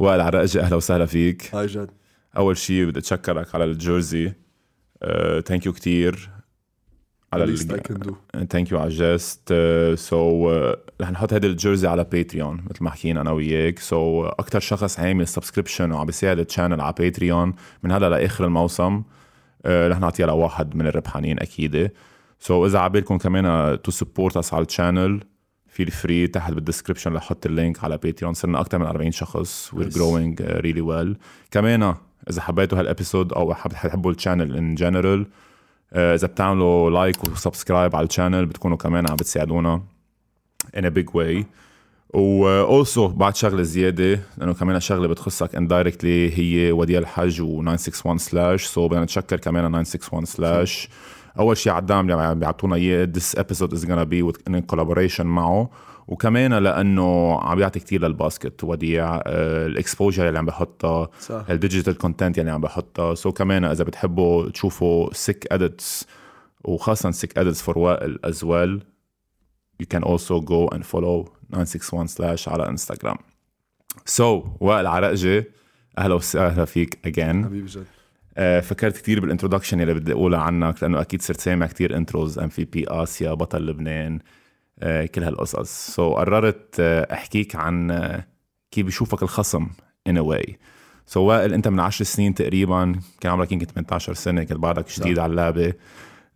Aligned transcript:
وائل 0.00 0.20
عرقجي 0.20 0.60
أهلا 0.60 0.76
وسهلا 0.76 1.06
فيك. 1.06 1.54
hi 1.54 1.66
جاد. 1.66 1.90
أول 2.36 2.56
شيء 2.56 2.84
بدي 2.84 2.98
أتشكرك 2.98 3.54
على 3.54 3.64
ال 3.64 3.74
jersey 3.74 4.32
thank 5.46 5.66
you 5.66 5.72
كثير 5.72 6.30
على 7.32 7.56
thank 7.56 8.72
you 8.72 8.78
على 8.78 8.88
ال 8.88 8.95
gesture. 8.95 9.54
so 9.94 10.50
رح 11.00 11.10
نحط 11.10 11.32
هيدي 11.32 11.46
ال 11.46 11.52
jersey 11.52 11.88
على 11.88 12.04
Patreon 12.04 12.64
مثل 12.70 12.84
ما 12.84 12.90
حكينا 12.90 13.20
أنا 13.20 13.30
وياك. 13.30 13.78
so 13.78 14.28
so, 14.28 14.34
أكثر 14.38 14.60
شخص 14.60 15.00
عامل 15.00 15.28
subscription 15.28 15.92
وعم 15.92 16.06
بيساعد 16.06 16.38
ال 16.38 16.43
channel 16.43 16.80
على 16.80 16.94
Patreon 16.98 17.54
من 17.82 17.92
هلا 17.92 18.08
لآخر 18.08 18.44
الموسم. 18.44 19.02
uh, 19.02 19.66
رح 19.66 20.00
نعطيها 20.00 20.26
لواحد 20.26 20.76
من 20.76 20.86
الربحانين 20.86 21.40
أكيد 21.40 21.90
so 22.38 22.64
so, 22.64 22.70
إذا 22.70 22.78
عبالكم 22.78 23.18
كمان 23.18 23.78
to 23.82 23.90
support 23.90 24.36
us 24.36 24.54
على 24.54 24.64
ال 24.64 24.71
channel 24.71 25.20
feel 25.70 25.90
free 25.90 26.26
تحت 26.26 26.52
بال 26.52 26.62
description 26.62 27.16
أحط 27.16 27.46
ال 27.46 27.54
link 27.54 27.84
على 27.84 27.96
Patreon 27.96 28.34
صرنا 28.34 28.60
أكثر 28.60 28.78
من 28.78 28.86
40 28.86 29.10
شخص. 29.12 29.70
we're 29.74 29.88
growing 29.88 30.42
really 30.42 30.80
well 30.80 31.16
كمان 31.50 31.94
إذا 32.30 32.42
حبيتوا 32.42 32.78
هال 32.78 32.90
episode 32.90 33.32
أو 33.32 33.54
حبوا 33.54 34.12
ال 34.12 34.18
channel 34.18 34.56
in 34.56 34.74
general 34.74 35.26
إذا 35.92 36.26
بتعملوا 36.26 36.90
like 36.90 37.24
و 37.24 37.31
subscribe 37.31 37.96
على 37.96 38.06
ال 38.06 38.11
channel 38.11 38.46
بتكونوا 38.46 38.76
كمان 38.76 39.10
عم 39.10 39.16
بتساعدونا 39.16 39.82
in 40.76 40.80
a 40.80 40.90
big 40.90 41.10
way. 41.14 41.44
و 42.14 42.46
also 42.48 43.08
بعد 43.08 43.36
شغلة 43.36 43.62
زيادة 43.62 44.20
لأنه 44.38 44.54
كمان 44.54 44.80
شغله 44.80 45.08
بتخصك 45.08 45.54
indirectly 45.54 46.38
هي 46.38 46.72
وديع 46.72 46.98
الحج 46.98 47.40
و 47.40 47.62
961 47.62 48.18
slash 48.18 48.64
so 48.64 48.88
بدنا 48.88 49.02
نتشكر 49.02 49.36
كمان 49.36 49.62
961 49.62 50.24
slash 50.24 50.88
أول 51.40 51.56
شيء 51.56 51.78
الدعم 51.78 52.10
اللي 52.10 52.22
عم 52.22 52.38
بيعطونا 52.38 52.74
إياه 52.76 53.08
this 53.18 53.38
episode 53.40 53.72
is 53.72 53.84
gonna 53.84 54.04
be 54.04 54.22
with 54.22 54.52
in 54.52 54.62
collaboration 54.74 55.20
معه. 55.20 55.70
وكمان 56.08 56.54
لأنه 56.54 57.40
عم 57.40 57.56
بيعطي 57.56 57.80
كثير 57.80 58.02
للباسكت 58.02 58.64
وديع 58.64 59.16
آه، 59.26 59.66
ال 59.66 59.73
exposure 59.73 60.28
اللي 60.28 60.38
عم 60.38 60.46
بحطها 60.46 61.08
ال 61.50 61.56
digital 61.56 61.98
content 61.98 62.38
اللي 62.38 62.50
عم 62.50 62.60
بحطها 62.60 63.14
so 63.14 63.32
كمان 63.32 63.64
إذا 63.64 63.84
بتحبوا 63.84 64.48
تشوفوا 64.48 65.14
sick 65.14 65.46
edits 65.52 66.06
وخاصة 66.64 67.10
sick 67.10 67.38
edits 67.38 67.62
for 67.62 67.78
وائل 67.78 68.18
as 68.24 68.44
well 68.44 68.82
you 69.82 69.86
can 69.96 70.02
also 70.02 70.40
go 70.40 70.68
and 70.74 70.82
follow 70.82 71.28
961 71.52 72.06
slash 72.06 72.48
على 72.48 72.68
انستغرام 72.68 73.16
so, 74.06 74.46
وائل 74.60 74.86
عرقجي 74.86 75.44
أهلا 75.98 76.14
وسهلا 76.14 76.64
فيك 76.64 76.98
again 77.06 77.44
حبيبي 77.44 77.66
جد. 77.66 77.99
فكرت 78.40 78.96
كثير 78.96 79.20
بال 79.20 79.29
introduction 79.29 79.80
اللي 79.80 79.94
بدي 79.94 80.12
أقولها 80.12 80.40
عنك 80.40 80.82
لأنه 80.82 81.00
أكيد 81.00 81.22
صرت 81.22 81.40
سامع 81.40 81.66
كثير 81.66 81.96
intros 81.96 82.38
MVP 82.38 82.84
آسيا 82.88 83.34
بطل 83.34 83.66
لبنان 83.66 84.18
آه، 84.82 85.06
كل 85.06 85.24
هالقصص. 85.24 85.94
so, 85.94 86.18
قررت 86.18 86.76
آه، 86.80 87.14
أحكيك 87.14 87.56
عن 87.56 87.92
كيف 88.70 88.86
بيشوفك 88.86 89.22
الخصم 89.22 89.66
in 90.06 90.18
a 90.18 90.58
way 91.06 91.14
so 91.14 91.20
وائل 91.20 91.54
أنت 91.54 91.68
من 91.68 91.80
10 91.80 92.04
سنين 92.04 92.34
تقريبا 92.34 92.94
كان 93.20 93.32
عمرك 93.32 93.52
يمكن 93.52 93.66
18 93.66 94.14
سنة 94.14 94.44
كنت 94.44 94.58
بعدك 94.58 94.86
جديد 94.98 95.18
على 95.18 95.30
اللعبة. 95.30 95.72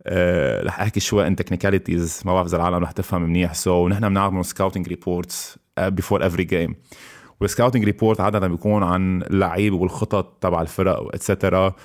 أه 0.07 0.63
رح 0.63 0.81
أحكي 0.81 0.99
شوي 0.99 1.27
in 1.27 1.35
technicalities 1.35 2.21
ما 2.25 2.33
بعرف 2.33 2.47
إذا 2.47 2.57
العالم 2.57 2.75
رح 2.75 2.91
تفهم 2.91 3.21
منيح. 3.21 3.53
so, 3.53 3.91
نحن 3.91 4.09
بنعمل 4.09 4.45
scouting 4.45 4.87
reports 4.87 5.59
before 5.79 6.25
every 6.25 6.43
game 6.43 6.75
وال 7.41 7.49
scouting 7.49 7.83
report 7.83 8.21
عادة 8.21 8.47
بيكون 8.47 8.83
عن 8.83 9.21
اللعيب 9.21 9.73
والخطط 9.73 10.37
تبع 10.41 10.61
الفرق 10.61 11.01
etcetera 11.01 11.75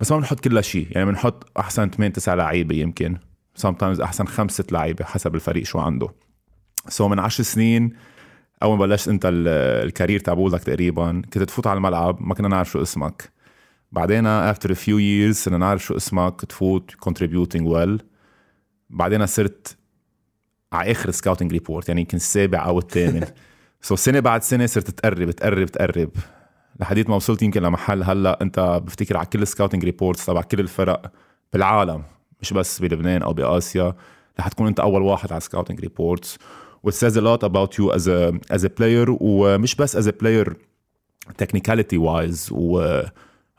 بس 0.00 0.12
ما 0.12 0.18
بنحط 0.18 0.40
كل 0.40 0.64
شيء 0.64 0.88
يعني 0.90 1.06
بنحط 1.06 1.58
أحسن 1.58 1.90
8 1.90 2.12
9 2.12 2.34
لعيبة 2.34 2.76
يمكن. 2.76 3.18
Sometimes 3.58 4.00
أحسن 4.00 4.26
خمسة 4.26 4.64
لعيبة 4.72 5.04
حسب 5.04 5.34
الفريق 5.34 5.64
شو 5.64 5.78
عنده. 5.78 6.08
so 6.88 7.10
من 7.10 7.18
10 7.18 7.44
سنين 7.44 7.92
أول 8.62 8.78
ما 8.78 8.86
بلشت 8.86 9.08
أنت 9.08 9.22
ال 9.26 9.39
career 9.39 10.20
تبعولك 10.20 10.62
تقريبا 10.62 11.22
كنت 11.32 11.38
تفوت 11.38 11.66
على 11.66 11.76
الملعب 11.76 12.22
ما 12.22 12.34
كنا 12.34 12.48
نعرف 12.48 12.70
شو 12.70 12.82
اسمك. 12.82 13.32
بعدين 13.92 14.52
after 14.52 14.68
a 14.68 14.74
few 14.74 14.98
years 14.98 15.32
صرنا 15.32 15.58
نعرف 15.58 15.84
شو 15.84 15.96
اسمك 15.96 16.40
تفوت 16.40 16.90
contributing 16.90 17.62
well. 17.62 18.02
بعدين 18.90 19.26
صرت 19.26 19.76
على 20.72 20.90
آخر 20.90 21.10
scouting 21.10 21.52
report 21.52 21.88
يعني 21.88 22.00
يمكن 22.00 22.16
السابع 22.16 22.66
أو 22.66 22.78
الثامن. 22.78 23.24
so 23.82 23.98
سنة 23.98 24.20
بعد 24.20 24.42
سنة 24.42 24.66
صرت 24.66 24.90
تقرب 24.90 25.30
تقرب 25.30 25.66
تقرب. 25.66 26.10
لحديت 26.80 27.08
ما 27.10 27.16
وصلت 27.16 27.42
يمكن 27.42 27.62
لمحل 27.62 28.02
هلا 28.02 28.42
انت 28.42 28.80
بفتكر 28.84 29.16
على 29.16 29.26
كل 29.26 29.42
ال 29.42 29.47
scouting 29.47 29.84
reports 29.84 30.26
تبع 30.26 30.42
كل 30.42 30.60
الفرق 30.60 31.12
بالعالم 31.52 32.02
مش 32.40 32.52
بس 32.52 32.80
بلبنان 32.80 33.22
أو 33.22 33.32
بآسيا 33.32 33.94
رح 34.40 34.48
تكون 34.48 34.66
انت 34.66 34.80
أول 34.80 35.02
واحد 35.02 35.32
على 35.32 35.38
ال 35.38 35.43
scouting 35.43 35.80
reports 35.80 36.38
which 36.86 36.94
says 36.94 37.16
a 37.16 37.20
lot 37.20 37.42
about 37.42 37.78
you 37.78 37.92
as 37.92 38.06
a 38.06 38.32
as 38.56 38.64
a 38.64 38.68
player 38.68 39.08
ومش 39.08 39.74
بس 39.74 39.96
as 39.96 40.10
a 40.10 40.12
player 40.12 40.52
technicality 41.42 41.98
wise 41.98 42.52
و 42.52 43.02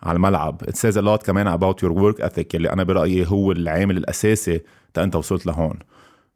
على 0.04 0.16
الملعب. 0.16 0.64
It 0.64 0.76
says 0.76 0.96
a 0.98 1.02
lot 1.02 1.26
كمان 1.26 1.58
about 1.60 1.76
your 1.82 1.92
work 1.92 2.26
ethic 2.26 2.56
اللي 2.56 2.70
أنا 2.70 2.84
برأيي 2.84 3.26
هو 3.28 3.52
العامل 3.52 3.98
الأساسي 3.98 4.62
تا 4.94 5.04
أنت 5.04 5.16
وصلت 5.16 5.46
لهون. 5.46 5.80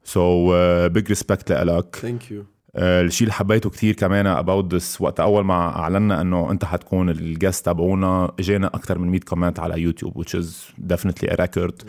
So 0.06 0.50
uh, 0.50 0.90
big 0.98 1.16
respect 1.16 1.52
لك 1.52 1.96
thank 1.96 2.32
you. 2.32 2.59
الشيء 2.76 3.28
اللي 3.28 3.34
حبيته 3.34 3.70
كثير 3.70 3.96
كمان 3.96 4.44
about 4.44 4.74
this 4.74 5.02
وقت 5.02 5.20
أول 5.20 5.46
ما 5.46 5.54
أعلنا 5.54 6.22
إنه 6.22 6.52
أنت 6.52 6.66
حتكون 6.66 7.10
ال 7.10 7.19
guest 7.19 7.66
تبعونا 7.66 8.32
اجانا 8.40 8.68
أكثر 8.68 8.98
من 8.98 9.10
100 9.10 9.20
comment 9.20 9.60
على 9.60 9.82
يوتيوب 9.82 10.24
which 10.24 10.40
is 10.40 10.48
definitely 10.94 11.30
a 11.30 11.36
record. 11.36 11.86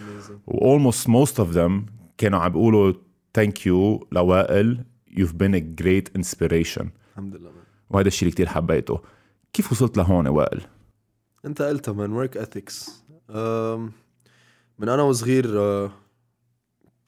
و 0.47 0.79
almost 0.79 1.07
most 1.07 1.35
of 1.35 1.55
them 1.55 1.91
كانوا 2.19 2.39
عم 2.39 2.53
بيقولوا 2.53 2.93
thank 3.39 3.53
you 3.67 4.07
لوائل 4.13 4.85
you've 5.11 5.37
been 5.43 5.55
a 5.55 5.83
great 5.83 6.21
inspiration. 6.21 6.87
الحمد 7.11 7.37
لله 7.37 7.51
وهذا 7.91 8.09
الشيء 8.09 8.23
اللي 8.23 8.35
كثير 8.35 8.49
حبيته. 8.49 9.01
كيف 9.53 9.73
وصلت 9.73 9.97
لهون 9.97 10.29
وائل؟ 10.29 10.61
أنت 11.45 11.62
قلتها 11.62 11.93
من 11.93 12.12
work 12.12 12.38
ethics. 12.39 12.91
من 14.79 14.89
أنا 14.89 15.03
وصغير 15.03 15.45
uh, 15.45 15.91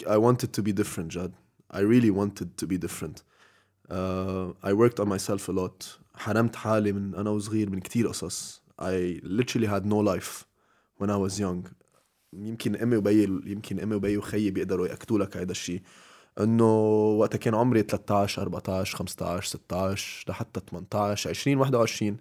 I 0.06 0.16
wanted 0.16 0.48
to 0.58 0.62
be 0.62 0.72
different 0.72 1.08
جد 1.08 1.32
I 1.74 1.80
really 1.80 2.10
wanted 2.10 2.48
to 2.62 2.66
be 2.66 2.76
different. 2.78 3.22
Uh, 3.90 4.52
I 4.62 4.72
worked 4.72 5.00
on 5.00 5.08
myself 5.08 5.48
a 5.48 5.52
lot. 5.52 5.98
حرمت 6.14 6.56
حالي 6.56 6.92
من 6.92 7.14
أنا 7.14 7.30
وصغير 7.30 7.70
من 7.70 7.80
كتير 7.80 8.08
قصص. 8.08 8.62
I 8.80 9.20
literally 9.22 9.66
had 9.66 9.86
no 9.86 9.98
life 9.98 10.44
when 10.98 11.10
I 11.10 11.16
was 11.16 11.40
young. 11.40 11.68
يمكن 12.32 12.76
أمي 12.76 12.96
وبي 12.96 13.22
يمكن 13.24 13.80
أمي 13.80 13.94
وبي 13.94 14.16
وخيي 14.16 14.50
بيقدروا 14.50 14.86
يأكدوا 14.86 15.18
لك 15.18 15.36
هذا 15.36 15.50
الشيء 15.50 15.80
إنه 16.40 16.74
وقتها 17.18 17.38
كان 17.38 17.54
عمري 17.54 17.82
13 17.82 18.42
14 18.42 18.96
15 18.96 19.48
16 19.48 20.24
لحتى 20.28 20.60
18 20.70 21.30
20 21.30 21.56
21 21.56 22.16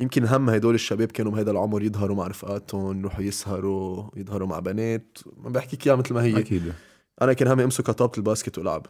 يمكن 0.00 0.24
هم 0.24 0.50
هدول 0.50 0.74
الشباب 0.74 1.12
كانوا 1.12 1.32
بهذا 1.32 1.50
العمر 1.50 1.82
يظهروا 1.82 2.16
مع 2.16 2.26
رفقاتهم 2.26 3.00
يروحوا 3.00 3.22
يسهروا 3.22 4.10
يظهروا 4.16 4.48
مع 4.48 4.58
بنات. 4.58 5.18
ما 5.36 5.50
بحكيك 5.50 5.86
إياها 5.86 5.96
مثل 5.96 6.14
ما 6.14 6.22
هي. 6.22 6.38
أكيد. 6.38 6.72
أنا 7.22 7.32
كان 7.32 7.48
همي 7.48 7.64
أمسك 7.64 7.84
كطابة 7.84 8.12
الباسكت 8.18 8.58
والعب 8.58 8.86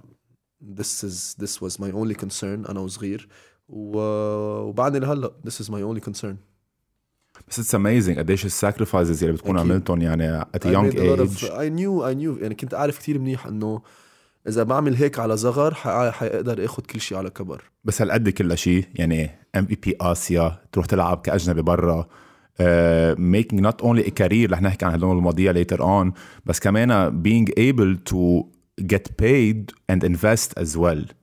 this 0.62 1.04
is 1.04 1.37
this 1.43 1.60
was 1.62 1.78
my 1.78 1.93
only 1.93 2.15
concern 2.15 2.69
أنا 2.71 2.81
وصغير. 2.81 3.28
وبعدني 3.69 4.98
لهلا 4.98 5.32
this 5.47 5.65
is 5.65 5.66
my 5.66 5.82
only 5.82 6.10
concern. 6.10 6.34
بس 7.48 7.59
it's 7.58 7.74
amazing 7.74 8.18
قديش 8.19 8.47
ال 8.46 8.54
sacrifices 8.54 9.24
اللي 9.25 9.34
بتكون 9.37 9.59
عملتهم 9.59 10.03
يعني 10.03 10.41
at 10.41 10.65
a 10.65 10.66
young 10.66 10.93
age. 10.93 11.44
I 11.44 11.69
knew 11.71 12.03
I 12.03 12.15
knew. 12.15 12.43
يعني 12.43 12.54
كنت 12.54 12.75
عارف 12.75 12.98
كثير 12.98 13.19
منيح 13.19 13.47
إنه 13.47 13.82
إذا 14.48 14.62
بعمل 14.62 14.94
هيك 14.94 15.19
على 15.19 15.37
صغر 15.37 15.75
حاقدر 15.75 16.65
اخذ 16.65 16.82
كل 16.82 17.00
شيء 17.00 17.19
على 17.19 17.31
كبر. 17.31 17.62
بس 17.84 18.03
هالقد 18.03 18.28
كل 18.28 18.59
شيء 18.59 18.87
يعني 18.94 19.31
MVP 19.56 19.96
آسيا 20.00 20.59
تروح 20.72 20.87
تلعب 20.87 21.21
كأجنبي 21.21 21.62
برا 21.62 22.09
making 23.18 23.62
not 23.62 23.82
only 23.82 24.06
a 24.08 24.10
career 24.10 24.52
رح 24.53 24.62
نحكي 24.62 24.84
عن 24.84 24.92
هدول 24.92 25.16
المواضيع 25.16 25.50
later 25.50 25.82
on 25.82 26.12
بس 26.47 26.60
كمان 26.60 27.22
being 27.22 27.48
able 27.48 28.10
to 28.12 28.44
get 28.86 29.16
paid 29.16 29.72
and 29.92 30.04
invest 30.04 30.53
as 30.56 30.77
well. 30.77 31.15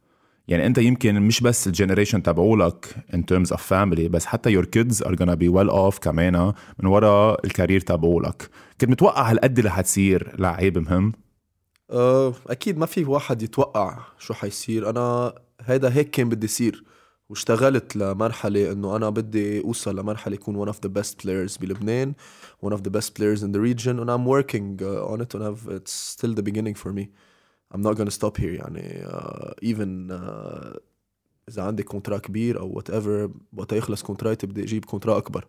يعني 0.48 0.66
انت 0.66 0.78
يمكن 0.78 1.22
مش 1.22 1.42
بس 1.42 1.68
ال 1.68 1.73
generation 1.73 2.24
تبعولك 2.24 2.96
in 3.14 3.20
terms 3.20 3.50
of 3.52 3.60
family 3.60 4.10
بس 4.10 4.26
حتى 4.26 4.62
your 4.62 4.66
kids 4.66 5.02
are 5.02 5.16
gonna 5.16 5.36
be 5.36 5.50
well 5.50 5.70
off 5.70 6.00
كمان 6.00 6.54
من 6.80 6.86
وراء 6.86 7.46
ال 7.46 7.51
career 7.51 7.80
تبعولك. 7.80 8.50
كنت 8.82 8.90
متوقع 8.90 9.32
هالقد 9.32 9.58
اللي 9.58 9.72
حتصير 9.72 10.36
لعيب 10.40 10.78
مهم؟ 10.78 11.14
أه 11.92 12.34
أكيد 12.48 12.78
ما 12.78 12.86
في 12.86 13.06
واحد 13.06 13.42
يتوقع 13.42 14.00
شو 14.20 14.34
حيصير. 14.34 14.90
أنا 14.90 15.34
هيدا 15.62 15.94
هيك 15.94 16.10
كان 16.10 16.30
بدي 16.30 16.46
يصير 16.46 16.84
واشتغلت 17.30 17.96
لمرحلة 17.96 18.72
إنه 18.72 18.96
أنا 18.96 19.10
بدي 19.10 19.62
أوصل 19.62 20.00
لمرحلة 20.00 20.36
يكون 20.36 20.66
one 20.66 20.70
of 20.74 20.78
the 20.78 20.90
best 20.90 21.14
players 21.24 21.60
بلبنان 21.62 22.14
one 22.66 22.70
of 22.70 22.78
the 22.78 22.90
best 22.90 23.16
players 23.16 23.44
in 23.44 23.52
the 23.52 23.60
region 23.60 24.00
and 24.00 24.10
I'm 24.10 24.26
working 24.26 24.82
on 25.14 25.22
it 25.22 25.34
and 25.36 25.44
I've, 25.44 25.68
it's 25.70 25.92
still 26.16 26.34
the 26.34 26.44
beginning 26.44 26.76
for 26.76 26.94
me. 26.94 27.10
I'm 27.74 27.82
not 27.82 27.96
gonna 27.98 28.12
stop 28.12 28.38
here 28.38 28.44
يعني 28.44 29.06
uh, 29.06 29.54
even 29.62 30.12
uh, 30.12 30.80
إذا 31.50 31.64
عندي 31.64 31.84
contrat 31.84 32.18
كبير 32.18 32.60
أو 32.60 32.72
whatever 32.76 33.32
وقت 33.58 33.74
يخلص 33.74 34.04
contrat 34.04 34.42
ي 34.42 34.48
بدي 34.48 34.64
أجيب 34.64 34.86
contrat 34.86 35.18
أكبر. 35.18 35.48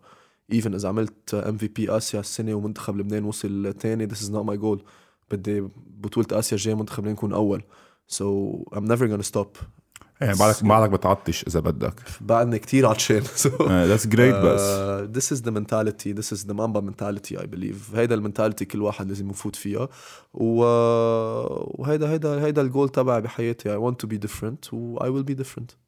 Even 0.53 0.75
إذا 0.75 0.89
عملت 0.89 1.35
MVP 1.77 1.97
آسيا 1.97 2.21
السنة 2.21 2.55
ومنتخب 2.55 2.97
لبنان 2.97 3.25
وصل 3.25 3.75
ثاني 3.81 4.09
this 4.09 4.19
is 4.19 4.31
not 4.31 4.45
my 4.45 4.57
goal. 4.57 4.79
بدي 5.31 5.69
بطولة 5.77 6.27
آسيا 6.33 6.57
الجاية 6.57 6.75
منتخب 6.75 6.99
لبنان 6.99 7.15
يكون 7.15 7.33
أول. 7.33 7.63
So 8.09 8.25
I'm 8.73 8.85
never 8.85 9.09
gonna 9.09 9.37
stop. 9.37 9.59
يعني 10.21 10.39
بعدك 10.39 10.65
بعدك 10.65 10.91
بتعطش 10.91 11.45
إذا 11.47 11.61
بدك. 11.61 11.95
بعدني 12.21 12.59
كتير 12.59 12.87
عطشان 12.87 13.23
that's 13.61 14.07
great 14.07 14.35
بس. 14.35 14.61
this 15.19 15.37
is 15.37 15.41
the 15.43 15.51
mentality 15.51 16.13
this 16.21 16.33
is 16.37 16.45
the 16.45 16.55
mamba 16.55 16.81
mentality 16.81 17.37
I 17.37 17.47
believe. 17.47 17.95
هيدا 17.95 18.15
ال 18.15 18.20
mentality 18.20 18.65
كل 18.65 18.83
واحد 18.83 19.09
لازم 19.09 19.31
يفوت 19.31 19.57
فيها. 19.57 19.89
و... 20.35 20.63
وهيدا 21.81 22.11
هيدا 22.11 22.45
هيدا 22.45 22.63
الجول 22.63 22.89
تبعي 22.89 23.21
بحياتي. 23.21 23.77
I 23.77 23.81
want 23.81 23.95
to 23.95 24.09
be 24.09 24.19
different 24.19 24.73
و 24.73 24.99
I 24.99 25.07
will 25.07 25.31
be 25.31 25.35
different. 25.43 25.88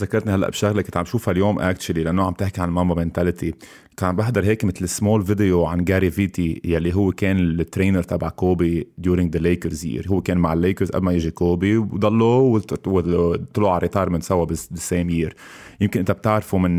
ذكرتني 0.00 0.34
هلأ 0.34 0.48
بشغلة 0.48 0.82
كنت 0.82 0.96
عم 0.96 1.04
شوفها 1.04 1.32
اليوم 1.32 1.60
actually 1.60 2.02
لأنه 2.02 2.22
عم 2.26 2.32
تحكي 2.32 2.60
عن 2.60 2.70
mamba 2.70 2.94
mentality 2.94 3.54
كان 3.96 4.08
عم 4.08 4.16
بحضر 4.16 4.44
هيك 4.44 4.64
مثل 4.64 4.88
small 4.88 5.22
video 5.22 5.64
عن 5.64 5.84
جاري 5.84 6.10
فيتي 6.10 6.60
يلي 6.64 6.94
هو 6.94 7.12
كان 7.12 7.38
ال 7.38 7.46
trainer 7.46 8.02
تبع 8.02 8.28
كوبي 8.28 8.88
during 9.06 9.30
the 9.30 9.38
Lakers 9.38 9.84
year 9.84 10.06
هو 10.08 10.20
كان 10.20 10.38
مع 10.38 10.52
الليكرز 10.52 10.90
قبل 10.90 11.04
ما 11.04 11.12
يجي 11.12 11.30
كوبي 11.30 11.76
وضلوا 11.76 12.60
وطلعوا 12.86 13.70
على 13.70 13.78
retirement 13.78 14.22
سوا 14.22 14.46
the 14.46 14.54
same 14.74 15.10
year 15.10 15.36
يمكن 15.80 16.00
أنت 16.00 16.10
بتعرفه 16.10 16.58
من 16.58 16.78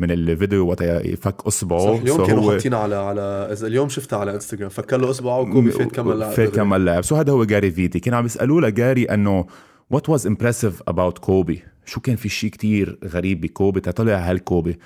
من 0.00 0.10
الفيديو 0.10 0.68
وقت 0.68 0.82
يفك 0.82 1.46
أصبعه. 1.46 1.96
صح 1.96 2.00
اليوم 2.00 2.18
So 2.18 2.26
كانوا 2.26 2.52
حاطين 2.52 2.74
على 2.74 2.94
على 2.94 3.20
إذا 3.52 3.66
اليوم 3.66 3.88
شفتها 3.88 4.18
على 4.18 4.34
انستغرام 4.34 4.68
فك 4.68 4.96
له 4.96 5.10
أصبعه 5.10 5.40
وكوبي 5.40 5.70
فات 5.70 5.92
كمل 5.92 6.18
لعب 6.18 6.32
فات 6.32 6.54
كمل 6.54 6.84
لعب 6.84 7.04
so 7.04 7.16
هذا 7.16 7.32
هو 7.32 7.44
جاري 7.44 7.70
فيتي 7.70 8.00
كانوا 8.00 8.18
عم 8.18 8.26
يسألوه 8.26 8.60
لجاري 8.60 9.04
إنه 9.04 9.46
what 9.90 10.08
was 10.08 10.26
impressive 10.26 10.82
about 10.88 11.18
كوبي 11.18 11.62
شو 11.86 12.00
كان 12.00 12.16
في 12.16 12.28
شيء 12.28 12.50
كتير 12.50 12.98
غريب 13.04 13.40
بكوبي؟ 13.40 13.80
تطلع 13.80 14.18
هالكوبي. 14.18 14.78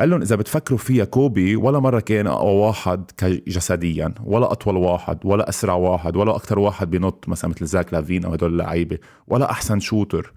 قال 0.00 0.10
لهم 0.10 0.22
إذا 0.22 0.36
بتفكروا 0.36 0.78
فيها 0.78 1.04
كوبي 1.04 1.56
ولا 1.56 1.78
مرة 1.78 2.00
كان 2.00 2.26
أقوى 2.26 2.52
واحد 2.52 3.10
جسديا 3.48 4.14
ولا 4.24 4.52
أطول 4.52 4.76
واحد 4.76 5.18
ولا 5.24 5.48
أسرع 5.48 5.74
واحد 5.74 6.16
ولا 6.16 6.36
أكثر 6.36 6.58
واحد 6.58 6.90
بينط 6.90 7.28
مثلا 7.28 7.50
مثل 7.50 7.66
زاك 7.66 7.92
لافين 7.94 8.24
أو 8.24 8.32
هدول 8.32 8.52
اللعيبة 8.52 8.98
ولا 9.28 9.50
أحسن 9.50 9.80
shooter. 9.80 10.32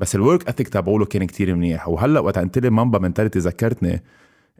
بس 0.00 0.14
ال 0.14 0.21
work 0.21 0.48
ethic 0.48 0.68
تبعوله 0.68 1.04
كان 1.04 1.24
كتير 1.24 1.54
منيح. 1.54 1.88
وهلأ 1.88 2.20
وقت 2.20 2.38
قلت 2.38 2.58
لي 2.58 2.70
mamba 2.70 2.98
mentality 2.98 3.38
ذكرتني 3.38 4.02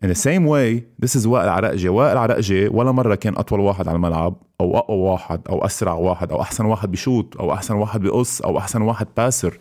in 0.05 0.09
the 0.09 0.15
same 0.15 0.47
way 0.47 0.83
this 1.03 1.21
is 1.21 1.27
وائل 1.27 1.49
عرقجي 1.49 1.89
وائل 1.89 2.19
عرقجي 2.19 2.69
ولا 2.69 2.93
مرة 2.93 3.15
كان 3.15 3.37
أطول 3.37 3.61
واحد 3.61 3.89
على 3.89 3.97
الملعب 3.97 4.37
أو 4.61 4.79
أقوى 4.79 4.99
واحد 4.99 5.41
أو 5.49 5.65
أسرع 5.65 5.93
واحد 5.93 6.33
أو 6.33 6.41
أحسن 6.41 6.65
واحد 6.65 6.91
بشوت 6.91 7.37
أو 7.37 7.53
أحسن 7.53 7.75
واحد 7.75 8.01
بقص 8.01 8.43
أو 8.43 8.59
أحسن 8.59 8.83
واحد 8.83 9.07
باسر 9.17 9.59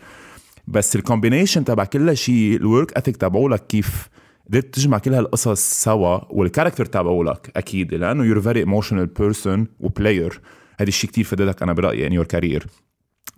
بس 0.70 0.96
ال 0.96 1.02
combination 1.02 1.64
تبع 1.64 1.84
كل 1.84 2.16
شيء 2.16 2.56
ال 2.56 2.63
work 2.63 2.92
ethic 2.92 3.16
تبعولك 3.16 3.66
كيف 3.66 4.08
قدرت 4.48 4.74
تجمع 4.74 4.98
كل 4.98 5.14
هالقصص 5.14 5.84
سوا 5.84 6.20
وال 6.30 6.40
character 6.40 6.84
تبعولك 6.84 7.52
أكيد 7.56 7.94
لأنه 7.94 8.24
you're 8.24 8.40
very 8.40 8.60
emotional 8.60 9.06
person 9.06 9.66
و 9.80 9.89
player 9.89 10.40
هذا 10.80 10.88
الشيء 10.88 11.10
كتير 11.10 11.24
فادتك 11.24 11.62
أنا 11.62 11.72
برأيي 11.72 12.06
in 12.06 12.12
your 12.12 12.24
career 12.24 12.66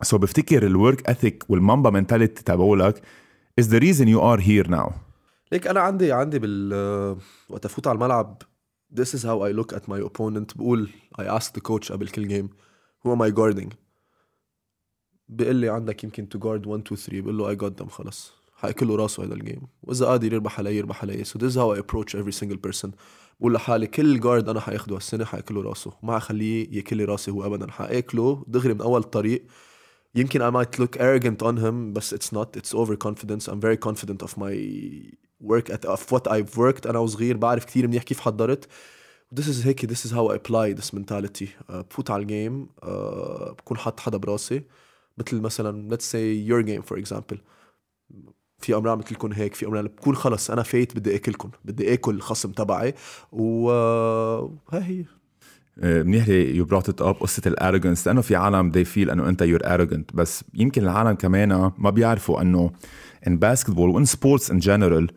so 0.02 0.18
بفتكر 0.18 0.66
ال 0.66 0.75
work 0.75 1.10
ethic 1.10 1.44
وال 1.48 1.60
mamba 1.60 1.90
mentality 1.90 2.44
تبعولك 2.44 3.02
is 3.60 3.64
the 3.64 3.80
reason 3.80 4.06
you 4.06 4.20
are 4.20 4.40
here 4.40 4.70
now. 4.70 4.92
ليك 5.52 5.66
أنا 5.66 5.80
عندي 5.80 6.12
عندي 6.12 6.38
بال 6.38 7.16
وقت 7.48 7.64
أفوت 7.64 7.86
على 7.86 7.94
الملعب 7.96 8.42
this 9.00 9.08
is 9.08 9.22
how 9.22 9.38
I 9.48 9.52
look 9.60 9.76
at 9.76 9.82
my 9.82 10.06
opponent. 10.08 10.56
بقول 10.56 10.90
I 11.20 11.24
ask 11.38 11.46
the 11.46 11.60
coach 11.70 11.92
قبل 11.92 12.08
كل 12.08 12.28
game 12.28 12.48
who 13.04 13.10
am 13.12 13.22
I 13.22 13.30
guarding? 13.30 13.89
بيقول 15.30 15.56
لي 15.56 15.68
عندك 15.68 16.04
يمكن 16.04 16.26
to 16.34 16.38
guard 16.38 16.66
1 16.66 16.82
2 16.86 16.96
3 16.96 17.20
بقول 17.20 17.38
له 17.38 17.56
got 17.56 17.82
them 17.82 17.88
خلص. 17.88 18.32
حياكل 18.56 18.88
له 18.88 18.96
راسه 18.96 19.24
هذا 19.24 19.34
الجيم 19.34 19.62
وإذا 19.82 20.06
قادر 20.06 20.32
يربح 20.32 20.58
علي 20.58 20.76
يربح 20.76 21.02
علي. 21.02 21.24
This 21.24 21.52
is 21.52 21.54
how 21.54 21.74
I 21.74 21.78
approach 21.78 22.14
every 22.14 22.32
single 22.32 22.58
person. 22.68 22.90
بقول 23.40 23.54
لحالي 23.54 23.86
كل 23.86 24.20
جارد 24.20 24.48
أنا 24.48 24.60
حياخده 24.60 24.96
هالسنة 24.96 25.24
حياكل 25.24 25.54
له 25.54 25.62
راسه. 25.62 25.92
ما 26.02 26.18
حخليه 26.18 26.76
ياكل 26.76 26.96
لي 26.96 27.04
راسي 27.04 27.30
هو 27.30 27.46
ابدا. 27.46 27.70
حاكله 27.70 28.44
دغري 28.48 28.74
من 28.74 28.80
أول 28.80 29.00
الطريق 29.00 29.44
يمكن 30.14 30.50
I 30.50 30.54
might 30.54 30.78
look 30.82 30.96
arrogant 31.00 31.46
on 31.46 31.56
him 31.56 31.92
بس 31.92 32.14
it's 32.14 32.32
not. 32.36 32.60
It's 32.60 32.74
overconfidence. 32.74 33.48
I'm 33.48 33.60
very 33.60 33.76
confident 33.76 34.22
of 34.22 34.36
my 34.36 34.54
work 35.40 35.70
at 35.70 35.84
of 35.84 36.12
what 36.12 36.28
I've 36.28 36.56
worked 36.56 36.86
أنا 36.86 36.98
وصغير. 36.98 37.36
بعرف 37.36 37.64
كتير 37.64 37.86
منيح 37.86 38.02
كيف 38.02 38.20
حضرت. 38.20 38.68
This 39.34 39.44
is 39.44 39.66
هيك. 39.66 39.86
This 39.86 40.04
is 40.06 40.10
how 40.10 40.26
I 40.28 40.34
apply 40.34 40.80
this 40.80 40.92
mentality. 40.92 41.46
uh, 41.68 41.72
بفوت 41.72 42.10
على 42.10 42.22
ال 42.22 42.31
game 42.31 42.68
uh, 42.82 42.88
بكون 43.58 43.76
حاط 43.76 44.00
حدا 44.00 44.16
براسي. 44.16 44.62
مثل 45.20 45.40
مثلا 45.40 45.96
let's 45.96 46.04
say 46.04 46.48
your 46.50 46.62
game 46.66 46.82
for 46.92 46.98
example. 46.98 47.36
في 48.58 48.74
أمرار 48.74 48.96
مثل 48.96 49.14
لكم 49.14 49.32
هيك 49.32 49.54
في 49.54 49.66
أمرار 49.66 49.86
بكون 49.86 50.16
خلص 50.16 50.50
أنا 50.50 50.62
فايت 50.62 50.96
بدي 50.96 51.16
اكلكم 51.16 51.50
بدي 51.64 51.94
أكل 51.94 52.14
الخصم 52.14 52.52
تبعي 52.52 52.94
وها 53.32 54.50
هي. 54.72 55.04
آه، 55.78 56.02
منيح 56.02 56.28
you 56.28 56.64
brought 56.64 56.88
it 56.88 57.02
up 57.02 57.14
قصة 57.14 57.42
ال 57.46 57.52
arrogance 57.52 58.06
لأنه 58.06 58.20
في 58.20 58.36
عالم 58.36 58.72
they 58.72 58.86
feel 58.86 59.10
إنه 59.10 59.28
أنت 59.28 59.42
you're 59.42 59.60
arrogant. 59.60 60.14
بس 60.14 60.44
يمكن 60.54 60.82
العالم 60.82 61.12
كمان 61.12 61.72
ما 61.78 61.90
بيعرفوا 61.90 62.42
إنه 62.42 62.70
in 63.26 63.32
basketball 63.32 63.78
و 63.78 63.87
in 63.87 64.06
sports 64.06 64.44
in 64.52 64.60
general 64.60 65.12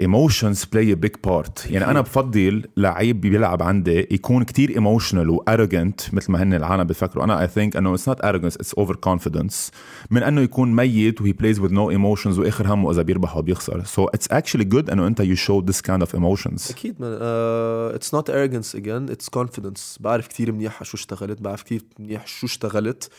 emotions 0.00 0.64
play 0.64 0.92
a 0.92 0.94
big 0.94 1.14
part 1.24 1.70
يعني 1.70 1.84
أنا 1.84 2.00
بفضل 2.00 2.64
لعيب 2.76 3.20
بيلعب 3.20 3.62
عندي 3.62 4.06
يكون 4.10 4.44
كثير 4.44 4.70
emotional 4.70 5.30
و 5.30 5.39
arrogant 5.39 6.14
مثل 6.14 6.32
ما 6.32 6.42
هن 6.42 6.54
العالم 6.54 6.84
بفكروا. 6.84 7.24
أنا 7.24 7.40
I 7.40 7.46
think 7.48 7.76
أنه 7.76 7.94
it's 7.94 8.08
not 8.08 8.24
arrogance 8.24 8.56
it's 8.56 8.74
over 8.74 8.96
confidence 8.96 9.70
من 10.10 10.22
أنه 10.22 10.40
يكون 10.40 10.76
ميت 10.76 11.20
و 11.20 11.32
he 11.32 11.40
plays 11.40 11.60
with 11.60 11.72
no 11.72 11.90
emotions 11.90 12.38
واخر 12.38 12.74
همه 12.74 12.90
إذا 12.90 13.02
بيربح 13.02 13.36
أو 13.36 13.42
بيخسر. 13.42 13.84
so 13.84 14.04
it's 14.04 14.28
actually 14.28 14.64
good 14.64 14.90
أنه 14.90 15.06
أنت 15.06 15.20
you 15.20 15.34
show 15.34 15.60
this 15.60 15.80
kind 15.82 16.02
of 16.02 16.14
emotions 16.14 16.70
أكيد 16.70 16.96
it's 17.00 18.14
not 18.14 18.30
arrogance 18.30 18.76
again 18.76 19.10
it's 19.10 19.28
confidence 19.28 19.98
بعرف 20.00 20.28
كثير 20.28 20.52
منيح 20.52 20.82
شو 20.82 20.96
اشتغلت 20.96 21.40
بعرف 21.42 21.62
كثير 21.62 21.82
منيح 21.98 22.26
شو 22.26 22.46
اشتغلت. 22.46 23.10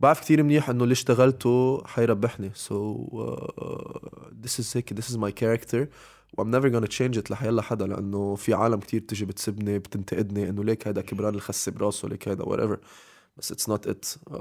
بعرف 0.00 0.20
كثير 0.20 0.42
منيح 0.42 0.70
إنه 0.70 0.84
اللي 0.84 0.92
اشتغلته 0.92 1.82
حيربحني. 1.86 2.50
so 2.54 3.06
this 4.42 4.60
is 4.60 4.72
هيك 4.76 4.92
this 4.92 5.10
is 5.10 5.16
my 5.16 5.32
character 5.32 5.86
و 6.36 6.42
I'm 6.44 6.46
never 6.46 6.70
gonna 6.70 6.88
change 6.88 7.18
it 7.18 7.30
لحيلا 7.30 7.62
حدا 7.62 7.86
لأنه 7.86 8.34
في 8.34 8.54
عالم 8.54 8.80
كتير 8.80 9.00
تجي 9.00 9.24
بتسبني 9.24 9.78
بتنتقدني 9.78 10.48
إنه 10.48 10.64
ليك 10.64 10.88
هيدا 10.88 11.00
كبران 11.00 11.34
الخسة 11.34 11.70
براسه 11.70 12.08
ليك 12.08 12.28
هيدا 12.28 12.44
whatever. 12.44 12.76
بس 13.38 13.52
it's 13.52 13.72
not 13.72 13.90
it. 13.90 14.16
uh, 14.30 14.36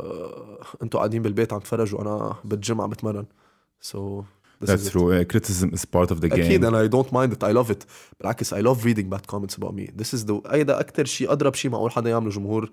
أنتوا 0.83 0.99
قاعدين 0.99 1.21
بالبيت 1.21 1.53
عم 1.53 1.59
تفرجوا 1.59 1.99
وأنا 1.99 2.35
بالجيم 2.43 2.81
عم 2.81 2.89
بتمرن. 2.89 3.25
So 3.81 4.25
this 4.61 4.69
that's 4.69 4.89
true. 4.89 5.11
Uh, 5.11 5.23
criticism 5.33 5.69
is 5.73 5.85
part 5.85 6.11
of 6.11 6.21
the 6.21 6.29
game. 6.29 6.33
أكيد 6.33 6.65
أنا 6.65 6.87
I 6.87 6.91
don't 6.91 7.11
mind 7.11 7.33
it. 7.33 7.43
I 7.43 7.51
love 7.51 7.71
it. 7.71 7.85
بالعكس 8.19 8.53
I 8.53 8.57
love 8.57 8.85
reading 8.85 9.09
bad 9.09 9.27
comments 9.27 9.55
about 9.57 9.73
me. 9.73 9.89
This 10.01 10.13
is 10.13 10.25
the 10.25 10.41
هيدا 10.47 10.79
أكثر 10.79 11.05
شيء 11.05 11.31
أضرب 11.31 11.53
شيء 11.53 11.71
معقول 11.71 11.91
حدا 11.91 12.09
يعمله 12.09 12.29
جمهور 12.29 12.71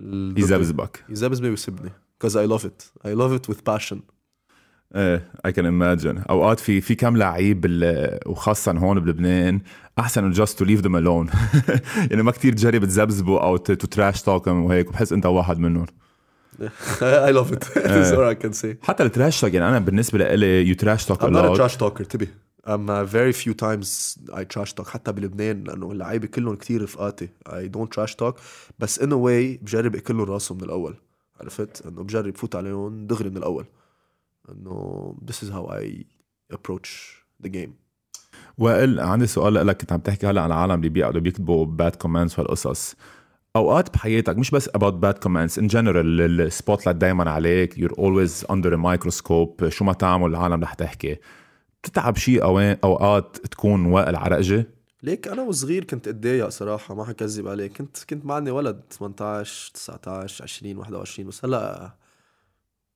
يذبذبك 0.00 1.04
يذبذبني 1.08 1.50
ويسبني. 1.50 1.90
Because 2.18 2.36
I 2.36 2.44
love 2.44 2.64
it. 2.64 2.90
I 3.04 3.12
love 3.12 3.32
it 3.32 3.48
with 3.48 3.64
passion. 3.64 3.98
إيه 4.96 5.30
I 5.48 5.50
can 5.50 5.64
imagine. 5.64 6.30
أوقات 6.30 6.60
في 6.60 6.80
في 6.80 6.94
كم 6.94 7.16
لعيب 7.16 7.66
وخاصة 8.26 8.72
هون 8.72 9.00
بلبنان 9.00 9.60
أحسن 9.98 10.34
just 10.34 10.48
to 10.58 10.64
leave 10.64 10.82
them 10.82 10.94
alone. 10.94 11.36
يعني 12.10 12.22
ما 12.22 12.30
كتير 12.30 12.52
تجرب 12.52 12.84
تذبذبه 12.84 13.42
أو 13.42 13.56
to 13.56 13.74
trash 13.74 14.22
talk 14.22 14.46
him 14.46 14.64
وهيك 14.64 14.88
وبحس 14.88 15.12
أنت 15.12 15.26
واحد 15.26 15.58
منهم. 15.58 15.86
It. 16.60 17.62
That's 17.74 18.12
all 18.12 18.24
I 18.24 18.34
can 18.34 18.52
say. 18.52 18.76
حتى 18.82 19.02
ال 19.02 19.08
trash 19.08 19.40
talk 19.40 19.54
يعني 19.54 19.68
أنا 19.68 19.78
بالنسبة 19.78 20.18
لإلي 20.18 20.66
you 20.68 20.74
trash 20.74 21.06
talk 21.06 21.22
I'm 21.22 21.32
not 21.32 21.44
a 21.44 21.50
lot. 21.50 21.56
trash 21.56 21.76
talker 21.76 22.00
انتبه 22.00 22.26
I'm 22.66 22.88
uh, 22.90 23.04
very 23.04 23.32
few 23.32 23.54
times 23.54 24.18
I 24.32 24.44
trash 24.44 24.74
talk 24.74 24.88
حتى 24.88 25.12
بلبنان 25.12 25.64
لأنه 25.64 25.92
اللعيبة 25.92 26.26
كلهم 26.26 26.54
كتير 26.56 26.82
رفقاتي. 26.82 27.28
I 27.48 27.68
don't 27.76 27.88
trash 27.98 28.14
talk 28.14 28.34
بس 28.78 29.00
in 29.00 29.08
a 29.08 29.16
way 29.16 29.62
بجرب 29.64 29.96
اكله 29.96 30.24
راسه 30.24 30.54
من 30.54 30.62
الأول. 30.62 30.94
عرفت؟ 31.40 31.86
إنه 31.86 32.02
بجرب 32.02 32.36
فوت 32.36 32.56
عليهم 32.56 33.06
دغري 33.06 33.30
من 33.30 33.36
الأول. 33.36 33.64
إنه 34.52 35.14
this 35.24 35.46
is 35.46 35.50
how 35.50 35.66
I 35.70 36.04
approach 36.56 36.88
the 37.44 37.48
game. 37.48 37.70
وائل 38.58 39.00
عندي 39.00 39.26
سؤال 39.26 39.54
لك. 39.54 39.80
كنت 39.80 39.92
عم 39.92 40.00
تحكي 40.00 40.26
هلا 40.26 40.40
عن 40.40 40.46
العالم 40.52 40.74
اللي 40.74 40.88
بيقعدوا 40.88 41.20
بيكتبوا 41.20 41.66
bad 41.66 41.96
comments 41.96 42.38
وهالقصص 42.38 42.94
أوقات 43.56 43.94
بحياتك 43.94 44.38
مش 44.38 44.50
بس 44.50 44.68
about 44.68 44.94
bad 45.04 45.14
comments 45.24 45.62
in 45.62 45.68
general 45.68 45.96
ال 45.96 46.86
spotlight 46.86 46.96
دايما 46.96 47.30
عليك. 47.30 47.74
You're 47.74 47.94
always 47.94 48.44
under 48.50 48.72
a 48.72 48.78
microscope. 48.78 49.68
شو 49.68 49.84
ما 49.84 49.92
تعمل 49.92 50.30
العالم 50.30 50.62
رح 50.62 50.74
تحكي. 50.74 51.16
بتتعب 51.82 52.16
شيء 52.16 52.44
أوقات 52.84 53.36
تكون 53.36 53.86
وائل 53.86 54.16
عرقجي 54.16 54.64
ليك 55.02 55.28
أنا 55.28 55.42
وصغير 55.42 55.84
كنت 55.84 56.08
اتضايق 56.08 56.48
صراحة؟ 56.48 56.94
ما 56.94 57.04
حكذب 57.04 57.48
عليك. 57.48 57.78
كنت 57.78 57.96
كنت 58.10 58.24
معني 58.24 58.50
ولد 58.50 58.80
18 58.90 59.72
19 59.74 60.44
20 60.44 60.76
21 60.76 61.28
بس 61.28 61.44
هلا 61.44 61.94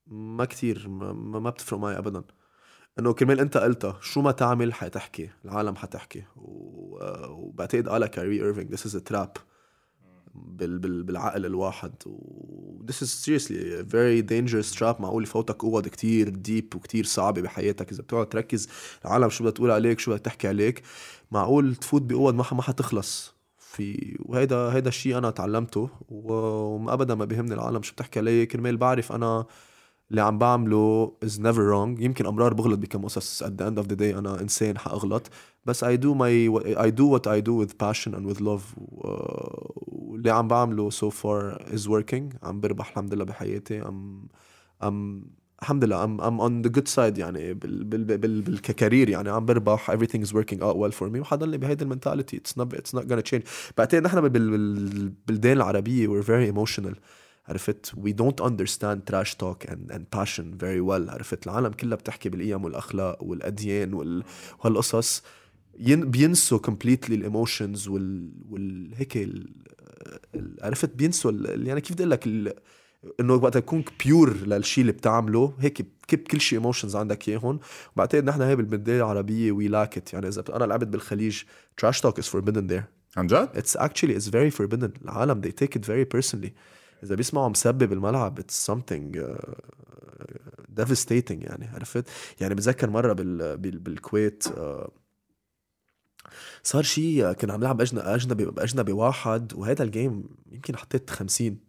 ما 0.07 0.45
كتير 0.45 0.87
ما, 0.87 1.13
ما 1.13 1.49
بتفرق 1.49 1.79
معي 1.79 1.97
ابدا. 1.97 2.23
إنه 2.99 3.13
كرمال 3.13 3.39
أنت 3.39 3.57
قلتها 3.57 3.97
شو 4.01 4.21
ما 4.21 4.31
تعمل 4.31 4.73
حتحكي 4.73 5.29
العالم 5.45 5.75
حتحكي. 5.75 6.23
وبعتقد 6.35 7.89
قالها 7.89 8.07
كاري 8.07 8.41
إيرفينج 8.41 8.75
trap 9.11 9.39
بال... 10.35 10.79
بال... 10.79 11.03
بالعقل 11.03 11.45
الواحد. 11.45 11.93
و 12.05 12.83
this 12.91 12.95
is 12.95 13.25
seriously 13.25 13.55
a 13.81 13.83
very 13.83 14.21
dangerous 14.31 14.77
trap 14.79 15.01
معقول 15.01 15.23
يفوتك 15.23 15.61
قوض 15.61 15.87
كتير 15.87 16.29
deep 16.29 16.75
وكتير 16.75 17.05
صعبة 17.05 17.41
بحياتك. 17.41 17.91
إذا 17.91 18.01
بتقعد 18.01 18.29
تركز 18.29 18.69
العالم 19.05 19.29
شو 19.29 19.43
بدها 19.43 19.53
تقول 19.53 19.71
عليك 19.71 19.99
شو 19.99 20.11
بدها 20.11 20.23
تحكي 20.23 20.47
عليك 20.47 20.81
معقول 21.31 21.75
تفوت 21.75 22.01
بقوض 22.01 22.33
ما 22.33 22.45
ما 22.51 22.61
حتخلص. 22.61 23.35
في 23.57 24.17
وهيدا 24.19 24.57
هيدا 24.57 24.89
الشيء 24.89 25.17
أنا 25.17 25.29
تعلمته 25.29 25.89
و- 26.09 26.33
وما 26.75 26.93
ابدا 26.93 27.15
ما 27.15 27.25
بيهمني 27.25 27.53
العالم 27.53 27.81
شو 27.83 27.93
بتحكي 27.93 28.19
علي 28.19 28.45
كرمال 28.45 28.77
بعرف 28.77 29.11
أنا 29.11 29.45
اللي 30.11 30.21
عم 30.21 30.37
بعمله 30.37 31.13
is 31.25 31.39
never 31.39 31.71
wrong 31.71 32.01
يمكن 32.01 32.25
امرار 32.25 32.53
بغلط 32.53 32.79
بكم 32.79 33.03
قصص 33.05 33.43
at 33.43 33.47
the 33.47 33.65
end 33.69 33.83
of 33.83 33.87
the 33.87 33.95
day 33.95 34.17
أنا 34.17 34.41
انسان 34.41 34.77
حاغلط 34.77 35.29
بس 35.65 35.85
I 35.85 35.97
do 35.97 36.13
my 36.13 36.49
I 36.77 36.89
do 36.89 37.05
what 37.05 37.27
I 37.27 37.41
do 37.41 37.53
with 37.63 37.77
passion 37.77 38.13
and 38.13 38.25
with 38.25 38.39
love 38.41 38.63
واللي 39.87 40.31
عم 40.31 40.47
بعمله 40.47 40.89
so 40.89 41.09
far 41.09 41.57
is 41.73 41.87
working 41.87 42.35
عم 42.43 42.59
بربح 42.61 42.89
الحمد 42.89 43.13
لله 43.13 43.23
بحياتي 43.23 43.81
I'm 43.83 44.27
I'm 44.83 44.93
الحمد 45.61 45.83
لله 45.83 46.05
I'm, 46.05 46.21
I'm 46.21 46.39
on 46.41 46.67
the 46.67 46.71
good 46.77 46.87
side 46.87 47.19
يعني 47.19 47.53
بال 47.53 47.83
بال 47.83 48.17
بال 48.17 48.41
بال 48.41 48.58
career 48.58 49.09
يعني 49.09 49.29
عم 49.29 49.45
بربح 49.45 49.91
everything 49.91 50.21
is 50.21 50.33
working 50.33 50.59
out 50.59 50.75
well 50.77 50.91
for 50.91 51.09
me 51.09 51.19
وحضلني 51.19 51.57
بهيدي 51.57 51.83
ال 51.83 51.88
mentality 51.88 52.37
it's 52.37 52.61
not 52.61 52.77
it's 52.77 52.99
not 52.99 53.03
gonna 53.07 53.33
change 53.33 53.43
بعدين 53.77 54.03
نحن 54.03 54.27
بالبلدان 54.27 55.57
العربية 55.57 56.07
we're 56.07 56.25
very 56.25 56.55
emotional 56.55 56.95
عرفت 57.47 57.93
we 57.95 58.11
don't 58.13 58.45
understand 58.45 58.97
trash 59.11 59.35
talk 59.35 59.65
and, 59.71 59.91
and 59.91 60.17
passion 60.17 60.57
very 60.57 60.81
well 60.81 61.09
عرفت 61.09 61.47
العالم 61.47 61.71
كلها 61.71 61.97
بتحكي 61.97 62.29
بالقيم 62.29 62.63
والأخلاق 62.63 63.23
والأديان 63.23 63.93
وهالقصص 63.93 65.23
بينسوا 65.79 66.59
completely 66.59 67.11
ال 67.11 67.19
emotions 67.19 67.87
وال, 67.87 68.31
وال 68.49 68.91
هيك 68.95 69.29
عرفت 70.61 70.95
بينسوا 70.95 71.31
يعني 71.47 71.81
كيف 71.81 71.93
بدي 71.93 72.03
أقول 72.03 72.11
لك 72.45 72.55
إنه 73.19 73.33
وقت 73.33 73.57
تكون 73.57 73.83
pure 74.05 74.35
للشيء 74.35 74.81
اللي 74.81 74.91
بتعمله 74.91 75.53
هيك 75.59 75.85
كب 76.07 76.19
كل 76.19 76.41
شيء 76.41 76.59
emotions 76.59 76.95
عندك 76.95 77.29
إياهم 77.29 77.59
بعتقد 77.95 78.23
نحن 78.23 78.41
هي 78.41 78.55
بالبلدان 78.55 78.97
العربية 78.97 79.51
we 79.51 79.67
lack 79.67 80.13
يعني 80.13 80.27
إذا 80.27 80.43
أنا 80.55 80.63
لعبت 80.63 80.87
بالخليج 80.87 81.41
trash 81.81 81.97
talk 82.01 82.21
is 82.21 82.27
forbidden 82.27 82.67
there. 82.71 82.83
عن 83.17 83.27
جد؟ 83.27 83.49
It's 83.55 83.75
actually 83.75 84.15
it's 84.19 84.27
very 84.27 84.51
forbidden. 84.59 84.91
العالم 85.01 85.41
they 85.41 85.51
take 85.51 85.75
it 85.75 85.85
very 85.85 86.05
personally. 86.15 86.49
إذا 87.03 87.15
بيسمعوا 87.15 87.49
مسبة 87.49 88.39
it's 88.39 88.73
something 88.73 89.19
uh, 89.19 89.55
devastating 90.81 91.43
يعني 91.43 91.67
عرفت؟ 91.73 92.09
يعني 92.41 92.55
بتذكر 92.55 92.89
مرة 92.89 93.13
بال, 93.13 93.57
بال, 93.57 93.79
بالكويت 93.79 94.43
uh, 94.47 94.89
صار 96.63 96.83
شيء 96.83 97.31
كنا 97.31 97.53
عم 97.53 97.59
نلعب 97.59 97.81
أجنبي 97.81 98.51
أجنبي 98.57 98.91
واحد 98.91 99.53
وهذا 99.53 99.83
ال 99.83 99.91
game 99.91 100.23
يمكن 100.51 100.77
حطيت 100.77 101.09
50 101.09 101.59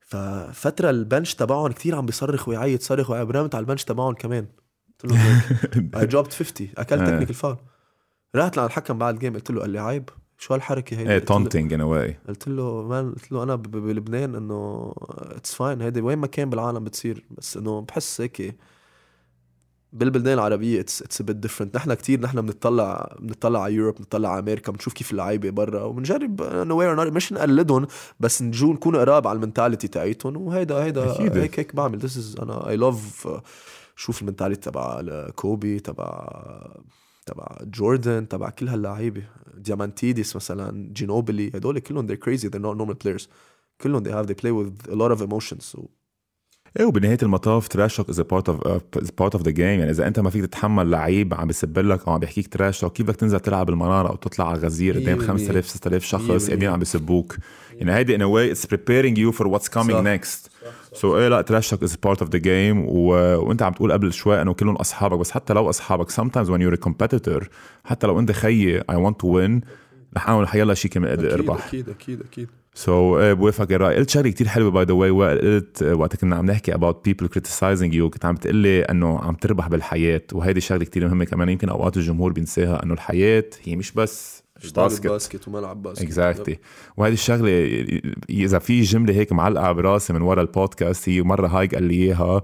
ففترة 0.00 0.90
ال 0.90 0.97
bench 0.97 1.34
تبعهم 1.34 1.72
كثير 1.72 1.94
عم 1.94 2.06
بيصرخ 2.06 2.48
ويعيط 2.48 2.82
صرخ 2.82 3.10
ويعيط 3.10 3.26
برمت 3.28 3.54
على 3.54 3.62
ال 3.62 3.66
bench 3.66 3.84
تبعهم 3.84 4.14
كمان. 4.14 4.46
قلت 5.02 5.12
له 5.12 6.00
I 6.00 6.06
dropped 6.06 6.32
50 6.32 6.68
أكلت 6.78 7.08
technical 7.08 7.34
foul 7.34 7.56
رحت 8.36 8.56
للحكم 8.58 8.98
بعد 8.98 9.14
ال 9.14 9.18
game 9.18 9.34
قلت 9.34 9.50
له 9.50 9.60
قال 9.60 9.70
لي 9.70 9.78
عيب. 9.78 10.10
شو 10.40 10.54
هالحركة 10.54 10.98
هيدي؟ 10.98 11.10
إيه 11.10 11.18
taunting 11.18 11.72
in 11.72 11.80
a 11.80 11.89
way 11.89 12.16
قلت 12.28 12.48
له 12.48 12.82
man 12.82 13.12
قلت 13.12 13.32
له 13.32 13.42
أنا 13.42 13.54
بلبنان 13.54 14.34
إنه 14.34 14.92
it's 15.18 15.54
fine 15.54 15.80
هيدي 15.80 16.00
وين 16.00 16.18
ما 16.18 16.26
كان 16.26 16.50
بالعالم 16.50 16.84
بتصير 16.84 17.24
بس 17.30 17.56
إنه 17.56 17.80
بحس 17.80 18.20
هيك 18.20 18.56
بالبلدان 19.92 20.34
العربية 20.34 20.80
it's 20.80 21.02
it's 21.02 21.22
bit 21.22 21.36
different 21.36 21.76
نحن 21.76 21.94
كثير 21.94 22.20
نحن 22.20 22.40
بنطلع 22.40 23.16
بنطلع 23.20 23.62
على 23.62 23.74
Europe 23.74 23.96
بنطلع 23.96 24.28
على 24.28 24.38
أمريكا 24.38 24.72
بنشوف 24.72 24.92
كيف 24.92 25.10
اللعيبة 25.10 25.50
برا 25.50 25.82
وبنجرب 25.82 26.42
انه 26.42 26.74
we're 26.74 27.10
مش 27.10 27.32
نقلدهم 27.32 27.86
بس 28.20 28.42
نجو 28.42 28.72
نكون 28.72 28.96
قراب 28.96 29.26
على 29.26 29.36
ال 29.36 29.41
mentality 29.41 29.88
تاعيتهم 29.88 30.36
وهيدا 30.36 30.84
هيدا 30.84 31.12
أكيد. 31.12 31.36
هيك 31.36 31.58
هيك 31.58 31.74
بعمل. 31.76 31.98
this 31.98 32.16
is 32.16 32.36
أنا 32.42 32.68
I 32.68 32.76
love 32.76 33.28
شوف 33.96 34.22
ال 34.22 34.27
mentality 34.27 34.70
تبع 34.70 35.02
كوبي 35.34 35.80
تبع 35.80 36.30
تبع 37.26 37.58
جوردن 37.62 38.28
تبع 38.28 38.50
كل 38.50 38.68
هاللعيبه 38.68 39.22
ديامانتيديس 39.54 40.36
مثلا 40.36 40.92
جينوبلي 40.92 41.48
هدول 41.48 41.78
كلهم 41.78 42.08
they're 42.08 42.20
crazy 42.26 42.48
they're 42.48 42.62
not 42.62 42.76
normal 42.80 42.94
players 43.04 43.28
كلهم 43.80 44.04
they 44.04 44.12
have 44.12 44.26
they 44.26 44.34
play 44.34 44.52
with 44.52 44.90
a 44.92 44.96
lot 44.96 45.12
of 45.12 45.22
emotions 45.22 45.64
so 45.76 45.99
إيه 46.78 46.84
وبنهاية 46.86 47.18
المطاف 47.22 47.68
trash 47.68 47.96
talk 47.96 48.08
is 48.08 48.20
part 48.20 48.48
of 48.48 48.82
part 49.18 49.34
of 49.34 49.42
the 49.42 49.50
game 49.50 49.66
يعني 49.66 49.90
إذا 49.90 50.06
أنت 50.06 50.20
ما 50.20 50.30
فيك 50.30 50.44
تتحمل 50.44 50.90
لعيب 50.90 51.34
عم 51.34 51.46
بيسب 51.46 51.78
لك 51.78 52.06
أو 52.08 52.12
عم 52.12 52.18
بيحكيك 52.18 52.48
trash 52.48 52.80
talk 52.80 52.92
كيف 52.92 53.06
بدك 53.06 53.16
تنزل 53.16 53.40
تلعب 53.40 53.70
المناره 53.70 54.08
أو 54.08 54.16
تطلع 54.16 54.48
على 54.48 54.58
غزير 54.58 54.98
قدام 54.98 55.18
5000 55.18 55.68
6000 55.68 56.04
شخص؟ 56.04 56.46
قاعدين 56.46 56.68
عم 56.68 56.78
بيسبوك. 56.78 57.36
يعني 57.72 57.94
هيدي 57.94 58.14
in 58.14 58.22
a 58.22 58.50
way 58.50 58.57
it's 58.57 58.66
preparing 58.66 59.18
you 59.18 59.32
for 59.32 59.46
what's 59.46 59.68
coming 59.68 60.08
next 60.08 60.50
so 60.92 61.18
إيه 61.18 61.28
لا 61.28 61.42
trash 61.42 61.70
talk 61.70 61.82
is 61.82 61.96
part 61.96 62.22
of 62.22 62.30
the 62.30 62.38
game 62.38 62.84
وأنت 62.88 63.62
عم 63.62 63.72
تقول 63.72 63.92
قبل 63.92 64.12
شوي 64.12 64.42
إنه 64.42 64.52
كلهم 64.52 64.76
أصحابك 64.76 65.18
بس 65.18 65.30
حتى 65.30 65.52
لو 65.52 65.70
أصحابك 65.70 66.10
sometimes 66.10 66.46
when 66.46 66.60
you're 66.60 66.80
a 66.80 66.88
competitor 66.88 67.44
حتى 67.84 68.06
لو 68.06 68.18
أنت 68.20 68.32
خيي 68.32 68.82
I 68.90 68.96
want 68.96 69.20
to 69.20 69.28
win 69.28 69.60
رح 70.16 70.28
أعمل 70.28 70.48
حيلا 70.48 70.74
شيء 70.74 70.90
كمان 70.90 71.10
أقدر 71.10 71.34
اربح 71.34 71.66
أكيد 71.66 71.88
أكيد 71.88 72.20
أكيد. 72.20 72.48
so 72.74 73.16
so, 73.16 73.20
uh, 73.20 73.38
بوافقك 73.38 73.72
الراي 73.72 73.96
قلت 73.96 74.10
شغلة 74.10 74.30
كثير 74.30 74.48
حلوة 74.48 74.70
by 74.70 74.84
the 74.84 74.92
way 74.92 75.10
قلت 75.10 75.82
وقت 75.82 76.16
كنا 76.16 76.36
عم 76.36 76.46
نحكي 76.46 76.72
about 76.72 76.94
people 77.08 77.26
criticizing 77.26 77.92
you 77.92 78.02
كنت 78.02 78.24
عم 78.24 78.36
تقول 78.36 78.56
لي 78.56 78.82
إنه 78.82 79.18
عم 79.18 79.34
تربح 79.34 79.68
بالحياة. 79.68 80.22
وهيدي 80.32 80.60
شغلة 80.60 80.84
كثير 80.84 81.08
مهمة 81.08 81.24
كمان. 81.24 81.48
يمكن 81.48 81.68
أوقات 81.68 81.96
الجمهور 81.96 82.32
بينساها 82.32 82.82
إنه 82.82 82.94
الحياة 82.94 83.44
هي 83.64 83.76
مش 83.76 83.92
بس 83.92 84.42
basket 84.76 85.06
basket 85.06 85.48
وملعب 85.48 85.82
basket. 85.82 86.02
exactly 86.02 86.54
exactly. 86.54 86.58
وهذه 86.96 87.12
الشغلة 87.12 87.50
إذا 88.30 88.58
في 88.58 88.80
جملة 88.80 89.14
هيك 89.14 89.32
معلقة 89.32 89.72
براسي 89.72 90.12
من 90.12 90.22
ورا 90.22 90.42
البودكاست 90.42 91.08
هي 91.08 91.22
مرة 91.22 91.46
هاي 91.46 91.66
قال 91.66 91.82
لي 91.82 91.94
إياها 91.94 92.42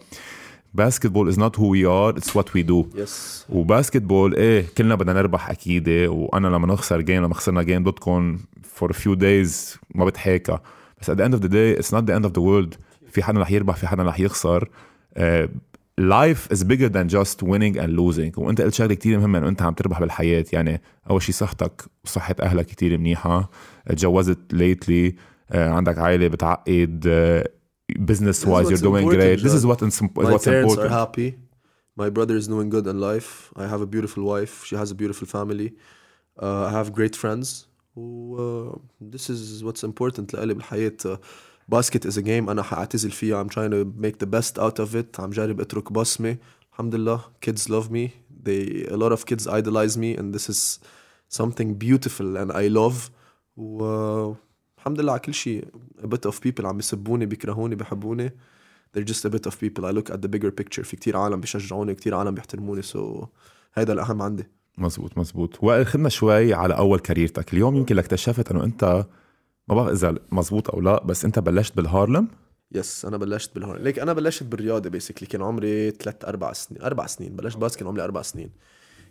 basketball 0.75 1.29
is 1.29 1.39
not 1.39 1.59
who 1.59 1.71
we 1.71 1.87
are 1.87 2.11
it's 2.11 2.37
what 2.37 2.57
we 2.57 2.63
do 2.63 2.87
yes 2.95 3.47
و 3.49 3.56
basketball 3.56 4.35
إيه 4.35 4.65
كلنا 4.79 4.95
بدنا 4.95 5.13
نربح 5.13 5.51
أكيد 5.51 5.89
وأنا 5.89 6.49
لما 6.49 6.67
نخسر 6.67 7.01
game 7.01 7.23
لما 7.25 7.35
خسرنا 7.35 7.63
game 7.63 7.85
ضدكم 7.85 8.39
فور 8.76 8.94
فيو 8.94 9.14
دايز 9.14 9.78
ما 9.96 10.06
بتحاكى 10.06 10.58
بس 11.02 11.12
at 11.12 11.14
the 11.14 11.24
end 11.24 11.34
of 11.34 11.42
the 11.42 11.50
day 11.50 11.82
it's 11.82 11.92
not 11.92 12.06
the 12.06 12.14
end 12.14 12.26
of 12.26 12.34
the 12.34 12.42
world 12.42 12.78
في 13.12 13.24
حدا 13.24 13.40
رح 13.40 13.52
يربح 13.52 13.76
في 13.76 13.88
حدا 13.88 14.04
رح 14.04 14.20
يخسر 14.20 14.70
لايف 15.98 16.52
از 16.52 16.64
بيجر 16.64 16.88
ذان 16.88 17.08
جاست 17.08 17.44
ويننج 17.44 17.78
اند 17.78 17.90
لوزينج 17.90 18.40
وانت 18.40 18.62
قلت 18.62 18.74
شغله 18.74 18.94
كثير 18.94 19.20
مهمه 19.20 19.38
انه 19.38 19.48
انت 19.48 19.62
عم 19.62 19.74
تربح 19.74 20.00
بالحياه 20.00 20.46
يعني 20.54 20.82
اول 21.10 21.22
شيء 21.22 21.36
صحتك 21.36 21.82
وصحه 22.06 22.36
اهلك 22.42 22.66
كثير 22.66 22.98
منيحه 22.98 23.50
تجوزت 23.86 24.40
ليتلي 24.54 25.16
عندك 25.52 25.98
عائله 25.98 26.28
بتعقد 26.28 27.08
business 28.00 28.46
wise 28.46 28.70
you're 28.70 28.86
doing 28.90 29.08
great 29.10 29.40
this 29.40 29.54
is 29.54 29.66
what 29.66 29.82
is 29.82 30.02
My 30.02 30.32
what's 30.32 30.46
parents 30.46 30.74
important 30.74 30.92
are 30.92 31.00
happy. 31.04 31.30
My 32.04 32.10
brother 32.10 32.36
is 32.42 32.48
doing 32.48 32.70
good 32.76 32.88
in 32.88 32.98
life. 33.12 33.30
I 33.64 33.66
have 33.74 33.82
a 33.88 33.90
beautiful 33.96 34.24
wife. 34.34 34.54
She 34.68 34.76
has 34.82 34.90
a 34.96 34.96
beautiful 35.02 35.28
family. 35.38 35.70
Uh, 36.46 36.70
I 36.70 36.72
have 36.78 36.88
great 37.00 37.16
friends. 37.24 37.48
و 37.96 38.38
uh, 38.38 38.80
this 39.16 39.30
is 39.30 39.64
what's 39.64 39.84
important 39.84 40.34
لإلي 40.34 40.54
بالحياة. 40.54 40.98
Uh, 41.06 41.18
basket 41.76 42.06
is 42.06 42.18
a 42.18 42.22
game 42.22 42.50
أنا 42.50 42.64
حأعتزل 42.64 43.12
فيها. 43.12 43.44
I'm 43.44 43.50
trying 43.50 43.72
to 43.72 43.86
make 44.02 44.20
the 44.20 44.28
best 44.28 44.58
out 44.58 44.80
of 44.80 44.96
it. 44.96 45.20
عم 45.20 45.30
جرب 45.30 45.62
أترك 45.62 45.92
بصمة. 45.92 46.38
الحمد 46.74 46.96
لله 46.96 47.22
kids 47.46 47.70
love 47.70 47.92
me. 47.92 48.10
They 48.44 48.86
a 48.88 48.98
lot 48.98 49.12
of 49.12 49.26
kids 49.26 49.48
idolize 49.48 49.98
me 49.98 50.16
and 50.18 50.34
this 50.34 50.50
is 50.50 50.80
something 51.30 51.74
beautiful 51.74 52.38
and 52.38 52.52
I 52.52 52.68
love. 52.68 53.10
و 53.58 54.34
uh, 54.34 54.36
الحمد 54.78 55.02
لله 55.02 55.12
على 55.12 55.20
كل 55.20 55.34
شيء 55.34 55.66
a 56.04 56.08
bit 56.08 56.32
of 56.32 56.40
people 56.42 56.66
عم 56.66 56.80
يسبوني 56.80 57.26
بيكرهوني 57.26 57.76
بيحبوني 57.76 58.30
they're 58.94 59.04
just 59.04 59.26
a 59.26 59.30
bit 59.30 59.46
of 59.46 59.60
people 59.60 59.86
I 59.86 59.92
look 59.92 60.10
at 60.10 60.22
the 60.22 60.28
bigger 60.28 60.52
picture 60.52 60.82
في 60.84 60.96
كتير 60.96 61.18
عالم 61.18 61.40
بيشجعوني 61.42 61.96
كتير 61.96 62.16
عالم 62.16 62.36
بيحترموني 62.36 62.82
so 62.82 63.26
هيدا 63.74 63.94
الأهم 63.94 64.22
عندي 64.22 64.48
مزبوط 64.79 65.19
مزبوط. 65.19 65.65
وائل 65.65 65.87
خدنا 65.87 66.09
شوي 66.09 66.55
على 66.55 66.77
أول 66.77 66.99
career 66.99 67.35
تك. 67.35 67.53
اليوم 67.53 67.77
يمكن 67.77 67.97
لك 67.97 68.05
اكتشفت 68.05 68.51
إنه 68.51 68.65
أنت 68.65 69.07
ما 69.69 69.75
بعرف 69.75 69.91
إذا 69.91 70.15
مزبوط 70.33 70.71
أو 70.71 70.81
لا 70.81 71.05
بس 71.05 71.25
أنت 71.25 71.39
بلشت 71.39 71.77
بالهارلم؟ 71.77 72.29
yes 72.73 73.05
أنا 73.05 73.17
بلشت 73.17 73.55
بالهون 73.55 73.77
ليك 73.77 73.99
أنا 73.99 74.13
بلشت 74.13 74.43
بالرياضة 74.43 74.91
basically 74.91 75.29
كان 75.29 75.43
عمري 75.43 75.91
ثلاث 75.91 76.25
أربع 76.25 76.53
سنين 76.53 76.83
أربع 76.83 77.07
سنين. 77.07 77.37
بلشت 77.37 77.57
basket 77.57 77.79
كان 77.79 77.89
عمري 77.89 78.05
أربع 78.05 78.23
سنين. 78.23 78.51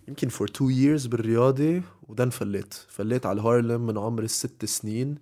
يمكن 0.08 0.28
for 0.30 0.48
two 0.48 0.70
years 0.70 1.06
بالرياضة 1.06 1.82
and 2.08 2.17
then 2.17 2.30
فليت. 2.30 2.74
فليت 2.88 3.26
على 3.26 3.40
الهارلم 3.40 3.86
من 3.86 3.98
عمر 3.98 4.24
الست 4.24 4.66
سنين. 4.66 5.16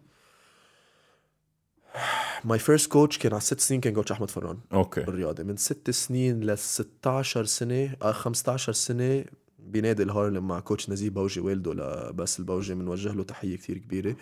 my 2.45 2.59
first 2.59 2.91
coach 2.91 3.17
كان 3.17 3.31
على 3.31 3.41
ست 3.41 3.59
سنين 3.59 3.81
كان 3.81 3.93
coach 3.93 4.11
أحمد 4.11 4.29
فران 4.29 4.57
okay. 4.73 5.01
بالرياضة. 5.01 5.43
من 5.43 5.57
ست 5.57 5.89
سنين 5.89 6.43
ل 6.43 6.57
16 6.57 7.45
سنة 7.45 7.95
آه 8.01 8.11
15 8.11 8.73
سنة 8.73 9.25
بنادي 9.65 10.03
الهارلم 10.03 10.47
مع 10.47 10.59
coach 10.59 10.89
نزيه 10.89 11.09
بوجي 11.09 11.39
والده 11.39 11.73
لباس 11.73 12.39
البوجي 12.39 12.73
بنوجه 12.73 13.11
له 13.13 13.23
تحية 13.23 13.55
كتير 13.57 13.77
كبيرة. 13.77 14.15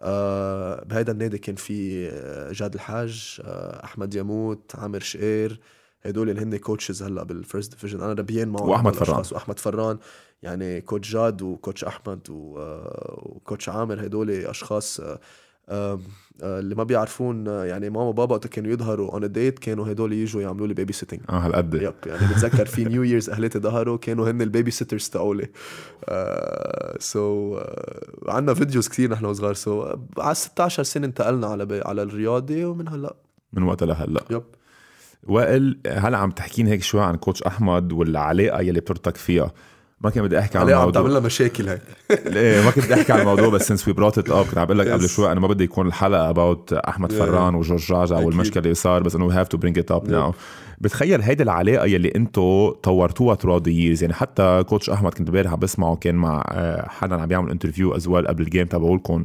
آه 0.00 0.84
بهيدا 0.84 1.12
النادي 1.12 1.38
كان 1.38 1.54
في 1.54 2.08
آه، 2.12 2.52
جاد 2.52 2.74
الحاج 2.74 3.40
آه 3.44 3.84
أحمد 3.84 4.14
يموت 4.14 4.72
عامر 4.74 5.00
شقير. 5.00 5.60
هدول 6.02 6.30
اللي 6.30 6.42
هن 6.42 6.56
coaches 6.56 7.02
هلأ 7.02 7.22
بال 7.22 7.36
first 7.36 7.70
division 7.72 8.00
أنا 8.00 8.12
ربيان 8.12 8.48
معهم 8.48 8.86
هدول 8.86 8.94
فران. 9.06 9.24
وأحمد 9.32 9.58
فران 9.58 9.98
يعني 10.42 10.80
coach 10.80 11.12
جاد 11.12 11.42
و 11.42 11.49
coach 11.49 11.84
أحمد 11.84 12.20
و 12.30 12.53
coach 12.53 13.68
عامر. 13.68 14.06
هدول 14.06 14.30
أشخاص 14.30 15.00
آه، 15.68 16.00
اللي 16.42 16.74
ما 16.74 16.84
بيعرفون 16.84 17.48
آه، 17.48 17.64
يعني 17.64 17.90
ماما 17.90 18.04
وبابا 18.04 18.34
وقت 18.34 18.46
كانوا 18.46 18.72
يظهروا 18.72 19.12
on 19.12 19.32
date 19.32 19.58
كانوا 19.58 19.92
هدول 19.92 20.12
يجوا 20.12 20.42
يعملوا 20.42 20.66
لي 20.66 20.74
babysitting 20.74 21.20
آه 21.30 21.38
هالقد 21.38 21.74
yep 21.74 21.94
يعني 22.06 22.26
بتذكر 22.26 22.66
في 22.66 22.84
New 22.84 23.02
Year's 23.02 23.30
اهلتي 23.30 23.58
ظهروا 23.58 23.96
كانوا 23.96 24.30
هن 24.30 24.42
ال 24.42 24.70
babysitters 24.70 25.08
تاعولي 25.08 25.48
so 26.98 27.58
عندنا 28.28 28.54
videos 28.54 28.88
كثير 28.88 29.10
نحن 29.10 29.24
وصغار. 29.24 29.54
so 29.54 29.96
على 30.18 30.34
16 30.34 30.82
سنة 30.82 31.06
انتقلنا 31.06 31.46
على 31.46 31.66
بي 31.66 31.80
على 31.80 32.02
الرياضة 32.02 32.64
ومن 32.64 32.88
هلأ. 32.88 33.16
من 33.52 33.62
وقتها 33.62 33.86
لهلأ. 33.86 34.20
yep. 34.30 34.42
وائل 35.28 35.80
هلأ 35.86 36.18
عم 36.18 36.30
تحكيني 36.30 36.70
هيك 36.70 36.82
شوي 36.82 37.02
عن 37.02 37.16
coach 37.16 37.42
أحمد 37.42 37.92
والعلاقه 37.92 38.60
يلي 38.60 38.80
بتربطك 38.80 39.16
فيها؟ 39.16 39.52
ما 40.00 40.10
كان 40.10 40.24
بدي 40.24 40.38
أحكي 40.38 40.58
عن 40.58 40.68
الموضوع 40.68 41.02
عم 41.02 41.08
تعمل 41.08 41.22
مشاكل 41.22 41.68
هيك 41.68 41.82
ليه 42.26 42.60
ما 42.64 42.70
كنت 42.70 42.84
بدي 42.84 42.94
أحكي 42.94 43.12
عن 43.12 43.20
الموضوع 43.20 43.48
بس 43.48 43.68
since 43.68 43.88
we 43.88 43.94
brought 43.94 44.18
it 44.18 44.30
up 44.30 44.44
كنت 44.44 44.58
عم 44.58 44.64
بقول 44.64 44.78
لك 44.78 44.88
قبل. 44.88 45.08
شوي 45.08 45.32
أنا 45.32 45.40
ما 45.40 45.48
بدي 45.48 45.64
يكون 45.64 45.86
الحلقة 45.86 46.30
about 46.30 46.72
أحمد. 46.72 47.12
فران 47.12 47.54
وجورج 47.54 47.92
أكيد. 47.92 48.12
والمشكلة 48.12 48.62
اللي 48.62 48.74
صار 48.74 49.02
بس 49.02 49.14
إنه 49.14 49.24
we 49.24 49.34
have 49.34 49.48
to 49.48 49.56
bring 49.58 49.78
it 49.78 49.90
up. 49.90 50.10
now 50.10 50.34
بتخيل 50.80 51.22
هيدي 51.22 51.42
العلاقة 51.42 51.86
يلي 51.86 52.12
أنتو 52.16 52.70
طورتوها 52.70 53.36
the 53.36 53.62
years 53.62 54.02
يعني 54.02 54.14
حتى 54.14 54.64
coach 54.68 54.90
أحمد 54.90 55.14
كنت 55.14 55.28
امبارح 55.28 55.52
عم 55.52 55.58
بسمعه 55.58 55.96
كان 55.96 56.14
مع 56.14 56.44
آه، 56.48 56.88
حدا 56.88 57.20
عم 57.20 57.26
بيعمل 57.26 57.50
interview 57.50 57.96
as 57.96 58.08
well 58.08 58.26
قبل 58.26 58.42
ال 58.42 58.47
game 58.47 58.66
تبعولكم 58.66 59.24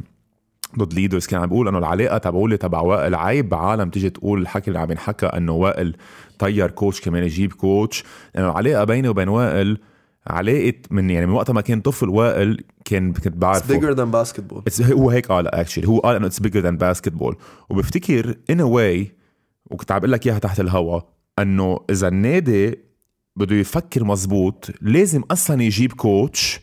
ضد 0.80 0.94
Leaders 0.94 1.26
كان 1.26 1.42
عم 1.42 1.50
بيقول 1.50 1.68
إنه 1.68 1.78
العلاقة 1.78 2.18
تبعولي 2.18 2.58
تبع 2.58 2.80
وائل 2.80 3.16
عيب 3.16 3.50
بعالم 3.50 3.90
تيجي 3.90 4.10
تقول 4.10 4.42
الحكي 4.42 4.68
اللي 4.68 4.80
عم 4.80 4.92
ينحكى 4.92 5.26
إنه 5.26 5.52
وائل 5.52 5.96
طير 6.40 6.72
coach 6.72 7.02
كمان 7.02 7.24
يجيب 7.24 7.54
coach 7.54 8.04
لأنه 8.36 8.50
العلاقة 8.52 8.84
بيني 8.84 9.10
وبين 9.10 9.30
وائل 9.30 9.78
علاقة 10.28 10.74
من 10.92 11.10
يعني 11.10 11.26
من 11.26 11.34
وقت 11.34 11.52
ما 11.52 11.62
كان 11.62 11.82
طفل 11.82 12.10
وائل 12.10 12.64
كان 12.86 13.14
كنت 13.14 13.28
It's 13.28 13.38
بعرفه 13.38 13.80
bigger 13.80 13.96
than 13.96 14.12
basketball. 14.12 14.62
It's 14.70 14.92
هو 14.92 15.10
هيك 15.10 15.28
قال 15.28 15.48
actually 15.48 15.88
هو 15.88 16.00
قال 16.00 16.16
إنه 16.16 16.28
it's 16.28 16.40
bigger 16.40 16.60
than 16.60 16.78
basketball 16.78 17.36
وبفتكر 17.70 18.36
ان 18.50 18.62
واي 18.62 19.12
وكنت 19.72 19.92
عم 19.92 20.00
بقول 20.00 20.12
لك 20.12 20.28
إياها 20.28 20.40
تحت 20.40 20.60
الهوا 20.60 21.02
إنه 21.40 21.80
إذا 21.90 22.08
النادي 22.08 22.80
بده 23.36 23.56
يفكر 23.56 24.04
مزبوط 24.04 24.70
لازم 24.82 25.22
أصلا 25.32 25.64
يجيب 25.64 25.94
coach 25.94 26.60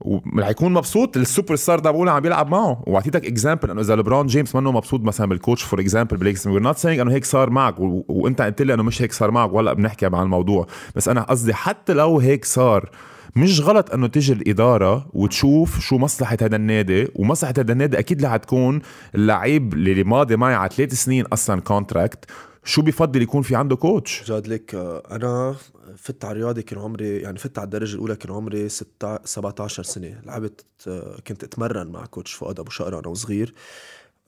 ورح 0.00 0.48
يكون 0.48 0.72
مبسوط. 0.72 1.16
السوبر 1.16 1.56
ستار 1.56 1.80
بقول 1.80 2.08
عم 2.08 2.20
بيلعب 2.20 2.50
معه. 2.50 2.82
واعطيتك 2.86 3.26
example 3.26 3.70
انه 3.70 3.80
إذا 3.80 3.96
لبرون 3.96 4.26
جيمس 4.26 4.54
منه 4.54 4.72
مبسوط 4.72 5.00
مثلا 5.00 5.26
بال 5.26 5.36
coach 5.36 5.62
for 5.62 5.80
example 5.80 6.16
بليكس 6.16 6.46
we're 6.46 6.62
not 6.62 6.76
saying 6.76 6.98
إنه 6.98 7.12
هيك 7.12 7.24
صار 7.24 7.50
معك. 7.50 7.80
و... 7.80 8.04
وأنت 8.08 8.42
قلت 8.42 8.62
لي 8.62 8.74
إنه 8.74 8.82
مش 8.82 9.02
هيك 9.02 9.12
صار 9.12 9.30
معك. 9.30 9.52
ولا 9.52 9.72
بنحكي 9.72 10.06
عن 10.06 10.22
الموضوع. 10.22 10.66
بس 10.96 11.08
أنا 11.08 11.22
قصدي 11.22 11.54
حتى 11.54 11.92
لو 11.92 12.18
هيك 12.18 12.44
صار 12.44 12.90
مش 13.36 13.60
غلط 13.60 13.94
إنه 13.94 14.06
تيجي 14.06 14.32
الإدارة 14.32 15.06
وتشوف 15.12 15.80
شو 15.80 15.98
مصلحة 15.98 16.36
هذا 16.42 16.56
النادي. 16.56 17.08
ومصلحة 17.14 17.54
هذا 17.58 17.72
النادي 17.72 17.98
أكيد 17.98 18.16
اللي 18.16 18.30
حتكون 18.30 18.80
اللعيب 19.14 19.74
اللي 19.74 20.04
ماضي 20.04 20.36
معي 20.36 20.54
على 20.54 20.70
ثلاث 20.70 20.92
سنين 20.94 21.24
أصلا 21.26 21.60
contract 21.60 22.24
شو 22.64 22.82
بفضل 22.82 23.22
يكون 23.22 23.42
في 23.42 23.56
عنده 23.56 23.76
coach 23.76 24.24
جاد 24.26 24.46
لك 24.46 24.74
آه، 24.74 25.02
أنا 25.10 25.54
فت 25.96 26.24
على 26.24 26.32
الرياضه 26.32 26.62
كان 26.62 26.78
عمري 26.78 27.16
يعني 27.16 27.38
فت 27.38 27.58
على 27.58 27.64
الدرجة 27.64 27.94
الأولى 27.94 28.16
كان 28.16 28.32
عمري 28.32 28.68
ستة 28.68 29.24
17 29.24 29.82
سنة. 29.82 30.20
لعبت 30.26 30.64
آه، 30.88 31.20
كنت 31.26 31.44
أتمرن 31.44 31.86
مع 31.86 32.06
coach 32.06 32.32
فؤاد 32.32 32.60
أبو 32.60 32.70
شقرة 32.70 32.98
أنا 32.98 33.08
وصغير 33.08 33.54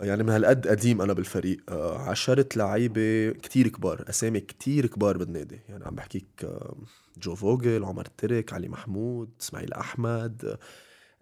يعني 0.00 0.22
من 0.22 0.30
هالقد 0.30 0.66
قديم 0.68 1.02
أنا 1.02 1.12
بالفريق. 1.12 1.60
آه، 1.68 1.98
عشرت 1.98 2.56
لعيبة 2.56 3.30
كتير 3.30 3.68
كبار 3.68 4.04
أسامي 4.08 4.40
كتير 4.40 4.86
كبار 4.86 5.16
بالنادي. 5.18 5.60
يعني 5.68 5.84
عم 5.84 5.94
بحكيك 5.94 6.26
آه، 6.44 6.76
جو 7.18 7.34
فوجل 7.34 7.84
عمر 7.84 8.04
ترك 8.18 8.52
علي 8.52 8.68
محمود 8.68 9.30
إسماعيل 9.40 9.72
أحمد 9.72 10.56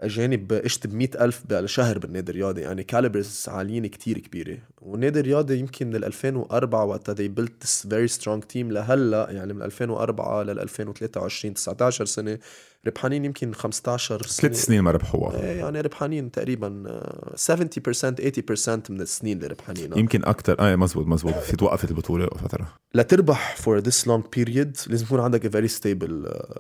أجانب 0.01 0.53
اشت 0.53 0.87
ب 0.87 1.01
ألف 1.21 1.43
بالشهر 1.49 1.99
بالنادي 1.99 2.31
الرياضي 2.33 2.61
يعني 2.61 2.85
calibers 2.85 3.45
عاليين 3.49 3.87
كتير 3.87 4.19
كبيرة. 4.19 4.59
والنادي 4.81 5.21
الرياضي 5.21 5.59
يمكن 5.59 5.87
من 5.87 6.05
2004 6.05 6.85
وقتها 6.85 7.15
they 7.15 7.29
built 7.41 7.65
this 7.65 7.87
very 7.87 8.09
strong 8.09 8.41
team 8.53 8.57
لهلأ 8.57 9.31
يعني 9.31 9.53
من 9.53 9.63
2004 9.63 10.43
لل 10.43 10.61
2023 10.61 11.55
19 11.55 12.05
سنة 12.05 12.39
ربحانين 12.87 13.25
يمكن 13.25 13.55
15 13.55 14.23
سنة. 14.23 14.49
ثلاث 14.49 14.65
سنين 14.65 14.81
ما 14.81 14.91
ربحوها. 14.91 15.41
إيه 15.41 15.59
يعني 15.59 15.81
ربحانين 15.81 16.31
تقريبا 16.31 16.85
آه، 16.87 17.35
70% 17.37 18.15
80% 18.15 18.91
من 18.91 19.01
السنين 19.01 19.37
اللي 19.37 19.47
ربحانين. 19.47 19.99
يمكن 19.99 20.25
أكثر 20.25 20.57
آه 20.61 20.77
مزبوط 20.77 21.07
مزبوط. 21.07 21.35
في 21.35 21.57
توقفت 21.57 21.91
البطولة 21.91 22.27
فترة. 22.27 22.75
لتربح 22.95 23.57
for 23.57 23.81
this 23.81 24.07
long 24.07 24.23
period 24.37 24.89
لازم 24.89 25.05
يكون 25.07 25.21
عندك 25.21 25.47
uh, 25.47 25.49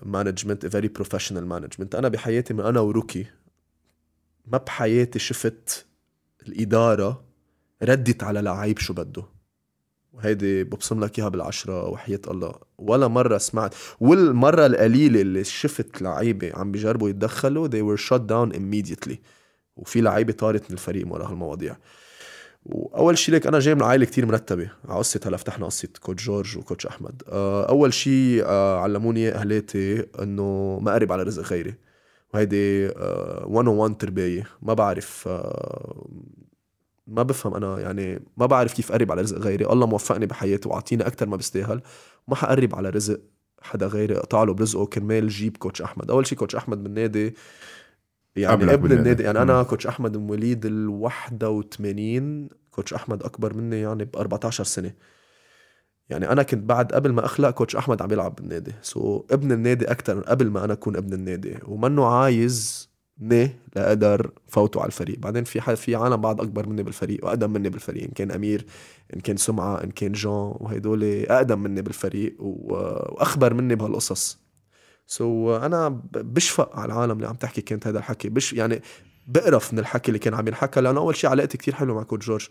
management 0.04 0.66
a 0.66 0.70
very 0.70 0.88
professional 0.88 1.44
management. 1.48 1.94
أنا 1.94 2.08
بحياتي 2.08 2.54
من 2.54 2.60
أنا 2.60 2.80
وروكي 2.80 3.26
ما 4.46 4.58
بحياتي 4.58 5.18
شفت 5.18 5.86
الإدارة 6.48 7.24
ردت 7.82 8.22
على 8.22 8.40
لعيب 8.40 8.78
شو 8.78 8.94
بده. 8.94 9.33
وهيدي 10.14 10.64
ببصم 10.64 11.04
لك 11.04 11.18
إياها 11.18 11.28
بالعشرة 11.28 11.88
وحياة 11.88 12.20
الله. 12.28 12.54
ولا 12.78 13.08
مرة 13.08 13.38
سمعت 13.38 13.74
والمرة 14.00 14.66
القليلة 14.66 15.20
اللي 15.20 15.44
شفت 15.44 16.02
لعيبة 16.02 16.52
عم 16.54 16.72
بيجربوا 16.72 17.08
يتدخلوا 17.08 17.68
they 17.68 17.82
were 17.96 18.00
shut 18.00 18.20
down 18.20 18.56
immediately. 18.56 19.16
وفي 19.76 20.00
لعيبة 20.00 20.32
طارت 20.32 20.62
من 20.62 20.72
الفريق 20.72 21.12
ورا 21.12 21.26
هالمواضيع. 21.26 21.76
وأول 22.64 23.18
شيء 23.18 23.34
لك 23.34 23.46
أنا 23.46 23.58
جاي 23.58 23.74
من 23.74 23.82
عائلة 23.82 24.04
كتير 24.04 24.26
مرتبة. 24.26 24.70
على 24.88 24.98
قصة 24.98 25.20
هلا 25.26 25.36
فتحنا 25.36 25.66
قصة 25.66 25.88
كوتش 26.00 26.24
جورج 26.26 26.58
وكوتش 26.58 26.86
أحمد. 26.86 27.22
آه، 27.28 27.68
أول 27.68 27.92
شيء 27.94 28.42
آه، 28.46 28.78
علموني 28.78 29.28
اهلاتي 29.28 30.06
إنه 30.22 30.78
ما 30.82 30.90
اقرب 30.92 31.12
على 31.12 31.22
رزق 31.22 31.42
غيري 31.42 31.74
وهيدي 32.34 32.86
آه، 32.88 33.46
101 33.48 33.96
تربايه 33.98 34.46
ما 34.62 34.74
بعرف 34.74 35.24
آه، 35.28 36.06
ما 37.06 37.22
بفهم 37.22 37.54
أنا 37.54 37.80
يعني 37.80 38.22
ما 38.36 38.46
بعرف 38.46 38.74
كيف 38.74 38.92
أقرب 38.92 39.12
على 39.12 39.22
رزق 39.22 39.38
غيري. 39.38 39.66
الله 39.66 39.86
موفقني 39.86 40.26
بحياتي 40.26 40.68
وأعطيني 40.68 41.06
أكثر 41.06 41.26
ما 41.28 41.36
بستاهل 41.36 41.82
ما 42.28 42.36
حقرب 42.36 42.74
على 42.74 42.90
رزق 42.90 43.20
حدا 43.62 43.86
غيري 43.86 44.16
أقطع 44.16 44.44
له 44.44 44.54
برزقه 44.54 44.86
كرمال 44.86 45.28
جيب 45.28 45.56
coach 45.56 45.82
أحمد. 45.82 46.10
أول 46.10 46.26
شيء 46.26 46.38
coach 46.38 46.56
أحمد 46.56 46.82
بالنادي 46.82 47.34
يعني 48.36 48.52
قبلك 48.54 48.72
ابن. 48.72 48.92
النادي 48.92 49.22
يعني 49.22 49.42
أنا. 49.42 49.62
coach 49.62 49.86
أحمد 49.86 50.16
مواليد 50.16 50.66
ال 50.66 50.88
81 50.88 52.48
coach 52.70 52.94
أحمد 52.94 53.22
أكبر 53.22 53.54
مني 53.54 53.80
يعني 53.80 54.04
ب 54.04 54.16
14 54.16 54.64
سنة. 54.64 54.94
يعني 56.10 56.32
أنا 56.32 56.42
كنت 56.42 56.64
بعد 56.64 56.92
قبل 56.92 57.12
ما 57.12 57.24
أخلق 57.24 57.50
coach 57.50 57.76
أحمد 57.76 58.02
عم 58.02 58.12
يلعب 58.12 58.34
بالنادي. 58.34 58.72
so 58.82 59.18
so, 59.18 59.32
ابن 59.32 59.52
النادي 59.52 59.84
أكثر 59.84 60.20
قبل 60.20 60.50
ما 60.50 60.64
أنا 60.64 60.72
أكون 60.72 60.96
ابن 60.96 61.12
النادي. 61.12 61.58
ومنه 61.66 62.06
عايزني 62.06 63.50
لأقدر 63.76 64.30
فوته 64.48 64.80
على 64.80 64.86
الفريق. 64.86 65.18
بعدين 65.18 65.44
في 65.44 65.60
ح- 65.60 65.74
في 65.74 65.94
عالم 65.96 66.16
بعد 66.16 66.40
أكبر 66.40 66.68
مني 66.68 66.82
بالفريق 66.82 67.24
وأقدم 67.24 67.50
مني 67.52 67.68
بالفريق 67.68 68.02
إن 68.04 68.10
كان 68.10 68.30
أمير 68.30 68.66
إن 69.14 69.20
كان 69.20 69.36
سمعة 69.36 69.84
إن 69.84 69.90
كان 69.90 70.12
جون 70.12 70.54
وهدول 70.60 71.04
أقدم 71.24 71.58
مني 71.62 71.82
بالفريق. 71.82 72.36
وأخبر 72.38 73.54
مني 73.54 73.74
بهالقصص. 73.74 74.38
so 75.06 75.58
so, 75.58 75.62
أنا 75.62 75.88
بشفق 76.12 76.76
على 76.76 76.92
العالم 76.92 77.12
اللي 77.12 77.26
عم 77.28 77.34
تحكي 77.34 77.60
كانت 77.60 77.86
هذا 77.86 77.98
الحكي. 77.98 78.28
بش 78.28 78.52
يعني 78.52 78.82
بقرف 79.26 79.72
من 79.72 79.78
الحكي 79.78 80.08
اللي 80.08 80.18
كان 80.18 80.34
عم 80.34 80.48
ينحكى 80.48 80.80
لأنه 80.80 81.00
أول 81.00 81.16
شيء 81.16 81.30
علاقتي 81.30 81.58
كتير 81.58 81.74
حلوة 81.74 81.96
مع 81.96 82.02
coach 82.02 82.26
جورج 82.26 82.48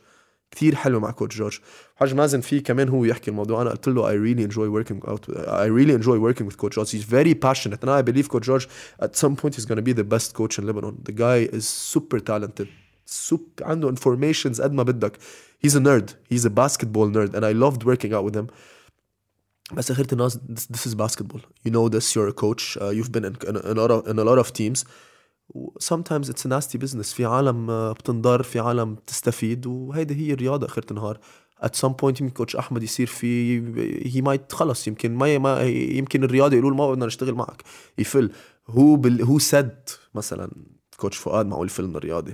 كتير 0.51 0.75
حلوة 0.75 0.99
مع 0.99 1.11
coach 1.11 1.37
جورج 1.37 1.59
حاج 1.95 2.13
مازن 2.13 2.41
في 2.41 2.59
كمان 2.59 2.89
هو 2.89 3.05
يحكي 3.05 3.31
الموضوع 3.31 3.61
أنا 3.61 3.69
قلت 3.69 3.87
له 3.87 4.11
I 4.11 4.15
really 4.15 4.51
enjoy 4.51 4.69
working 4.69 5.09
out 5.09 5.29
I 5.47 5.67
really 5.67 5.93
enjoy 5.93 6.17
working 6.19 6.45
with 6.45 6.57
coach 6.57 6.75
George 6.75 6.91
he's 6.91 7.03
very 7.03 7.35
passionate 7.35 7.81
and 7.83 7.89
I 7.89 8.01
believe 8.01 8.29
coach 8.29 8.45
George 8.45 8.67
at 8.99 9.15
some 9.15 9.35
point 9.35 9.55
he's 9.55 9.65
going 9.65 9.81
to 9.83 9.87
be 9.89 9.93
the 10.01 10.07
best 10.15 10.33
coach 10.39 10.59
in 10.59 10.65
Lebanon 10.67 10.95
the 11.09 11.15
guy 11.25 11.39
is 11.57 11.65
super 11.67 12.19
talented 12.19 12.67
super 13.05 13.63
عنده 13.63 13.89
informations 13.89 14.61
قد 14.61 14.73
ما 14.73 14.83
بدك 14.83 15.17
he's 15.65 15.75
a 15.75 15.79
nerd 15.79 16.11
he's 16.33 16.45
a 16.45 16.49
basketball 16.49 17.07
nerd 17.15 17.33
and 17.33 17.43
I 17.45 17.51
loved 17.51 17.83
working 17.83 18.13
out 18.13 18.23
with 18.23 18.35
him 18.35 18.47
بس 19.73 19.91
اخرة 19.91 20.13
الناس 20.13 20.37
this, 20.37 20.65
this 20.65 20.85
is 20.85 20.95
basketball 20.95 21.41
you 21.65 21.71
know 21.71 21.89
this 21.89 22.15
you're 22.15 22.27
a 22.27 22.33
coach 22.33 22.77
uh, 22.81 22.89
you've 22.89 23.11
been 23.11 23.25
in, 23.25 23.35
in, 23.47 23.55
in, 23.71 23.77
a 23.77 23.99
in 24.11 24.19
a 24.19 24.23
lot 24.23 24.37
of 24.37 24.53
teams 24.53 24.85
sometimes 25.79 26.29
it's 26.29 26.45
a 26.45 26.47
nasty 26.47 26.77
business. 26.77 27.13
في 27.13 27.25
عالم 27.25 27.69
آه، 27.69 27.91
بتنضر 27.91 28.43
في 28.43 28.59
عالم 28.59 28.95
بتستفيد 28.95 29.65
وهيدي 29.65 30.15
هي 30.15 30.33
الرياضة 30.33 30.67
آخرة 30.67 30.85
النهار. 30.91 31.19
At 31.63 31.75
some 31.75 31.93
point 32.01 32.21
يمكن 32.21 32.29
كوتش 32.29 32.55
أحمد 32.55 32.83
يصير 32.83 33.07
في 33.07 33.57
هي 34.15 34.21
مايت 34.21 34.53
خلص 34.53 34.87
يمكن 34.87 35.15
ما, 35.15 35.61
يمكن 35.67 36.23
الرياضة 36.23 36.57
يقولوا 36.57 36.77
ما 36.77 36.91
بدنا 36.91 37.05
نشتغل 37.05 37.33
معك. 37.33 37.63
يفل. 37.97 38.31
هو 38.67 38.95
بال 38.95 39.21
هو 39.21 39.39
سد 39.39 39.89
مثلا 40.15 40.51
coach 40.97 41.17
فؤاد 41.17 41.45
معقول 41.45 41.63
يفل 41.63 41.84
من 41.84 41.97
الرياضي 41.97 42.33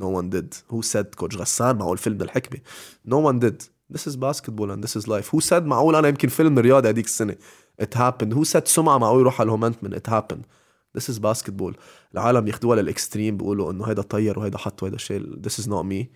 no 0.00 0.04
one 0.04 0.30
did. 0.30 0.54
who 0.72 0.96
coach 1.16 1.36
غسان 1.36 1.76
معقول 1.76 1.92
يفل 1.92 2.10
من 2.10 2.22
الحكمة 2.22 2.60
no 3.08 3.32
one 3.32 3.40
did. 3.40 3.64
This 3.92 4.06
is 4.06 4.16
basketball 4.16 4.70
and 4.70 4.84
this 4.84 4.94
is 4.96 5.08
life. 5.08 5.28
who 5.28 5.40
said 5.40 5.62
معقول 5.62 5.96
أنا 5.96 6.08
يمكن 6.08 6.28
فل 6.28 6.43
من 6.43 6.58
الرياضي 6.58 6.88
هذيك 6.88 7.06
السنة. 7.06 7.36
It 7.82 7.94
happened. 7.94 8.32
who 8.34 8.44
said 8.44 8.66
سمعة 8.66 8.98
معقول 8.98 9.20
يروح 9.20 9.40
على 9.40 9.46
الهومنتمن 9.46 9.94
it 9.94 10.10
happened. 10.10 10.59
This 10.98 11.08
is 11.08 11.18
basketball. 11.18 11.74
العالم 12.14 12.46
ياخدوها 12.48 12.82
لل 12.82 12.94
extreme 12.94 13.36
بيقولوا 13.36 13.72
إنه 13.72 13.84
هيدا 13.84 14.02
طير 14.02 14.38
وهيدا 14.38 14.58
حط 14.58 14.82
وهيدا 14.82 14.98
شيل 14.98 15.42
this 15.46 15.62
is 15.62 15.66
not 15.66 15.84
me 15.84 16.06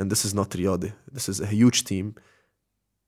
and 0.00 0.08
this 0.10 0.30
is 0.30 0.34
not 0.34 0.56
رياضي 0.56 0.92
this 1.12 1.28
is 1.28 1.40
a 1.40 1.46
huge 1.46 1.84
team. 1.84 2.12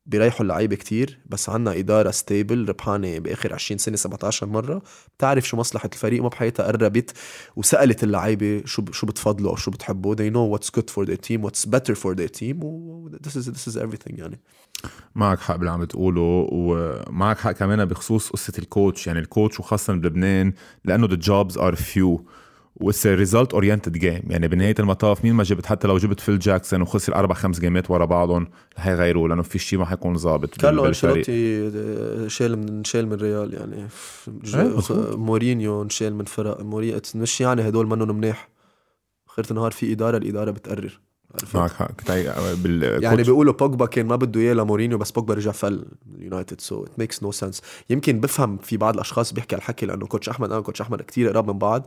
بيريحوا 0.06 0.42
اللعيبة 0.42 0.76
كتير 0.76 1.18
بس 1.26 1.48
عنا 1.48 1.78
إدارة 1.78 2.10
stable 2.10 2.68
ربحانة 2.68 3.18
بآخر 3.18 3.54
20 3.54 3.78
سنة 3.78 3.96
17 3.96 4.46
مرة 4.46 4.82
بتعرف 5.18 5.48
شو 5.48 5.56
مصلحة 5.56 5.90
الفريق 5.92 6.20
وما 6.20 6.28
بحياتها 6.28 6.66
قربت 6.66 7.12
وسألت 7.56 8.04
اللعيبة 8.04 8.62
شو 8.64 8.84
شو 8.92 9.06
بتفضلوا 9.06 9.50
أو 9.50 9.56
شو 9.56 9.70
بتحبوا 9.70 10.14
they 10.14 10.30
know 10.32 10.58
what's 10.58 10.70
good 10.70 10.90
for 10.90 11.06
their 11.06 11.20
team 11.28 11.42
what's 11.46 11.66
better 11.70 11.94
for 11.94 12.14
their 12.14 12.40
team 12.40 12.64
و 12.64 13.10
this 13.26 13.32
is 13.32 13.46
this 13.50 13.72
is 13.72 13.76
everything 13.76 14.18
يعني. 14.18 14.40
معك 15.14 15.40
حق 15.40 15.56
باللي 15.56 15.70
عم 15.70 15.80
بتقوله 15.80 16.48
ومعك 16.52 17.38
حق 17.38 17.52
كمان 17.52 17.84
بخصوص 17.84 18.30
قصة 18.30 18.52
ال 18.58 18.66
coach 18.66 19.06
يعني 19.06 19.18
ال 19.18 19.25
coach 19.25 19.60
وخاصة 19.60 19.92
بلبنان 19.92 20.52
لأنه 20.84 21.08
the 21.08 21.20
jobs 21.20 21.56
are 21.56 21.76
few. 21.76 22.20
و 22.76 22.82
it's 22.82 23.06
result 23.06 23.52
oriented 23.52 23.92
game 23.92 24.22
يعني 24.26 24.48
بنهاية 24.48 24.74
المطاف 24.78 25.24
مين 25.24 25.34
ما 25.34 25.42
جبت؟ 25.42 25.66
حتى 25.66 25.88
لو 25.88 25.98
جبت 25.98 26.20
فيل 26.20 26.38
جاكسون 26.38 26.82
وخسر 26.82 27.14
أربع 27.14 27.34
خمس 27.34 27.60
game 27.60 27.84
ات 27.84 27.90
ورا 27.90 28.04
بعضهم 28.04 28.48
رح 28.78 28.86
يغيروه 28.86 29.28
لأنه 29.28 29.42
في 29.42 29.58
شيء 29.58 29.78
ما 29.78 29.84
حيكون 29.84 30.16
ظابط 30.16 30.56
كارلو 30.56 30.86
أنشيلوتي 30.86 31.70
شال 32.28 32.58
من 32.58 32.84
شال 32.84 33.06
من 33.06 33.14
ريال 33.14 33.54
يعني. 33.54 33.88
إيه، 34.54 35.16
مورينيو 35.16 35.82
انشال 35.82 36.14
من 36.14 36.24
فرق 36.24 36.60
مورينيو 36.60 37.00
مش 37.14 37.40
يعني 37.40 37.68
هدول 37.68 37.86
منهم 37.86 38.16
منيح. 38.16 38.48
اخر 39.28 39.46
النهار 39.50 39.70
في 39.70 39.92
إدارة 39.92 40.16
الإدارة 40.16 40.50
بتقرر. 40.50 41.00
معك 41.54 41.72
حق. 41.72 41.90
بال 42.62 43.02
يعني 43.02 43.22
بيقولوا 43.22 43.52
بوجبا 43.52 43.86
كان 43.86 44.06
ما 44.06 44.16
بده 44.16 44.40
إياه 44.40 44.54
لمورينيو 44.54 44.98
بس 44.98 45.10
بوجبا 45.10 45.34
رجع 45.34 45.52
فل 45.52 45.84
اليونايتد 46.14 46.60
so 46.60 46.84
it 46.84 46.98
makes 46.98 47.22
no 47.22 47.32
sense 47.32 47.62
يمكن 47.90 48.20
بفهم 48.20 48.58
في 48.58 48.76
بعض 48.76 48.94
الأشخاص 48.94 49.32
بيحكي 49.32 49.56
الحكي 49.56 49.86
لأنه 49.86 50.06
coach 50.06 50.28
احمد 50.28 50.52
أنا 50.52 50.60
coach 50.60 50.80
أحمد 50.80 51.02
كثير 51.02 51.28
قراب 51.28 51.50
من 51.50 51.58
بعض. 51.58 51.86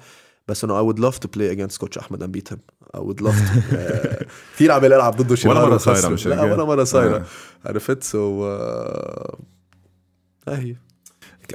بس 0.50 0.64
إنه 0.64 0.82
I 0.82 0.94
would 0.94 1.00
love 1.00 1.16
to 1.16 1.28
play 1.38 1.56
against 1.56 1.78
coach 1.78 1.98
أحمد 1.98 2.38
him 2.38 2.58
I 2.98 3.00
would 3.00 3.22
love 3.22 3.36
to 3.36 3.74
uh, 3.74 4.26
كثير 4.56 4.72
عم 4.72 4.86
العب 4.86 5.16
ضده 5.16 5.36
شي 5.36 5.50
ولا 5.50 5.62
مرة 5.62 5.78
صايرة 5.78 6.10
مش 6.10 6.28
لا 6.28 6.44
ولا 6.44 6.66
مرة 6.66 6.84
صايرة. 6.84 7.18
آه. 7.18 7.24
عرفت؟ 7.66 8.04
so 8.04 8.46
هي. 10.48 10.76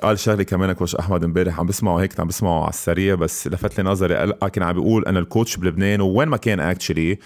قال 0.03 0.19
شغله 0.19 0.43
كمان 0.43 0.73
coach 0.73 0.97
أحمد 0.97 1.25
إمبارح 1.25 1.61
عم 1.61 1.67
بسمعه 1.67 1.97
هيك 1.97 2.21
عم 2.21 2.27
بسمعه 2.27 2.61
على 2.61 2.69
السريع 2.69 3.15
بس 3.15 3.49
لفت 3.49 3.79
لي 3.79 3.85
نظري. 3.85 4.15
قال 4.15 4.49
كان 4.49 4.63
عم 4.63 4.73
بيقول 4.73 5.05
أنا 5.05 5.19
الكوتش 5.19 5.57
بلبنان 5.57 6.01
وين 6.01 6.29
ما 6.29 6.37
كان 6.37 6.61
actually 6.61 7.19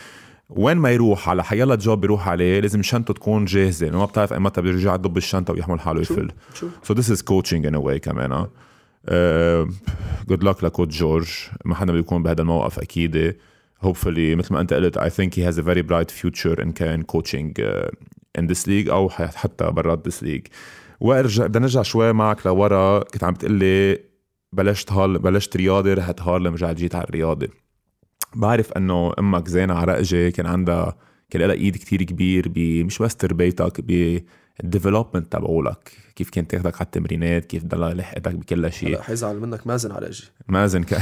وين 0.48 0.76
ما 0.76 0.90
يروح 0.90 1.28
على 1.28 1.44
حيلا 1.44 1.74
job 1.74 2.00
بيروح 2.00 2.28
عليه 2.28 2.60
لازم 2.60 2.82
شنطته 2.82 3.14
تكون 3.14 3.44
جاهزة. 3.44 3.86
لأنه 3.86 3.98
ما 3.98 4.04
بتعرف 4.04 4.32
ايمتى 4.32 4.62
بيرجع 4.62 4.94
يضب 4.94 5.16
الشنطة 5.16 5.52
ويحمل 5.52 5.80
حاله 5.80 6.00
يفل 6.00 6.30
so 6.82 6.94
this 6.94 7.10
is 7.10 7.22
coaching 7.22 7.66
in 7.66 7.76
a 7.76 7.82
way 7.82 7.98
كمان 7.98 8.46
good 10.28 10.44
luck 10.44 10.64
ل 10.64 10.70
coach 10.70 10.98
جورج. 10.98 11.28
ما 11.64 11.74
حدا 11.74 11.92
بيكون 11.92 12.22
بهذا 12.22 12.42
الموقف 12.42 12.78
أكيد. 12.78 13.36
Hopefully 13.84 14.36
مثل 14.36 14.54
ما 14.54 14.60
أنت 14.60 14.72
قلت 14.74 14.98
I 14.98 15.08
think 15.10 15.34
he 15.34 15.42
has 15.42 15.58
a 15.58 15.62
very 15.62 15.82
bright 15.82 16.10
future 16.10 16.64
in 16.64 16.72
كان 16.72 17.02
uh, 17.02 17.90
in 18.38 18.46
this 18.46 18.66
league 18.66 18.88
أو 18.90 19.08
حتى 19.08 19.70
برات 19.70 20.08
this 20.08 20.22
league. 20.22 20.48
وأرجع 21.00 21.46
بدنا 21.46 21.62
نرجع 21.66 21.82
شوي 21.82 22.12
معك 22.12 22.46
لورا. 22.46 22.98
كنت 22.98 23.24
عم 23.24 23.34
تقول 23.34 23.52
لي 23.52 23.98
بلشت 24.52 24.92
هال 24.92 25.18
بلشت 25.18 25.56
رياضة 25.56 25.94
رحت 25.94 26.20
هارلم 26.20 26.54
رجعت 26.54 26.76
جيت 26.76 26.94
على 26.94 27.04
الرياضة. 27.04 27.48
بعرف 28.34 28.72
إنه 28.72 29.12
أمك 29.18 29.48
زينة 29.48 29.74
عرقجة 29.74 30.28
كان 30.28 30.46
عندها 30.46 30.96
كان 31.30 31.42
لها 31.42 31.56
إيد 31.56 31.76
كتير 31.76 32.02
كبير 32.02 32.52
مش 32.84 32.98
بس 32.98 33.16
تربيتك 33.16 33.80
بال 34.60 34.72
development 34.72 35.32
تبعولك. 35.32 35.92
كيف 36.16 36.30
كانت 36.30 36.50
تاخدك 36.50 36.74
على 36.74 36.84
التمرينات 36.84 37.44
كيف 37.44 37.64
ضلها 37.64 37.94
لحقتك 37.94 38.34
بكل 38.34 38.72
شيء. 38.72 39.00
حيزعل 39.00 39.40
منك 39.40 39.66
مازن 39.66 39.92
على 39.92 40.06
أجي 40.08 40.24
مازن 40.48 40.82
ك... 40.82 40.94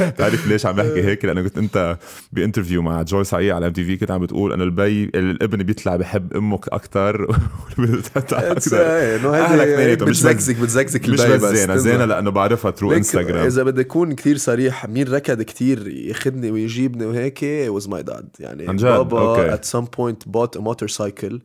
بتعرف 0.00 0.48
ليش 0.48 0.66
عم 0.66 0.76
بحكي 0.76 1.02
هيك؟ 1.04 1.24
لأنه 1.24 1.42
كنت 1.42 1.58
أنت 1.58 1.98
ب 2.32 2.37
interview 2.37 2.82
مع 2.82 3.02
جوي 3.02 3.24
سعيد 3.24 3.50
على 3.50 3.66
إم 3.66 3.72
تي 3.72 3.84
في 3.84 3.96
كنت 3.96 4.10
عم 4.10 4.20
بتقول 4.20 4.52
إنه 4.52 4.64
البي 4.64 5.04
الابن 5.04 5.62
بيطلع 5.62 5.96
بحب 5.96 6.36
أمك 6.36 6.68
أكثر 6.68 7.26
انه 7.78 9.94
بتزكزك 9.94 10.56
بتزكزك 10.56 11.04
البي 11.04 11.38
بس 11.38 11.56
زينة. 11.56 11.76
زينة 11.76 12.04
لأنه 12.04 12.30
بعرفها 12.30 12.70
through 12.70 12.92
انستغرام 12.92 13.46
إذا 13.46 13.62
بدي 13.62 13.80
أكون 13.80 14.12
كثير 14.12 14.36
صريح 14.36 14.88
مين 14.88 15.08
ركض 15.08 15.42
كثير 15.42 15.88
ياخذني 15.88 16.50
ويجيبني 16.50 17.06
وهيك؟ 17.06 17.38
was 17.42 17.88
my 17.88 18.02
dad 18.02 18.28
يعني 18.40 18.66
بابا 18.66 19.54
at 19.54 19.64
some 19.64 19.84
point 19.84 20.28
bought 20.28 20.56
a 20.56 20.60
motorcycle 20.60 21.40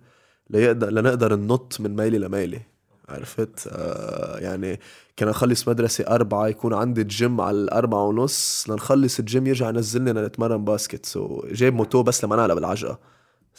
ليقدر 0.49 0.89
لنقدر 0.89 1.35
ننط 1.35 1.81
من 1.81 1.95
ميلي 1.95 2.17
لميلي 2.17 2.61
عرفت؟ 3.09 3.67
آه 3.67 4.37
يعني 4.37 4.79
كان 5.17 5.29
اخلص 5.29 5.67
مدرسة 5.67 6.03
أربعة 6.07 6.47
يكون 6.47 6.73
عندي 6.73 7.01
ال 7.01 7.09
game 7.09 7.41
على 7.41 7.57
الأربعة 7.57 8.03
ونص 8.03 8.65
لنخلص 8.69 9.19
ال 9.19 9.25
game 9.25 9.47
يرجع 9.47 9.69
ينزلني 9.69 10.13
لنتمرن 10.13 10.65
basketball. 10.65 11.05
so 11.05 11.41
so, 11.41 11.53
جايب 11.53 11.73
موتو 11.73 12.03
بس 12.03 12.23
لما 12.23 12.35
نقلب 12.35 12.57
العجقة 12.57 12.99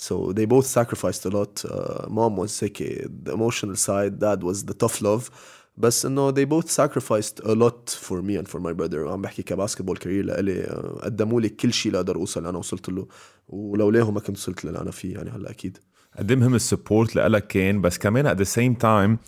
So 0.09 0.33
they 0.33 0.46
both 0.46 0.66
sacrificed 0.66 1.27
a 1.27 1.31
lot. 1.31 1.64
Uh, 1.64 2.07
mom 2.09 2.37
was 2.37 2.64
هيك 2.64 2.83
the 3.24 3.33
emotional 3.33 3.77
side, 3.77 4.20
dad 4.20 4.44
was 4.44 4.62
the 4.64 4.74
tough 4.74 5.03
love. 5.03 5.31
بس 5.77 6.07
إنه 6.07 6.33
they 6.35 6.44
both 6.44 6.70
sacrificed 6.70 7.44
a 7.44 7.55
lot 7.55 7.90
for 7.90 8.22
me 8.22 8.37
and 8.37 8.48
for 8.48 8.61
my 8.61 8.72
brother. 8.72 8.94
وعم 8.94 9.22
بحكي 9.22 9.42
ك 9.42 9.47
basketball 9.47 9.96
career 9.96 10.24
لإلي. 10.24 10.62
uh, 10.62 11.05
قدموا 11.05 11.40
لي 11.40 11.48
كل 11.48 11.72
شيء 11.72 11.92
لاقدر 11.92 12.16
أوصل 12.16 12.46
أنا 12.46 12.59
وصلت 12.59 12.88
له. 12.88 13.07
ولولاهم 13.48 14.14
ما 14.14 14.20
كنت 14.20 14.37
وصلت 14.37 14.64
اللي 14.64 14.79
أنا 14.79 14.90
فيه 14.90 15.14
يعني 15.14 15.31
هلأ 15.31 15.51
أكيد. 15.51 15.79
قد 16.18 16.33
مهم 16.33 16.54
ال 16.55 16.62
support 16.62 17.16
لك 17.16 17.46
كان 17.46 17.81
بس 17.81 17.98
كمان 17.98 18.26
at 18.27 18.37
the 18.37 18.44
same 18.44 18.74
time 18.74 19.18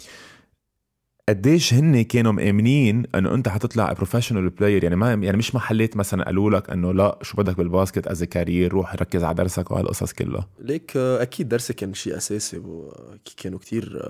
قديش 1.29 1.74
هن 1.74 2.03
كانوا 2.03 2.33
مآمنين 2.33 3.07
إنه 3.14 3.35
أنت 3.35 3.48
حتطلع 3.48 3.92
professional 3.92 4.51
player 4.51 4.85
يعني 4.85 4.96
ما 4.96 5.12
يعني 5.12 5.37
مش 5.37 5.55
محلات 5.55 5.96
مثلا 5.96 6.24
قالوا 6.24 6.50
لك 6.50 6.70
إنه 6.70 6.92
لا 6.92 7.18
شو 7.22 7.37
بدك 7.37 7.57
بال 7.57 7.69
basket 7.69 8.07
as 8.07 8.25
career 8.25 8.73
روح 8.72 8.94
ركز 8.94 9.24
على 9.24 9.35
درسك 9.35 9.70
وهالقصص 9.70 10.12
كلها. 10.12 10.48
ليك 10.59 10.96
أكيد 10.96 11.48
درسي 11.48 11.72
كان 11.72 11.94
شيء 11.94 12.16
أساسي 12.16 12.62
كانوا 13.37 13.59
كتير 13.59 14.09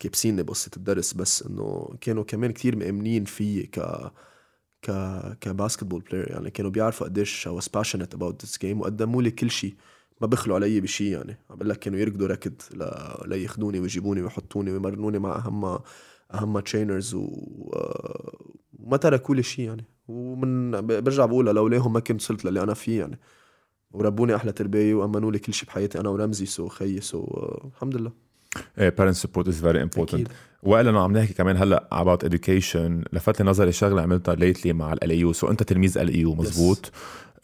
كابسيني 0.00 0.42
بقصة 0.42 0.70
الدرس 0.76 1.12
بس 1.12 1.42
إنه 1.42 1.94
كانوا 2.00 2.24
كمان 2.24 2.50
كتير 2.52 2.76
مآمنين 2.76 3.24
فيي 3.24 3.62
ك 3.62 3.80
ك 4.82 4.92
ك 5.40 5.45
basketball 5.45 6.00
player 6.00 6.30
يعني 6.30 6.50
كانوا 6.50 6.70
بيعرفوا 6.70 7.06
قديش 7.06 7.48
I 7.48 7.50
was 7.50 7.64
passionate 7.64 8.16
about 8.18 8.46
this 8.46 8.56
game 8.58 8.76
وقدموا 8.76 9.22
لي 9.22 9.30
كل 9.30 9.50
شيء. 9.50 9.74
ما 10.22 10.26
بخلوا 10.26 10.56
علي 10.56 10.80
بشيء 10.80 11.12
يعني. 11.12 11.38
عم 11.50 11.56
بقول 11.56 11.68
لك 11.68 11.78
كانوا 11.78 11.98
يركضوا 11.98 12.26
ركض 12.26 12.52
لياخذوني 13.26 13.80
ويجيبوني 13.80 14.22
ويحطوني 14.22 14.70
ويمرنوني 14.70 15.18
مع 15.18 15.36
أهم 15.36 15.78
أهم 16.34 16.60
trainers 16.60 17.14
و... 17.14 17.28
وما 18.78 18.96
تركوا 18.96 19.34
لي 19.34 19.42
شيء 19.42 19.64
يعني. 19.64 19.84
ومن 20.08 20.70
برجع 20.86 21.26
بقولها 21.26 21.52
لولاهم 21.52 21.92
ما 21.92 22.00
كنت 22.00 22.20
وصلت 22.20 22.44
للي 22.44 22.62
أنا 22.62 22.74
فيه 22.74 23.00
يعني. 23.00 23.18
وربوني 23.90 24.36
أحلى 24.36 24.52
تربية 24.52 24.94
وأمنوا 24.94 25.32
لي 25.32 25.38
كل 25.38 25.52
شيء 25.52 25.68
بحياتي 25.68 26.00
أنا 26.00 26.08
ورمزي 26.08 26.46
so 26.46 26.68
خيي 26.68 27.00
so 27.00 27.26
الحمد 27.74 27.96
لله. 27.96 28.12
إيه 28.78 28.94
parent 29.00 29.16
support 29.16 29.46
is 29.46 29.64
very 29.64 29.80
important. 29.88 30.30
وهلا 30.62 31.00
عم 31.00 31.12
نحكي 31.12 31.34
كمان 31.34 31.56
هلأ 31.56 31.88
about 31.92 32.26
education. 32.28 33.04
لفت 33.12 33.42
لي 33.42 33.48
نظري 33.48 33.72
شغلة 33.72 34.02
عملتها 34.02 34.34
ليتلي 34.34 34.72
مع 34.72 34.92
ال 34.92 35.10
يو 35.10 35.32
سو 35.32 35.50
أنت 35.50 35.62
تلميذ 35.62 35.98
AUST 35.98 36.34
مزبوط؟ 36.34 36.86
Yes. 36.86 36.90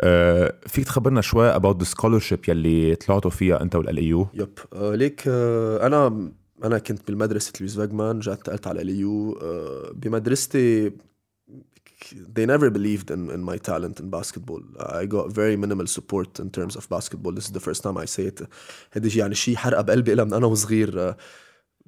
آه، 0.01 0.55
فيك 0.67 0.85
تخبرنا 0.85 1.21
شوي 1.21 1.55
about 1.55 1.77
the 1.77 1.87
scholarship 1.87 2.49
يلي 2.49 2.95
طلعتوا 2.95 3.31
فيها 3.31 3.63
أنت 3.63 3.77
والال 3.77 3.99
يو 3.99 4.29
يب 4.35 4.59
آه 4.73 4.95
ليك 4.95 5.23
آه 5.29 5.87
أنا 5.87 6.31
أنا 6.65 6.79
كنت 6.79 7.07
بالمدرسة 7.07 7.53
لويس 7.61 7.77
فاجمان 7.77 8.19
رجعت 8.19 8.39
انتقلت 8.39 8.67
على 8.67 8.83
ال 8.83 8.89
LIU 8.89 9.39
آه 9.43 9.93
بمدرستي 9.95 10.93
they 12.37 12.47
never 12.47 12.71
believed 12.71 13.11
in, 13.11 13.31
in 13.31 13.43
my 13.43 13.59
talent 13.59 14.01
in 14.01 14.09
basketball. 14.09 14.63
I 15.01 15.05
got 15.07 15.33
very 15.33 15.57
minimal 15.57 15.87
support 15.87 16.39
in 16.39 16.49
terms 16.51 16.77
of 16.77 16.89
basketball. 16.89 17.33
This 17.33 17.47
is 17.47 17.53
the 17.53 17.65
first 17.69 17.83
time 17.83 17.97
I 17.99 18.05
say 18.05 18.25
it. 18.27 18.41
هذا 18.93 19.09
يعني 19.17 19.35
شيء 19.35 19.57
حرقة 19.57 19.83
بقلبي 19.83 20.15
من 20.15 20.33
أنا 20.35 20.47
وصغير. 20.47 21.15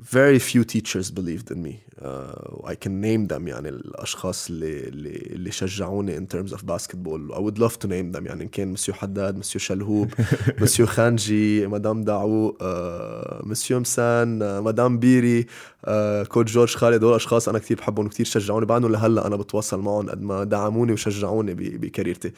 Uh, 0.01 0.05
very 0.19 0.39
few 0.39 0.65
teachers 0.65 1.11
believed 1.11 1.51
in 1.51 1.63
me. 1.63 1.83
Uh, 2.03 2.73
I 2.73 2.75
can 2.75 3.01
name 3.01 3.27
them 3.27 3.49
يعني 3.49 3.69
الأشخاص 3.69 4.51
اللي 4.51 4.89
اللي 4.89 5.17
اللي 5.17 5.51
شجعوني 5.51 6.17
in 6.17 6.27
terms 6.27 6.53
of 6.53 6.67
basketball. 6.67 7.35
I 7.35 7.39
would 7.39 7.59
love 7.59 7.79
to 7.79 7.87
name 7.87 8.17
them 8.17 8.27
يعني 8.27 8.49
كان 8.53 8.69
مسيو 8.69 8.95
حداد، 8.95 9.37
مسيو 9.39 9.61
شلهوب، 9.61 10.15
مسيو 10.61 10.87
خانجي، 10.87 11.67
مدام 11.67 12.05
دعو، 12.05 12.51
uh, 12.51 13.47
مسيو 13.47 13.81
مسان، 13.81 14.41
uh, 14.41 14.65
مدام 14.65 14.99
بيري، 14.99 15.43
uh, 15.43 15.89
coach 16.29 16.53
جورج 16.53 16.75
خالد 16.75 17.05
هول 17.05 17.15
أشخاص 17.15 17.49
أنا 17.49 17.59
كثير 17.59 17.77
بحبهم 17.77 18.07
وكثير 18.07 18.27
شجعوني 18.27 18.67
بعدهم 18.67 18.93
لهلا 18.93 19.27
أنا 19.27 19.37
بتواصل 19.37 19.81
معهم 19.81 20.11
قد 20.11 20.23
ما 20.23 20.45
دعموني 20.45 20.93
وشجعوني 20.93 21.55
ب 21.55 21.63
career 21.63 22.10
تي. 22.10 22.33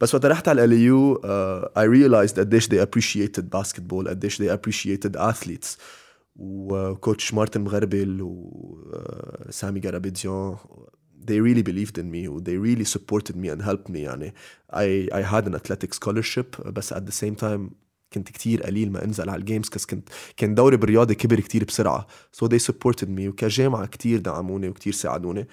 بس 0.00 0.14
وقت 0.14 0.26
رحت 0.26 0.48
على 0.48 0.64
ال 0.64 0.72
LIU 0.72 1.14
uh, 1.14 1.78
I 1.78 1.84
realized 1.84 2.38
قديش 2.38 2.68
they 2.68 2.78
appreciated 2.86 3.42
basketball 3.58 4.08
قديش 4.08 4.42
they 4.42 4.46
appreciated 4.46 5.16
athletes. 5.16 5.78
و 6.38 6.54
coach 6.54 7.34
مارتن 7.34 7.60
مغربل 7.60 8.18
وسامي 8.22 9.80
جرابيديان 9.80 10.56
they 11.28 11.40
really 11.40 11.62
believed 11.62 11.98
in 11.98 12.10
me 12.10 12.22
they 12.46 12.56
really 12.56 12.84
supported 12.84 13.36
me 13.36 13.48
and 13.48 13.62
helped 13.62 13.88
me. 13.88 13.98
يعني 13.98 14.34
I, 14.72 15.08
I 15.12 15.22
had 15.22 15.44
an 15.46 15.54
athletic 15.54 15.94
scholarship 15.94 16.68
بس 16.68 16.94
at 16.94 17.06
the 17.06 17.12
same 17.12 17.36
time 17.36 17.70
كنت 18.12 18.28
كتير 18.28 18.62
قليل 18.62 18.92
ما 18.92 19.04
انزل 19.04 19.30
على 19.30 19.40
ال 19.40 19.45
games 19.45 19.68
cause 19.68 19.86
كنت 19.86 20.08
كان 20.36 20.54
دوري 20.54 20.76
بالرياضة 20.76 21.14
كبر 21.14 21.40
كتير 21.40 21.64
بسرعة. 21.64 22.06
So 22.36 22.48
they 22.48 22.58
supported 22.58 23.08
me 23.08 23.20
وكجامعه 23.20 23.86
كتير 23.86 24.18
دعموني 24.18 24.68
وكتير 24.68 24.92
ساعدوني. 24.92 25.48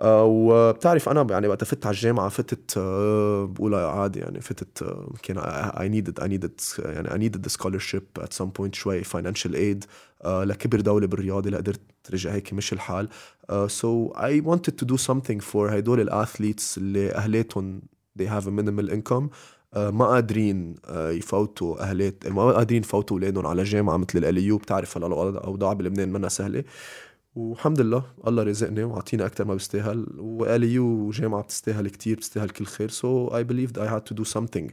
آه، 0.00 0.24
وبتعرف 0.24 1.08
أنا 1.08 1.26
يعني 1.30 1.48
وقت 1.48 1.64
فت 1.64 1.86
على 1.86 1.94
الجامعة 1.94 2.28
فتت 2.28 2.74
آه، 2.76 3.44
بقولها 3.44 3.86
عادي 3.88 4.18
يعني 4.18 4.40
فتت 4.40 4.82
آه، 4.82 5.12
كان 5.22 5.38
I 5.38 5.88
needed 5.88 6.20
I 6.20 6.28
needed 6.28 6.60
يعني 6.78 7.12
I 7.12 7.18
needed 7.18 7.48
scholarship 7.48 8.02
at 8.18 8.32
some 8.32 8.44
point 8.44 8.74
شوي 8.74 9.04
financial 9.04 9.54
aid 9.54 9.84
لكبر 10.24 10.80
دولة 10.80 11.06
بالرياضة 11.06 11.50
لقدرت 11.50 11.80
رجع 12.12 12.32
هيك 12.32 12.52
مش 12.52 12.72
الحال. 12.72 13.08
so 13.66 14.08
I 14.08 14.42
wanted 14.42 14.74
to 14.76 14.86
do 14.86 14.96
something 14.96 15.38
for 15.40 15.78
هدول 15.78 16.00
ال 16.00 16.09
athletes 16.09 16.78
اللي 16.78 17.12
اهلاتهم 17.12 17.82
they 18.18 18.26
have 18.26 18.44
a 18.44 18.50
minimal 18.50 18.92
income. 18.92 19.28
uh, 19.28 19.78
ما 19.78 20.06
قادرين 20.06 20.74
يفوتوا 20.90 21.82
اهلات 21.82 22.26
ما 22.26 22.52
قادرين 22.52 22.82
يفوتوا 22.82 23.16
أولادهم 23.16 23.46
على 23.46 23.62
جامعة 23.62 23.96
مثل 23.96 24.18
ال 24.18 24.28
LIU 24.28 24.56
بتعرف 24.56 24.96
هلا 24.96 25.06
الاوضاع 25.06 25.72
بلبنان 25.72 26.12
منها 26.12 26.28
سهلة. 26.28 26.64
والحمد 27.34 27.80
لله 27.80 28.04
الله 28.26 28.42
رزقني 28.42 28.84
وعطيني 28.84 29.26
أكثر 29.26 29.44
ما 29.44 29.54
بستاهل 29.54 30.06
وال 30.18 30.62
LIU 30.64 31.10
جامعة 31.10 31.42
بتستاهل 31.42 31.88
كتير 31.88 32.16
بتستاهل 32.16 32.50
كل 32.50 32.64
خير. 32.64 32.88
so 32.88 33.28
I 33.28 33.44
believed 33.44 33.78
I 33.78 33.86
had 33.94 34.06
to 34.12 34.14
do 34.14 34.24
something 34.24 34.70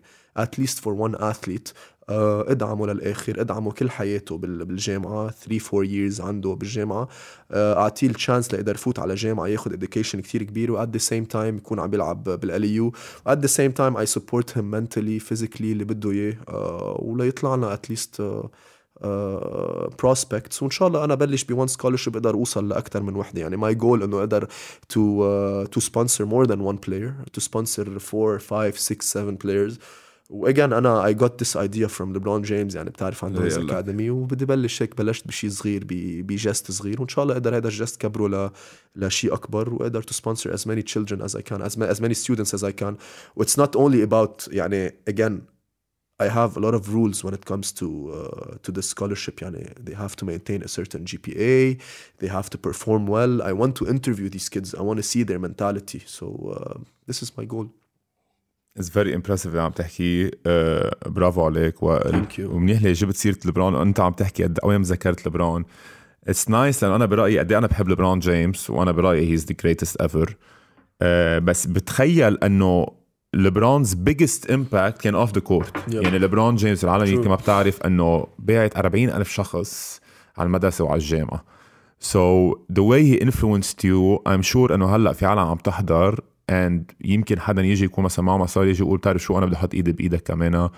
least 0.60 0.80
for 0.80 0.94
one 0.94 1.16
athlete. 1.16 1.70
uh, 1.72 1.99
ادعمه 2.10 2.88
للآخر 2.88 3.42
ادعمه 3.42 3.72
كل 3.72 3.90
حياته 3.90 4.38
بالجامعة 4.38 5.30
3 5.32 5.78
4 5.78 5.88
years 5.90 6.22
عنده 6.22 6.54
بالجامعة. 6.54 7.06
uh, 7.06 7.10
أعطيه 7.56 8.10
ال 8.10 8.16
chance 8.16 8.54
ليقدر 8.54 8.76
يفوت 8.76 9.00
على 9.00 9.16
جامعة 9.16 9.48
ياخذ 9.48 9.76
education 9.76 10.16
كتير 10.16 10.44
كبير 10.44 10.72
و 10.72 10.86
at 10.86 10.88
the 10.88 11.02
same 11.02 11.26
time 11.34 11.36
يكون 11.36 11.80
عم 11.80 11.90
بيلعب 11.90 12.24
بال 12.24 12.52
LIU 12.52 12.94
و 13.26 13.34
at 13.34 13.38
the 13.38 13.50
same 13.50 13.74
time 13.80 13.98
I 13.98 14.06
support 14.20 14.50
him 14.56 14.64
mentally 14.76 15.20
physically 15.30 15.62
اللي 15.62 15.84
بده 15.84 16.12
إياه. 16.12 16.36
وليطلعنا 17.00 17.76
at 17.76 17.92
least 17.94 18.22
uh, 18.22 18.48
prospects 20.00 20.60
uh, 20.60 20.62
وإن 20.64 20.72
شاء 20.72 20.88
الله 20.88 21.04
أنا 21.04 21.16
بلش 21.16 21.44
ب 21.44 21.50
one 21.50 21.68
scholarship 21.68 22.16
أقدر 22.16 22.34
أوصل 22.34 22.70
لاكثر 22.70 23.02
من 23.02 23.16
وحدة. 23.16 23.42
يعني 23.42 23.58
my 23.58 23.76
goal 23.76 24.04
إنه 24.04 24.20
أقدر 24.20 24.48
to 24.90 25.64
to 25.66 25.80
sponsor 25.80 26.26
more 26.26 26.46
than 26.48 26.60
one 26.62 26.76
player 26.76 27.14
to 27.34 27.42
sponsor 27.42 27.98
4 28.14 28.38
5 28.38 28.72
6 28.72 28.98
7 29.02 29.32
بلايرز 29.32 29.80
واجين 30.31 30.73
انا 30.73 31.07
اي 31.07 31.15
جوت 31.15 31.43
ذس 31.43 31.57
ايديا 31.57 31.87
فروم 31.87 32.13
ليبرون 32.13 32.43
جيمس 32.43 32.75
يعني 32.75 32.91
بتعرف 32.91 33.25
عنده 33.25 33.45
هيز 33.45 33.59
اكاديمي 33.59 34.11
وبدي 34.11 34.45
بلش 34.45 34.83
هيك 34.83 34.97
بلشت 34.97 35.29
بشيء 35.29 35.51
صغير 35.51 35.85
بجست 36.23 36.71
صغير 36.71 37.01
وان 37.01 37.09
شاء 37.09 37.23
الله 37.23 37.35
اقدر 37.35 37.57
هذا 37.57 37.69
الجست 37.69 38.01
كبره 38.01 38.29
ل 38.29 38.51
لشيء 38.97 39.35
اكبر 39.35 39.75
واقدر 39.75 40.03
تو 40.03 40.15
سبونسر 40.15 40.57
as 40.57 40.61
many 40.61 40.83
children 40.83 41.25
as 41.25 41.35
I 41.35 41.43
can 41.43 41.63
as, 41.63 41.97
as 41.97 42.01
many 42.01 42.15
students 42.15 42.55
as 42.55 42.65
I 42.65 42.83
can 42.83 42.95
واتس 43.37 43.61
not 43.61 43.77
only 43.77 44.09
about 44.09 44.53
يعني 44.53 44.95
again 45.11 45.55
I 46.23 46.29
have 46.29 46.57
a 46.57 46.61
lot 46.61 46.75
of 46.75 46.95
rules 46.95 47.25
when 47.25 47.35
it 47.35 47.45
comes 47.45 47.73
to 47.73 47.87
uh, 48.15 48.57
to 48.63 48.71
the 48.73 48.83
scholarship. 48.83 49.43
يعني 49.43 49.75
they 49.81 49.95
have 49.95 50.15
to 50.17 50.25
maintain 50.25 50.63
a 50.63 50.69
certain 50.69 51.05
GPA. 51.05 51.81
They 52.19 52.29
have 52.29 52.49
to 52.51 52.59
perform 52.59 53.07
well. 53.07 53.43
I 53.43 53.53
want 53.53 53.75
to 53.77 53.89
interview 53.89 54.29
these 54.29 54.49
kids. 54.49 54.75
I 54.75 54.83
want 54.83 54.99
to 54.99 55.03
see 55.03 55.25
their 55.25 55.41
mentality. 55.41 56.03
So 56.07 56.27
uh, 56.57 56.79
this 57.09 57.21
is 57.23 57.37
my 57.37 57.45
goal. 57.45 57.69
It's 58.82 58.88
very 58.88 59.14
impressive 59.14 59.46
اللي 59.46 59.62
عم 59.62 59.72
تحكي. 59.72 60.30
uh, 60.30 60.34
برافو 61.08 61.46
عليك. 61.46 61.84
وائل 61.84 62.26
ومنيح 62.40 62.78
اللي 62.78 62.94
جبت 62.94 63.16
سيرة 63.16 63.38
لبران 63.46 63.76
وانت 63.76 64.00
عم 64.00 64.14
تحكي 64.14 64.44
قد 64.44 64.60
وين 64.64 64.82
ذكرت 64.82 65.28
لبران 65.28 65.66
it's 66.28 66.50
nice 66.50 66.84
لأنه 66.84 66.96
أنا 66.96 67.06
برأيي 67.06 67.40
قد 67.40 67.54
أنا 67.54 67.68
بحب 67.68 67.90
لبران 67.90 68.20
جيمس 68.20 68.70
وأنا 68.70 68.92
برأيي 68.92 69.32
he's 69.32 69.46
the 69.46 69.56
greatest 69.64 70.02
ever 70.02 70.36
بس 71.46 71.66
بتخيل 71.68 72.38
إنه 72.44 72.88
LeBron's 73.34 73.94
biggest 73.94 74.52
impact 74.52 75.02
كان 75.02 75.16
off 75.16 75.34
the 75.34 75.40
court 75.42 75.94
يعني 75.94 76.20
لبرون 76.20 76.56
جيمس 76.56 76.84
العالم 76.84 77.06
يمكن 77.06 77.30
ما 77.30 77.36
بتعرف 77.36 77.82
إنه 77.82 78.28
بعت 78.40 78.78
40 78.78 79.10
ألف 79.10 79.32
شخص 79.32 80.02
على 80.38 80.48
المدرسة 80.48 80.84
وعلى 80.84 80.98
الجامعة. 80.98 81.44
So 82.02 82.54
the 82.74 82.84
way 82.84 83.02
he 83.12 83.26
influenced 83.26 83.84
you 83.84 84.20
I'm 84.28 84.44
sure 84.54 84.72
إنه 84.72 84.96
هلأ 84.96 85.14
في 85.14 85.26
عالم 85.26 85.40
عم 85.40 85.58
تحضر. 85.58 86.20
And 86.50 86.96
يمكن 87.02 87.40
حدا 87.40 87.62
يجي 87.62 87.86
يكون 87.86 88.04
مثلا 88.04 88.26
معه 88.26 88.38
مصاري 88.38 88.70
يجي 88.70 88.84
يقول 88.84 88.98
بتعرف 88.98 89.24
شو 89.24 89.38
أنا 89.38 89.46
بدي 89.46 89.56
أحط 89.56 89.74
إيدي 89.74 89.92
بإيدك 89.92 90.22
كمان. 90.22 90.70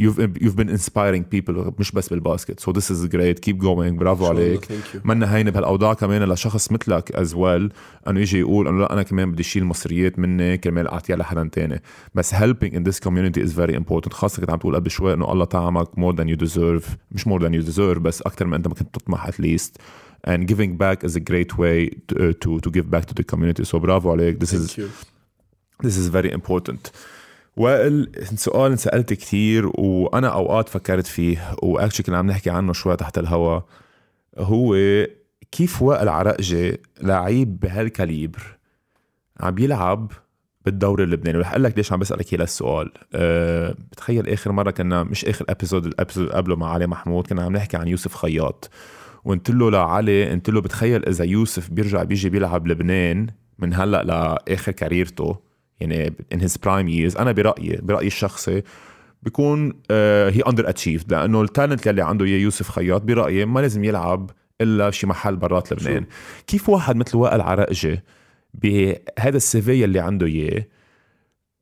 You've 0.00 0.20
you've 0.42 0.56
been 0.56 0.70
inspiring 0.78 1.24
people 1.34 1.72
مش 1.78 1.92
بس 1.92 2.08
بالباسكت. 2.08 2.60
So 2.60 2.72
this 2.72 2.90
is 2.90 3.08
great. 3.08 3.50
Keep 3.50 3.56
going. 3.56 3.98
برافو 3.98 4.26
عليك. 4.26 4.68
منا 5.04 5.36
هينة 5.36 5.50
بهالأوضاع 5.50 5.94
كمان 5.94 6.22
لشخص 6.22 6.72
مثلك 6.72 7.12
as 7.16 7.34
well. 7.34 7.74
إنه 8.08 8.20
يجي 8.20 8.38
يقول 8.38 8.68
إنه 8.68 8.78
لا 8.78 8.92
أنا 8.92 9.02
كمان 9.02 9.32
بدي 9.32 9.42
أشيل 9.42 9.64
مصريات 9.64 10.18
مني 10.18 10.58
كرمال 10.58 10.88
أعطيها 10.88 11.16
لحدا 11.16 11.48
تاني. 11.52 11.82
بس 12.14 12.34
helping 12.34 12.72
in 12.72 12.90
this 12.90 12.98
community 13.08 13.40
is 13.46 13.52
very 13.52 13.74
important. 13.74 14.12
خاصة 14.12 14.40
كنت 14.40 14.50
عم 14.50 14.58
تقول 14.58 14.74
قبل 14.74 14.90
شوي 14.90 15.14
إنه 15.14 15.32
الله 15.32 15.44
طعمك 15.44 15.88
more 15.88 16.16
than 16.16 16.26
you 16.26 16.46
deserve. 16.46 16.84
مش 17.12 17.28
more 17.28 17.40
than 17.40 17.52
you 17.52 17.72
deserve 17.72 17.98
بس 17.98 18.22
أكثر 18.22 18.46
من 18.46 18.54
أنت 18.54 18.68
ما 18.68 18.74
كنت 18.74 18.94
تطمح 18.94 19.26
at 19.26 19.34
least. 19.34 19.80
And 20.24 20.46
giving 20.46 20.76
back 20.76 21.04
is 21.04 21.16
a 21.16 21.20
great 21.20 21.58
way 21.58 21.88
to, 22.08 22.14
uh, 22.14 22.32
to, 22.40 22.60
to 22.60 22.70
give 22.70 22.90
back 22.90 23.04
to 23.06 23.14
the 23.14 23.24
community. 23.24 23.64
So 23.64 23.78
برافو 23.78 24.10
عليك 24.10 24.38
this 24.44 24.50
Thank 24.50 24.62
is 24.62 24.78
you. 24.78 24.88
this 25.82 25.96
is 25.96 26.08
very 26.08 26.32
important. 26.32 26.90
وائل 27.56 28.10
سؤال 28.34 28.70
انسألت 28.70 29.12
كثير 29.12 29.66
وأنا 29.74 30.28
أوقات 30.28 30.68
فكرت 30.68 31.06
فيه 31.06 31.54
وأكشلي 31.62 32.06
كنا 32.06 32.18
عم 32.18 32.26
نحكي 32.26 32.50
عنه 32.50 32.72
شوي 32.72 32.96
تحت 32.96 33.18
الهواء 33.18 33.64
هو 34.38 34.76
كيف 35.52 35.82
وائل 35.82 36.08
عرقجي 36.08 36.78
لعيب 37.02 37.60
بهال 37.60 37.85
calibre 37.85 38.42
عم 39.40 39.58
يلعب 39.58 40.12
بالدوري 40.64 41.04
اللبناني؟ 41.04 41.38
ورح 41.38 41.50
أقول 41.50 41.64
لك 41.64 41.76
ليش 41.76 41.92
عم 41.92 41.98
بسألك 41.98 42.34
هي 42.34 42.42
السؤال 42.42 42.92
أه 43.14 43.74
بتخيل 43.92 44.28
آخر 44.28 44.52
مرة 44.52 44.70
كنا 44.70 45.02
مش 45.02 45.24
آخر 45.24 45.44
episode 45.48 45.86
ال 45.86 45.91
episode 45.91 46.28
قبله 46.28 46.56
مع 46.56 46.72
علي 46.72 46.86
محمود 46.86 47.26
كنا 47.26 47.42
عم 47.42 47.52
نحكي 47.52 47.76
عن 47.76 47.88
يوسف 47.88 48.14
خياط. 48.14 48.70
وقلت 49.24 49.50
له 49.50 49.70
لعلي 49.70 50.30
قلت 50.30 50.50
له 50.50 50.60
بتخيل 50.60 51.08
إذا 51.08 51.24
يوسف 51.24 51.70
بيرجع 51.70 52.02
بيجي 52.02 52.28
بيلعب 52.28 52.66
لبنان 52.66 53.26
من 53.58 53.74
هلأ 53.74 54.02
لآخر 54.02 54.72
كاريرته 54.72 55.36
يعني 55.80 56.12
in 56.34 56.38
his 56.38 56.52
prime 56.52 56.88
years. 56.88 57.20
أنا 57.20 57.32
برأيي 57.32 57.78
برأيي 57.82 58.06
الشخصي 58.06 58.62
بيكون 59.22 59.72
هي 60.30 60.42
under 60.48 60.68
achieved 60.68 61.12
لأنه 61.12 61.42
ال 61.42 61.49
talent 61.49 61.88
اللي 61.88 62.02
عنده 62.02 62.24
إياه 62.24 62.38
يوسف 62.38 62.70
خياط 62.70 63.02
برأيي 63.02 63.44
ما 63.44 63.60
لازم 63.60 63.84
يلعب 63.84 64.30
إلا 64.60 64.90
شي 64.90 65.06
محل 65.06 65.36
برات 65.36 65.72
لبنان. 65.72 66.06
كيف 66.46 66.68
واحد 66.68 66.96
مثل 66.96 67.16
وائل 67.16 67.40
عرقجي 67.40 68.00
بهذا 68.54 69.36
ال 69.36 69.52
CV 69.52 69.84
اللي 69.84 70.00
عنده 70.00 70.26
إياه 70.26 70.66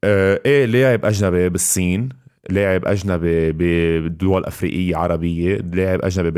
آه 0.05 0.41
إيه 0.47 0.65
لاعب 0.65 1.05
أجنبي 1.05 1.49
بالصين 1.49 2.09
لاعب 2.49 2.85
أجنبي 2.87 3.53
بدول 3.53 4.45
أفريقية 4.45 4.97
عربية 4.97 5.57
لاعب 5.57 6.01
أجنبي 6.03 6.31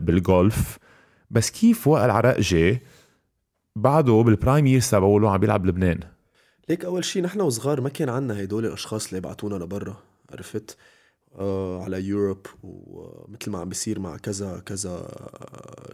بال 0.00 0.26
Gulf 0.26 0.78
بس 1.30 1.50
كيف 1.50 1.86
وائل 1.86 2.10
عرقجي 2.10 2.78
بعده 3.76 4.12
بال 4.12 4.27
prime 4.27 4.66
years 4.66 4.90
تبعه 4.90 5.30
عم 5.30 5.38
بيلعب 5.38 5.62
بلبنان؟ 5.62 6.00
ليك 6.68 6.84
أول 6.84 7.04
شيء 7.04 7.22
نحن 7.22 7.40
وصغار 7.40 7.80
ما 7.80 7.88
كان 7.88 8.08
عنا 8.08 8.42
هدول 8.42 8.66
الأشخاص 8.66 9.06
اللي 9.06 9.18
يبعتونا 9.18 9.54
لبرا 9.64 9.96
عرفت؟ 10.32 10.76
آه 11.38 11.82
على 11.82 12.02
Europe 12.02 12.46
ومثل 12.62 13.50
ما 13.50 13.58
عم 13.58 13.68
بيصير 13.68 13.98
مع 14.00 14.16
كذا 14.16 14.62
كذا 14.66 15.08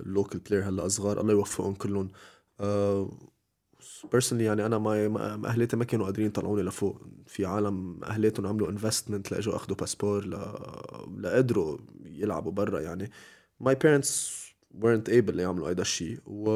local 0.07 0.41
player 0.41 0.69
هلا 0.69 0.89
صغار 0.89 1.21
الله 1.21 1.33
يوفقهم 1.33 1.75
كلهم. 1.75 2.09
آه 2.61 3.11
personally 4.13 4.45
يعني 4.45 4.67
أنا 4.67 4.79
ما 4.79 5.49
أهليتي 5.49 5.77
ما 5.77 5.85
كانوا 5.85 6.07
قادرين 6.07 6.27
يطلعوني 6.27 6.63
لفوق. 6.63 7.03
في 7.27 7.47
عالم 7.47 8.05
أهليتهم 8.05 8.47
عملوا 8.47 8.71
investment 8.71 9.33
لإجوا 9.33 9.57
اخذوا 9.57 9.77
باسبور 9.77 10.25
ل... 10.27 10.39
لقدروا 11.23 11.79
يلعبوا 12.05 12.53
برا 12.53 12.81
يعني. 12.81 13.11
my 13.61 13.75
parents 13.75 14.39
weren't 14.75 15.09
able 15.09 15.39
يعملوا 15.39 15.69
هيدا 15.69 15.83
الشيء 15.83 16.19
و 16.27 16.51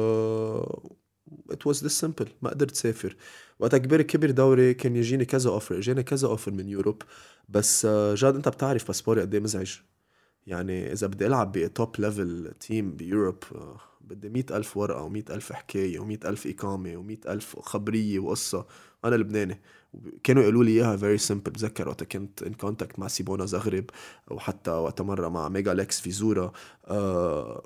it 1.51 1.69
was 1.69 1.77
this 1.79 2.05
simple. 2.05 2.27
ما 2.41 2.49
قدرت 2.49 2.75
سافر 2.75 3.15
وقت 3.59 3.75
كبر 3.75 4.01
كبر 4.01 4.31
دوري 4.31 4.73
كان 4.73 4.95
يجيني 4.95 5.25
كذا 5.25 5.49
offer 5.49 5.77
اجاني 5.77 6.03
كذا 6.03 6.27
offer 6.27 6.51
من 6.51 6.69
Europe 6.69 7.01
بس 7.49 7.85
آه، 7.85 8.15
جاد 8.15 8.35
أنت 8.35 8.49
بتعرف 8.49 8.87
باسبوري 8.87 9.21
قد 9.21 9.33
إيه 9.33 9.41
مزعج؟ 9.41 9.79
يعني 10.47 10.91
إذا 10.91 11.07
بدي 11.07 11.27
ألعب 11.27 11.51
ب 11.51 11.62
top 11.62 11.95
level 11.99 12.53
team 12.59 12.95
ب 12.95 13.02
Europe 13.02 13.43
بدي 14.03 14.29
مئة 14.29 14.57
ألف 14.57 14.77
ورقة 14.77 15.01
ومئة 15.01 15.33
ألف 15.33 15.53
حكاية 15.53 15.99
ومئة 15.99 16.29
ألف 16.29 16.47
إقامة 16.47 16.97
ومئة 16.97 17.33
ألف 17.33 17.59
خبرية 17.59 18.19
وقصة. 18.19 18.65
أنا 19.05 19.15
لبناني. 19.15 19.61
كانوا 20.23 20.43
يقولوا 20.43 20.63
لي 20.63 20.71
إياها 20.71 20.97
very 20.97 21.17
simple 21.17 21.51
بتذكر 21.51 21.89
وقت 21.89 22.03
كنت 22.03 22.43
in 22.43 22.53
contact 22.53 22.99
مع 22.99 23.07
سيبونا 23.07 23.45
زغرب 23.45 23.85
وحتى 24.31 24.71
وقت 24.71 25.01
مرة 25.01 25.27
مع 25.29 25.49
ميجا 25.49 25.73
ليكس 25.73 25.99
فيزورا 25.99 26.51
آه 26.85 27.63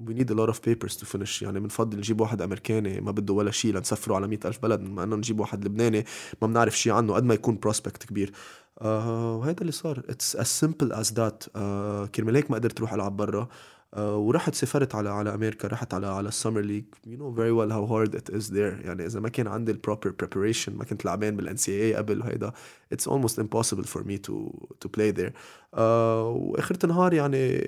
we 0.00 0.14
need 0.14 0.30
a 0.30 0.34
lot 0.34 0.48
of 0.48 0.58
papers 0.62 0.96
to 0.96 1.04
finish. 1.04 1.42
يعني 1.42 1.60
بنفضل 1.60 1.98
نجيب 1.98 2.20
واحد 2.20 2.42
أمريكاني 2.42 3.00
ما 3.00 3.10
بده 3.10 3.34
ولا 3.34 3.50
شيء 3.50 3.74
لنسفره 3.74 4.14
على 4.14 4.26
مئة 4.26 4.48
ألف 4.48 4.58
بلد. 4.62 4.80
مع 4.80 5.02
إنه 5.02 5.16
نجيب 5.16 5.40
واحد 5.40 5.64
لبناني 5.64 6.04
ما 6.42 6.48
بنعرف 6.48 6.78
شيء 6.78 6.92
عنه 6.92 7.14
قد 7.14 7.24
ما 7.24 7.34
يكون 7.34 7.58
prospect 7.58 8.04
كبير. 8.04 8.32
آه 8.80 9.36
وهذا 9.36 9.60
اللي 9.60 9.72
صار. 9.72 10.02
it's 10.08 10.36
as 10.36 10.66
simple 10.66 10.92
as 10.92 11.08
that. 11.14 11.48
آه 11.56 12.06
كرمال 12.06 12.36
هيك 12.36 12.50
ما 12.50 12.56
قدرت 12.56 12.78
أروح 12.78 12.92
ألعب 12.92 13.16
برا. 13.16 13.48
ورحت 13.96 14.54
سافرت 14.54 14.94
على 14.94 15.08
على 15.08 15.34
أمريكا 15.34 15.68
رحت 15.68 15.94
على 15.94 16.06
على 16.06 16.28
ال 16.28 16.33
summer 16.33 16.60
league. 16.60 16.84
you 17.06 17.18
know 17.18 17.34
very 17.34 17.50
well 17.50 17.72
how 17.72 17.84
hard 17.84 18.16
it 18.16 18.30
is 18.30 18.52
there 18.52 18.80
يعني 18.84 19.06
إذا 19.06 19.20
ما 19.20 19.28
كان 19.28 19.46
عندي 19.46 19.72
ال 19.72 19.77
proper 19.77 20.10
preparation 20.10 20.76
ما 20.76 20.84
كنت 20.84 21.04
لعبان 21.04 21.36
بال 21.36 21.56
NCAA 21.56 21.94
قبل 21.94 22.20
وهيدا 22.20 22.52
it's 22.92 23.08
almost 23.08 23.38
impossible 23.38 23.84
for 23.84 24.04
me 24.04 24.18
to 24.18 24.50
to 24.80 24.88
play 24.88 25.10
there 25.10 25.32
واخر 25.72 26.76
النهار 26.84 27.14
يعني 27.14 27.66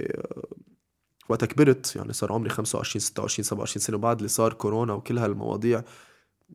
وقتها 1.29 1.47
كبرت. 1.47 1.97
يعني 1.97 2.13
صار 2.13 2.33
عمري 2.33 2.51
25 2.51 3.01
26 3.01 3.45
27 3.45 3.81
سنة 3.81 3.97
وبعد 3.97 4.17
اللي 4.17 4.29
صار 4.29 4.53
كورونا 4.53 4.93
وكل 4.93 5.19
هالمواضيع 5.19 5.83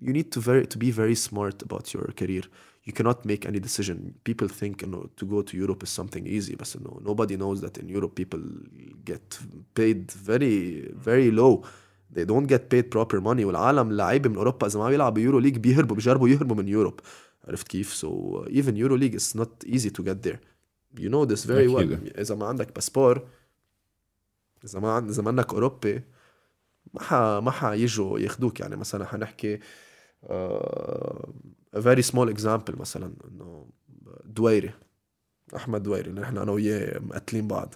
you 0.01 0.13
need 0.13 0.31
to 0.35 0.41
very 0.41 0.67
to 0.67 0.79
be 0.79 0.91
very 0.91 1.15
smart 1.15 1.63
about 1.63 1.93
your 1.95 2.07
career 2.21 2.45
you 2.85 2.93
cannot 2.93 3.25
make 3.25 3.43
any 3.51 3.61
decision 3.69 4.15
people 4.25 4.49
think 4.49 4.83
you 4.83 4.89
know, 4.89 5.03
to 5.17 5.25
go 5.27 5.43
to 5.43 5.57
Europe 5.57 5.83
is 5.83 5.91
something 5.91 6.27
easy 6.27 6.55
but 6.61 6.69
no, 6.87 6.93
nobody 7.11 7.37
knows 7.37 7.61
that 7.61 7.77
in 7.79 7.89
Europe 7.89 8.15
people 8.15 8.43
get 9.05 9.39
paid 9.75 10.11
very 10.11 10.57
very 11.09 11.31
low 11.31 11.63
they 12.13 12.25
don't 12.25 12.47
get 12.47 12.69
paid 12.69 12.91
proper 12.91 13.21
money 13.21 13.45
والعالم 13.45 13.91
اللعيبه 13.91 14.31
من 14.31 14.37
اوروبا 14.37 14.67
اذا 14.67 14.79
ما 14.79 14.89
بيلعبوا 14.89 15.23
يورو 15.23 15.39
ليج 15.39 15.57
بيهربوا 15.57 15.97
بيجربوا 15.97 16.29
يهربوا 16.29 16.57
من 16.57 16.69
يوروب 16.69 17.01
عرفت 17.49 17.69
كيف 17.69 17.95
so 17.95 18.07
uh, 18.07 18.51
even 18.51 18.77
Euro 18.77 18.97
League 18.97 19.15
is 19.15 19.35
not 19.35 19.49
easy 19.67 19.91
to 19.91 20.03
get 20.03 20.23
there 20.23 20.41
you 20.99 21.09
know 21.09 21.25
this 21.25 21.45
very 21.45 21.69
well 21.69 22.19
اذا 22.19 22.35
ما 22.35 22.47
عندك 22.47 22.75
باسبور 22.75 23.29
اذا 24.65 24.81
ما 24.81 24.99
اذا 24.99 25.23
منك 25.23 25.53
اوروبي 25.53 26.03
ما 26.95 27.03
ح 27.03 27.15
ما 27.15 27.51
حيجوا 27.51 28.19
ياخذوك 28.19 28.61
يعني 28.61 28.77
مثلا 28.77 29.05
حنحكي 29.05 29.59
very 31.76 32.04
small 32.04 32.30
example 32.30 32.80
مثلا 32.80 33.14
إنه 33.28 33.70
دويري 34.26 34.74
أحمد 35.56 35.84
دويري 35.84 36.10
اللي 36.10 36.22
نحن 36.22 36.38
أنا 36.38 36.52
وياه 36.52 37.00
مقتلين 37.00 37.48
بعض. 37.48 37.76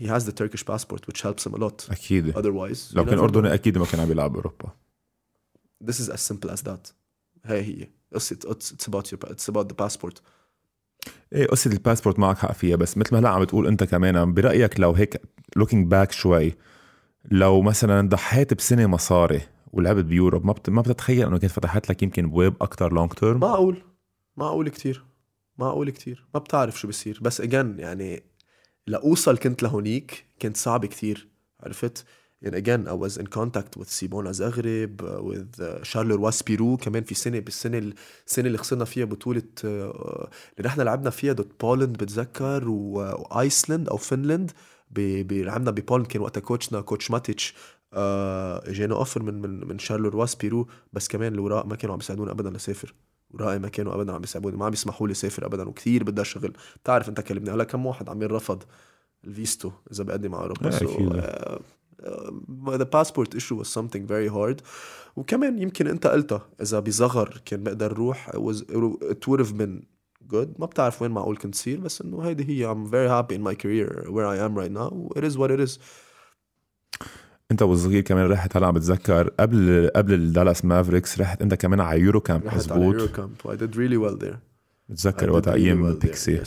He 0.00 0.06
has 0.06 0.24
the 0.24 0.32
Turkish 0.32 0.64
passport 0.64 1.06
which 1.08 1.22
helps 1.22 1.46
him 1.46 1.54
a 1.54 1.58
lot. 1.58 1.90
أكيد. 1.90 2.32
Otherwise 2.32 2.96
لو 2.96 3.04
كان 3.04 3.18
أردني. 3.18 3.54
أكيد 3.54 3.78
ما 3.78 3.84
كان 3.84 4.00
عم 4.00 4.10
يلعب 4.10 4.32
باوروبا 4.32 4.70
this 5.84 5.96
is 5.96 6.08
as 6.08 6.20
simple 6.20 6.50
as 6.50 6.62
that. 6.62 6.92
هي 7.44 7.62
هي. 7.62 7.88
قصة 8.14 8.36
it's, 8.36 8.72
it's 8.72 8.86
about 8.86 9.12
your 9.12 9.30
it's 9.30 9.48
about 9.48 9.68
the 9.68 9.74
passport. 9.74 10.20
إيه 11.32 11.46
قصة 11.46 11.70
الباسبورت 11.70 12.18
معك 12.18 12.38
حق 12.38 12.52
فيها 12.52 12.76
بس 12.76 12.98
مثل 12.98 13.12
ما 13.12 13.20
هلا 13.20 13.28
عم 13.28 13.42
بتقول 13.42 13.66
أنت 13.66 13.84
كمان 13.84 14.34
برأيك 14.34 14.80
لو 14.80 14.92
هيك 14.92 15.16
looking 15.58 15.88
back 15.92 16.10
شوي 16.10 16.54
لو 17.24 17.62
مثلا 17.62 18.08
ضحيت 18.08 18.54
بسنة 18.54 18.86
مصاري 18.86 19.40
ولعبت 19.72 20.04
ب 20.04 20.09
Europe. 20.09 20.46
ما 20.46 20.52
بت... 20.52 20.70
ما 20.70 20.82
بتتخيل 20.82 21.26
إنه 21.26 21.38
كانت 21.38 21.52
فتحت 21.52 21.90
لك 21.90 22.02
يمكن 22.02 22.30
بويب 22.30 22.54
أكثر 22.60 22.92
long 22.92 23.12
term 23.12 23.40
معقول؟ 23.40 23.82
معقول 24.36 24.68
كتير. 24.68 25.04
معقول 25.58 25.90
كتير. 25.90 26.26
ما 26.34 26.40
بتعرف 26.40 26.80
شو 26.80 26.88
بصير. 26.88 27.18
بس 27.22 27.40
اجان 27.40 27.78
يعني 27.78 28.22
لأوصل 28.86 29.38
كنت 29.38 29.62
لهونيك 29.62 30.24
كنت 30.42 30.56
صعب 30.56 30.86
كتير. 30.86 31.28
عرفت؟ 31.60 32.04
يعني 32.42 32.62
again 32.62 32.88
I 32.88 32.92
was 32.92 33.22
in 33.22 33.26
contact 33.26 33.80
with 33.80 33.86
سيبونا 33.86 34.32
زغرب 34.32 35.00
uh, 35.00 35.32
with 35.32 35.60
uh, 35.60 35.82
شارلوروا 35.82 36.24
سبيرو 36.24 36.76
كمان 36.76 37.04
في 37.04 37.14
سنة 37.14 37.38
بالسنة 37.38 37.92
السنة 38.26 38.46
اللي 38.46 38.58
خسرنا 38.58 38.84
فيها 38.84 39.04
بطولة 39.04 39.42
uh, 39.60 39.64
اللي 39.64 40.64
نحن 40.64 40.80
لعبنا 40.80 41.10
فيها 41.10 41.32
ضد 41.32 41.52
Poland 41.60 41.92
بتذكر 41.92 42.68
وايسلند 42.68 43.88
أو 43.88 43.96
فنلند 43.96 44.52
لعبنا 45.30 45.70
ب 45.70 45.75
Poland 45.75 46.06
كان 46.06 46.22
وقتها 46.22 46.40
coach 46.40 46.73
نا 46.73 46.80
coach 46.80 47.10
ماتيتش 47.10 47.54
آه، 47.92 48.70
اجانا 48.70 48.94
offer 48.94 49.22
من 49.22 49.34
من 49.42 49.68
من 49.68 49.78
شارلوروا 49.78 50.08
سبيرو 50.08 50.68
بس 50.92 51.08
كمان 51.08 51.34
الوراق 51.34 51.66
ما 51.66 51.76
كانوا 51.76 51.94
عم 51.94 52.00
يساعدوني 52.00 52.30
ابدا 52.30 52.50
لسافر. 52.50 52.94
وراقي 53.30 53.58
ما 53.58 53.68
كانوا 53.68 53.94
ابدا 53.94 54.12
عم 54.12 54.22
يساعدوني 54.22 54.56
ما 54.56 54.66
عم 54.66 54.72
يسمحوا 54.72 55.08
لي 55.08 55.14
سافر 55.14 55.46
ابدا 55.46 55.68
وكثير 55.68 56.04
بدها 56.04 56.24
شغل 56.24 56.52
بتعرف 56.82 57.08
أنت 57.08 57.20
كلمني 57.20 57.50
هلأ 57.50 57.64
كم 57.64 57.86
واحد 57.86 58.08
عم 58.08 58.22
يرفض 58.22 58.62
الفيستو 59.24 59.70
إذا 59.92 60.04
بقدم 60.04 60.34
على 60.34 60.42
أوروبا. 60.42 60.70
so, 60.70 61.62
the 62.76 62.86
passport 62.86 63.34
issue 63.34 63.56
was 63.56 63.68
something 63.68 64.06
very 64.06 64.28
hard. 64.28 64.62
وكمان 65.16 65.58
يمكن 65.58 65.86
أنت 65.86 66.06
قلتها 66.06 66.48
إذا 66.62 66.80
بصغر 66.80 67.42
كان 67.44 67.62
بقدر 67.64 67.92
روح 67.92 68.30
it 68.30 69.28
would 69.28 69.40
have 69.40 69.54
been 69.58 69.84
good. 70.28 70.48
ما 70.58 70.66
بتعرف 70.66 71.02
وين 71.02 71.10
معقول 71.10 71.36
كنت 71.36 71.54
تصير 71.54 71.80
بس 71.80 72.02
إنه 72.02 72.22
هيدي 72.22 72.44
هي 72.48 72.74
I'm 72.74 72.86
very 72.90 73.08
happy 73.08 73.34
in 73.34 73.42
my 73.42 73.54
career 73.54 74.10
where 74.10 74.26
I 74.26 74.36
am 74.36 74.54
right 74.54 74.72
now. 74.72 75.08
It 75.16 75.24
is 75.24 75.38
what 75.38 75.50
it 75.50 75.60
is. 75.60 75.78
انت 77.50 77.62
وصغير 77.62 78.00
كمان 78.00 78.26
رحت 78.26 78.56
هلا 78.56 78.66
عم 78.66 78.74
بتذكر 78.74 79.28
قبل 79.40 79.90
قبل 79.96 80.14
الدالاس 80.14 80.64
مافريكس 80.64 81.20
رحت 81.20 81.42
انت 81.42 81.54
كمان 81.54 81.80
على 81.80 82.00
Euro 82.00 82.20
Camp 82.20 82.44
رحت 82.44 82.70
على 82.70 82.80
مزبوط. 82.80 82.94
يورو 82.94 83.08
Camp 83.08 83.30
I 83.44 83.56
did 83.60 83.74
really 83.74 83.98
well 84.06 84.24
there. 84.24 84.36
بتذكر 84.88 85.30
really 85.30 85.52
إيام 85.52 85.94
بيكسي. 85.94 86.42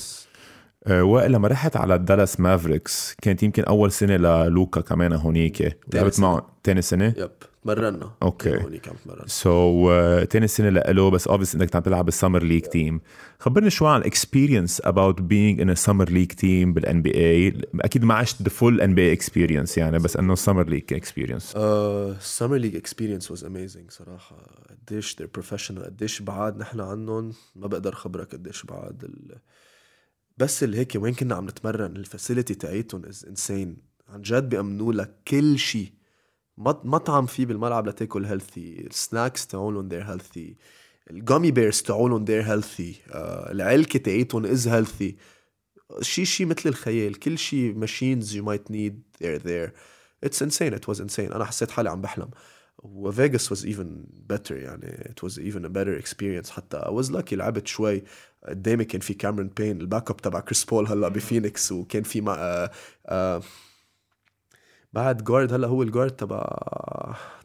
Yes. 0.86 0.92
أه 0.92 1.04
وائل 1.04 1.32
لما 1.32 1.48
رحت 1.48 1.78
على 1.78 1.96
الدالاس 1.96 2.40
مافريكس 2.40 3.16
كانت 3.22 3.44
يمكن 3.44 3.64
أول 3.64 3.92
سنة 3.92 4.18
للوكا 4.18 4.82
كمان 4.82 5.14
هونيك. 5.14 5.78
لعبت. 5.94 6.20
معه 6.20 6.54
تاني 6.64 6.82
سنة؟ 6.82 7.14
yep 7.18 7.32
تمرنا 7.64 8.12
okay. 8.24 8.52
كان 8.52 8.62
هونيك 8.62 8.88
عم 8.88 8.96
تمرن 9.06 9.28
so 9.28 9.50
so, 9.50 10.24
uh, 10.24 10.28
تاني 10.28 10.48
سنة 10.48 10.70
لإله 10.70 11.10
بس 11.10 11.28
obviously 11.28 11.56
إنك 11.56 11.76
عم 11.76 11.82
تلعب 11.82 12.06
بال 12.06 12.15
summer 12.15 12.44
league 12.44 12.62
team 12.62 13.02
خبرني 13.40 13.70
شوي 13.70 13.90
عن 13.90 14.02
ال 14.02 14.09
experience 14.09 14.82
being 14.82 15.60
in 15.60 15.70
a 15.70 15.76
summer 15.86 16.06
league 16.06 16.36
team 16.42 16.74
بال 16.74 17.02
NBA 17.02 17.62
أكيد 17.82 18.04
ما 18.04 18.14
عشت 18.14 18.44
the 18.44 18.52
full 18.52 18.80
NBA 18.82 19.20
experience 19.20 19.78
يعني 19.78 20.00
بس 20.00 20.18
إنه 20.18 20.36
league 20.36 20.96
experience. 20.96 21.56
Uh, 21.56 22.20
summer 22.40 22.60
league 22.60 22.76
experience 22.76 23.30
was 23.30 23.44
amazing 23.44 23.90
صراحة. 23.90 24.36
قديش 24.88 25.16
they're 25.16 25.42
professional 25.42 25.86
قديش 25.86 26.22
بعاد 26.22 26.58
نحن 26.58 26.80
عنهم 26.80 27.34
ما 27.56 27.68
بقدر 27.68 27.96
خبرك 27.96 28.32
قديش 28.32 28.66
بعاد 28.66 29.04
ال... 29.04 29.38
بس 30.38 30.64
اللي 30.64 30.78
هيك 30.78 30.92
وين 30.96 31.14
كنا 31.14 31.36
عم 31.36 31.46
نتمرن 31.46 31.96
ال 31.96 32.02
facility 32.02 32.56
تاعيتهم 32.56 33.06
is 33.06 33.26
insane 33.30 33.78
عن 34.10 34.22
جد 34.22 34.50
بيأمنوا 34.50 34.94
لك 34.94 35.16
كل 35.28 35.60
شيء 35.60 35.92
مط- 36.58 36.86
مطعم 36.86 37.26
فيه 37.26 37.46
بالملعب 37.46 37.88
لتاكل 37.88 38.26
healthy 38.26 38.88
ال 38.88 38.96
snacks 38.96 39.48
تاعولهم 39.48 39.90
they're 39.90 40.08
healthy. 40.08 40.54
ال 41.12 41.18
gummy 41.18 41.52
bears 41.52 41.82
تاعولهم 41.82 42.26
they're 42.26 42.46
healthy. 42.48 43.10
uh, 43.12 43.16
العلكة 43.52 44.00
تاعيتهم 44.00 44.46
is 44.46 44.68
healthy. 44.70 45.14
شيء 46.02 46.26
شيء 46.26 46.46
مثل 46.48 46.70
الخيال. 46.70 47.20
كل 47.20 47.38
شيء 47.38 47.86
machines 47.86 48.26
you 48.26 48.44
might 48.46 48.72
need 48.74 49.24
they're 49.24 49.40
there. 49.44 49.72
It's 50.26 50.42
insane. 50.42 50.74
It 50.74 50.88
was 50.88 51.00
insane. 51.00 51.32
أنا 51.36 51.46
حسيت 51.46 51.72
حالي 51.72 51.90
عم 51.90 52.02
بحلم. 52.02 52.30
وفيغاس 52.84 53.54
was 53.54 53.66
even 53.66 53.88
better 54.34 54.52
يعني. 54.52 55.14
It 55.16 55.24
was 55.24 55.40
even 55.40 55.66
a 55.66 55.70
better 55.70 55.98
experience. 56.06 56.50
حتى 56.50 56.80
I 56.80 56.90
was 56.90 57.10
lucky 57.12 57.34
لعبت 57.34 57.68
شوي. 57.68 58.04
قدامي 58.48 58.86
كان 58.86 59.02
في 59.02 59.14
كاميرون 59.14 59.48
بين 59.48 59.82
ال 59.82 60.12
backup 60.12 60.18
تبع 60.18 60.40
كريس 60.40 60.64
بول 60.66 60.88
هلأ 60.88 61.08
بفينيكس 61.08 61.72
وكان 61.72 62.04
في 62.04 62.22
مع 62.22 62.36
آه 62.36 62.72
آه 63.06 63.42
بعد 64.93 65.25
جارد 65.25 65.53
هلا 65.53 65.69
هو 65.69 65.83
الجارد 65.83 66.11
تبع 66.11 66.43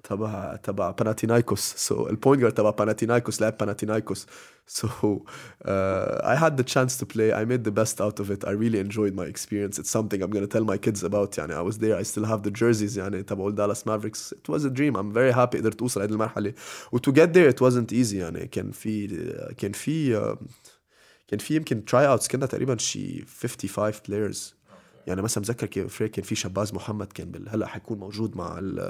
تبع 0.03 0.55
تبع 0.55 0.91
باناتينايكوس 0.91 1.73
سو 1.77 2.05
so, 2.05 2.09
البوينت 2.09 2.41
جارد 2.41 2.53
تبع 2.53 2.69
باناتينايكوس 2.69 3.41
لعب 3.41 3.57
باناتينايكوس 3.57 4.27
so 4.65 4.87
uh, 4.87 6.21
I 6.23 6.35
had 6.35 6.55
the 6.57 6.63
chance 6.63 6.97
to 6.99 7.05
play 7.05 7.33
I 7.33 7.43
made 7.43 7.63
the 7.69 7.75
best 7.81 7.99
out 8.05 8.17
of 8.21 8.31
it 8.31 8.41
I 8.47 8.51
really 8.63 8.79
enjoyed 8.79 9.13
my 9.13 9.25
experience 9.33 9.75
it's 9.77 9.91
something 9.97 10.19
I'm 10.23 10.31
gonna 10.35 10.53
tell 10.55 10.65
my 10.73 10.77
kids 10.77 11.03
about 11.03 11.37
يعني 11.37 11.55
I 11.55 11.61
was 11.61 11.77
there 11.77 11.97
I 11.97 12.03
still 12.03 12.25
have 12.25 12.43
the 12.43 12.51
jerseys 12.51 12.97
يعني 12.97 13.23
تبع 13.23 13.51
Dallas 13.51 13.83
Mavericks 13.85 14.31
it 14.31 14.47
was 14.49 14.63
a 14.65 14.69
dream 14.69 14.95
I'm 14.95 15.11
very 15.11 15.33
happy 15.33 15.57
قدرت 15.57 15.81
اوصل 15.81 16.01
هذه 16.01 16.09
المرحله 16.09 16.53
و 16.91 16.97
to 16.97 17.11
get 17.11 17.33
there 17.33 17.49
it 17.49 17.61
wasn't 17.61 17.91
easy 17.91 18.15
يعني 18.15 18.47
كان 18.47 18.71
في 18.71 19.07
كان 19.57 19.71
في 19.71 20.21
uh, 20.21 20.37
كان 21.27 21.39
في 21.39 21.55
يمكن 21.55 21.85
تراي 21.85 22.07
اوتس 22.07 22.27
كنا 22.27 22.45
تقريبا 22.45 22.77
شي 22.77 23.25
55 23.25 23.91
بلايرز 24.07 24.55
يعني 25.08 25.22
مثلا 25.22 25.42
متذكر 25.42 25.66
كيف 25.66 26.02
كان 26.02 26.24
في 26.24 26.34
شباز 26.34 26.74
محمد 26.74 27.06
كان 27.06 27.30
بال... 27.30 27.48
هلأ 27.48 27.66
حيكون 27.66 27.98
موجود 27.98 28.36
مع 28.36 28.58
ال- 28.58 28.80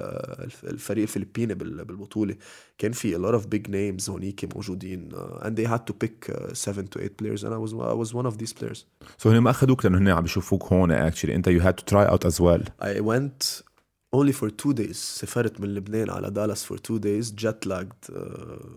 الف- 0.45 0.65
الفريق 0.65 1.03
الفلبيني 1.03 1.55
بال- 1.55 1.85
بالبطولة. 1.85 2.35
كان 2.79 2.93
في 2.93 3.17
a 3.17 3.19
lot 3.21 3.41
of 3.41 3.45
big 3.47 3.71
names 3.71 4.11
هونيك 4.11 4.55
موجودين 4.57 5.09
uh, 5.13 5.45
and 5.45 5.51
they 5.51 5.69
had 5.71 5.81
to 5.91 5.95
pick 6.05 6.31
uh, 6.35 6.55
seven 6.55 6.85
to 6.97 7.01
eight 7.03 7.17
players 7.23 7.45
and 7.45 7.53
I 7.55 7.59
was 7.59 7.73
I 7.73 7.95
was 8.03 8.15
one 8.15 8.27
of 8.27 8.39
these 8.39 8.53
players. 8.53 8.85
so 9.19 9.33
هن 9.33 9.39
ما 9.39 9.51
اخذوك 9.51 9.85
لأنه 9.85 9.99
هن 9.99 10.09
عم 10.09 10.23
بيشوفوك 10.23 10.73
هون 10.73 10.91
actually 10.91 11.35
أنت 11.35 11.49
you 11.49 11.63
had 11.63 11.75
to 11.83 11.95
try 11.95 12.11
out 12.13 12.29
as 12.31 12.41
well. 12.41 12.63
I 12.83 13.01
went 13.01 13.68
only 14.17 14.33
for 14.33 14.49
two 14.51 14.73
days. 14.73 14.97
سافرت 14.97 15.61
من 15.61 15.75
لبنان 15.75 16.11
على 16.11 16.31
دالاس 16.31 16.73
for 16.73 16.77
two 16.77 16.99
days. 16.99 17.31
Jet 17.31 17.67
lagged. 17.67 18.15
uh, 18.15 18.17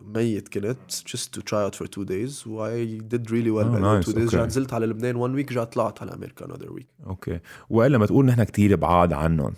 I 0.05 0.13
mean 0.13 0.47
كنت 0.47 0.77
just 1.07 1.37
to 1.37 1.41
try 1.41 1.69
out 1.69 1.75
for 1.75 1.87
two 1.87 2.05
days. 2.05 2.47
و 2.47 2.65
I 2.65 3.01
did 3.13 3.31
really 3.31 3.51
well 3.51 3.65
Oh, 3.65 4.01
nice, 4.01 4.05
two 4.05 4.13
days 4.13 4.29
okay. 4.29 4.35
نزلت 4.35 4.73
على 4.73 4.85
لبنان 4.85 5.15
one 5.15 5.35
week 5.39 5.51
رجعت 5.51 5.73
طلعت 5.73 6.01
على 6.01 6.13
أمريكا 6.13 6.45
another 6.45 6.69
week. 6.79 7.07
Okay 7.07 7.39
وإلا 7.69 7.97
ما 7.97 8.05
تقول 8.05 8.25
نحن 8.25 8.43
كتير 8.43 8.75
بعاد 8.75 9.13
عنهم. 9.13 9.53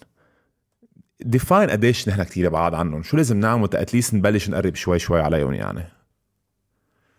Define 1.22 1.70
قديش 1.70 2.10
نحن 2.10 2.24
كتير 2.24 2.50
بعاد 2.50 2.74
عنهم. 2.74 3.04
شو 3.04 3.18
لازم 3.18 3.40
نعمل 3.40 3.70
at 3.74 3.85
least 3.85 4.14
نبلش 4.14 4.50
نقرب 4.50 4.76
شوي 4.76 5.00
شوي 5.00 5.22
عليهم 5.22 5.54
يعني؟ 5.54 5.84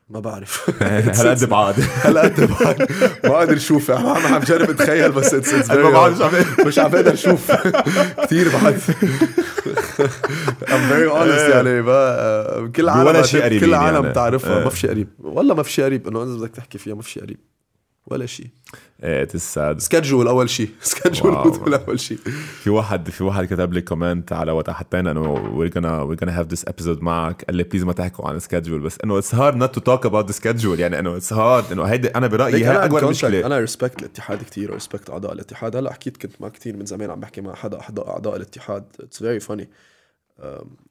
ما 0.09 0.21
بعرف. 0.21 0.83
هالقد 0.83 1.45
بعاد. 1.49 1.75
هلا 2.03 2.21
قد 2.21 2.41
بعد 2.41 2.89
ما 3.25 3.31
قادر 3.31 3.57
أشوف 3.57 3.91
عم 3.91 4.07
عم 4.07 4.39
بجرب 4.39 4.71
اتخيل 4.71 5.13
بس 5.13 5.35
it's 5.35 5.55
it's 5.55 5.71
ما 5.71 5.91
بعرف 5.91 6.61
مش 6.67 6.79
عم 6.79 6.91
بقدر 6.91 7.13
أشوف 7.13 7.53
كثير 8.23 8.49
بعد. 8.49 8.81
I'm 10.63 10.85
very 10.91 11.11
honest 11.15 11.51
يعني. 11.51 11.83
ما 11.83 12.73
كل 12.77 12.83
ولا 12.83 13.03
العالم 13.03 13.23
شيء 13.23 13.61
كل 13.61 13.65
العالم 13.65 13.97
يعني. 13.97 14.09
بتعرفها. 14.09 14.59
إيه. 14.59 14.65
ما 14.65 14.71
في 14.71 14.79
شيء 14.79 14.91
قريب. 14.91 15.09
والله 15.19 15.55
ما 15.55 15.63
في 15.63 15.73
شيء 15.73 15.85
قريب. 15.85 16.09
إنه 16.09 16.23
إذا 16.23 16.35
بدك 16.35 16.51
تحكي 16.51 16.79
فيها 16.79 16.95
ما 16.95 17.03
في 17.03 17.11
شيء 17.11 17.23
قريب. 17.23 17.39
ولا 18.07 18.27
شيء. 18.27 18.47
إيه 19.03 19.25
it's 19.25 19.57
the 19.57 19.81
schedule 19.81 20.29
اول 20.29 20.51
شيء. 20.51 20.69
schedule 20.83 21.75
اول 21.75 22.01
شيء. 22.01 22.19
في 22.63 22.71
واحد 22.71 23.11
في 23.11 23.25
واحد 23.25 23.45
كتب 23.45 23.73
لي 23.73 23.83
comment 23.83 24.33
على 24.33 24.53
وقت 24.53 24.71
حطينا 24.71 25.11
إنه 25.11 25.35
we're 25.37 25.71
gonna 25.71 26.11
we're 26.11 26.25
gonna 26.25 26.33
have 26.33 26.57
this 26.57 26.73
episode 26.73 27.03
معك. 27.03 27.45
قال 27.45 27.57
لي 27.57 27.63
please 27.63 27.85
ما 27.85 27.93
تحكوا 27.93 28.29
عن 28.29 28.37
ال 28.37 28.42
schedule 28.42 28.81
بس 28.81 28.99
إنه 29.05 29.21
it's 29.21 29.35
hard 29.35 29.55
not 29.55 29.79
to 29.79 29.81
talk 29.81 30.11
about 30.11 30.27
the 30.29 30.35
schedule. 30.41 30.79
يعني 30.79 30.99
إنه 30.99 31.21
it's 31.21 31.31
hard. 31.31 31.73
إنه 31.73 31.85
هيدي 31.85 32.09
أنا 32.09 32.27
برأيي 32.27 32.67
هي 32.67 32.85
اكبر 32.85 33.09
مشكلة. 33.11 33.47
أنا 33.47 33.59
respect 33.59 34.01
الاتحاد 34.01 34.43
كثير 34.43 34.71
و 34.71 34.76
respect 34.76 35.11
أعضاء 35.11 35.33
الاتحاد. 35.33 35.77
هلأ 35.77 35.95
أكيد 35.95 36.17
كنت 36.17 36.33
ما 36.41 36.49
كثير 36.49 36.77
من 36.77 36.87
زمان 36.87 37.11
عم 37.11 37.21
بحكي 37.21 37.41
مع 37.41 37.55
حدا 37.55 37.81
احد 37.81 37.99
أعضاء 37.99 38.37
الاتحاد. 38.37 38.85
It's 39.01 39.19
very 39.19 39.41
funny 39.41 39.69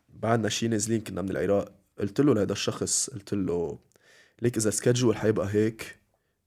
بعدنا 0.10 0.50
شي 0.50 0.68
نازلين 0.68 1.02
كنا 1.02 1.22
من 1.22 1.30
العراق. 1.30 1.72
قلت 2.00 2.22
له 2.22 2.34
لهذا 2.34 2.52
الشخص 2.52 3.10
قلت 3.10 3.34
له 3.34 3.78
ليك 4.42 4.58
إذا 4.58 4.70
schedule 4.70 5.18
حيبقى 5.18 5.48
هيك 5.52 6.03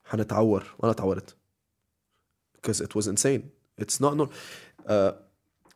حنتعور 0.07 0.75
وأنا 0.79 0.93
تعورت 0.93 1.37
because 2.59 2.81
it 2.81 2.91
was 2.99 3.07
insane. 3.07 3.43
It's 3.83 3.99
not 4.01 4.15
no 4.21 4.29
آه، 4.87 5.21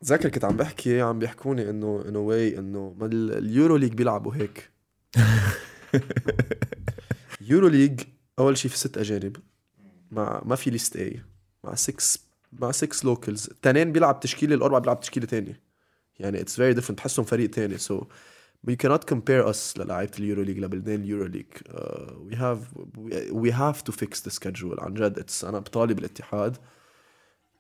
تذكر 0.01 0.29
كنت 0.29 0.45
عم 0.45 0.57
بحكي 0.57 1.01
عم 1.01 1.19
بيحكوني 1.19 1.71
إنه 1.71 2.05
انه 2.09 2.19
why 2.19 2.59
إنه 2.59 2.95
ما 2.99 3.07
ال- 3.07 3.39
اليورو 3.39 3.77
league 3.77 3.93
بيلعبوا 3.95 4.35
هيك. 4.35 4.71
يورو 7.41 7.69
league 7.69 8.01
أول 8.39 8.59
شيء 8.59 8.71
في 8.71 8.79
ست 8.79 8.99
أجانب. 8.99 9.37
مع 10.11 10.43
ما 10.45 10.57
في 10.57 10.71
at 10.71 10.78
least 10.78 10.97
اي 10.97 11.23
مع 11.65 11.75
6 11.75 12.21
مع 12.53 12.71
6 12.71 13.05
locals 13.07 13.47
التنين 13.51 13.93
بيلعب 13.93 14.21
تشكيلة 14.21 14.55
الأربعة 14.55 14.81
بيلعب 14.81 15.01
تشكيلة 15.01 15.27
تانية. 15.27 15.61
يعني 16.19 16.41
it's 16.41 16.57
very 16.57 16.75
different 16.75 16.99
تحسهم 16.99 17.25
فريق 17.25 17.51
تاني. 17.51 17.79
so 17.79 18.03
we 18.67 18.77
cannot 18.77 19.05
compare 19.07 19.53
us 19.53 19.79
للاعيبة 19.79 20.13
اليورو 20.19 20.43
league 20.43 20.59
لبلدان 20.59 21.01
اليورو 21.01 21.27
league 21.27 21.47
uh, 21.69 22.13
we 22.31 22.37
have 22.37 22.59
we 23.33 23.51
have 23.51 23.85
to 23.85 23.93
fix 23.93 24.21
the 24.21 24.31
schedule. 24.31 24.83
عن 24.83 24.95
جد 24.95 25.21
it's 25.21 25.45
أنا 25.45 25.59
بطالب 25.59 25.99
الاتحاد. 25.99 26.57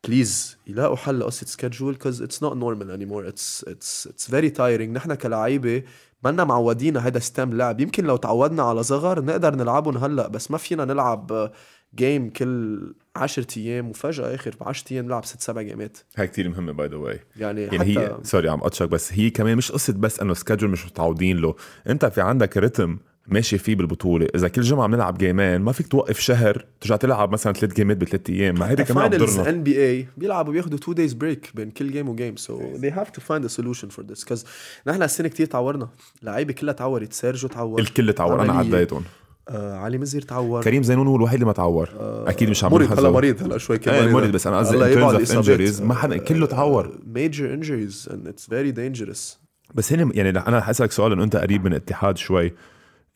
Please 0.04 0.56
يلاقوا 0.66 0.96
حل 0.96 1.20
لقصه 1.20 1.46
schedule 1.46 1.94
'cause 1.94 2.22
it's 2.22 2.42
not 2.42 2.56
normal 2.56 2.90
anymore 2.90 3.28
it's 3.28 3.64
it's 3.68 4.06
it's 4.06 4.30
very 4.30 4.50
tiring 4.50 4.96
نحن 4.96 5.14
كلاعيبة 5.14 5.82
منا 6.24 6.44
معودين 6.44 6.96
هذا 6.96 7.18
ستايل 7.18 7.54
لعب. 7.54 7.80
يمكن 7.80 8.04
لو 8.04 8.16
تعودنا 8.16 8.62
على 8.62 8.82
صغر 8.82 9.24
نقدر 9.24 9.54
نلعبهم 9.54 9.96
هلأ 9.96 10.28
بس 10.28 10.50
ما 10.50 10.58
فينا 10.58 10.84
نلعب 10.84 11.52
game 11.94 12.30
كل 12.30 12.94
10 13.16 13.46
أيام 13.56 13.88
وفجأة 13.88 14.34
آخر 14.34 14.54
ب 14.60 14.68
10 14.68 14.92
أيام 14.92 15.04
نلعب 15.04 15.24
ست 15.24 15.40
سبع 15.40 15.62
جيمات 15.62 15.98
هاي 16.16 16.26
كثير 16.26 16.48
مهمة 16.48 16.72
by 16.72 16.88
the 16.88 16.96
way 16.96 17.20
يعني, 17.36 17.62
يعني 17.62 17.78
حتى 17.78 17.98
هي 17.98 18.18
sorry 18.22 18.48
عم 18.48 18.60
قطشك 18.60 18.88
بس 18.88 19.12
هي 19.12 19.30
كمان 19.30 19.56
مش 19.56 19.72
قصة 19.72 19.92
بس 19.92 20.20
إنه 20.20 20.34
schedule 20.34 20.70
مش 20.70 20.86
متعودين 20.86 21.36
له. 21.36 21.54
انت 21.88 22.04
في 22.04 22.20
عندك 22.20 22.56
رتم 22.56 22.98
ماشي 23.26 23.58
فيه 23.58 23.76
بالبطولة؟ 23.76 24.28
إذا 24.34 24.48
كل 24.48 24.62
جمعة 24.62 24.86
بنلعب 24.86 25.18
game 25.18 25.46
ين 25.46 25.60
ما 25.60 25.72
فيك 25.72 25.88
توقف 25.88 26.20
شهر 26.20 26.64
ترجع 26.80 26.96
تلعب 26.96 27.32
مثلا 27.32 27.52
ثلاث 27.52 27.74
game 27.74 27.92
ات 27.92 27.96
بثلاث 27.96 28.30
أيام. 28.30 28.54
ما 28.54 28.70
هيدي 28.70 28.84
كمان 28.84 29.22
عم 29.22 29.40
ان 29.40 29.62
بي 29.62 29.86
اي 29.86 30.06
بيلعبوا 30.16 30.52
بياخذوا 30.52 30.78
2 30.78 30.94
days 30.94 31.12
break 31.12 31.50
بين 31.54 31.70
كل 31.70 31.92
game 31.92 32.08
و 32.08 32.14
game 32.14 32.36
so 32.36 32.60
they 32.78 32.90
have 32.90 33.08
to 33.08 33.20
find 33.20 33.44
a 33.44 33.48
solution 33.48 33.88
for 33.96 34.02
this. 34.02 34.24
'Cause 34.24 34.46
نحن 34.86 35.02
السنة 35.02 35.28
كتير 35.28 35.46
تعورنا. 35.46 35.88
اللعيبه 36.20 36.52
كلها 36.52 36.74
تعورت 36.74 37.12
سيرجو 37.12 37.48
تعور 37.48 37.80
الكل 37.80 38.12
تعور. 38.12 38.42
أنا. 38.42 38.52
عديتهم. 38.52 39.04
آه 39.48 39.74
علي 39.74 39.98
مزير 39.98 40.22
تعور. 40.22 40.62
كريم 40.62 40.82
زينون 40.82 41.06
هو 41.06 41.16
الوحيد 41.16 41.34
اللي 41.34 41.46
ما 41.46 41.52
تعور. 41.52 41.88
أكيد 42.28 42.50
مش 42.50 42.64
عم 42.64 42.72
مريض 42.72 42.98
هلا. 42.98 43.10
مريض 43.10 43.42
هلا 43.42 43.58
شوي 43.58 43.78
كمان. 43.78 44.04
إيه 44.06 44.12
مريض 44.12 44.32
بس 44.32 44.46
أنا 44.46 44.58
قصدي 44.58 45.36
injuries 45.42 45.82
ما 45.82 45.94
حدا 45.94 46.16
كله 46.16 46.46
تعور. 46.46 46.98
major 47.14 47.60
injuries 47.60 48.08
and 48.12 48.28
it's 48.28 48.46
very 48.46 48.72
dangerous. 48.72 49.36
بس 49.74 49.92
هن 49.92 50.10
يعني 50.14 50.30
أنا 50.30 50.60
حسألك 50.60 50.92
سؤال 50.92 51.12
إنه 51.12 51.24
أنت 51.24 51.36
قريب 51.36 51.64
من 51.64 51.72
الاتحاد 51.72 52.16
شوي. 52.16 52.52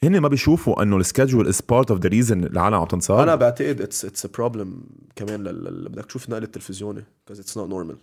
هن 0.02 0.20
ما 0.20 0.28
بيشوفوا 0.28 0.82
إنه 0.82 0.96
ال 0.96 1.02
schedule 1.02 1.48
is 1.48 1.60
part 1.68 1.90
of 1.90 2.00
the 2.00 2.08
reason 2.08 2.44
العالم 2.44 2.74
عم 2.74 2.86
تنصاب؟ 2.86 3.18
أنا 3.18 3.34
بعتقد 3.34 3.80
اتس 3.80 4.04
it's 4.04 4.24
a 4.24 4.28
problem 4.34 4.82
كمان 5.16 5.44
لل- 5.44 5.88
بدك 5.88 6.04
تشوف 6.04 6.24
النقل 6.28 6.42
التلفزيوني 6.42 7.00
because 7.30 7.36
it's 7.36 7.52
not 7.54 7.68
normal. 7.70 7.96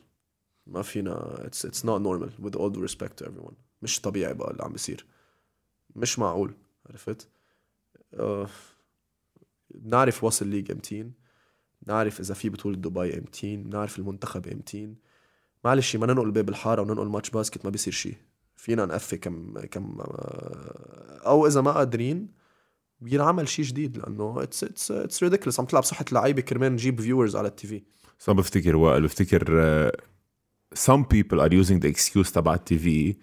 ما 0.68 0.82
فينا 0.82 1.40
it's 1.48 1.68
it's 1.70 1.82
not 1.82 2.00
normal 2.04 2.30
with 2.46 2.56
all 2.60 2.70
due 2.76 2.88
respect 2.92 3.24
to 3.24 3.28
everyone. 3.28 3.54
مش 3.82 4.02
طبيعي 4.02 4.34
بقى 4.34 4.52
اللي 4.52 4.64
عم 4.64 4.72
بيصير. 4.72 5.06
مش 5.96 6.20
معقول 6.20 6.54
عرفت؟ 6.90 7.22
آه، 7.22 7.41
بنعرف 9.70 10.24
وصل 10.24 10.48
league 10.48 10.72
امتين 10.72 11.14
بنعرف 11.82 12.20
إذا 12.20 12.34
في 12.34 12.50
بطولة 12.50 12.78
دبي 12.78 13.18
امتين 13.18 13.64
بنعرف 13.64 14.00
المنتخب 14.00 14.48
امتين. 14.48 14.96
معلش 15.66 15.96
ما 15.96 16.08
ننقل 16.08 16.32
باب 16.32 16.50
الحارة 16.50 16.82
وننقل 16.82 17.08
match 17.08 17.30
basket 17.30 17.66
ما 17.66 17.72
بيصير 17.72 17.94
شيء 17.94 18.16
فينا 18.56 18.86
نقفي 18.86 19.18
كم 19.18 19.60
كم 19.60 19.98
آه، 20.00 21.22
أو 21.26 21.48
إذا 21.48 21.62
ما 21.62 21.72
قادرين 21.72 22.28
بينعمل 23.00 23.48
شيء 23.48 23.66
جديد 23.66 23.98
لأنه 23.98 24.44
it's 24.44 24.64
it's 24.64 24.92
it's 24.92 25.24
ridiculous 25.24 25.60
عم 25.60 25.66
تلعب 25.66 25.84
صحة 25.84 26.06
لعيبة 26.12 26.42
كرمال 26.42 26.74
نجيب 26.74 27.02
viewers 27.02 27.36
على 27.36 27.48
ال 27.48 27.68
TV. 27.68 27.84
بس 28.20 28.30
أنا 28.30 28.38
بفتكر 28.38 28.76
وائل 28.76 29.04
بفتكر 29.04 29.46
uh, 29.90 29.96
some 30.80 31.04
people 31.04 31.40
are 31.40 31.52
using 31.52 31.80
the 31.80 31.92
excuse 31.94 32.32
تبع 32.32 32.54
ال 32.54 32.78
TV 32.78 33.16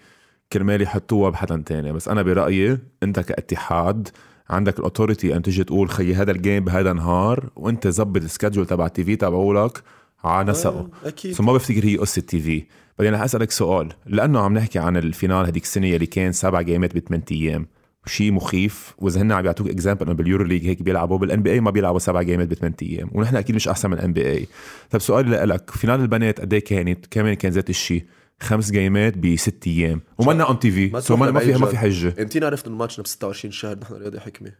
كرمال 0.52 0.82
يحطوها 0.82 1.30
بحدا 1.30 1.62
تاني. 1.66 1.92
بس 1.92 2.08
أنا 2.08 2.22
برأيي 2.22 2.78
أنت 3.02 3.20
كاتحاد 3.20 4.08
عندك 4.50 4.78
ال 4.78 4.84
authority 4.84 5.36
أن 5.36 5.42
تيجي 5.42 5.64
تقول 5.64 5.90
خيي 5.90 6.14
هذا 6.14 6.30
ال 6.30 6.37
game 6.37 6.64
بهذا 6.64 6.90
النهار 6.90 7.50
وأنت 7.56 7.88
زبط 7.88 8.22
ال 8.22 8.27
schedule 8.27 8.66
تبع 8.66 8.86
ال 8.86 9.04
TV 9.04 9.16
تبعولك 9.16 9.82
على 10.24 10.50
نسقه. 10.50 10.88
أكيد. 11.04 11.34
so 11.34 11.42
ما 11.42 11.52
بفتكر 11.52 11.84
هي 11.84 11.96
قصة 11.96 12.22
TV. 12.22 12.64
بعدين 12.98 13.14
رح 13.14 13.22
أسألك 13.22 13.50
سؤال 13.50 13.88
لأنه 14.06 14.40
عم 14.40 14.54
نحكي 14.54 14.78
عن 14.78 14.96
ال 14.96 15.05
final 15.05 15.46
هذيك 15.46 15.62
السنة 15.62 15.94
اللي 15.94 16.06
كان 16.06 16.32
سبع 16.32 16.60
game 16.60 16.89
ات 16.89 16.96
بثمان 16.96 17.22
أيام 17.30 17.66
شيء 18.06 18.32
مخيف؟ 18.32 18.94
وإذا 18.98 19.22
هن 19.22 19.32
عم 19.32 19.44
يعطوك 19.44 19.68
example 19.68 20.06
إنه 20.06 20.14
باليورو 20.14 20.44
league 20.44 20.66
هيك 20.66 20.82
بيلعبوا 20.82 21.18
بال 21.18 21.42
NBA 21.42 21.60
ما 21.60 21.70
بيلعبوا 21.70 21.98
سبع 21.98 22.22
game 22.22 22.43
ات 22.43 22.48
بثمان 22.48 22.74
أيام 22.82 23.10
ونحن 23.12 23.36
أكيد 23.36 23.56
مش 23.56 23.68
أحسن 23.68 23.90
من 23.90 23.98
ال 23.98 24.12
NBA 24.12 24.46
طيب 24.90 25.00
سؤالي 25.00 25.36
لك 25.36 25.70
final 25.70 26.00
البنات 26.00 26.40
قد 26.40 26.52
إيه 26.52 26.64
كانت؟ 26.64 27.06
كمان 27.10 27.34
كان 27.34 27.52
ذات 27.52 27.70
الشيء 27.70 28.04
خمس 28.40 28.70
game 28.70 29.09
ات 29.09 29.18
بست 29.18 29.66
أيام. 29.66 30.00
ومنا 30.18 30.44
on 30.44 30.58
TV 30.58 31.00
so 31.00 31.16
ما 31.16 31.38
في 31.40 31.52
ما 31.52 31.66
في 31.66 31.78
حجة. 31.78 32.22
امتين 32.22 32.44
عرفنا 32.44 32.72
الماتش 32.72 33.00
ب 33.00 33.06
26 33.06 33.52
شهر 33.52 33.78
نحن 33.78 33.94
رياضي 33.94 34.20
حكمة. 34.20 34.52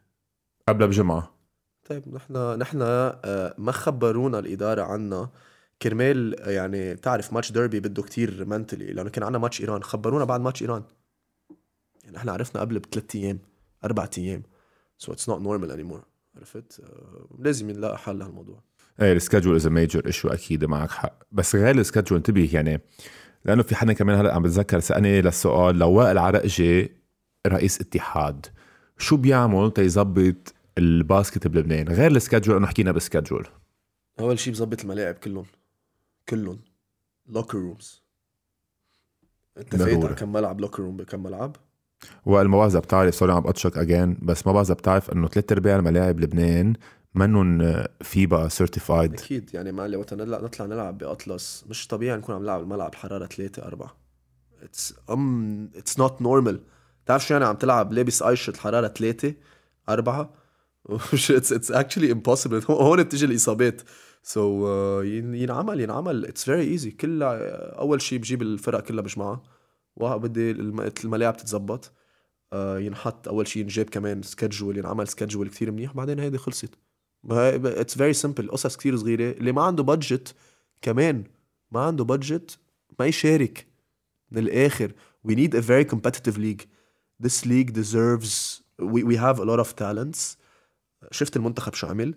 قبلها 0.68 0.87
بجمعة. 0.89 1.35
طيب 1.89 2.14
نحن 2.14 2.59
نحن 2.59 2.79
آه، 2.83 3.55
ما 3.59 3.72
خبرونا 3.72 4.39
الإدارة 4.39 4.83
عنا. 4.83 5.31
كرمال 5.83 6.41
آه، 6.41 6.51
يعني 6.51 6.95
تعرف 6.97 7.33
match 7.33 7.53
derby 7.53 7.81
بده 7.81 8.03
كتير 8.03 8.45
mentally 8.45 8.93
لأنه 8.93 9.11
كان 9.11 9.24
عنا 9.24 9.39
ماتش 9.39 9.61
إيران. 9.61 9.83
خبرونا 9.83 10.24
بعد 10.24 10.41
ماتش 10.41 10.62
إيران. 10.62 10.83
يعني 12.05 12.16
إحنا 12.16 12.33
عرفنا 12.33 12.61
قبل 12.61 12.79
بثلاث 12.79 13.16
أيام 13.16 13.39
أربع 13.85 14.09
أيام. 14.18 14.43
so 14.99 15.12
it's 15.12 15.29
not 15.29 15.41
normal 15.41 15.71
anymore 15.71 16.03
عرفت؟ 16.37 16.81
آه، 16.81 17.26
لازم 17.39 17.70
نلاقي 17.70 17.99
حل 17.99 18.18
لهالموضوع. 18.18 18.62
إيه 19.01 19.12
ال 19.12 19.17
schedule 19.17 19.57
is 19.57 19.66
major 19.66 20.07
issue 20.07 20.29
أكيد 20.29 20.64
معك 20.64 20.91
حق. 20.91 21.22
بس 21.33 21.57
غير 21.57 21.79
ال 21.79 21.83
schedule 21.83 22.16
انتبه 22.18 22.51
يعني 22.53 22.81
لأنه 23.45 23.62
في 23.62 23.76
حدا 23.76 23.93
كمان 23.93 24.18
هلا 24.18 24.34
عم 24.34 24.43
بتذكر 24.43 24.80
سألني 24.80 25.20
للسؤال 25.20 25.78
لو 25.78 25.91
وائل 25.93 26.18
عرقجي 26.18 26.93
رئيس 27.47 27.80
اتحاد 27.80 28.47
شو 28.99 29.16
بيعمل 29.16 29.70
تيظبط 29.70 30.55
ال 30.79 30.88
basket 30.88 31.47
بلبنان؟ 31.47 31.89
غير 31.89 32.11
ال 32.11 32.16
schedule 32.16 32.57
انه 32.57 32.66
حكينا 32.66 32.93
بال 32.93 33.03
schedule 33.03 33.47
أول 34.20 34.39
شيء 34.39 34.53
بظبط 34.53 34.80
الملاعب 34.80 35.14
كلهم 35.14 35.45
كلهم 36.28 36.59
locker 37.29 37.59
rooms 37.59 38.03
أنت 39.59 39.76
فايت. 39.76 40.05
على 40.05 40.14
كم 40.14 40.32
ملعب 40.32 40.61
locker 40.61 40.83
room 40.83 40.97
بكم 40.97 41.22
ملعب؟ 41.22 41.57
إذا 42.26 42.78
بتعرف 42.78 43.14
sorry 43.14 43.33
عم 43.32 43.41
بقطشك 43.41 43.78
again 43.79 44.19
بس 44.22 44.47
ما 44.47 44.53
بعرف 44.53 44.72
بتعرف 44.72 45.11
إنه 45.11 45.28
ثلاث 45.28 45.53
أرباع 45.53 45.76
الملاعب 45.76 46.20
لبنان 46.20 46.74
منهم 47.15 47.75
فيبا 48.03 48.49
certified 48.49 49.14
أكيد 49.15 49.51
يعني 49.55 49.73
معلي 49.73 49.97
وقت 49.97 50.15
نطلع 50.15 50.67
نلعب 50.67 50.99
بأطلس. 50.99 51.65
مش 51.69 51.87
طبيعي 51.87 52.17
نكون 52.19 52.35
عم 52.35 52.43
نلعب 52.43 52.61
الملعب 52.63 52.95
حرارة 52.95 53.27
3 53.27 53.63
4 53.63 53.97
it's 54.62 54.95
um 55.11 55.64
it's 55.77 55.99
not 55.99 56.23
normal 56.23 56.61
بتعرف 57.05 57.27
شو 57.27 57.35
يعني 57.35 57.45
عم 57.47 57.57
تلعب 57.57 57.93
لابس 57.93 58.23
قيشة 58.23 58.51
الحراره 58.51 58.89
3 58.89 59.35
4 59.89 60.31
it's 61.12 61.31
it's 61.53 61.71
actually 61.73 62.12
impossible 62.12 62.62
هون 62.71 63.03
بتيجي 63.03 63.25
الإصابات. 63.27 63.83
so, 64.23 65.03
uh, 65.03 65.07
ينعمل 65.35 65.81
ينعمل. 65.81 66.27
It's 66.27 66.45
very 66.45 66.62
easy 66.62 66.91
كل 66.91 67.23
أول 67.23 68.03
شيء 68.03 68.19
بجيب 68.19 68.43
الفرق 68.43 68.81
كلها 68.81 69.03
بجمعها 69.03 69.43
وبدي 69.97 70.51
الم- 70.51 70.91
الملاعب 71.05 71.37
تتزبط 71.37 71.93
آه، 72.53 72.79
ينحط 72.79 73.29
أول 73.29 73.47
شيء 73.49 73.63
ينجاب 73.63 73.87
كمان 73.91 74.23
schedule 74.23 74.77
ينعمل 74.79 75.09
schedule 75.09 75.49
كثير 75.49 75.71
منيح. 75.71 75.93
بعدين 75.95 76.19
هيدي 76.19 76.39
خلصت. 76.39 76.75
It's 77.31 77.97
very 77.97 78.12
simple 78.12 78.51
قصص 78.51 78.77
كثير 78.77 78.97
صغيرة. 78.97 79.31
اللي 79.31 79.53
ما 79.53 79.62
عنده 79.62 79.83
budget 79.83 80.35
كمان 80.83 81.25
ما 81.71 81.81
عنده 81.81 82.05
budget 82.05 82.59
ما 83.01 83.07
يشارك 83.07 83.66
من 84.31 84.39
الآخر. 84.39 84.93
We 85.29 85.31
need 85.31 85.55
a 85.55 85.61
very 85.61 85.85
competitive 85.85 86.39
league. 86.39 86.66
This 87.23 87.43
deserves 87.73 88.62
we, 88.79 89.03
we 89.03 89.16
have 89.16 89.39
a 89.41 89.45
lot 89.45 89.61
of 89.61 89.77
talents. 89.77 90.37
شفت 91.11 91.37
المنتخب 91.37 91.75
شو 91.75 91.87
عمل؟ 91.87 92.14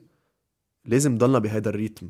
لازم 0.86 1.18
ضلنا 1.18 1.40
بهذا 1.40 1.70
ال 1.70 1.75
rhythm. 1.75 2.10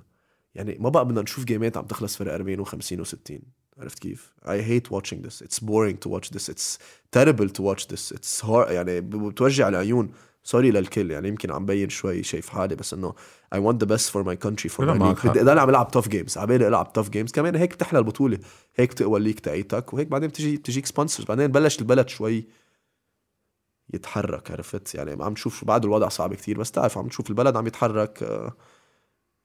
يعني 0.56 0.78
ما 0.80 0.90
بقى 0.90 1.06
بدنا 1.06 1.22
نشوف 1.22 1.46
game 1.46 1.71
ات 1.71 1.78
عم 1.78 1.86
تخلص 1.86 2.18
فرق 2.18 2.34
40 2.34 2.66
و50 2.66 3.06
و60 3.06 3.34
عرفت 3.78 4.00
كيف؟ 4.00 4.34
I 4.46 4.50
hate 4.62 4.92
watching 4.92 5.22
this. 5.28 5.42
It's 5.46 5.60
boring 5.60 5.98
to 6.06 6.10
watch 6.10 6.30
this. 6.32 6.50
It's 6.50 6.78
terrible 7.16 7.50
to 7.50 7.62
watch 7.62 7.88
this. 7.88 8.12
It's 8.12 8.42
hard 8.46 8.70
يعني 8.72 9.02
بتوجع 9.02 9.68
العيون. 9.68 10.12
سوري 10.44 10.72
للكل 10.72 11.12
يعني 11.12 11.28
يمكن 11.28 11.52
عم 11.52 11.66
بين 11.66 11.90
شوي 11.90 12.24
شايف 12.24 12.50
حالي 12.50 12.76
بس 12.76 12.94
إنه 12.94 13.14
best 13.86 14.10
for 14.12 14.24
my 14.26 14.36
country 14.48 14.70
for 14.76 14.80
لا، 14.80 14.94
my 14.94 14.98
معك 14.98 15.16
league. 15.16 15.20
حق. 15.20 15.30
بدي 15.30 15.42
اضل 15.42 15.60
عم 15.60 15.70
ألعب 15.70 15.92
tough 15.98 16.08
games 16.08 16.38
عبالي 16.38 16.68
ألعب 16.68 16.92
tough 17.00 17.08
games. 17.08 17.32
كمان 17.32 17.56
هيك 17.56 17.74
بتحلى 17.74 18.00
البطولة 18.00 18.40
هيك 18.76 18.92
بتقوى 18.92 19.18
الليك 19.20 19.40
تاعيتك 19.40 19.94
وهيك 19.94 20.08
بعدين 20.08 20.30
بتجي 20.30 20.58
بتجيك 20.58 20.86
سبونسرز 20.86 21.26
بعدين 21.26 21.48
بلش 21.48 21.80
البلد 21.80 22.10
شوي 22.10 22.48
يتحرك 23.94 24.52
عرفت؟ 24.52 24.96
يعني 24.96 25.24
عم 25.24 25.32
نشوف 25.32 25.66
بعد 25.66 25.84
الوضع 25.86 26.08
صعب 26.10 26.34
كتير 26.34 26.58
بس 26.60 26.72
تعرف 26.72 26.98
عم 26.98 27.06
نشوف 27.06 27.30
البلد 27.30 27.56
عم 27.56 27.68
يتحرك 27.68 28.24
آه، 28.24 28.54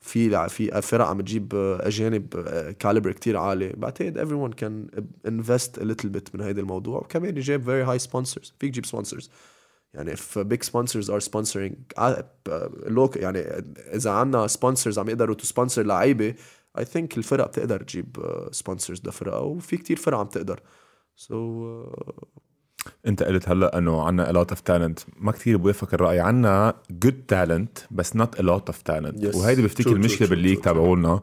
في 0.01 0.49
في 0.49 0.83
فرق 0.83 1.07
عم 1.07 1.21
تجيب 1.21 1.55
آه، 1.55 1.87
أجانب 1.87 2.29
كاليبر 2.79 3.13
كتير 3.13 3.37
عالي. 3.37 3.69
بعتقد 3.69 4.19
everyone 4.19 4.55
can 4.55 5.01
invest 5.31 5.81
a 5.81 5.85
little 5.85 6.09
bit 6.17 6.35
من 6.35 6.41
هيدا 6.41 6.61
الموضوع. 6.61 6.99
وكمان 6.99 7.37
يجيب 7.37 7.65
very 7.65 7.89
high 7.91 8.05
sponsors 8.07 8.51
فيك 8.61 8.71
تجيب 8.77 8.87
sponsors. 8.87 9.25
يعني 9.97 10.17
if 10.17 10.39
big 10.39 10.63
sponsors 10.71 11.07
are 11.11 11.27
sponsoring 11.29 11.73
ب- 12.47 12.89
local 12.89 13.17
يعني 13.17 13.39
إذا 13.95 14.11
عنا 14.11 14.47
sponsors 14.47 14.99
عم 14.99 15.09
يقدروا 15.09 15.37
to 15.37 15.47
sponsor 15.47 15.79
لعيبة 15.79 16.35
I 16.79 16.83
think 16.83 17.17
الفرق 17.17 17.47
بتقدر 17.49 17.83
تجيب 17.83 18.17
آه، 18.21 18.51
sponsors 18.55 19.07
لفرقها 19.07 19.39
وفي 19.39 19.77
كتير 19.77 19.97
فرق 19.97 20.19
عم 20.19 20.27
تقدر. 20.27 20.61
So 21.17 21.33
آه، 21.33 22.15
انت 23.07 23.23
قلت 23.23 23.49
هلأ 23.49 23.79
إنه 23.79 24.03
عنا 24.03 24.33
a 24.33 24.35
lot 24.37 24.51
of 24.51 24.59
talent. 24.59 25.05
ما 25.17 25.33
كثير 25.33 25.57
بوافق 25.57 25.95
الرأي. 25.95 26.21
عنا 26.21 26.75
good 27.07 27.35
talent 27.35 27.87
بس 27.91 28.13
not 28.17 28.39
a 28.39 28.43
lot 28.43 28.73
of 28.73 28.77
talent. 28.93 29.21
Yes. 29.23 29.37
وهيدي 29.37 29.63
بفتكر 29.63 29.93
المشكلة 29.93 30.29
بال 30.29 30.36
league. 30.36 30.61
تبعولنا. 30.61 31.21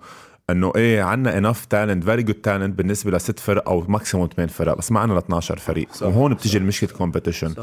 إنه 0.49 0.71
إيه 0.75 1.01
عندنا 1.01 1.37
enough 1.37 1.65
talent 1.65 2.03
very 2.03 2.23
good 2.23 2.35
talent 2.35 2.77
بالنسبة 2.77 3.11
لست 3.11 3.39
فرق 3.39 3.69
أو 3.69 3.85
maximum 3.87 4.29
ثمان 4.35 4.47
فرق 4.47 4.77
بس 4.77 4.91
ما 4.91 4.99
عندنا 4.99 5.19
12 5.19 5.57
فريق. 5.57 5.93
صح، 5.93 6.07
وهون 6.07 6.33
بتيجي 6.33 6.57
المشكلة 6.57 6.89
competition 6.89 7.53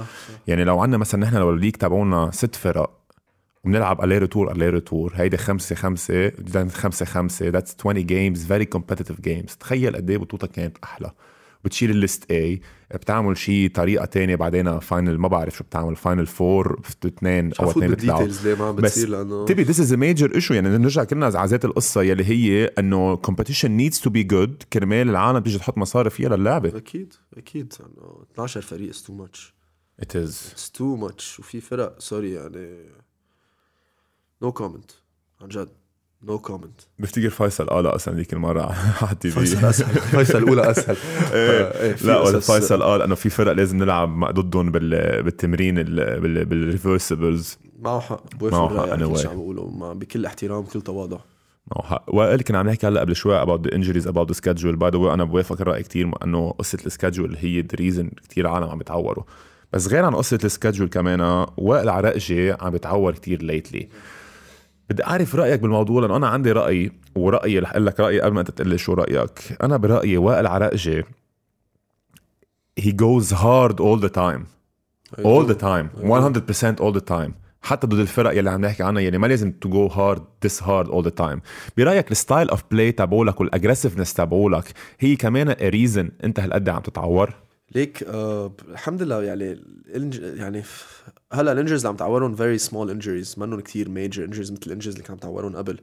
يعني 0.46 0.64
لو 0.64 0.80
عندنا 0.80 0.98
مثلا 0.98 1.20
نحن 1.20 1.36
لو 1.36 1.50
ال 1.50 1.53
league 1.53 1.72
تبعونا 1.72 2.30
ست 2.32 2.54
فرق 2.54 2.90
وبنلعب 3.64 4.04
aller 4.04 4.18
retour 4.18 4.52
aller 4.52 4.68
retour 4.70 5.12
هيدي 5.16 5.36
خمسة 5.36 5.74
خمسة 5.76 6.32
خمسة 6.74 7.06
خمسة 7.06 7.48
that's 7.48 7.76
20 7.80 8.06
games 8.06 8.46
very 8.46 8.64
competitive 8.74 9.20
games 9.20 9.56
تخيل 9.60 9.96
قد 9.96 10.10
إيه 10.10 10.18
بطولتك 10.18 10.50
كانت 10.50 10.76
أحلى. 10.84 11.10
بتشيل 11.64 11.90
ال 11.90 11.98
last 11.98 12.30
إيه 12.30 12.60
بتعمل 12.94 13.36
شيء 13.36 13.70
طريقة 13.70 14.04
تانية 14.04 14.36
بعدين 14.36 14.78
final 14.78 15.18
ما 15.18 15.28
بعرف 15.28 15.56
شو 15.56 15.64
بتعمل 15.64 15.96
final 15.96 16.26
four 16.26 16.80
اثنين 17.06 17.52
أو 17.60 17.70
اثنين 17.70 17.90
بيطلعوا 17.90 18.28
عم 18.60 18.76
بس 18.76 19.06
تبي 19.48 19.62
ذيس 19.62 19.80
از 19.80 19.94
ميجر 19.94 20.34
ايشو 20.34 20.54
يعني 20.54 20.68
نرجع 20.68 21.04
كلنا 21.04 21.26
على 21.26 21.50
ذات 21.50 21.64
القصة 21.64 22.02
يلي 22.02 22.24
هي 22.24 22.64
إنه 22.64 23.16
كومبيتيشن 23.16 23.70
نيدز 23.70 24.00
تو 24.00 24.10
بي 24.10 24.22
جود 24.22 24.62
كرمال 24.72 25.08
العالم 25.08 25.38
تيجي 25.38 25.58
تحط 25.58 25.78
مصاري 25.78 26.10
فيها 26.10 26.36
للعبة. 26.36 26.76
أكيد 26.76 27.14
أكيد 27.36 27.74
انه 27.80 28.24
12 28.32 28.60
فريق 28.60 28.88
از 28.88 29.02
تو 29.02 29.12
ماتش 29.12 29.54
ات 30.00 30.16
از 30.16 30.50
اتس 30.52 30.70
تو 30.70 30.96
ماتش 30.96 31.40
وفي 31.40 31.60
فرق 31.60 31.98
سوري 31.98 32.32
يعني 32.32 32.90
نو 34.42 34.52
كومنت 34.52 34.90
عن 35.40 35.48
جد. 35.48 35.79
نو 36.22 36.38
كومنت 36.38 36.80
بفتكر 36.98 37.30
فيصل 37.30 37.66
قال 37.66 37.86
أصلا 37.86 38.14
ذيك 38.14 38.32
المرة 38.32 38.62
على 38.62 39.12
التي 39.12 39.30
في 39.30 39.40
فيصل 39.40 39.66
أسهل. 39.66 39.94
فيصل 40.00 40.38
الأولى 40.38 40.70
أسهل. 40.70 40.96
إيه. 41.34 41.92
في 41.92 42.06
لا 42.06 42.16
قصص- 42.18 42.28
ولا 42.28 42.40
فيصل 42.60 42.82
قال 42.82 43.02
انه 43.02 43.14
في 43.14 43.30
فرق 43.30 43.52
لازم 43.52 43.76
نلعب 43.78 44.24
ضدهم 44.34 44.70
بال- 44.72 45.22
بالتمرين 45.22 45.78
ال- 45.78 46.20
بال- 46.20 46.44
بالريفرسبلز 46.44 47.58
معه 47.78 48.00
حق. 48.00 48.22
معه 48.32 48.38
بوافق 48.38 48.56
حق 48.56 48.70
الرأي 48.72 48.90
على 48.90 49.06
كل 49.06 49.14
anyway. 49.14 49.18
شيء 49.18 49.30
عم 49.30 49.36
بقوله 49.36 49.92
بكل 49.92 50.26
احترام 50.26 50.62
بكل 50.62 50.80
تواضع. 50.82 51.18
معه 51.76 51.86
حق. 51.86 52.04
وائل 52.08 52.40
كنا 52.42 52.58
عم 52.58 52.66
نحكي 52.68 52.86
هلأ 52.86 53.00
قبل 53.00 53.16
شوي 53.16 53.44
the 53.58 53.70
injuries 53.70 54.06
about 54.06 54.26
the 54.32 54.34
schedule. 54.36 54.76
By 54.76 54.90
the 54.90 54.98
way 54.98 55.10
أنا 55.12 55.24
بوافق 55.24 55.60
الراي 55.60 55.82
كثير 55.82 56.10
إنه 56.24 56.50
قصة 56.50 56.78
السكادجول 56.86 57.36
هي 57.36 57.62
the 57.62 57.76
reason 57.76 58.06
كثير 58.30 58.46
عالم 58.46 58.68
عم 58.68 58.78
بيتعوروا 58.78 59.24
بس 59.72 59.88
غير 59.88 60.04
عن 60.04 60.14
قصة 60.14 60.38
السكادجول 60.44 60.88
كمان 60.88 61.46
وائل 61.56 61.88
عرقجي 61.88 62.52
عم 62.52 62.70
بيتعور 62.70 63.12
كثير 63.12 63.42
ليتلي 63.42 63.88
بدي 64.90 65.04
أعرف 65.04 65.34
رأيك 65.34 65.60
بالموضوع 65.60 66.00
لأنه 66.02 66.16
أنا 66.16 66.28
عندي 66.28 66.52
رأي 66.52 66.92
ورأيي 67.14 67.58
رح 67.58 67.70
أقول 67.70 67.86
لك 67.86 68.00
رأيي 68.00 68.20
قبل 68.20 68.34
ما 68.34 68.40
انت 68.40 68.50
تقول 68.50 68.68
لي 68.68 68.78
شو 68.78 68.94
رأيك. 68.94 69.56
أنا 69.62 69.76
برأيي 69.76 70.16
وائل 70.16 70.46
عرقجي 70.46 71.04
he 72.80 72.92
goes 72.92 73.30
hard 73.32 73.80
all 73.80 73.98
the 74.06 74.10
time. 74.10 74.46
All 75.24 75.44
the 75.44 75.54
time. 75.54 75.86
100% 76.02 76.80
all 76.80 76.92
the 76.92 77.04
time. 77.10 77.32
حتى 77.62 77.86
ضد 77.86 77.98
الفرق 77.98 78.38
يلي 78.38 78.50
عم 78.50 78.60
نحكي 78.60 78.82
عنها 78.82 79.02
يلي 79.02 79.18
ما 79.18 79.26
لازم 79.26 79.52
to 79.52 79.68
go 79.68 79.86
hard 79.86 80.22
this 80.44 80.62
hard 80.62 80.88
all 80.88 81.10
the 81.10 81.14
time. 81.24 81.40
برأيك 81.76 82.10
ال 82.10 82.17
style 82.17 82.50
of 82.50 82.62
play 82.70 82.92
تبعولك 82.92 83.40
وال 83.40 83.50
aggressiveness 83.50 84.14
تبعولك 84.14 84.64
هي 85.00 85.16
كمان 85.16 85.48
reason 85.50 86.10
أنت 86.24 86.40
هالقد 86.40 86.68
عم 86.68 86.80
تتعور؟ 86.82 87.34
ليك 87.74 88.02
آه 88.02 88.52
الحمد 88.68 89.02
لله 89.02 89.22
يعني. 89.22 89.60
يعني 90.12 90.62
هلا 91.32 91.52
ال 91.52 91.55
injuries 91.55 91.80
اللي 91.80 91.88
عم 91.88 91.96
تعورهم 91.96 92.34
very 92.34 92.58
small 92.58 92.90
injuries 92.90 93.34
منهم 93.38 93.60
كتير 93.60 93.88
major 93.88 94.24
injuries 94.24 94.52
مثل 94.52 94.62
ال 94.66 94.70
injuries 94.70 94.94
اللي 94.94 95.06
كان 95.06 95.12
عم 95.14 95.18
تعورهم 95.18 95.56
قبل. 95.56 95.80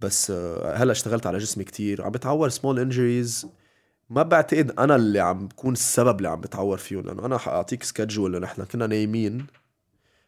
بس 0.00 0.30
آه 0.30 0.74
هلا 0.76 0.92
اشتغلت 0.92 1.26
على 1.26 1.38
جسمي 1.38 1.64
كتير. 1.64 2.02
عم 2.02 2.10
بتعور 2.10 2.48
small 2.48 2.78
injuries 2.78 3.46
ما 4.10 4.22
بعتقد 4.22 4.70
أنا 4.78 4.96
اللي 4.96 5.20
عم 5.20 5.48
بكون 5.48 5.72
السبب 5.72 6.16
اللي 6.18 6.28
عم 6.28 6.40
بتعور 6.40 6.78
فيهم 6.78 7.04
لأنه 7.04 7.26
أنا 7.26 7.38
حأعطيك 7.38 7.82
schedule 7.82 8.40
نحن 8.40 8.64
كنا 8.64 8.86
نايمين. 8.86 9.46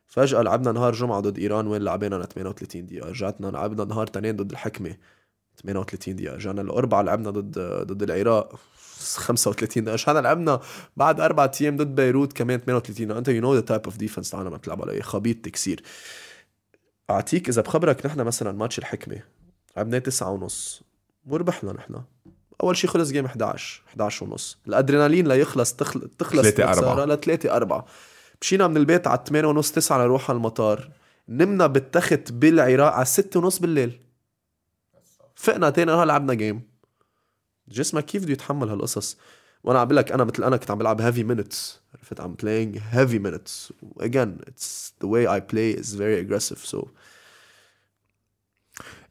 فجأة 0.06 0.42
لعبنا 0.42 0.72
نهار 0.72 0.92
جمعة 0.92 1.20
ضد 1.20 1.38
إيران 1.38 1.66
وين 1.66 1.82
لعبنا 1.82 2.24
38 2.26 2.86
دقيقة. 2.86 3.08
رجعتنا 3.08 3.46
لعبنا 3.46 3.84
نهار 3.84 4.06
تنين 4.06 4.36
ضد 4.36 4.50
الحكمة 4.50 4.96
38 5.62 6.16
دقيقة. 6.16 6.34
رجعنا 6.34 6.62
الأربعة 6.62 7.02
لعبنا 7.02 7.30
ضد 7.30 7.58
ضد 7.86 8.02
العراق. 8.02 8.60
35 9.04 9.84
دقيقة. 9.84 9.94
رجعنا 9.94 10.18
لعبنا 10.18 10.60
بعد 10.96 11.20
أربع 11.20 11.50
أيام 11.60 11.76
ضد 11.76 11.94
بيروت 11.94 12.32
كمان 12.32 12.60
38 12.60 13.06
دقيقة 13.06 13.18
أنت 13.18 13.28
you 13.28 13.42
know 13.42 13.54
the 13.54 13.60
type 13.60 13.84
of 13.84 13.96
defense 13.96 14.30
تاعنا 14.30 14.50
ما 14.50 14.56
بتلعب 14.56 14.82
عليه 14.82 15.02
خبيط 15.02 15.44
تكسير. 15.44 15.82
أعطيك 17.10 17.48
إذا 17.48 17.62
بخبرك 17.62 18.06
نحن 18.06 18.20
مثلا 18.20 18.52
ماتش 18.52 18.78
الحكمة. 18.78 19.20
لعبناه 19.76 19.98
تسعة 19.98 20.30
ونص. 20.30 20.82
وربحنا 21.26 21.72
نحن. 21.72 22.02
أول 22.62 22.76
شيء 22.76 22.90
خلص 22.90 23.10
جيم 23.10 23.24
11 23.24 23.82
11 23.88 24.24
ونص. 24.24 24.58
الأدرينالين 24.66 25.28
ليخلص 25.28 25.72
تخل... 25.72 26.10
تخلص 26.18 26.40
تلاتة 26.42 26.64
أربعة. 26.64 26.72
الخسارة 26.72 27.14
ل 27.14 27.20
3 27.20 27.56
4 27.56 27.86
مشينا 28.40 28.68
من 28.68 28.76
البيت 28.76 29.06
على 29.06 29.20
8 29.26 29.48
ونص 29.48 29.72
9 29.72 29.98
لنروح 29.98 30.30
على 30.30 30.36
المطار. 30.36 30.90
نمنا 31.28 31.66
بالتخت 31.66 32.32
بالعراق 32.32 32.92
على 32.92 33.04
6 33.04 33.40
ونص 33.40 33.58
بالليل. 33.58 34.00
فقنا 35.34 35.70
تاني 35.70 35.92
نهار 35.92 36.04
لعبنا 36.04 36.34
جيم 36.34 36.73
جسمك 37.68 38.04
كيف 38.04 38.22
بده 38.22 38.32
يتحمل 38.32 38.68
هالقصص؟ 38.68 39.16
وأنا 39.64 39.80
عم 39.80 39.92
لك 39.92 40.12
أنا 40.12 40.24
مثل 40.24 40.44
أنا 40.44 40.56
كنت 40.56 40.70
عم 40.70 40.78
بلعب 40.78 41.00
heavy 41.02 41.26
minutes. 41.26 41.56
عرفت؟ 41.94 42.20
I'm 42.20 42.36
playing 42.42 42.78
heavy 42.78 43.18
minutes. 43.18 43.72
Again 44.00 44.40
it's 44.48 44.92
the 45.00 45.06
way 45.06 45.26
I 45.26 45.40
play 45.40 45.80
is 45.80 45.94
very 45.94 46.18
aggressive 46.24 46.58
so. 46.58 46.88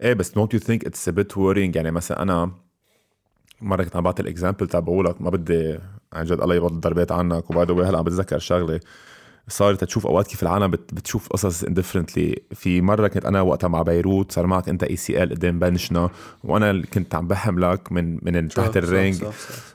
إيه 0.01 0.13
بس 0.13 0.31
don't 0.31 0.53
you 0.53 0.59
think 0.59 0.83
it's 0.83 1.07
a 1.07 1.11
bit 1.11 1.35
worrying 1.35 1.75
يعني 1.75 1.91
مثلا 1.91 2.21
أنا 2.21 2.51
مرة 3.61 3.83
كنت 3.83 3.95
عم 3.95 4.03
بعطي 4.03 4.21
ال 4.21 4.27
example 4.27 4.67
تبعولك 4.67 5.21
ما 5.21 5.29
بدي 5.29 5.79
عن 6.13 6.25
جد 6.25 6.41
الله 6.41 6.55
يبطل 6.55 6.79
ضربات 6.79 7.11
عنك 7.11 7.49
وبعد 7.49 7.71
هلا 7.71 7.97
عم 7.97 8.03
بتذكر 8.03 8.39
شغلة. 8.39 8.79
صارت 9.47 9.83
تشوف 9.83 10.07
أوقات 10.07 10.27
كيف 10.27 10.43
العالم 10.43 10.67
بت 10.67 10.93
بتشوف 10.93 11.27
قصص 11.27 11.63
differently 11.63 12.41
في 12.51 12.81
مرة 12.81 13.07
كنت 13.07 13.25
أنا 13.25 13.41
وقتها 13.41 13.67
مع 13.67 13.81
بيروت 13.81 14.31
صار 14.31 14.47
معك 14.47 14.69
أنت 14.69 14.83
ACL 14.84 15.29
قدام 15.29 15.59
bench 15.59 16.01
نا 16.01 16.09
وأنا 16.43 16.71
اللي 16.71 16.87
كنت 16.87 17.15
عم 17.15 17.27
بحملك 17.27 17.91
من 17.91 18.19
من 18.21 18.47
تحت 18.47 18.77
ال 18.77 18.85
ring. 18.85 19.23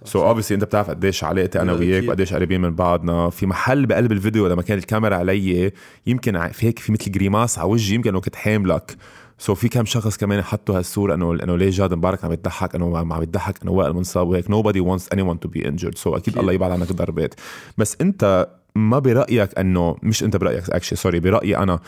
so 0.04 0.26
obviously 0.26 0.54
أنت 0.54 0.64
بتعرف 0.64 0.90
قديش 0.90 1.24
علاقتي 1.24 1.60
أنا 1.60 1.72
وياك. 1.72 2.08
وقديش 2.08 2.34
قريبين 2.34 2.60
من 2.60 2.74
بعضنا. 2.74 3.30
في 3.30 3.46
محل 3.46 3.86
بقلب 3.86 4.12
الفيديو 4.12 4.46
لما 4.46 4.62
كان 4.62 4.78
الكاميرا 4.78 5.16
علي 5.16 5.72
يمكن 6.06 6.48
في 6.48 6.66
هيك 6.66 6.78
في 6.78 6.92
مثل 6.92 7.12
grimace 7.12 7.58
على 7.58 7.68
وجهي 7.68 7.94
يمكن 7.94 8.10
أنه 8.10 8.20
كنت 8.20 8.36
حاملك 8.36 8.96
so 9.38 9.54
في 9.54 9.68
كم 9.68 9.84
شخص 9.84 10.16
كمان 10.16 10.42
حطوا 10.42 10.78
هالصورة 10.78 11.14
انه 11.14 11.32
إنه 11.32 11.56
ليه 11.56 11.70
جاد 11.70 11.94
مبارك 11.94 12.24
عم 12.24 12.32
يضحك 12.32 12.74
إنه 12.74 12.98
عم 12.98 13.22
يضحك 13.22 13.62
إنه 13.62 13.72
وائل 13.72 13.92
منصاب 13.92 14.28
وهيك. 14.28 14.46
Nobody 14.46 14.80
wants 14.80 15.04
anyone 15.14 15.38
to 15.46 15.48
be 15.48 15.64
injured. 15.64 15.96
so 15.96 16.16
أكيد. 16.16 16.38
الله 16.38 16.52
يبعد 16.52 16.70
عنك 16.70 16.92
ضربات 16.92 17.34
بس 17.78 17.96
أنت 18.00 18.48
ما 18.76 18.98
برأيك 18.98 19.58
انه 19.58 19.96
مش 20.02 20.22
أنت 20.24 20.36
برأيك 20.36 20.70
actually 20.70 20.96
sorry 20.96 21.20
برأيي 21.20 21.56
أنا. 21.56 21.80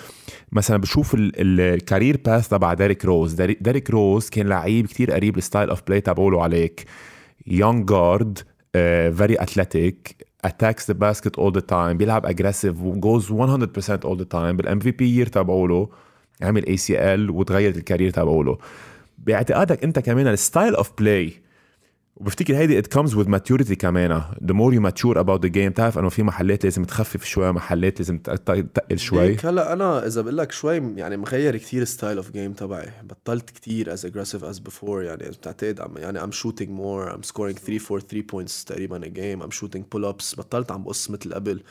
مثلا 0.53 0.77
بشوف 0.77 1.15
ال- 1.15 1.33
ال 1.61 1.70
career 1.70 2.21
path 2.25 2.49
تبع 2.49 2.75
ديريك 2.75 3.05
روز 3.05 3.35
ديريك 3.35 3.91
روز 3.91 4.29
كان 4.29 4.47
لعيب 4.49 4.87
كتير 4.87 5.13
قريب 5.13 5.39
ال 5.39 5.44
style 5.44 5.69
of 5.71 5.83
play 5.87 6.01
تبعوله 6.01 6.43
عليك. 6.43 6.85
Guard 7.51 8.39
uh, 8.77 9.11
very 9.21 9.37
athletic 9.45 9.97
attacks 10.47 10.85
the 10.87 10.95
basket 10.95 11.35
all 11.39 11.51
the 11.51 11.63
time 11.73 11.75
بيلعب 11.97 12.27
aggressive 12.27 12.77
goes 13.01 13.27
100% 13.31 14.09
all 14.09 14.17
the 14.17 14.27
time 14.35 14.57
بال 14.57 14.79
MVP 14.79 15.17
year 15.17 15.27
تبعوله 15.27 15.89
عمل 16.43 16.67
ACL 16.67 17.31
وتغيرت 17.31 17.77
ال 17.77 17.82
career 17.82 18.11
تبعوله 18.11 18.59
باعتقادك 19.19 19.85
أنت 19.85 19.99
كمان 19.99 20.27
ال 20.27 20.35
style 20.35 20.75
of 20.75 20.91
play 20.99 21.33
وبفتكر 22.21 22.57
هيدي 22.57 22.83
it 22.83 22.87
comes 22.87 23.11
with 23.11 23.27
maturity 23.29 23.73
كمان. 23.73 24.23
The 24.45 24.53
more 24.55 24.73
you 24.75 24.81
mature 24.81 25.17
about 25.17 25.41
the 25.43 25.51
game 25.51 25.69
بتعرف 25.69 25.99
إنه 25.99 26.09
في 26.09 26.23
محلات 26.23 26.65
لازم 26.65 26.85
تخفف 26.85 27.25
شوي 27.25 27.53
محلات 27.53 27.99
لازم 28.01 28.19
تق- 28.19 28.35
تق- 28.37 28.61
تقل 28.75 28.99
شوي. 28.99 29.37
هلأ 29.45 29.73
أنا 29.73 30.07
إذا 30.07 30.21
بقول 30.21 30.37
لك 30.39 30.53
شوي 30.53 30.77
يعني 30.97 31.17
مغير 31.17 31.57
كتير 31.57 31.85
style 31.85 32.17
of 32.17 32.31
game 32.31 32.53
تبعي. 32.53 32.89
بطلت 33.03 33.51
كتير 33.51 33.97
as 33.97 34.01
aggressive 34.01 34.43
as 34.55 34.59
before 34.71 34.89
يعني 34.89 35.31
بتعتقد 35.31 35.81
عم 35.81 35.97
يعني 35.99 36.21
I'm 36.21 36.35
shooting 36.35 36.69
more 36.69 37.13
I'm 37.17 37.29
scoring 37.31 37.59
3 37.59 37.79
4 37.91 38.01
3 38.01 38.23
points 38.33 38.65
تقريبا 38.65 39.01
a 39.01 39.09
game 39.09 39.47
I'm 39.47 39.57
shooting 39.59 39.81
pull 39.95 40.05
ups 40.13 40.37
بطلت 40.39 40.73
عم 40.73 40.83
بقص 40.85 41.11
مثل 41.11 41.35
قبل. 41.35 41.63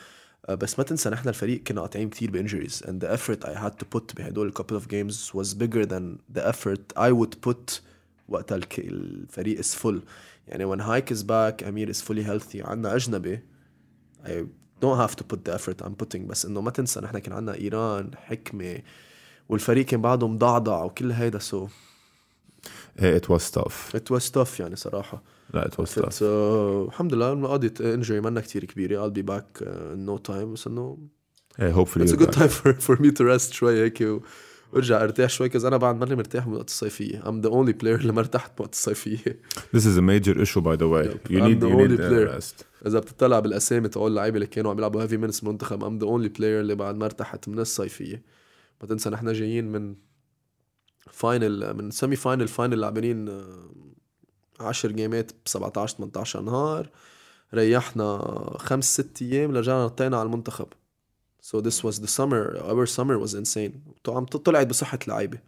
آه، 0.48 0.54
بس 0.54 0.78
ما 0.78 0.84
تنسى 0.84 1.10
نحن 1.10 1.28
الفريق 1.28 1.62
كنا 1.62 1.80
قاطعين 1.80 2.08
كتير 2.10 2.30
بإنجريز. 2.30 2.82
and 2.86 3.04
the 3.06 3.08
effort 3.16 3.44
I 3.48 3.52
had 3.64 3.72
to 3.82 3.84
put 3.96 4.14
بهدول 4.16 4.52
couple 4.58 4.76
of 4.76 4.88
games 4.90 5.34
was 5.40 5.54
bigger 5.54 5.86
than 5.86 6.36
the 6.38 6.42
effort 6.52 6.80
I 6.98 7.10
would 7.12 7.48
put 7.48 7.80
وقتها 8.28 8.60
الفريق 8.78 9.60
is 9.60 9.74
full. 9.74 9.96
يعني 10.50 10.66
when 10.66 10.80
Hike 10.80 11.10
is 11.16 11.22
back 11.22 11.66
أمير 11.68 11.92
is 11.92 11.96
fully 11.96 12.22
healthy 12.24 12.56
عنا 12.66 12.96
أجنبي 12.96 13.40
I 14.24 14.30
don't 14.84 14.98
have 14.98 15.16
to 15.16 15.24
put 15.24 15.44
the 15.44 15.54
effort 15.54 15.82
I'm 15.86 15.94
putting 16.04 16.26
بس 16.26 16.46
انه 16.46 16.60
ما 16.60 16.70
تنسى 16.70 17.00
نحن 17.00 17.18
كان 17.18 17.32
عندنا 17.32 17.56
ايران 17.56 18.10
حكمه 18.16 18.82
والفريق 19.48 19.86
كان 19.86 20.02
بعده 20.02 20.28
مضعضع 20.28 20.82
وكل 20.84 21.12
هيدا 21.12 21.38
سو 21.38 21.68
إيه، 23.02 23.18
it 23.20 23.24
was 23.24 23.50
tough 23.60 23.94
it 23.96 24.14
was 24.16 24.30
tough 24.30 24.60
يعني 24.60 24.76
صراحة 24.76 25.22
لا 25.54 25.64
it 25.68 25.82
was 25.82 25.88
But, 25.88 26.02
tough 26.02 26.18
uh, 26.20 26.22
الحمد 26.88 27.14
لله 27.14 27.48
قضيت 27.48 27.80
injury 27.80 28.20
منا 28.20 28.40
كتير 28.40 28.64
كبيره 28.64 29.08
I'll 29.08 29.12
be 29.14 29.22
back 29.22 29.62
uh, 29.62 29.66
in 29.94 30.06
no 30.06 30.18
time 30.30 30.44
بس 30.52 30.66
انه 30.66 30.98
إيه، 31.60 31.72
hopefully 31.84 32.02
it's 32.04 32.12
a 32.12 32.16
you're 32.16 32.16
good 32.16 32.30
back. 32.30 32.36
time 32.36 32.48
for, 32.48 32.72
for 32.80 32.96
me 33.02 33.10
to 33.10 33.24
rest 33.24 33.52
شوي 33.52 33.84
هيك 33.84 34.02
وارجع 34.72 35.02
ارتاح 35.02 35.30
شوي 35.30 35.48
كذا 35.48 35.68
أنا 35.68 35.76
بعد 35.76 35.96
ماني 35.96 36.16
مرتاح 36.16 36.46
من 36.46 36.54
وقت 36.54 36.68
الصيفية 36.68 37.20
I'm 37.22 37.44
the 37.46 37.50
only 37.50 37.72
player 37.82 38.00
اللي 38.00 38.12
ما 38.12 38.20
ارتحت 38.20 38.58
بوقت 38.58 38.72
الصيفية 38.72 39.40
This 39.76 39.80
is 39.80 39.96
a 39.98 40.02
major 40.02 40.34
issue 40.42 40.60
by 40.60 40.76
the 40.76 40.88
way. 40.88 41.06
Yep. 41.06 41.30
You 41.30 41.38
I'm 41.38 41.44
need 41.48 41.60
the 41.60 41.68
you 41.68 41.74
only 41.80 41.96
need 41.96 42.08
player. 42.10 42.40
rest. 42.40 42.64
إذا 42.86 42.98
بتطلع 42.98 43.40
بالأسامي 43.40 43.88
تقول 43.88 44.10
اللعيبه 44.10 44.34
اللي 44.34 44.46
كانوا 44.46 44.70
عم 44.70 44.78
يلعبوا 44.78 45.02
heavy 45.02 45.16
minutes 45.16 45.44
منتخب 45.44 45.84
I'm 45.84 46.02
the 46.02 46.06
only 46.06 46.36
player 46.38 46.42
اللي 46.42 46.74
بعد 46.74 46.96
ما 46.96 47.04
ارتحت 47.04 47.48
من 47.48 47.58
الصيفية 47.58 48.22
ما 48.82 48.88
تنسى 48.88 49.10
نحن 49.10 49.32
جايين 49.32 49.72
من 49.72 49.94
final 51.10 51.74
من 51.76 51.90
semi 51.90 52.16
final 52.16 52.48
final 52.48 52.80
لاعبين 52.80 53.42
10 54.60 54.90
game 54.92 55.24
ات 55.24 55.32
ب 55.32 55.48
17 55.48 55.96
18 55.96 56.40
نهار 56.42 56.88
ريحنا 57.54 58.18
خمس 58.58 58.92
ست 58.94 59.22
أيام 59.22 59.56
رجعنا 59.56 59.84
نطينا 59.84 60.16
على 60.16 60.26
المنتخب 60.26 60.66
so 61.50 61.60
this 61.60 61.84
was 61.84 61.96
the 62.00 62.10
summer 62.18 62.42
our 62.70 62.86
summer 62.86 63.16
was 63.18 63.34
insane. 63.34 63.72
عم 64.08 64.24
طلعت 64.24 64.66
بصحة 64.66 64.98
لعيبة. 65.08 65.38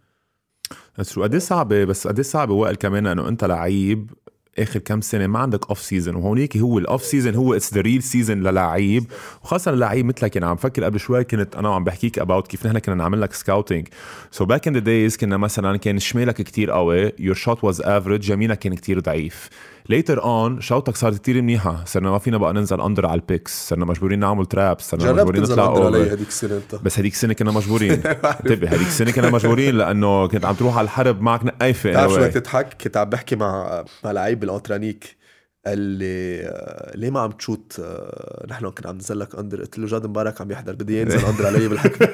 شو 1.02 1.22
قد 1.22 1.36
صعبة 1.36 1.84
بس 1.84 2.06
قد 2.06 2.20
صعبة 2.20 2.54
وائل 2.54 2.76
كمان 2.76 3.06
إنه 3.06 3.28
أنت 3.28 3.44
لعيب 3.44 4.10
آخر 4.58 4.78
كم 4.78 5.00
سنة 5.00 5.26
ما 5.26 5.38
عندك 5.38 5.68
off 5.68 5.82
season 5.82 6.14
وهونيك 6.14 6.56
هو 6.56 6.78
ال 6.78 6.85
off 6.85 7.04
season 7.04 7.34
هو 7.34 7.54
it's 7.54 7.74
the 7.74 7.80
real 7.80 8.02
season 8.02 8.42
للعيب 8.42 9.04
وخاصة 9.42 9.70
للعيب 9.70 10.06
مثلك 10.06 10.36
يعني 10.36 10.48
عم 10.48 10.56
فكر 10.56 10.84
قبل 10.84 11.00
شوي 11.00 11.24
كنت 11.24 11.56
أنا 11.56 11.68
وعم 11.68 11.84
بحكيك 11.84 12.18
about 12.18 12.46
كيف 12.46 12.66
نحن 12.66 12.78
كنا 12.78 12.94
نعمل 12.94 13.20
لك 13.20 13.32
scouting 13.32 13.88
سو 14.30 14.44
باك 14.44 14.68
ان 14.68 14.74
ذا 14.74 14.80
دايز 14.80 15.16
كنا 15.16 15.36
مثلا 15.36 15.76
كان 15.76 15.98
شمالك 15.98 16.34
كتير 16.34 16.70
قوي 16.70 17.12
يور 17.18 17.34
شوت 17.34 17.64
واز 17.64 17.80
افريج 17.80 18.30
يمينك 18.30 18.58
كان 18.58 18.74
كتير 18.74 19.00
ضعيف. 19.00 19.48
ليتر 19.88 20.24
اون 20.24 20.60
شوتك 20.60 20.96
صارت 20.96 21.18
كثير 21.22 21.42
منيحة. 21.42 21.84
صرنا 21.86 22.10
ما 22.10 22.18
فينا 22.18 22.38
بقى 22.38 22.52
ننزل 22.52 22.80
اندر 22.80 23.06
على 23.06 23.20
البيكس 23.20 23.68
صرنا 23.68 23.84
مجبورين 23.84 24.18
نعمل 24.18 24.46
تراب 24.46 24.80
صرنا 24.80 25.12
مجبورين 25.12 25.42
نطلع 25.42 25.64
اوفر 25.64 25.96
هذيك 25.96 26.28
السنة 26.28 26.56
أنت؟ 26.56 26.74
بس 26.82 26.98
هذيك 26.98 27.12
السنة 27.12 27.32
كنا 27.32 27.50
مجبورين. 27.50 27.92
انتبه 28.40 28.68
هذيك 28.68 28.86
السنة 28.86 29.10
كنا 29.10 29.30
مجبورين 29.30 29.74
لأنه 29.74 30.28
كنت 30.28 30.44
عم 30.44 30.54
تروح 30.54 30.76
على 30.78 30.84
الحرب 30.84 31.20
معك 31.20 31.44
نقايفة. 31.44 31.90
بتعرف 31.90 32.12
شو 32.12 32.26
تضحك؟ 32.26 32.82
كنت 32.82 32.96
عم 32.96 33.10
بحكي 33.10 33.36
مع 33.36 33.84
مع 34.04 34.12
لعيب 34.12 34.40
بالاوترانيك 34.40 35.21
قال 35.66 35.78
لي 35.78 36.40
آه، 36.44 36.96
ليه 36.96 37.10
ما 37.10 37.20
عم 37.20 37.30
تشوت؟ 37.30 37.76
آه، 37.80 38.46
نحن 38.50 38.70
كنا 38.70 38.88
عم 38.88 38.94
ننزل 38.94 39.18
لك 39.20 39.34
أندر. 39.34 39.60
قلت 39.60 39.78
له 39.78 39.86
جاد 39.86 40.06
مبارك 40.06 40.40
عم 40.40 40.50
يحضر 40.50 40.72
بدي 40.72 41.00
ينزل 41.00 41.24
أندر 41.30 41.46
علي 41.46 41.68
بالحكم. 41.68 42.06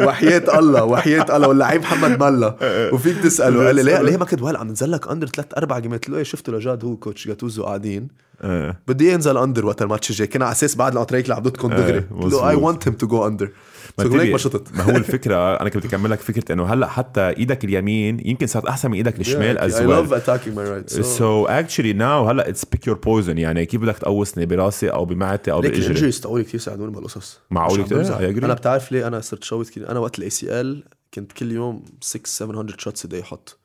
وحياة 0.00 0.58
الله 0.58 0.84
وحياة 0.84 1.36
الله 1.36 1.48
واللعيب 1.48 1.80
محمد 1.80 2.22
ملا 2.22 2.56
وفيك 2.92 3.18
تسأله 3.22 3.66
قال 3.66 3.76
لي 3.76 3.82
ليه 3.82 4.02
ليه 4.02 4.16
ما 4.16 4.24
كنت 4.24 4.42
وهلا 4.42 4.58
عم 4.58 4.68
ننزل 4.68 4.90
لك 4.92 5.08
under 5.08 5.26
ثلاث 5.26 5.46
أربع 5.56 5.78
جيمات 5.78 6.00
قلت 6.00 6.08
له 6.10 6.16
إيه 6.16 6.22
شفته 6.22 6.52
لجاد 6.52 6.84
هو 6.84 6.96
coach 6.96 7.28
جاتوزو 7.28 7.64
قاعدين. 7.64 8.08
إيه. 8.44 8.80
بدي 8.88 9.12
ينزل 9.12 9.36
under 9.38 9.66
وقت 9.66 9.82
الماتش 9.82 10.10
الجاي. 10.10 10.26
كنا 10.26 10.44
على 10.44 10.52
أساس 10.52 10.74
بعد 10.76 10.92
الاوتريك 10.92 11.28
لعبتكم 11.28 11.68
دغري. 11.68 11.98
قلت 12.20 12.32
له 12.32 12.50
I 12.50 12.54
want 12.54 12.88
him 12.88 12.94
to 12.96 13.06
go 13.06 13.26
under. 13.26 13.50
ما 13.98 14.38
شطت 14.38 14.74
ما 14.74 14.82
هو 14.82 14.96
الفكرة 15.02 15.60
أنا 15.60 15.68
كنت 15.68 15.84
اكمل 15.84 16.10
لك 16.10 16.20
فكرة 16.20 16.52
إنه 16.52 16.64
هلأ 16.64 16.86
حتى 16.86 17.20
إيدك 17.20 17.64
اليمين 17.64 18.26
يمكن 18.26 18.46
صارت 18.46 18.66
أحسن 18.66 18.90
من 18.90 18.96
إيدك 18.96 19.20
الشمال 19.20 19.58
as 19.58 19.80
well 19.80 19.90
I 19.90 20.00
love 20.00 20.12
attacking 20.12 20.56
my 20.56 20.68
right 20.68 20.90
so 20.90 21.46
actually 21.46 21.92
now 21.92 22.28
هلأ 22.28 22.48
it's 22.48 22.64
pick 22.64 22.86
your 22.86 22.96
poison 22.96 23.38
يعني 23.38 23.66
كيف 23.66 23.80
بدك 23.80 23.98
تقوصني؟ 23.98 24.46
براسي 24.46 24.88
أو 24.88 25.04
بمعدتي 25.04 25.52
أو 25.52 25.60
بإجري. 25.60 25.78
ال 25.78 25.83
injuries 25.83 26.20
تقولي 26.20 26.44
كثير 26.44 26.60
ساعدوني 26.60 26.92
بهالقصص 26.92 27.40
معقول 27.50 27.82
كثير 27.82 28.44
أنا 28.44 28.54
بتعرف 28.54 28.92
ليه 28.92 29.06
أنا 29.06 29.20
صرت 29.20 29.44
shoot 29.44 29.68
كثير 29.70 29.90
أنا 29.90 29.98
وقت 29.98 30.18
ال 30.18 30.30
ACL 30.30 30.84
كنت 31.14 31.32
كل 31.32 31.52
يوم 31.52 31.84
6 32.00 32.20
700 32.24 32.66
shots 32.78 33.06
a 33.06 33.10
day 33.10 33.22
أحط 33.22 33.58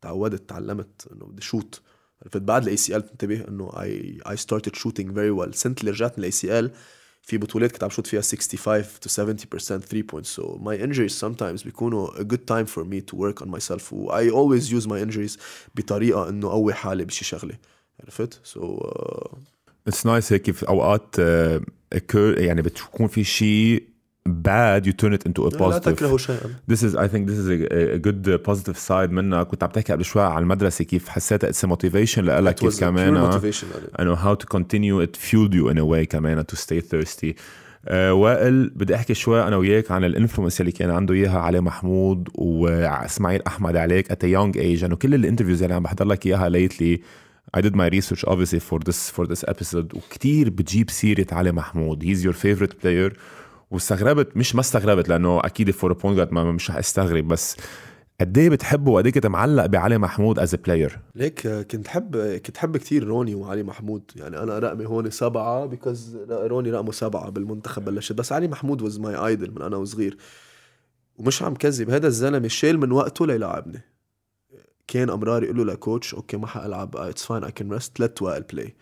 تعودت 0.00 0.48
تعلمت 0.48 1.08
إنه 1.12 1.26
بدي 1.26 1.42
shoot 1.42 1.80
عرفت؟ 2.22 2.36
بعد 2.36 2.62
ال 2.62 2.76
ACL 2.76 3.00
بتنتبه 3.00 3.44
إنه 3.48 3.70
I 3.80 4.18
I 4.30 4.36
started 4.36 4.74
shooting 4.74 5.14
very 5.14 5.30
well 5.30 5.54
سنه 5.54 5.74
اللي 5.80 5.90
رجعت 5.90 6.12
من 6.12 6.18
ال 6.18 6.30
ACL 6.30 6.70
في 7.22 7.38
بطولات 7.38 7.72
كنت 7.72 7.84
عم 7.84 7.90
shoot 7.90 8.06
فيها 8.06 8.20
65 8.20 8.84
to 8.84 9.08
70% 9.08 9.58
3 9.58 10.02
points 10.02 10.28
so 10.36 10.58
my 10.58 10.76
injuries 10.86 11.20
sometimes 11.24 11.64
بيكونوا 11.64 12.10
a 12.10 12.24
good 12.24 12.44
time 12.50 12.66
for 12.66 12.84
me 12.84 13.00
to 13.10 13.16
work 13.16 13.44
on 13.44 13.48
myself 13.48 13.92
و 13.92 14.10
I 14.12 14.30
always 14.30 14.64
use 14.64 14.86
my 14.86 15.08
injuries 15.08 15.38
بطريقة 15.74 16.28
انه 16.28 16.50
قوي 16.50 16.74
حالي 16.74 17.04
بشي 17.04 17.24
شغلة 17.24 17.54
عرفت 18.04 18.40
so 18.44 18.60
uh... 18.60 19.36
it's 19.90 20.04
nice 20.04 20.32
هيك 20.32 20.50
في 20.50 20.68
اوقات 20.68 21.16
uh, 21.16 22.16
يعني 22.16 22.62
بتكون 22.62 23.06
في 23.06 23.24
شيء 23.24 23.97
bad 24.32 24.86
you 24.86 24.92
turn 24.92 25.12
it 25.12 25.24
into 25.28 25.46
a 25.46 25.50
positive 25.50 25.88
لا 25.88 25.94
تكرهوا 25.94 26.18
شيئا 26.18 26.38
this 26.72 26.78
is 26.82 26.96
I 26.96 27.08
think 27.08 27.26
this 27.26 27.38
is 27.38 27.48
a, 27.48 27.94
a 27.94 27.98
good 27.98 28.28
uh, 28.28 28.50
positive 28.50 28.78
side 28.88 29.10
منك 29.10 29.46
كنت 29.46 29.62
عم 29.62 29.70
تحكي 29.70 29.92
قبل 29.92 30.04
شوي 30.04 30.22
على 30.22 30.42
المدرسة 30.42 30.84
كيف 30.84 31.08
حسيتها 31.08 31.52
it's 31.52 31.68
a 31.68 31.72
motivation 31.72 32.18
لك 32.18 32.54
كيف 32.54 32.80
كمان 32.80 33.16
انه 34.00 34.16
how 34.16 34.36
to 34.36 34.56
continue 34.58 35.06
it 35.06 35.16
fueled 35.16 35.54
you 35.54 35.72
in 35.72 35.78
a 35.78 35.84
way 35.84 36.04
كمان 36.08 36.44
to 36.52 36.56
stay 36.56 36.80
thirsty 36.80 37.34
uh, 37.86 37.90
وائل 37.90 38.68
بدي 38.68 38.94
احكي 38.94 39.14
شوي 39.14 39.42
أنا 39.42 39.56
وياك 39.56 39.90
عن 39.90 40.04
ال 40.04 40.10
influence 40.10 40.60
اللي 40.60 40.72
كان 40.72 40.90
عنده 40.90 41.14
اياها 41.14 41.38
علي 41.38 41.60
محمود 41.60 42.28
واسماعيل 42.34 43.42
احمد 43.46 43.76
عليك 43.76 44.12
at 44.12 44.16
a 44.16 44.28
young 44.28 44.56
age 44.58 44.84
انه 44.84 44.96
كل 44.96 45.14
ال 45.14 45.18
interviews 45.18 45.62
اللي 45.62 45.74
عم 45.74 45.82
بحضر 45.82 46.04
لك 46.04 46.26
اياها 46.26 46.50
lately 46.50 46.98
I 47.56 47.60
did 47.60 47.74
my 47.74 47.88
research 47.88 48.22
obviously 48.32 48.60
for 48.60 48.78
this 48.88 49.10
for 49.16 49.26
this 49.26 49.42
episode 49.52 49.94
وكتير 49.94 50.50
بتجيب 50.50 50.90
سيرة 50.90 51.26
علي 51.32 51.52
محمود 51.52 52.04
he's 52.04 52.24
your 52.24 52.36
favorite 52.36 52.74
player 52.82 53.12
واستغربت 53.70 54.36
مش 54.36 54.54
ما 54.54 54.60
استغربت 54.60 55.08
لأنه 55.08 55.40
أكيد 55.40 55.70
for 55.70 55.92
point 55.92 56.16
guard 56.16 56.32
ما 56.32 56.52
مش 56.52 56.70
استغرب 56.70 57.28
بس 57.28 57.56
قد 58.20 58.38
إيه 58.38 58.50
بتحبه 58.50 58.92
وقد 58.92 59.06
إيه 59.06 59.12
كنت 59.12 59.26
معلق 59.26 59.66
بعلي 59.66 59.98
محمود 59.98 60.38
as 60.38 60.54
player 60.54 61.00
ليك 61.14 61.48
كنت 61.48 61.88
حب 61.88 62.16
كنت 62.16 62.56
حب 62.56 62.76
كثير 62.76 63.04
روني 63.04 63.34
وعلي 63.34 63.62
محمود. 63.62 64.10
يعني 64.16 64.42
أنا 64.42 64.58
رقمي 64.58 64.86
هون 64.86 65.10
سبعة 65.10 65.66
because 65.66 66.16
روني 66.30 66.70
رقمه 66.70 66.92
سبعة 66.92 67.30
بالمنتخب 67.30 67.84
بلشت 67.84 68.12
بس 68.12 68.32
علي 68.32 68.48
محمود 68.48 68.82
was 68.82 68.98
my 68.98 69.16
idol 69.16 69.50
من 69.50 69.62
أنا 69.62 69.76
وصغير. 69.76 70.16
ومش 71.16 71.42
عم 71.42 71.54
كذب 71.54 71.90
هذا 71.90 72.06
الزلمة 72.06 72.48
شال 72.48 72.78
من 72.80 72.92
وقته 72.92 73.26
ليلعبني. 73.26 73.80
كان 74.86 75.10
أمرار 75.10 75.44
يقول 75.44 75.56
له 75.56 75.64
ل 75.64 75.72
coach 75.72 76.14
okay 76.14 76.36
ما 76.36 76.46
حألعب 76.46 76.96
it's 76.96 77.24
fine 77.24 77.44
I 77.44 77.52
can 77.52 77.72
rest 77.72 78.00
let 78.00 78.22
play 78.22 78.76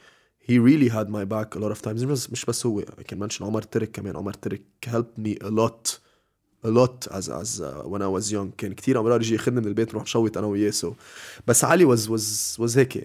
he 0.47 0.59
really 0.59 0.89
had 0.89 1.07
my 1.09 1.23
back 1.25 1.55
a 1.55 1.59
lot 1.59 1.71
of 1.71 1.81
times 1.81 2.03
مش 2.03 2.31
مش 2.31 2.45
بس 2.45 2.65
هو 2.65 2.81
I 2.81 3.13
can 3.13 3.17
mention 3.17 3.41
عمر 3.41 3.61
ترك 3.61 3.91
كمان 3.91 4.15
عمر 4.15 4.33
ترك 4.33 4.61
helped 4.85 5.21
me 5.21 5.35
a 5.43 5.49
lot 5.49 5.99
a 6.63 6.69
lot 6.69 7.07
as 7.17 7.27
as 7.29 7.59
uh, 7.61 7.83
when 7.91 8.01
I 8.01 8.07
was 8.07 8.31
young 8.31 8.49
كان 8.57 8.73
كثير 8.73 8.99
امرار 8.99 9.21
يجي 9.21 9.33
ياخذني 9.33 9.61
من 9.61 9.67
البيت 9.67 9.89
نروح 9.89 10.03
نشوت 10.03 10.37
انا 10.37 10.47
وياه 10.47 10.71
so 10.71 10.87
بس 11.47 11.63
علي 11.63 11.95
was 11.95 11.99
was 11.99 12.57
was 12.61 12.77
هيك 12.77 12.97
uh, 12.97 13.03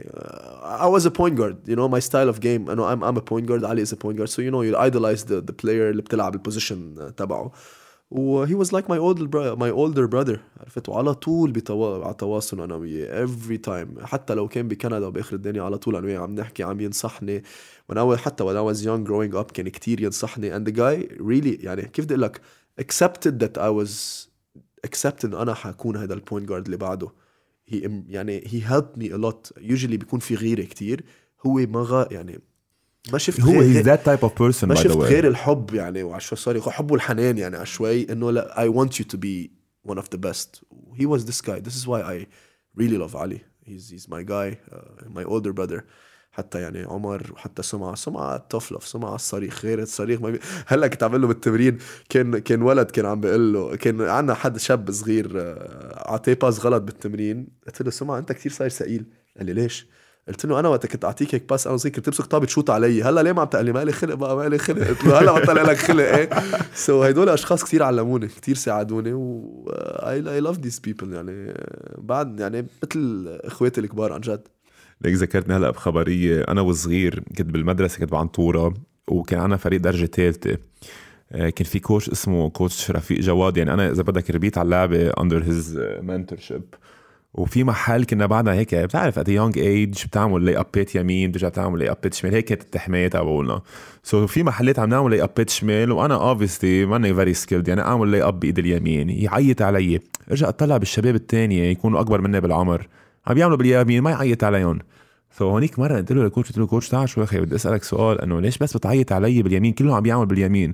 I 0.64 0.98
was 0.98 1.06
a 1.06 1.10
point 1.10 1.36
guard 1.36 1.56
you 1.68 1.76
know 1.76 1.88
my 1.88 2.00
style 2.00 2.28
of 2.34 2.40
game 2.40 2.70
I 2.70 2.74
know 2.74 2.84
I'm 2.84 3.02
I'm 3.02 3.16
a 3.16 3.24
point 3.32 3.46
guard 3.46 3.64
Ali 3.64 3.82
is 3.82 3.92
a 3.92 3.96
point 3.96 4.16
guard 4.18 4.30
so 4.30 4.42
you 4.42 4.50
know 4.50 4.62
you 4.62 4.76
idolize 4.76 5.24
the 5.24 5.40
the 5.50 5.54
player 5.62 5.90
اللي 5.90 6.02
بتلعب 6.02 6.34
البوزيشن 6.34 7.12
تبعه 7.16 7.42
و 7.42 7.50
was 8.11 8.71
like 8.73 8.87
my 8.89 8.97
older 8.97 9.27
brother 9.27 9.55
my 9.55 9.71
older 9.71 10.07
brother. 10.07 10.39
عرفت؟ 10.59 10.89
وعلى 10.89 11.13
طول 11.13 11.51
بتوا... 11.51 12.05
على 12.05 12.13
تواصل 12.13 12.61
أنا 12.61 12.75
وياه 12.75 13.25
every 13.25 13.57
time. 13.67 14.03
حتى 14.03 14.33
لو 14.33 14.47
كان 14.47 14.67
بكندا 14.67 15.07
وبآخر 15.07 15.35
الدنيا 15.35 15.63
على 15.63 15.77
طول 15.77 15.95
أنا 15.95 16.05
وياه 16.05 16.19
عم 16.19 16.35
نحكي 16.35 16.63
عم 16.63 16.81
ينصحني. 16.81 17.43
Was 17.91 18.15
حتى 18.15 18.43
I 18.43 18.73
was 18.73 18.77
young 18.83 19.07
growing 19.07 19.41
up 19.41 19.51
كان 19.53 19.69
كتير 19.69 20.01
ينصحني. 20.01 20.59
And 20.59 20.67
the 20.67 20.71
guy 20.71 21.21
really 21.21 21.63
يعني 21.63 21.81
كيف 21.81 22.05
بدي 22.05 22.13
أقول 22.13 22.21
لك؟ 22.21 22.41
accepted 22.81 23.33
that 23.43 23.57
I 23.57 23.69
was 23.69 23.91
accepted 24.87 25.25
انه 25.25 25.41
أنا 25.41 25.53
حكون 25.53 25.97
هذا 25.97 26.13
ال 26.13 26.19
point 26.19 26.49
guard 26.49 26.65
اللي 26.65 26.77
بعده. 26.77 27.07
He 27.71 27.89
يعني 28.09 28.41
he 28.41 28.71
helped 28.71 29.01
me 29.01 29.07
a 29.07 29.17
lot. 29.17 29.61
Usually 29.61 29.95
بيكون 29.95 30.19
في 30.19 30.35
غيرة 30.35 30.63
كتير. 30.63 31.03
هو 31.45 31.53
ما 31.53 31.81
غا 31.81 32.07
يعني 32.11 32.39
ما 33.11 33.17
شفت 33.17 33.41
هو 33.41 33.61
he's 33.61 33.77
that 33.77 34.05
type 34.05 34.19
of 34.23 34.41
person 34.41 34.69
ما 34.69 34.75
شفت 34.75 34.97
غير 34.97 35.27
الحب 35.27 35.73
يعني 35.73 36.03
وعشوي 36.03 36.39
sorry 36.39 36.61
حب 36.61 36.91
والحنان 36.91 37.37
يعني 37.37 37.57
عشوي 37.57 38.11
إنه 38.11 38.31
لا 38.31 38.73
want 38.73 38.93
you 38.93 39.03
to 39.03 39.17
be 39.17 39.49
one 39.91 39.97
of 39.97 40.05
the 40.15 40.17
best. 40.17 40.63
He 40.99 41.05
was 41.05 41.25
this 41.25 41.41
guy. 41.41 41.59
This 41.59 41.75
is 41.75 41.87
why 41.87 42.01
I 42.01 42.27
really 42.75 42.97
love 42.97 43.15
Ali. 43.15 43.41
He's 43.65 43.89
he's 43.93 44.07
my 44.15 44.23
guy 44.23 44.57
uh, 44.71 45.09
my 45.17 45.23
older 45.23 45.53
brother. 45.53 45.81
حتى 46.31 46.61
يعني 46.61 46.83
عمر 46.83 47.31
وحتى 47.33 47.63
سمعة. 47.63 47.95
سمعة 47.95 48.59
في 48.59 48.77
سمعة 48.81 49.15
الصريخ 49.15 49.65
غير 49.65 49.81
الصريخ 49.81 50.21
ما 50.21 50.29
بي... 50.29 50.39
هلا 50.67 50.87
كنت 50.87 51.03
عم 51.03 51.15
له 51.15 51.27
بالتمرين. 51.27 51.77
كان 52.09 52.39
كان 52.39 52.61
ولد 52.61 52.91
كان 52.91 53.05
عم 53.05 53.21
بيقول 53.21 53.53
له 53.53 53.75
كان 53.75 54.01
عندنا 54.01 54.33
حد 54.33 54.57
شاب 54.57 54.91
صغير 54.91 55.31
اعطيه 55.35 56.33
pass 56.33 56.59
غلط 56.65 56.81
بالتمرين. 56.81 57.47
قلت 57.67 57.81
له 57.81 57.91
سمعة 57.91 58.17
أنت 58.17 58.31
كثير 58.31 58.51
صاير 58.51 58.69
ثقيل. 58.69 59.05
قال 59.37 59.45
لي 59.45 59.53
ليش؟ 59.53 59.87
قلت 60.27 60.45
له 60.45 60.59
أنا 60.59 60.67
وقت 60.67 60.85
كنت 60.85 61.05
اعطيك 61.05 61.35
هيك 61.35 61.49
باس 61.49 61.67
أنا 61.67 61.73
وصغير 61.73 61.93
كنت 61.95 62.05
تمسك 62.05 62.25
طابة 62.25 62.45
تشوت 62.45 62.69
علي. 62.69 63.03
هلا 63.03 63.23
ليه 63.23 63.31
ما 63.31 63.41
عم 63.41 63.47
تقلي؟ 63.47 63.71
ما 63.71 63.83
لي 63.83 63.91
خلق 63.91 64.13
بقى 64.13 64.35
ما 64.35 64.49
لي 64.49 64.57
خلق. 64.57 64.87
قلت 64.87 65.03
له 65.03 65.19
هلا 65.19 65.31
بطل 65.31 65.55
لك 65.55 65.77
خلق 65.77 66.03
إيه؟ 66.03 66.29
so 66.75 67.01
so 67.03 67.05
هدول 67.05 67.29
أشخاص 67.29 67.63
كثير 67.63 67.83
علموني 67.83 68.27
كثير 68.27 68.55
ساعدوني 68.55 69.13
و 69.13 69.65
I 69.99 70.41
love 70.41 70.59
these 70.59 70.79
people 70.79 71.13
يعني 71.13 71.53
بعد 71.97 72.39
يعني 72.39 72.65
مثل 72.83 73.25
إخواتي 73.43 73.81
الكبار 73.81 74.13
عن 74.13 74.21
جد. 74.21 74.47
ليك 75.01 75.15
ذكرتني 75.15 75.55
هلا 75.55 75.69
بخبرية. 75.69 76.41
أنا 76.41 76.61
وصغير 76.61 77.23
كنت 77.37 77.51
بالمدرسة 77.51 77.99
كنت 77.99 78.11
بعنطورة 78.11 78.73
وكان 79.07 79.39
عنا 79.39 79.57
فريق 79.57 79.81
درجة 79.81 80.05
ثالثة. 80.05 80.57
آه، 81.31 81.49
كان 81.49 81.65
في 81.65 81.79
coach 81.79 82.09
اسمه 82.09 82.49
كوتش 82.49 82.91
رفيق 82.91 83.19
جواد. 83.19 83.57
يعني 83.57 83.73
أنا 83.73 83.89
إذا 83.91 84.03
بدك 84.03 84.31
ربيت 84.31 84.57
على 84.57 84.65
اللعبة 84.65 85.09
under 85.09 85.43
his 85.43 85.79
mentorship 86.01 86.61
وفي 87.33 87.63
محل 87.63 88.03
كنا 88.03 88.25
بعدنا 88.25 88.53
هيك 88.53 88.75
بتعرف 88.75 89.19
at 89.19 89.29
young 89.29 89.57
age 89.57 90.05
بتعمل 90.05 90.41
layup 90.41 90.59
ات 90.59 90.95
يمين 90.95 91.31
بترجع 91.31 91.49
تعمل 91.49 91.79
layup 91.79 91.91
ات 91.91 92.13
شمال 92.13 92.33
هيك 92.33 92.45
كانت 92.45 92.61
التحمية 92.61 93.07
تبعولنا. 93.07 93.61
so 94.03 94.27
so 94.27 94.29
في 94.29 94.43
محلات 94.43 94.79
عم 94.79 94.89
نعمل 94.89 95.11
layup 95.11 95.23
ات 95.23 95.49
شمال 95.49 95.91
وأنا 95.91 96.15
obviously 96.15 96.85
ماني 96.85 97.15
very 97.15 97.33
skilled 97.33 97.67
يعني 97.67 97.81
أعمل 97.81 98.07
layup 98.07 98.39
بايد 98.39 98.59
اليمين. 98.59 99.09
يعيط 99.09 99.61
علي. 99.61 99.99
ارجع 100.31 100.49
اطلع 100.49 100.77
بالشباب 100.77 101.15
الثانية 101.15 101.63
يكونوا 101.63 101.99
أكبر 101.99 102.21
مني 102.21 102.41
بالعمر. 102.41 102.87
عم 103.27 103.35
بيعملوا 103.35 103.57
باليمين 103.57 104.01
ما 104.03 104.11
يعيط 104.11 104.43
عليهم. 104.43 104.79
so 105.37 105.49
هونيك 105.49 105.79
مرة 105.79 105.97
قلت 105.97 106.11
له 106.11 106.23
لل 106.23 106.31
coach 106.31 106.49
قلت 106.49 106.57
له 106.57 106.67
coach 106.67 106.89
تعال 106.89 107.09
شو 107.09 107.23
أخي 107.23 107.39
بدي 107.39 107.55
أسألك 107.55 107.83
سؤال 107.83 108.21
أنه 108.21 108.41
ليش 108.41 108.57
بس 108.57 108.77
بتعيط 108.77 109.11
علي 109.11 109.43
باليمين؟ 109.43 109.73
كلهم 109.73 109.93
عم 109.93 110.03
بيعمل 110.03 110.25
باليمين. 110.25 110.73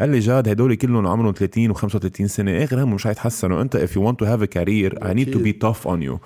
قال 0.00 0.08
لي 0.10 0.18
جاد 0.18 0.48
هدول 0.48 0.74
كلهم 0.74 1.06
عمرهم 1.06 1.32
30 1.32 1.74
و35 1.74 2.24
سنة. 2.26 2.64
اخر 2.64 2.82
هم 2.82 2.94
مش 2.94 3.04
حيتحسنوا 3.04 3.62
أنت 3.62 3.76
if 3.76 3.90
you 3.90 4.00
want 4.02 4.16
to 4.24 4.28
have 4.28 4.42
a 4.42 4.48
career 4.56 5.04
I 5.04 5.14
need 5.14 5.32
to 5.34 5.38
be 5.38 5.52
tough 5.64 5.86
on 5.86 6.00
you. 6.02 6.18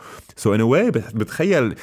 So 0.42 0.52
in 0.54 0.60
a 0.60 0.66
way 0.66 0.90
بتخيل 1.14 1.74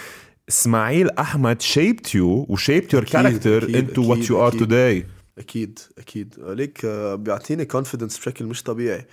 إسماعيل 0.50 1.10
أحمد 1.10 1.62
shaped 1.62 2.08
you 2.10 2.22
و 2.50 2.56
shaped 2.58 2.90
your 2.98 3.06
character 3.06 3.64
أكيد 3.64 3.90
into 3.92 4.00
what 4.00 4.12
أكيد 4.12 4.26
you 4.26 4.32
are 4.32 4.56
أكيد. 4.56 4.64
today. 4.70 5.06
أكيد 5.40 5.80
أكيد. 5.98 6.36
ليك 6.40 6.86
آه، 6.86 7.16
بيعطيني 7.16 7.66
confidence 7.66 8.18
بشكل 8.20 8.46
مش 8.46 8.64
طبيعي. 8.64 9.06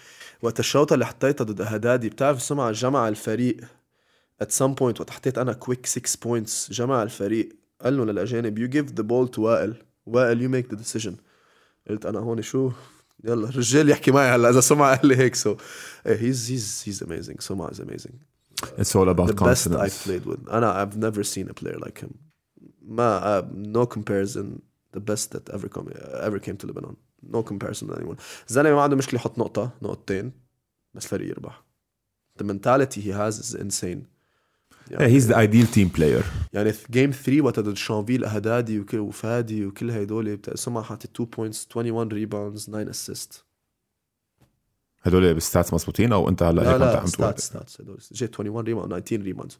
وقت 0.42 0.60
الشوطة 0.60 0.94
اللي 0.94 1.06
حطيتها 1.06 1.44
ضد 1.44 1.62
هدادي 1.62 2.08
بتعرف 2.08 2.42
سمع 2.42 2.70
جمع 2.70 3.08
الفريق 3.08 3.56
at 4.42 4.46
some 4.46 4.72
point 4.80 5.00
وقت 5.00 5.10
حطيت 5.10 5.38
أنا 5.38 5.52
quick 5.52 5.86
6 5.86 6.18
points 6.22 6.72
جمع 6.72 7.02
الفريق 7.02 7.48
قال 7.82 7.96
لهم 7.96 8.10
للأجانب 8.10 8.58
you 8.58 8.72
give 8.76 8.92
the 9.00 9.04
ball 9.04 9.34
to 9.36 9.38
وائل 9.38 9.74
وائل 10.06 10.38
you 10.48 10.52
make 10.54 10.74
the 10.74 10.78
decision. 10.78 11.12
قلت 11.89 12.05
انا 12.05 12.19
هون 12.19 12.41
شو 12.41 12.71
يلا 13.23 13.49
الرجال 13.49 13.89
يحكي 13.89 14.11
معي 14.11 14.35
هلا 14.35 14.49
اذا 14.49 14.59
سمع 14.59 14.95
قال 14.95 15.07
لي 15.07 15.15
هيك 15.15 15.35
سو 15.35 15.55
هيز 16.05 16.51
هيز 16.51 16.83
هيز 16.85 17.03
amazing 17.03 17.39
سمع 17.39 17.69
is 17.69 17.79
amazing 17.79 18.15
it's 18.77 18.95
all 18.95 19.09
about 19.09 19.27
the 19.27 19.33
best 19.33 19.67
confidence 19.67 19.81
I've 19.81 20.07
played 20.07 20.25
with 20.25 20.49
انا 20.49 20.85
I've 20.85 20.97
never 20.97 21.23
seen 21.23 21.49
a 21.49 21.53
player 21.53 21.79
like 21.79 22.05
him 22.05 22.11
ما 22.81 23.41
uh, 23.41 23.45
no 23.53 23.85
comparison 23.85 24.61
the 24.97 24.99
best 24.99 25.31
that 25.31 25.53
ever 25.53 25.67
come 25.67 25.89
ever 26.13 26.39
came 26.39 26.57
to 26.57 26.67
Lebanon 26.67 26.95
no 27.23 27.43
comparison 27.43 27.87
to 27.87 27.93
anyone 27.93 28.17
الزلمه 28.49 28.75
ما 28.75 28.81
عنده 28.81 28.95
مشكله 28.95 29.19
يحط 29.19 29.39
نقطه 29.39 29.71
نقطتين 29.81 30.31
بس 30.93 31.05
الفريق 31.05 31.29
يربح 31.29 31.63
the 32.39 32.43
mentality 32.43 33.01
he 33.01 33.11
has 33.11 33.39
is 33.39 33.55
insane 33.55 34.10
Yeah, 34.90 35.08
he's 35.08 35.26
the 35.28 35.34
ideal 35.34 35.66
team 35.66 35.98
player. 35.98 36.24
يعني 36.52 36.72
في 36.72 36.86
جيم 36.90 37.10
3 37.10 37.40
وقت 37.40 37.60
ضد 37.60 37.76
شانفيل 37.76 38.24
هدادي 38.24 38.80
وكل 38.80 38.98
وفادي 38.98 39.66
وكل 39.66 39.90
هدول 39.90 40.38
سمع 40.54 40.82
حاطط 40.82 41.10
2 41.14 41.30
بوينتس 41.36 41.68
21 41.76 42.08
ريباوندز 42.08 42.66
9 42.66 42.90
اسيست 42.90 43.44
هدول 45.02 45.34
بال 45.34 45.45
stats 45.45 45.74
مزبوطين 45.74 46.12
أو 46.12 46.28
أنت 46.28 46.42
هلا 46.42 46.60
لا 46.60 46.70
هيك 46.70 46.82
عم 46.82 46.88
لا 46.88 46.94
تقول؟ 46.94 47.08
stat 47.08 47.40
stats 47.40 47.80
هدول. 47.80 47.98
جيت 48.12 48.40
21 48.40 48.64
rebound 48.64 49.02
19 49.02 49.22
rebounds 49.22 49.58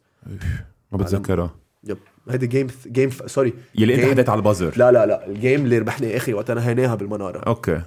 ما 0.91 0.97
بتذكرها. 0.97 1.55
yep. 1.83 1.97
هيدي 2.29 2.47
game 2.47 2.67
game 2.87 3.09
sorry 3.25 3.53
يلي 3.75 3.95
أنت 3.95 4.11
حديت 4.11 4.29
على 4.29 4.37
ال 4.37 4.41
buzzer. 4.41 4.73
لا 4.77 4.91
لا 4.91 5.05
لا. 5.05 5.27
ال 5.27 5.35
game 5.35 5.65
اللي 5.65 5.77
ربحني 5.77 6.17
أخي 6.17 6.33
وقت 6.33 6.49
أنا 6.49 6.67
هيناها 6.67 6.95
بالمنارة. 6.95 7.39
okay. 7.39 7.81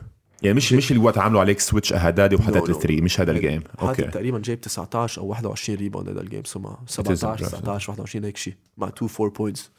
يعني 0.47 0.57
مش 0.57 0.72
مش 0.72 0.92
الوقت 0.92 1.18
عملوا 1.18 1.40
عليك 1.40 1.61
switch 1.61 1.92
هدادي 1.92 2.36
وحدا 2.36 2.61
3 2.61 3.01
مش 3.01 3.20
هذا 3.20 3.32
يعني 3.32 3.47
ال 3.47 3.50
game 3.50 3.62
okay. 3.82 4.03
هذا 4.03 4.11
تقريبا 4.11 4.38
جايب 4.38 4.61
19 4.61 5.22
أو 5.22 5.26
21 5.26 5.78
rebound 5.78 6.09
هذا 6.09 6.20
ال 6.20 6.25
game 6.25 6.44
so 6.44 6.61
17 6.86 7.36
19 7.36 7.90
21 7.90 8.24
هيك 8.24 8.36
شيء 8.36 8.55
مع 8.76 8.88
2 8.88 9.11
4 9.20 9.32
points 9.32 9.70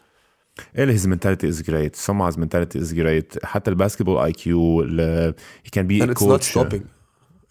إيه 0.77 0.89
his 0.89 1.07
mentality 1.07 1.47
is 1.47 1.61
great 1.61 1.95
سمعة's 1.95 2.37
mentality 2.37 2.79
is 2.79 2.93
great 2.93 3.45
حتى 3.45 3.71
ال 3.71 4.17
basketball 4.17 4.31
IQ 4.31 4.81
هي 4.81 5.33
كان 5.71 5.87
بي 5.87 6.03
أكيد 6.03 6.09
it's 6.11 6.23
not 6.23 6.43
stopping 6.43 6.83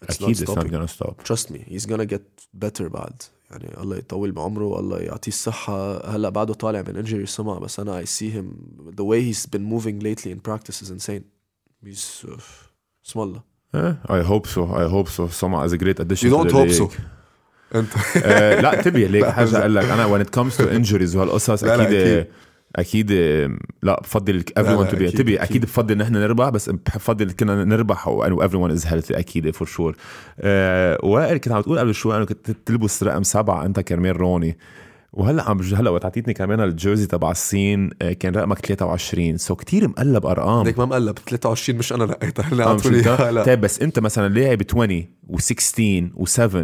أكيد 0.03 0.29
it's 0.29 0.49
not 0.49 0.67
gonna 0.67 0.85
stop 0.85 1.17
trust 1.25 1.51
me 1.51 1.65
he's 1.67 1.87
gonna 1.87 2.03
get 2.03 2.41
better 2.53 2.87
بعد. 2.87 3.21
يعني 3.51 3.81
الله 3.81 3.97
يطول 3.97 4.31
بعمره 4.31 4.79
الله 4.79 4.99
يعطيه 4.99 5.31
الصحة. 5.31 6.09
هلأ 6.15 6.29
بعده 6.29 6.53
طالع 6.53 6.81
من 6.81 6.97
injury 6.97 7.25
سمع 7.25 7.57
بس 7.57 7.79
أنا 7.79 7.97
I 7.97 8.05
see 8.05 8.33
him 8.33 8.51
the 8.97 9.03
way 9.03 9.27
he's 9.27 9.45
been 9.45 9.63
moving 9.63 10.03
lately 10.03 10.33
in 10.33 10.39
practice 10.45 10.83
is 10.83 10.91
insane 10.91 11.23
اسم 13.07 13.19
الله. 13.19 13.41
hope 14.23 15.07
so. 15.09 15.27
سمعة 15.27 15.65
is 15.65 15.73
a 15.73 15.77
great 15.77 15.99
addition 15.99 16.29
you 16.29 16.31
to 16.31 16.37
don't 16.37 16.47
the 16.47 16.53
hope 16.53 16.71
so. 16.71 16.83
league. 16.83 16.99
أنت. 17.75 17.89
آه، 18.23 18.61
لا 18.61 18.79
انتبه 18.79 18.99
ليك 19.07 19.25
حاجة. 19.25 19.57
أقول 19.59 19.75
لك 19.75 19.83
أنا 19.85 20.17
when 20.17 20.21
it 20.27 20.29
comes 20.39 20.57
to 20.57 20.63
injuries 20.63 21.15
وهالقصص 21.15 21.63
أكيد. 21.63 22.27
أكيد. 22.75 23.11
لا 23.83 24.01
بفضل 24.01 24.43
everyone 24.59 24.59
لا، 24.59 24.89
to 24.89 24.91
be 24.91 24.95
أكيد، 24.95 25.01
انتبه 25.01 25.33
أكيد. 25.33 25.41
أكيد 25.41 25.61
بفضل 25.65 25.91
إن 25.95 26.01
إحنا 26.01 26.19
نربح 26.19 26.49
بس 26.49 26.69
بفضل 26.69 27.31
كنا 27.31 27.63
نربح 27.63 28.07
و 28.07 28.25
and 28.25 28.49
everyone 28.49 28.79
is 28.79 28.85
healthy 28.85 29.11
أكيد 29.17 29.49
for 29.51 29.67
sure 29.67 29.95
وائل 31.03 31.37
كنت 31.37 31.51
عم 31.53 31.61
تقول 31.61 31.79
قبل 31.79 31.93
شوي 31.95 32.17
إنه 32.17 32.25
كنت 32.25 32.51
تلبس 32.51 33.03
رقم 33.03 33.23
سبعة 33.23 33.65
أنت 33.65 33.79
كرمال 33.79 34.21
روني. 34.21 34.57
وهلأ 35.17 35.49
عم 35.49 35.61
هلأ 35.61 35.89
وقت 35.89 36.03
اعطيتني 36.03 36.33
كمان 36.33 36.61
ال 36.61 36.68
jersey 36.68 37.07
تبع 37.07 37.31
الصين 37.31 37.89
آه، 38.01 38.13
كان 38.13 38.35
رقمك 38.35 38.65
23 38.65 39.37
so 39.37 39.55
كتير 39.55 39.87
مقلب 39.87 40.25
أرقام. 40.25 40.65
هيك 40.65 40.79
ما 40.79 40.85
مقلب. 40.85 41.17
23 41.29 41.79
مش 41.79 41.93
أنا 41.93 42.05
نقيتها 42.05 42.51
اللي 42.51 42.63
آه، 42.63 42.73
مش 42.73 42.81
عطوني 42.81 42.97
أنت؟ 42.97 43.07
إياها، 43.07 43.31
لا. 43.31 43.43
طيب 43.43 43.61
بس 43.61 43.81
أنت 43.81 43.99
مثلا 43.99 44.33
لاعب 44.33 44.61
20 44.69 45.05
و16 45.29 46.11
و7 46.25 46.57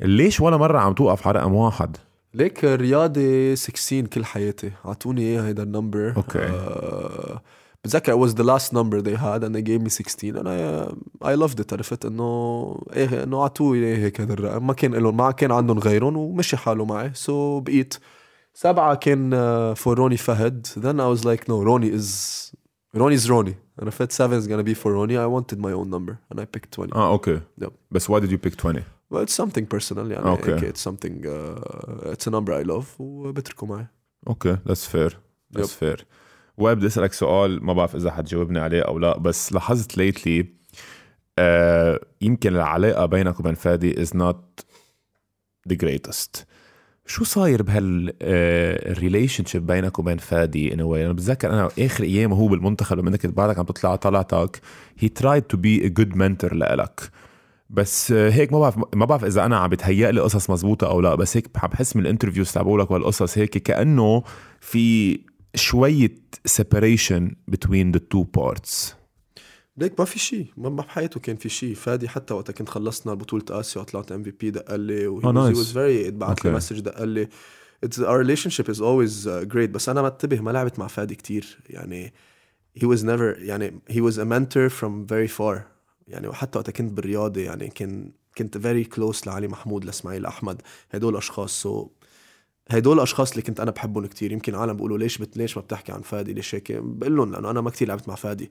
ليش 0.00 0.40
ولا 0.40 0.56
مرة 0.56 0.78
عم 0.78 0.92
توقف 0.92 1.28
على 1.28 1.38
رقم 1.38 1.54
واحد؟ 1.54 1.96
ليك 2.34 2.64
رياضي 2.64 3.56
16 3.56 4.06
كل 4.06 4.24
حياتي. 4.24 4.70
أعطوني 4.86 5.22
اياه 5.22 5.42
هيدا 5.42 5.62
ال 5.62 5.68
number. 5.68 6.12
okay. 6.16 6.48
uh, 6.48 7.38
بتذكر 7.87 8.13
it 8.13 8.27
was 8.29 8.33
the 8.33 8.43
last 8.43 8.73
number 8.73 9.01
they 9.01 9.15
had 9.17 9.43
and 9.43 9.55
they 9.55 9.61
gave 9.61 9.81
me 9.81 9.89
16 9.89 10.35
and 10.37 10.47
I 10.47 10.57
uh, 10.61 11.27
I 11.27 11.35
loved 11.47 11.59
it 11.59 11.73
عرفت 11.73 12.05
انه 12.05 12.77
ايه 12.93 13.23
انه 13.23 13.41
اعطوه 13.41 13.73
اياه 13.75 13.97
هيك 13.97 14.21
هذا 14.21 14.33
الرقم 14.33 14.67
ما 14.67 14.73
كان 14.73 14.95
لهم 14.95 15.17
ما 15.17 15.31
كان 15.31 15.51
عندهم 15.51 15.79
غيرهم 15.79 16.17
ومشي 16.17 16.57
حاله 16.57 16.85
معي 16.85 17.11
سو 17.13 17.59
so 17.59 17.63
بقيت 17.63 17.93
سبعة 18.53 18.95
كان 18.95 19.33
فور 19.73 19.97
روني 19.97 20.17
فهد 20.17 20.67
then 20.67 20.99
I 20.99 21.19
was 21.19 21.25
like 21.25 21.43
no 21.47 21.51
روني 21.51 21.99
is 21.99 22.05
روني 22.95 23.17
is 23.17 23.27
روني 23.29 23.55
عرفت 23.79 24.11
7 24.11 24.41
is 24.41 24.43
gonna 24.47 24.63
be 24.67 24.75
for 24.83 24.85
روني 24.87 25.17
I 25.17 25.27
wanted 25.41 25.57
my 25.57 25.71
own 25.73 25.89
number 25.89 26.13
and 26.33 26.39
I 26.41 26.45
picked 26.45 26.71
20 26.79 26.93
اه 26.93 27.09
اوكي 27.11 27.39
Yep. 27.63 27.69
بس 27.91 28.11
why 28.11 28.15
did 28.19 28.29
you 28.29 28.37
pick 28.47 28.55
20 28.55 28.83
well 29.13 29.25
it's 29.25 29.43
something 29.43 29.65
personal 29.77 29.97
يعني 30.11 30.25
أوكي. 30.29 30.53
هيك 30.53 30.75
it's 30.75 30.81
something 30.89 31.25
uh, 31.25 32.13
it's 32.13 32.27
a 32.27 32.31
number 32.31 32.51
I 32.63 32.67
love 32.71 32.85
وبتركه 32.99 33.65
معي 33.67 33.87
اوكي 34.27 34.57
ذاتس 34.67 34.85
فير 34.87 35.19
ذاتس 35.57 35.73
Yep. 35.73 35.77
فير 35.77 36.05
وائل 36.58 36.76
بدي 36.76 36.86
أسألك 36.86 37.12
سؤال 37.12 37.64
ما 37.64 37.72
بعرف 37.72 37.96
إذا 37.96 38.10
حتجاوبني 38.10 38.58
عليه 38.58 38.82
أو 38.82 38.98
لا 38.98 39.18
بس 39.18 39.52
لاحظت 39.52 39.98
lately 39.98 40.46
آه 41.38 42.00
يمكن 42.22 42.56
العلاقة 42.56 43.06
بينك 43.06 43.40
وبين 43.40 43.54
فادي 43.54 44.02
is 44.02 44.16
not 44.16 44.66
the 45.68 45.74
greatest 45.74 46.46
شو 47.06 47.24
صاير 47.24 47.62
بهال 47.62 48.14
ال 48.22 49.44
relationship 49.44 49.66
بينك 49.66 49.98
وبين 49.98 50.18
فادي؟ 50.18 50.74
ان 50.74 50.80
أنا 50.80 51.12
بتذكر 51.12 51.50
أنا 51.50 51.68
آخر 51.78 52.04
أيام 52.04 52.32
هو 52.32 52.48
بالمنتخب 52.48 52.98
لما 52.98 53.16
كنت 53.16 53.36
بعدك 53.36 53.58
عم 53.58 53.64
تطلع 53.64 53.96
طلعتك 53.96 54.60
he 54.98 55.08
tried 55.08 55.42
to 55.42 55.56
be 55.56 55.86
a 55.86 55.88
good 55.88 56.16
mentor 56.16 56.54
لإلك. 56.54 57.10
بس 57.70 58.12
آه، 58.12 58.30
هيك 58.30 58.52
ما 58.52 58.58
بعرف 58.58 58.78
ما 58.94 59.04
بعرف 59.04 59.24
إذا 59.24 59.44
أنا 59.44 59.56
عم 59.56 59.70
بتهيأ 59.70 60.10
لي 60.10 60.20
قصص 60.20 60.50
مزبوطة 60.50 60.86
أو 60.86 61.00
لا 61.00 61.14
بس 61.14 61.36
هيك 61.36 61.50
عم 61.56 61.68
بحس 61.68 61.96
من 61.96 62.02
ال 62.02 62.07
interviews 62.07 62.52
تبعولك 62.52 62.90
والقصص 62.90 63.38
هيك 63.38 63.58
كأنه 63.58 64.22
في 64.60 65.18
شوية 65.58 66.14
separation 66.48 67.34
between 67.50 67.92
the 67.96 68.00
two 68.14 68.24
parts. 68.38 68.94
ليك 69.76 70.00
ما 70.00 70.04
في 70.04 70.18
شيء. 70.18 70.46
ما 70.56 70.68
بحياته 70.68 71.20
كان 71.20 71.36
في 71.36 71.48
شيء. 71.48 71.74
فادي 71.74 72.08
حتى 72.08 72.34
وقت 72.34 72.50
كنت 72.50 72.68
خلصنا 72.68 73.14
بطولة 73.14 73.44
آسيا 73.50 73.80
وطلعت 73.80 74.12
MVP 74.12 74.50
دق 74.50 74.74
لي 74.74 75.06
و 75.06 75.20
he 75.20 75.24
nice. 75.24 75.56
was 75.56 75.72
very 75.72 76.10
بعت 76.10 76.44
لي. 76.44 76.52
message 76.52 76.80
دق 76.80 77.02
لي 77.04 77.28
it's 77.86 77.98
our 77.98 78.24
relationship 78.24 78.68
is 78.68 78.80
always 78.80 79.26
uh, 79.26 79.52
great. 79.52 79.70
بس 79.70 79.88
أنا 79.88 80.02
ما 80.02 80.08
انتبه 80.08 80.40
ما 80.40 80.50
لعبت 80.50 80.78
مع 80.78 80.86
فادي 80.86 81.14
كتير. 81.14 81.58
يعني 81.66 82.12
he 82.78 82.84
was 82.84 83.00
never 83.02 83.38
يعني 83.38 83.80
he 83.90 84.00
was 84.00 84.14
a 84.14 84.24
mentor 84.24 84.70
from 84.80 85.06
very 85.06 85.38
far. 85.38 85.60
يعني 86.08 86.28
وحتى 86.28 86.58
وقت 86.58 86.70
كنت 86.70 86.92
بالرياضة 86.92 87.40
يعني 87.40 87.68
كان 87.68 88.12
كنت 88.38 88.58
very 88.58 88.96
close 88.96 89.26
لعلي 89.26 89.48
محمود 89.48 89.84
لإسماعيل 89.84 90.26
أحمد. 90.26 90.62
هدول 90.90 91.16
أشخاص. 91.16 91.66
So 91.66 91.88
هدول 92.70 92.96
الاشخاص 92.96 93.30
اللي 93.30 93.42
كنت 93.42 93.60
أنا 93.60 93.70
بحبهم 93.70 94.06
كتير 94.06 94.32
يمكن 94.32 94.54
عالم 94.54 94.72
بيقولوا 94.76 94.98
ليش 94.98 95.18
بت 95.18 95.36
ليش 95.36 95.56
ما 95.56 95.62
بتحكي 95.62 95.92
عن 95.92 96.02
فادي 96.02 96.32
ليش 96.32 96.54
هيك 96.54 96.72
بقول 96.72 97.16
لهم 97.16 97.32
لأنه 97.32 97.50
أنا 97.50 97.60
ما 97.60 97.70
كتير 97.70 97.88
لعبت 97.88 98.08
مع 98.08 98.14
فادي 98.14 98.50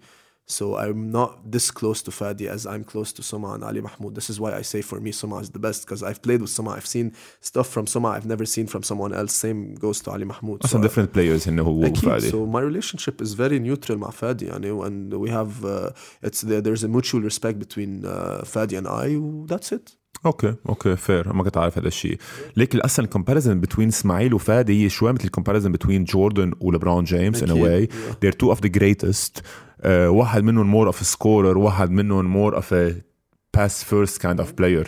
So 0.49 0.77
I'm 0.77 1.11
not 1.11 1.31
this 1.51 1.69
close 1.71 2.01
to 2.03 2.11
Fadi 2.19 2.47
as 2.47 2.65
I'm 2.65 2.85
close 2.85 3.11
to 3.17 3.21
Soma 3.21 3.49
and 3.55 3.63
Ali 3.65 3.81
Mahmoud. 3.81 4.15
This 4.15 4.29
is 4.29 4.39
why 4.39 4.51
I 4.55 4.61
say 4.61 4.81
for 4.81 5.01
me 5.01 5.11
Soma 5.11 5.37
is 5.39 5.49
the 5.49 5.59
best 5.59 5.85
because 5.85 6.01
I've 6.03 6.21
played 6.21 6.41
with 6.41 6.49
Soma. 6.49 6.71
I've 6.77 6.87
seen 6.95 7.07
stuff 7.41 7.67
from 7.67 7.85
Soma 7.85 8.09
I've 8.15 8.25
never 8.25 8.45
seen 8.45 8.65
from 8.65 8.81
someone 8.81 9.13
else. 9.13 9.33
Same 9.33 9.75
goes 9.75 9.99
to 10.03 10.11
Ali 10.11 10.23
Mahmoud. 10.23 10.61
أصلا 10.63 10.87
different 10.87 11.13
players 11.13 11.47
انه 11.47 11.63
هو. 11.63 11.91
وفادي 11.91 12.31
So 12.31 12.45
my 12.45 12.61
relationship 12.61 13.21
is 13.21 13.33
very 13.33 13.59
neutral 13.59 13.97
مع 13.97 14.09
فادي 14.09 14.45
يعني 14.45 14.71
and 14.71 15.13
we 15.13 15.29
have 15.29 15.65
uh, 15.65 15.91
it's 16.23 16.41
the, 16.41 16.61
there's 16.61 16.83
a 16.83 16.87
mutual 16.87 17.21
respect 17.21 17.59
between 17.59 18.05
uh, 18.05 18.43
Fadi 18.45 18.77
and 18.77 18.87
I 18.87 19.19
that's 19.53 19.71
it. 19.73 19.96
okay 20.25 20.55
okay 20.69 20.95
fair 20.95 21.33
ما 21.33 21.43
كنت 21.43 21.57
عارف 21.57 21.77
هذا 21.77 21.87
الشيء 21.87 22.17
لكن 22.57 22.79
أصلا 22.79 23.05
ال 23.05 23.10
comparison 23.10 23.59
بين 23.77 23.87
اسماعيل 23.87 24.33
وفادي 24.33 24.83
هي 24.85 24.89
شوي 24.89 25.13
مثل 25.13 25.23
ال 25.25 25.29
comparison 25.29 25.71
بين 25.71 26.03
جوردن 26.03 26.53
ولبرون 26.59 27.03
جيمس 27.03 27.43
in 27.43 27.51
a 27.51 27.60
way 27.60 27.87
they're 28.25 28.47
of 28.47 28.57
the 28.57 28.69
greatest 28.79 29.41
uh, 29.83 29.87
واحد 29.87 30.43
منهم 30.43 30.91
of 30.91 30.95
a 30.95 31.05
scorer 31.15 31.57
واحد 31.57 31.91
منهم 31.91 32.51
of 32.51 32.63
a 32.63 32.93
pass 33.57 33.83
first 33.83 34.19
kind 34.21 34.39
of 34.39 34.47
player 34.61 34.87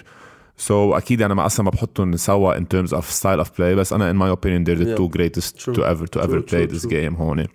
so 0.68 0.72
أكيد 0.72 1.22
أنا 1.22 1.34
ما 1.34 1.46
أصلا 1.46 1.64
ما 1.66 1.72
بحطهم 1.72 2.16
سوا 2.16 2.58
in 2.60 2.64
terms 2.64 2.90
of 2.94 3.04
style 3.04 3.44
of 3.46 3.48
play 3.48 3.62
بس 3.62 3.94
أنا 3.94 4.12
in 4.14 4.16
my 4.16 4.36
opinion 4.38 4.64
they're 4.70 4.84
the 4.84 4.88
Yeah. 4.90 4.98
two 4.98 5.10
greatest 5.18 5.64
True. 5.64 5.74
to 5.76 5.80
ever 5.82 6.08
to 6.08 6.20
ever 6.22 6.40
True, 6.40 6.42
play 6.42 6.68
true, 6.68 6.76
this 6.78 6.82
true. 6.82 6.90
game 6.92 7.16
هون 7.22 7.46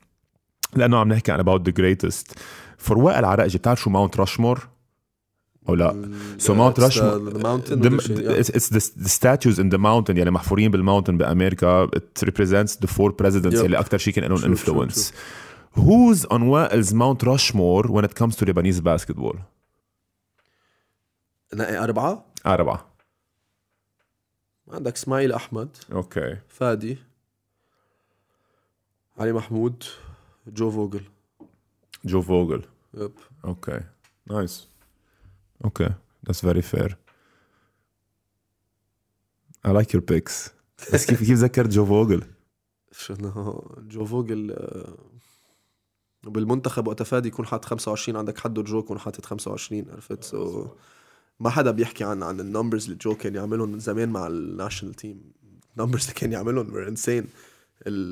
لأنه 0.77 0.99
عم 0.99 1.09
نحكي 1.09 1.33
عن 1.33 1.41
about 1.41 1.61
the 1.69 1.73
greatest 1.73 2.33
for 2.89 2.97
وائل 2.97 3.25
عرقجي 3.25 3.59
بتعرف 3.59 3.81
شو 3.81 3.91
Mount 3.91 4.17
Rushmore 4.17 4.69
أو 5.69 5.75
لا. 5.75 5.93
Yeah. 5.93 6.45
it's, 8.41 8.49
it's 8.51 8.69
the, 8.69 9.03
the 9.03 9.09
statues 9.09 9.59
in 9.59 9.69
the 9.71 9.79
mountain 9.79 10.17
يعني 10.19 10.31
محفورين 10.31 10.71
بال 10.71 10.80
mountain 10.80 11.19
بامريكا 11.19 11.87
it 11.87 12.23
represents 12.27 12.77
the 12.77 12.87
four 12.89 13.11
presidents 13.13 13.55
Yep. 13.61 13.65
اللي 13.65 13.79
أكثر 13.79 13.99
شيء 13.99 14.15
كان 14.15 14.25
لهم 14.25 14.39
True, 14.39 14.43
true, 14.43 14.59
influence 14.59 15.13
who's 15.77 16.25
on 16.31 16.43
Wael's 16.51 16.93
Mount 16.95 17.23
Rushmore 17.23 17.85
when 17.89 18.05
it 18.05 18.15
comes 18.15 18.37
to 18.37 18.45
Lebanese 18.47 18.81
basketball 18.83 19.37
نقي 21.55 21.85
اربعه 21.85 22.25
أربعة 22.47 22.87
عندك 24.73 24.93
اسماعيل 24.95 25.33
احمد 25.33 25.77
okay 25.93 26.37
فادي 26.49 26.99
علي 29.19 29.33
محمود 29.33 29.85
جو 30.49 30.71
فوجل 30.71 31.01
جو 32.05 32.23
فوجل 32.23 32.63
yep 32.95 33.13
okay 33.45 33.81
nice 34.31 34.69
أوكي 35.65 35.91
that's 36.27 36.41
very 36.41 36.63
fair. 36.63 36.91
I 39.65 39.71
like 39.71 39.93
your 39.93 40.03
picks. 40.03 40.51
بس 40.93 41.07
كيف 41.07 41.19
كيف 41.19 41.39
ذكرت 41.39 41.69
جو 41.69 41.87
فوجل 41.87 42.23
شنو؟ 42.93 43.65
جو 43.89 44.05
فوجل 44.05 44.51
آه، 44.51 44.99
بالمنتخب 46.25 46.87
وقت 46.87 47.03
فادي 47.03 47.29
يكون 47.29 47.47
حاطط 47.47 47.65
25 47.65 48.19
عندك 48.19 48.39
حده 48.39 48.63
جو 48.63 48.79
يكون 48.79 48.99
حاطط 48.99 49.27
25 49.27 49.85
عرفت؟ 49.91 50.25
so 50.25 50.67
ما 51.41 51.51
حدا 51.51 51.71
بيحكي 51.71 52.05
عن 52.05 52.23
عن 52.23 52.41
ال 52.41 52.46
numbers 52.46 52.85
اللي 52.85 52.97
جو 52.97 53.15
كان 53.15 53.35
يعملهم 53.35 53.73
من 53.73 53.79
زمان 53.79 54.09
مع 54.09 54.27
ال 54.27 54.34
national 54.34 54.95
team 54.95 55.33
ال 55.77 55.80
numbers 55.80 56.03
اللي 56.03 56.15
كان 56.15 56.33
يعملهم 56.33 56.67
were 56.67 56.89
insane. 56.89 57.27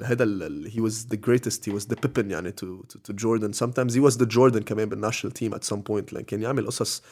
هذا 0.04 0.48
he 0.68 0.80
was 0.80 1.06
the 1.06 1.16
greatest 1.16 1.64
he 1.64 1.72
was 1.72 1.86
the 1.86 1.96
Pippen 1.96 2.30
يعني 2.30 2.52
to, 2.52 2.84
to, 2.88 2.98
to 2.98 3.12
Jordan. 3.12 3.52
Sometimes 3.52 3.94
he 3.94 4.00
was 4.00 4.16
the 4.16 4.26
Jordan 4.26 4.58
كمان 4.58 4.88
بال 4.88 4.97
national 4.97 5.34
team 5.34 5.54
some 5.54 5.82
point 5.90 6.12
لأن 6.12 6.24
كان 6.24 6.42
يعمل 6.42 6.66
قصص 6.66 7.02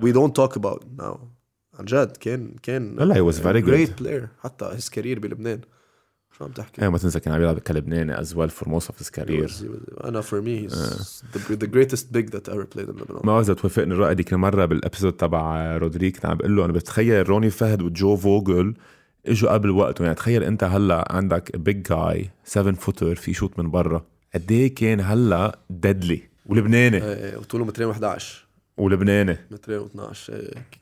we 0.00 0.12
don't 0.12 0.34
talk 0.34 0.56
about 0.56 0.82
now. 0.98 1.18
عن 1.78 1.84
جد 1.84 2.16
كان 2.16 2.56
كان 2.62 2.96
لا، 2.96 3.30
was 3.30 3.34
very 3.34 3.62
good. 3.62 3.68
great 3.70 4.02
player. 4.02 4.28
حتى 4.42 4.76
his 4.78 4.88
career 4.88 5.18
بلبنان. 5.18 5.60
شو 6.38 6.44
عم 6.44 6.50
تحكي؟ 6.50 6.82
إيه 6.82 6.88
ما 6.88 6.98
تنسى 6.98 7.20
كان 7.20 7.34
عم 7.34 7.40
يلعب 7.42 7.58
كلبناني 7.58 8.16
of 8.16 8.98
his 9.00 9.06
He 9.06 9.20
career. 9.20 9.46
was- 9.48 9.60
he 9.60 9.68
was- 9.68 10.04
أنا 10.04 10.22
he's 10.22 11.22
the, 11.32 11.56
the 11.56 11.66
greatest 11.66 12.12
big 12.12 12.30
that 12.30 12.48
ever 12.48 12.64
played 12.64 12.88
in 12.88 12.98
Lebanon. 13.00 13.24
ما 13.24 13.40
إذا 13.40 13.54
توافقني 13.54 13.94
الرأي 13.94 14.14
ديك 14.14 14.32
المرة 14.32 14.64
بال 14.64 14.75
episode 14.75 15.12
تبع 15.12 15.76
رودريك 15.76 16.16
كان 16.16 16.30
عم 16.30 16.36
بقول 16.36 16.56
له 16.56 16.64
أنا 16.64 16.72
بتخيل 16.72 17.28
روني 17.28 17.50
فهد 17.50 17.82
وجو 17.82 18.16
فوجل 18.16 18.74
إجوا 19.26 19.52
قبل 19.52 19.70
وقته. 19.70 20.02
يعني 20.02 20.14
تخيل 20.14 20.42
أنت 20.42 20.64
هلأ 20.64 21.12
عندك 21.12 21.56
big 21.56 21.82
جاي 21.82 22.30
7 22.44 22.74
footer 22.74 23.14
في 23.14 23.32
shoot 23.34 23.58
من 23.58 23.70
برا. 23.70 24.04
قد 24.34 24.52
إيه 24.52 24.74
كان 24.74 25.00
هلأ 25.00 25.58
deadly 25.70 26.22
ولبناني. 26.46 27.04
إيه 27.04 27.36
وطوله 27.36 27.64
مترين 27.64 27.90
11 27.90 28.43
ولبناني. 28.76 29.38
مترين 29.50 29.80
و12 29.88 30.30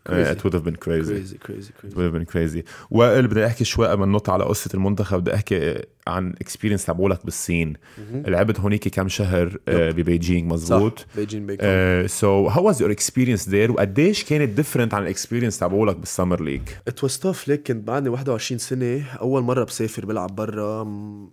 إيه 0.08 0.34
crazy. 0.34 0.36
crazy. 0.36 1.08
Crazy 1.08 1.34
it 1.34 1.42
crazy. 1.42 1.94
Would 1.94 2.04
have 2.04 2.14
been 2.14 2.32
crazy. 2.34 2.62
وائل 2.90 3.26
بدي 3.26 3.46
احكي 3.46 3.64
شوي 3.64 3.86
قبل 3.88 4.00
ما 4.00 4.06
ننط 4.06 4.30
على 4.30 4.44
قصة 4.44 4.70
المنتخب. 4.74 5.20
بدي 5.20 5.34
أحكي 5.34 5.82
عن 6.06 6.34
experience 6.40 6.84
تبعولك 6.84 7.24
بالصين. 7.24 7.72
لعبت 8.12 8.60
هونيك 8.60 8.88
كم 8.88 9.08
شهر 9.08 9.58
آه، 9.68 9.90
ببيجينج 9.90 10.52
مزبوط؟ 10.52 10.98
صح 10.98 11.06
بيجين 11.16 11.46
بيكون 11.46 12.06
so 12.08 12.46
how 12.48 12.66
was 12.66 12.82
your 12.82 12.90
experience 12.90 13.48
there 13.48 13.72
وقديش 13.72 14.24
كانت 14.24 14.48
different 14.48 14.94
عن 14.94 15.02
ال 15.02 15.07
experience 15.07 15.58
تبعولك 15.58 15.96
بال 15.96 16.08
summer 16.08 16.42
league 16.42 16.62
it 16.88 17.02
was 17.02 17.18
tough 17.18 17.48
ليك 17.48 17.66
كنت 17.66 17.86
بعدني 17.86 18.08
21 18.08 18.58
سنة 18.58 19.04
أول 19.20 19.42
مرة 19.42 19.64
بسافر 19.64 20.06
بلعب 20.06 20.34
برا. 20.34 20.84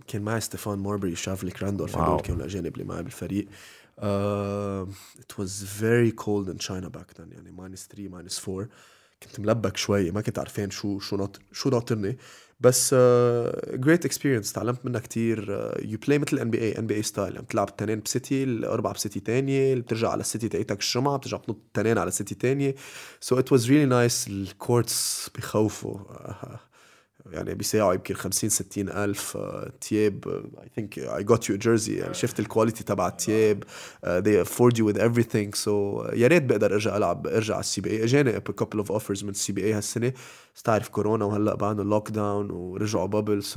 كان 0.08 0.22
معي 0.22 0.42
ستيفان 0.42 0.80
ماربري 0.80 1.16
شافليك 1.16 1.64
راندولف. 1.64 1.98
هدول 1.98 2.22
كانوا 2.22 2.40
الاجانب 2.40 2.74
اللي 2.74 2.84
معي 2.84 3.04
بالفريق. 3.04 3.48
it 4.00 5.40
was 5.40 5.64
very 5.66 6.12
cold 6.12 6.50
in 6.50 6.58
China 6.58 6.88
back 6.88 7.22
then 7.22 7.32
يعني 7.32 7.52
minus 7.52 7.88
3 7.92 8.10
minus 8.10 8.50
4 8.50 8.68
كنت 9.24 9.40
ملبك 9.40 9.78
شوي 9.78 10.12
ما 10.12 10.22
كنت 10.22 10.40
عارفين 10.40 10.70
شو 10.70 11.00
شو 11.00 11.16
ناطر 11.18 11.40
شو 11.52 11.70
ناطرني 11.70 12.18
بس 12.60 12.94
great 13.74 14.06
experience 14.06 14.54
تعلمت 14.54 14.86
منها 14.86 15.00
كتير. 15.02 15.50
you 15.86 15.98
play 15.98 16.20
مثل 16.20 16.40
ان 16.40 16.50
بي 16.50 16.60
اي 16.62 16.78
ان 16.80 16.88
بي 16.88 16.96
اي 16.96 17.02
ستايل 17.04 17.34
يعني 17.34 17.46
بتلعب 17.46 17.70
التنين 17.70 18.00
بسيتي 18.00 18.44
الأربعة 18.44 18.94
بسيتي 18.94 19.20
تانية 19.20 19.76
بترجع 19.76 20.10
على 20.10 20.22
السيتي 20.22 20.50
تاعتك 20.50 20.82
الجمعة 20.82 21.18
بترجع 21.18 21.38
بتنط 21.38 21.56
التنين 21.68 21.98
على 21.98 22.12
سيتي 22.12 22.36
تانية. 22.36 22.76
so 23.20 23.40
it 23.40 23.52
was 23.52 23.70
really 23.70 23.86
nice 23.86 24.28
ال 24.28 24.42
courts 24.42 25.30
بخوفوا 25.36 26.00
آه، 26.00 26.60
يعني 27.32 27.54
بيساعوا 27.54 27.94
يمكن 27.94 28.16
50 28.16 28.50
60 28.50 28.90
ألف 28.90 29.38
آه، 29.38 29.72
تياب 29.82 30.28
I 30.64 30.70
think 30.76 31.00
I 31.00 31.24
got 31.24 31.50
you 31.50 31.58
jersey 31.58 31.96
يعني 31.96 32.14
شفت 32.14 32.40
ال 32.40 32.45
quality 32.45 32.84
تبع 32.84 33.08
التياب 33.08 33.64
they 34.04 34.46
afford 34.46 34.74
you 34.78 34.86
with 34.86 34.98
everything. 34.98 35.54
So 35.54 35.68
uh, 35.68 36.14
يا 36.14 36.28
ريت 36.28 36.44
بقدر 36.44 36.74
أرجع 36.74 36.98
ألعب 36.98 37.28
أرجع 37.28 37.54
على 37.54 37.60
ال 37.60 37.82
CBA 37.82 38.04
اجاني 38.04 38.40
couple 38.40 38.80
of 38.84 38.88
offers 38.92 39.24
من 39.24 39.30
ال 39.30 39.54
CBA 39.54 39.74
هالسنة. 39.74 40.14
بس 40.56 40.62
تعرف 40.64 40.90
كورونا 40.90 41.26
وهلأ 41.26 41.56
بعدنا 41.56 41.82
lockdown 41.82 42.52
ورجعوا 42.52 43.06
bubble 43.06 43.44
uh, 43.44 43.56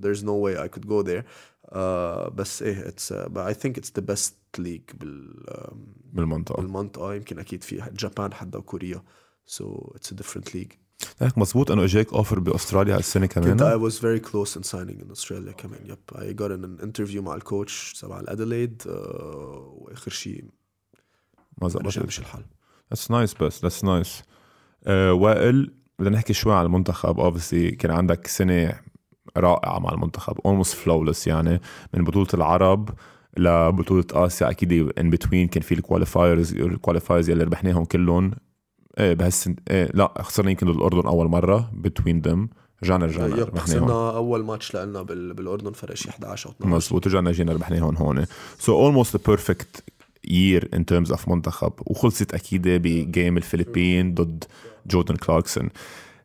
there's 0.00 0.22
no 0.22 0.34
way 0.34 0.58
I 0.64 0.68
could 0.68 0.86
go 0.88 1.02
there. 1.02 1.24
uh, 1.72 2.30
بس 2.30 2.62
إيه 2.62 2.88
it's 2.88 3.12
but 3.28 3.40
I 3.40 3.52
think 3.52 3.78
it's 3.78 3.90
the 3.90 4.02
best 4.02 4.32
league 4.58 4.96
بال 4.96 5.44
بالمنطقة. 6.12 6.62
بالمنطقة. 6.62 7.14
يمكن 7.14 7.38
أكيد 7.38 7.64
في 7.64 7.82
جابان 7.92 8.32
حدا 8.32 8.58
وكوريا. 8.58 9.02
So 9.46 9.92
it's 9.96 10.12
a 10.12 10.14
different 10.14 10.54
league. 10.54 10.87
هيك 11.20 11.38
مزبوط 11.38 11.70
أنه 11.70 11.84
إجاك 11.84 12.12
offer 12.12 12.38
بأستراليا 12.38 12.96
هالسنه 12.96 13.26
كنت 13.26 13.48
كمان. 13.48 13.58
I 13.58 13.90
was 13.90 13.94
very 13.94 14.20
close 14.30 14.56
in 14.56 14.62
signing 14.62 15.00
in 15.00 15.10
Australia 15.10 15.52
كمان. 15.56 15.86
yep 15.86 16.36
got 16.36 16.50
in 16.50 16.64
an 16.64 16.84
interview 16.86 17.20
مع 17.20 17.34
ال 17.34 17.44
coach 17.44 17.92
تبع 18.00 18.20
الاديلايد 18.20 18.82
uh, 18.82 18.88
وآخر 18.88 20.10
شيء 20.10 20.44
ما 21.62 21.68
زبطت 21.68 21.98
مش 21.98 22.18
الحال 22.18 22.44
that's 22.90 23.10
nice 23.10 23.34
بس 23.34 23.62
that's 23.62 23.84
nice 23.84 24.22
وائل 24.88 25.74
بدنا 25.98 26.10
نحكي 26.10 26.32
شوي 26.32 26.54
عن 26.54 26.66
المنتخب. 26.66 27.20
obviously 27.20 27.70
كان 27.70 27.90
عندك 27.90 28.26
سنة 28.26 28.80
رائعة 29.36 29.78
مع 29.78 29.92
المنتخب 29.92 30.38
almost 30.44 30.74
flawless 30.74 31.26
يعني 31.26 31.60
من 31.94 32.04
بطولة 32.04 32.28
العرب 32.34 32.90
لبطولة 33.36 34.04
آسيا. 34.12 34.50
أكيد 34.50 34.98
ان 34.98 35.10
between 35.10 35.48
كان 35.48 35.62
في 35.62 35.74
ال 35.74 35.81
qualifiers 35.81 36.54
ال 36.54 36.61
qualifiers 36.61 37.30
يلي 37.30 37.44
ربحناهم 37.44 37.84
كلهم. 37.84 38.32
بهالسن 38.98 39.56
إيه 39.70 39.90
لا 39.94 40.22
خسرنا 40.22 40.50
يمكن 40.50 40.68
الأردن 40.68 41.06
أول 41.06 41.28
مرة 41.28 41.70
between 41.74 42.20
them 42.20 42.48
رجعنا 42.82 43.06
رجعنا 43.06 43.60
خسرنا 43.60 44.16
أول 44.16 44.44
ماتش 44.44 44.76
لنا 44.76 45.02
بال... 45.02 45.34
بالأردن 45.34 45.72
فرق 45.72 45.94
شي 45.94 46.08
11 46.08 46.48
أو 46.48 46.54
12 46.54 46.76
مزبوط 46.76 47.06
رجعنا 47.06 47.32
جينا 47.32 47.52
ربحناهم 47.52 47.96
هون 47.96 48.24
so 48.58 48.80
almost 48.80 49.28
perfect 49.28 49.84
year 50.24 50.68
in 50.74 50.86
terms 50.86 51.10
of 51.10 51.28
منتخب. 51.28 51.72
وخلصت 51.78 52.34
أكيد 52.34 52.68
ب 52.68 52.82
game 52.82 53.36
الفلبين 53.36 54.14
ضد 54.14 54.44
جوردن 54.86 55.16
كلاركسون. 55.16 55.68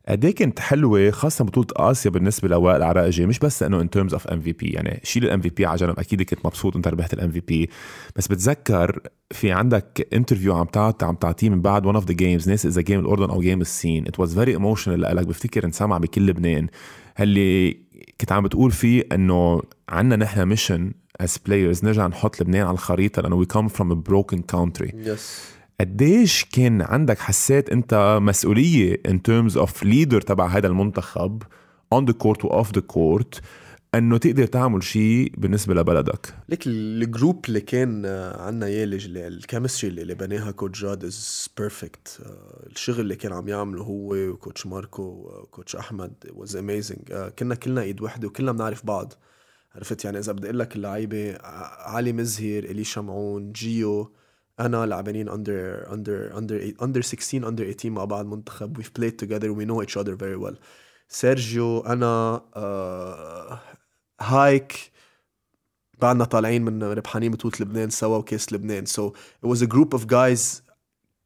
قد 0.07 0.25
إيه 0.25 0.35
كانت 0.35 0.59
حلوة 0.59 1.11
خاصة 1.11 1.45
بطولة 1.45 1.67
آسيا 1.75 2.11
بالنسبة 2.11 2.47
لوائل 2.47 2.83
عراقجي 2.83 3.25
مش 3.25 3.39
بس 3.39 3.63
إنه 3.63 3.81
in 3.81 3.89
terms 3.89 4.13
of 4.13 4.27
MVP 4.27 4.67
يعني 4.67 5.01
شيل 5.03 5.23
ال 5.23 5.41
MVP 5.41 5.65
على 5.65 5.77
جنب 5.77 5.99
أكيد 5.99 6.21
كنت 6.21 6.45
مبسوط 6.45 6.75
انت 6.75 6.87
ربحت 6.87 7.13
ال 7.13 7.31
MVP 7.31 7.69
بس 8.15 8.27
بتذكر 8.27 8.99
في 9.31 9.51
عندك 9.51 10.07
interview 10.13 10.55
عم 10.55 10.65
تعط 10.65 11.03
عم 11.03 11.15
تعطيه 11.15 11.49
من 11.49 11.61
بعد 11.61 11.85
one 11.85 11.95
of 11.95 12.05
the 12.05 12.13
games 12.13 12.49
ناس 12.49 12.65
إذا 12.65 12.81
game 12.81 12.99
الأردن 12.99 13.29
أو 13.29 13.41
game 13.41 13.61
الصين. 13.61 14.07
It 14.07 14.19
was 14.19 14.39
very 14.39 14.51
emotional 14.51 15.01
لك 15.01 15.27
بفتكر 15.27 15.65
انسمع 15.65 15.97
بكل 15.97 16.25
لبنان. 16.25 16.67
اللي 17.19 17.77
كنت 18.21 18.31
عم 18.31 18.43
بتقول 18.43 18.71
فيه 18.71 19.03
إنه 19.11 19.61
عنا 19.89 20.15
نحن 20.15 20.45
mission 20.45 20.91
as 21.23 21.31
players 21.31 21.83
نرجع 21.83 22.07
نحط 22.07 22.41
لبنان 22.41 22.67
على 22.67 22.73
الخريطة 22.73 23.21
لأنه 23.21 23.43
we 23.43 23.47
come 23.47 23.69
from 23.69 23.91
a 23.91 24.11
broken 24.11 24.39
country. 24.55 24.95
yes 24.95 25.53
قديش 25.83 26.45
كان 26.45 26.81
عندك 26.81 27.19
حسيت 27.19 27.69
انت 27.69 28.19
مسؤولية 28.21 29.01
in 29.07 29.15
terms 29.29 29.53
of 29.53 29.69
leader 29.83 30.19
تبع 30.25 30.47
هذا 30.47 30.67
المنتخب 30.67 31.43
on 31.95 32.05
the 32.05 32.13
court 32.13 32.45
و 32.45 32.63
off 32.63 32.67
the 32.67 32.81
court 32.95 33.41
انه 33.95 34.17
تقدر 34.17 34.45
تعمل 34.45 34.83
شيء 34.83 35.33
بالنسبة 35.37 35.73
لبلدك؟ 35.73 36.35
ليك 36.49 36.67
ال 36.67 36.80
group 36.80 37.45
اللي 37.47 37.61
كان 37.61 38.05
آه، 38.05 38.41
عنا 38.41 38.65
إياه 38.65 38.85
ال 39.05 39.14
chemistry 39.14 39.89
اللي 39.89 40.01
اللي 40.01 40.15
بناها 40.15 40.51
coach 40.51 40.81
جاد 40.81 41.05
is 41.05 41.49
perfect 41.57 42.19
الشغل 42.71 42.99
اللي 42.99 43.15
كان 43.15 43.33
عم 43.33 43.47
يعمله 43.47 43.83
هو 43.83 44.15
و 44.15 44.23
coach 44.23 44.65
ماركو 44.65 45.01
و 45.01 45.13
coach 45.13 45.75
أحمد 45.75 46.13
was 46.33 46.55
amazing 46.55 47.13
كنا 47.39 47.55
كلنا 47.55 47.81
إيد 47.81 48.01
وحدة 48.01 48.27
وكلنا 48.27 48.51
بنعرف 48.51 48.85
بعض. 48.85 49.13
عرفت 49.75 50.05
يعني 50.05 50.19
إذا 50.19 50.31
بدي 50.31 50.47
أقول 50.47 50.59
لك 50.59 50.75
اللعيبة 50.75 51.37
علي 51.85 52.13
مزهر 52.13 52.63
الي 52.63 52.83
شمعون 52.83 53.51
جيو. 53.51 54.11
أنا 54.59 54.85
لعبانين 54.85 55.29
under 55.29 55.93
under 55.93 56.37
under 56.37 56.73
under 56.81 57.01
16 57.01 57.47
under 57.47 57.71
18 57.71 57.89
مع 57.89 58.05
بعض 58.05 58.25
منتخب. 58.25 58.77
We've 58.77 58.93
played 58.99 59.17
together. 59.25 59.53
We 59.53 59.65
know 59.65 59.81
each 59.81 59.97
other 59.97 60.15
very 60.15 60.37
well. 60.37 60.55
سيرجيو 61.07 61.79
أنا 61.79 62.41
آه 62.55 63.59
هايك 64.21 64.91
بعدنا 66.01 66.25
طالعين 66.25 66.61
من 66.61 66.83
ربحانين 66.83 67.31
بطولة 67.31 67.53
لبنان 67.59 67.89
سوا 67.89 68.17
وكأس 68.17 68.53
لبنان. 68.53 68.85
So 68.85 69.13
it 69.43 69.47
was 69.47 69.61
a 69.61 69.67
group 69.67 69.93
of 69.93 70.07
guys 70.07 70.61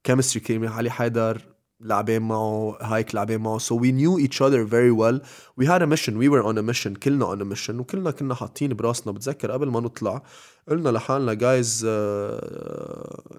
chemistry 0.08 0.38
كان 0.38 0.68
علي 0.68 0.90
حيدر 0.90 1.42
لعبين 1.82 2.22
معه 2.22 2.78
هايك 2.82 3.16
لعبين 3.16 3.42
معه. 3.42 3.60
So 3.60 3.76
we 3.76 3.92
knew 3.92 4.28
each 4.28 4.42
other 4.42 4.64
very 4.66 4.92
well. 4.92 5.20
We 5.62 5.66
had 5.66 5.82
a 5.82 5.88
mission. 5.88 6.18
We 6.18 6.30
were 6.30 6.44
on 6.44 6.58
a 6.58 6.64
mission. 6.74 6.94
كلنا 6.96 7.36
on 7.36 7.40
a 7.42 7.46
mission. 7.56 7.80
وكلنا 7.80 8.12
كنا 8.12 8.36
حاطين 8.36 8.74
براسنا. 8.74 9.14
بتذكر 9.14 9.52
قبل 9.52 9.68
ما 9.68 9.80
نطلع 9.80 10.24
قلنا 10.70 10.90
لحالنا 10.90 11.34
جايز 11.34 11.86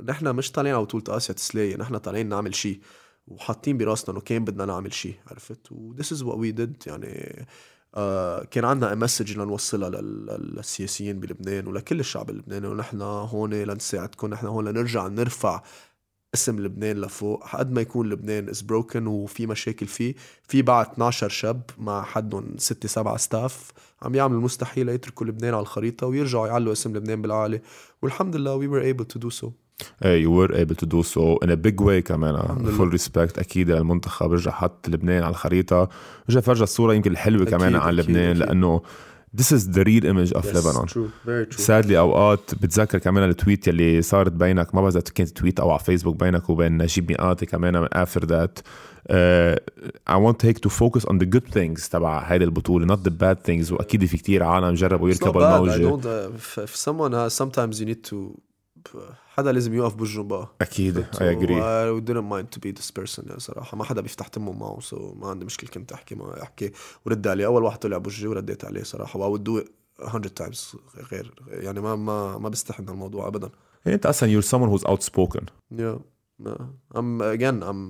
نحن 0.04 0.28
مش 0.34 0.52
طالعين 0.52 0.74
على 0.74 0.84
بطولة 0.84 1.16
آسيا 1.16 1.34
تسلية. 1.34 1.76
نحن 1.76 1.98
طالعين 1.98 2.28
نعمل 2.28 2.54
شيء. 2.54 2.80
وحاطين 3.26 3.78
براسنا 3.78 4.10
إنه 4.10 4.20
كان 4.20 4.44
بدنا 4.44 4.64
نعمل 4.64 4.92
شيء؟ 4.92 5.14
عرفت؟ 5.30 5.72
و 5.72 5.94
this 5.94 6.06
is 6.06 6.20
what 6.20 6.36
we 6.36 6.58
did. 6.60 6.86
يعني 6.86 7.46
آه 7.94 8.44
كان 8.44 8.64
عندنا 8.64 8.94
message 8.94 9.38
لنوصلها 9.38 9.90
لل- 9.90 10.54
للسياسيين 10.56 11.20
بلبنان 11.20 11.66
ولكل 11.66 12.00
الشعب 12.00 12.30
اللبناني. 12.30 12.66
ونحن 12.66 13.02
هون 13.02 13.54
لنساعدكم. 13.54 14.26
نحن 14.26 14.46
هون 14.46 14.68
لنرجع 14.68 15.06
نرفع 15.06 15.62
اسم 16.34 16.60
لبنان 16.60 17.00
لفوق. 17.00 17.56
قد 17.56 17.72
ما 17.72 17.80
يكون 17.80 18.08
لبنان 18.08 18.48
is 18.48 18.60
broken 18.60 19.06
وفي 19.06 19.46
مشاكل 19.46 19.86
فيه 19.86 20.14
في 20.48 20.62
بعد 20.62 20.86
12 20.86 21.28
شاب 21.28 21.62
مع 21.78 22.02
حدهم 22.02 22.44
6 22.58 22.88
7 22.88 23.16
staff 23.16 23.70
عم 24.02 24.14
يعملوا 24.14 24.38
المستحيل 24.38 24.88
يتركوا 24.88 25.26
لبنان 25.26 25.54
على 25.54 25.62
الخريطة 25.62 26.06
ويرجعوا 26.06 26.48
يعلوا 26.48 26.72
اسم 26.72 26.96
لبنان 26.96 27.22
بالعالي 27.22 27.60
والحمد 28.02 28.36
لله 28.36 28.54
we 28.54 28.68
were 28.68 28.96
able 28.96 29.04
to 29.04 29.18
do 29.18 29.30
so. 29.30 29.48
إيه 30.04 30.24
you 30.24 30.30
were 30.30 30.54
able 30.54 30.74
to 30.74 30.86
do 30.86 31.02
so 31.02 31.44
in 31.44 31.50
a 31.50 31.56
big 31.56 31.80
way 31.80 31.98
كمان. 32.04 32.64
full 32.76 32.88
respect 32.88 33.38
أكيد 33.38 33.70
للمنتخب 33.70 34.32
رجع 34.32 34.50
حط 34.50 34.88
لبنان 34.88 35.22
على 35.22 35.30
الخريطة. 35.30 35.88
رجع 36.30 36.40
فرجى 36.40 36.62
الصورة 36.62 36.94
يمكن 36.94 37.10
الحلوة 37.10 37.44
كمان 37.44 37.76
عن 37.76 37.94
لبنان 37.94 38.30
أكيد. 38.30 38.36
لأنه 38.36 38.82
This 39.35 39.51
is 39.51 39.61
the 39.75 39.83
real 39.83 40.05
image 40.05 40.31
of 40.39 40.45
yes, 40.45 40.53
Lebanon. 40.55 40.85
True, 40.87 41.11
very 41.25 41.45
true. 41.47 41.65
Sadly 41.65 41.95
اوقات 41.95 42.55
بتذكر 42.55 42.97
كمان 42.97 43.29
التويت 43.29 43.67
يلي 43.67 44.01
صارت 44.01 44.31
بينك 44.31 44.75
ما 44.75 44.81
بعرف 44.81 44.95
اذا 44.95 45.03
كانت 45.15 45.29
تويت 45.29 45.59
او 45.59 45.69
على 45.71 45.79
فيسبوك 45.79 46.15
بينك 46.15 46.49
وبين 46.49 46.77
نجيب 46.77 47.11
مئاتي 47.11 47.45
كمان 47.45 47.81
من 47.81 47.87
after 47.87 48.19
that 48.19 48.61
uh, 49.09 49.55
I 50.07 50.17
want 50.17 50.39
to 50.39 50.47
take 50.47 50.59
to 50.61 50.69
focus 50.69 51.05
on 51.05 51.17
the 51.17 51.25
good 51.25 51.47
things 51.53 51.89
تبع 51.89 52.19
هيدي 52.19 52.43
البطولة 52.43 52.95
not 52.95 52.99
the 52.99 53.11
bad 53.11 53.49
things 53.49 53.71
واكيد 53.71 54.05
في 54.05 54.17
كتير 54.17 54.43
عالم 54.43 54.73
جربوا 54.73 55.09
يركبوا 55.09 55.55
الموجة. 55.55 55.75
I 55.75 56.01
don't, 56.01 56.05
uh, 56.05 56.61
if 56.63 56.75
someone 56.75 57.13
has 57.13 57.33
sometimes 57.33 57.79
you 57.79 57.85
need 57.85 58.03
to 58.03 58.39
حدا 59.38 59.52
لازم 59.52 59.74
يوقف 59.74 59.94
بوجههم 59.94 60.28
بقى. 60.28 60.48
أكيد 60.60 60.98
اي 60.98 61.30
اجري 61.30 61.60
I 61.60 62.00
didn't 62.04 62.30
mind 62.32 62.46
to 62.56 62.60
be 62.68 62.72
this 62.80 62.90
person 63.00 63.26
يعني 63.26 63.40
صراحة. 63.40 63.76
ما 63.76 63.84
حدا 63.84 64.00
بيفتح 64.00 64.28
تمه 64.28 64.52
معه 64.52 64.80
سو 64.80 65.12
so 65.12 65.16
ما 65.16 65.28
عندي 65.28 65.44
مشكلة 65.44 65.70
كنت 65.70 65.92
أحكي 65.92 66.14
معه 66.14 66.42
أحكي 66.42 66.72
ورد 67.06 67.26
عليه. 67.28 67.46
أول 67.46 67.62
واحد 67.62 67.78
طلع 67.78 67.98
بوجهي 67.98 68.28
ورديت 68.28 68.64
عليه 68.64 68.82
صراحة 68.82 69.18
و 69.20 69.36
I 69.36 69.38
would 69.38 69.42
do 69.42 69.64
it 69.64 69.68
100 70.14 70.22
times 70.40 70.76
غير 71.12 71.34
يعني 71.48 71.80
ما 71.80 71.96
ما 71.96 72.38
ما 72.38 72.48
بستحي 72.48 72.82
من 72.82 72.88
الموضوع 72.88 73.26
ابدا. 73.28 73.50
يعني 73.84 73.94
أنت 73.94 74.06
أصلا 74.06 74.40
you're 74.40 74.44
someone 74.44 74.70
who's 74.78 74.88
outspoken. 74.90 75.42
Yeah. 75.78 75.98
I'm 76.94 77.20
again 77.20 77.62
I'm 77.62 77.80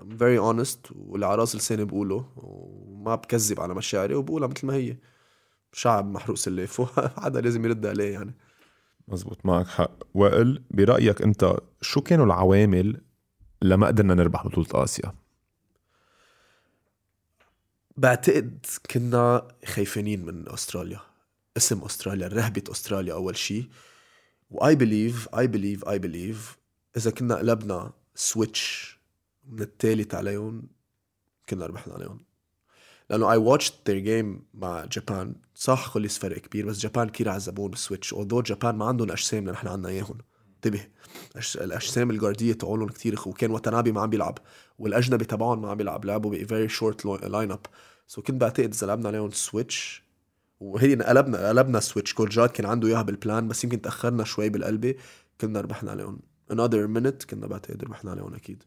I'm 0.00 0.10
very 0.18 0.38
honest 0.38 0.92
واللي 0.96 1.26
على 1.26 1.34
رأس 1.36 1.56
لساني 1.56 1.84
بقوله 1.84 2.24
وما 2.36 3.14
بكذب 3.14 3.60
على 3.60 3.74
مشاعري 3.74 4.14
وبقولها 4.14 4.48
مثل 4.48 4.66
ما 4.66 4.74
هي. 4.74 4.96
شعب 5.72 6.10
محروق 6.12 6.36
سلاف 6.36 6.98
حدا 7.22 7.40
لازم 7.40 7.64
يرد 7.64 7.86
عليه 7.86 8.12
يعني. 8.12 8.34
مزبوط 9.08 9.46
معك 9.46 9.66
حق. 9.66 9.92
وائل 10.14 10.62
برأيك 10.70 11.22
أنت 11.22 11.56
شو 11.80 12.00
كانوا 12.00 12.26
العوامل 12.26 13.00
لما 13.62 13.86
قدرنا 13.86 14.14
نربح 14.14 14.46
بطولة 14.46 14.84
آسيا؟ 14.84 15.14
بعتقد 17.96 18.66
كنا 18.90 19.48
خايفين 19.64 20.26
من 20.26 20.48
أستراليا. 20.48 21.00
اسم 21.56 21.82
أستراليا 21.82 22.28
رهبة 22.28 22.62
أستراليا 22.70 23.14
أول 23.14 23.36
شيء 23.36 23.68
واي 24.50 24.74
بليف 24.74 25.34
اي 25.34 25.46
بليف 25.46 25.88
اي 25.88 25.98
بليف 25.98 26.58
إذا 26.96 27.10
كنا 27.10 27.34
قلبنا 27.36 27.92
سويتش 28.14 28.98
من 29.48 29.62
الثالث 29.62 30.14
عليهم 30.14 30.62
كنا 31.48 31.66
ربحنا 31.66 31.94
عليهم. 31.94 32.27
لأنه 33.10 33.32
اي 33.32 33.36
واتشد 33.36 33.74
ذير 33.88 33.98
جيم 33.98 34.42
مع 34.54 34.84
جابان 34.84 35.34
صح 35.54 35.86
خلص 35.86 36.18
فرق 36.18 36.38
كبير 36.38 36.66
بس 36.66 36.78
جابان 36.78 37.08
كثير 37.08 37.28
عذبون 37.28 37.70
بالسويتش 37.70 38.14
اولدو 38.14 38.42
جابان 38.42 38.74
ما 38.74 38.84
عندهم 38.84 39.10
أجسام 39.10 39.38
اللي 39.38 39.52
نحن 39.52 39.68
عندنا 39.68 39.88
إياهم. 39.88 40.18
انتبه. 40.56 40.86
الأجسام 41.56 42.10
الجاردية 42.10 42.52
تاعولهم 42.52 42.88
كثير 42.88 43.20
وكان 43.26 43.50
وتنابي 43.50 43.92
ما 43.92 44.00
عم 44.00 44.10
بيلعب. 44.10 44.38
والأجنبي 44.78 45.24
تبعهم 45.24 45.62
ما 45.62 45.70
عم 45.70 45.76
بيلعب. 45.76 46.04
لعبوا 46.04 46.30
بفيري 46.30 46.68
شورت 46.68 47.06
لاين 47.06 47.52
اب 47.52 47.60
سو 48.06 48.22
كنت 48.22 48.40
بعتقد 48.40 48.74
إذا 48.74 48.86
لعبنا 48.86 49.08
عليهم 49.08 49.30
سويتش 49.30 50.02
وهي 50.60 50.94
قلبنا 50.94 51.48
قلبنا 51.48 51.80
سويتش 51.80 52.14
كول 52.14 52.28
جاد 52.28 52.48
كان 52.48 52.66
عنده 52.66 52.88
إياها 52.88 53.02
بالبلان 53.02 53.48
بس 53.48 53.64
يمكن 53.64 53.80
تأخرنا 53.80 54.24
شوي 54.24 54.48
بالقلبة. 54.48 54.94
كنا 55.40 55.60
ربحنا 55.60 55.90
عليهم. 55.90 56.20
Another 56.52 56.88
minute 56.96 57.26
كنا 57.30 57.46
بعتقد 57.46 57.84
ربحنا 57.84 58.10
عليهم 58.10 58.34
أكيد. 58.34 58.62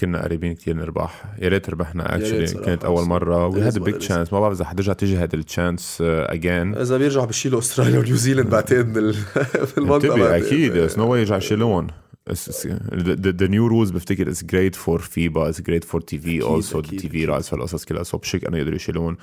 كنا 0.00 0.22
قريبين 0.22 0.54
كثير 0.54 0.76
نربح 0.76 1.24
يا 1.38 1.48
ريت 1.48 1.70
ربحنا 1.70 2.16
actually 2.16 2.46
كانت 2.46 2.84
أول 2.84 3.04
مرة. 3.04 3.46
we 3.46 3.60
had 3.62 3.78
big 3.78 3.94
chance 3.98 4.32
ما 4.32 4.40
بعرف 4.40 4.56
إذا 4.56 4.64
حترجع 4.64 4.92
تيجي 4.92 5.16
هاد 5.16 5.34
ال 5.34 5.43
chance 5.43 5.98
again 6.02 6.74
إذا 6.74 6.98
بيرجع 6.98 7.24
بشيلوا 7.24 7.58
أستراليا 7.58 7.98
ونيوزيلند 7.98 8.50
بعتقد 8.54 8.98
من 8.98 9.14
المنطقة 9.78 10.36
أكيد. 10.36 10.76
It's 10.76 10.98
no 10.98 11.12
way 11.12 11.20
يرجع 11.20 11.36
يشيلون 11.36 11.86
the 12.30 13.48
new 13.48 13.68
rules 13.70 13.92
بفتكر 13.92 14.32
it's 14.32 14.42
great 14.42 14.76
for 14.76 14.98
FIBA 14.98 15.50
it's 15.50 15.60
great 15.60 15.84
for 15.84 16.00
TV 16.00 16.42
also. 16.42 16.80
The 16.82 17.02
TV 17.02 17.14
rights 17.28 17.48
فالقصص 17.48 17.84
كلها. 17.84 18.02
so 18.02 18.18
بشك 18.18 18.44
إنه 18.44 18.58
يقدروا 18.58 18.76
يشيلون 18.76 19.16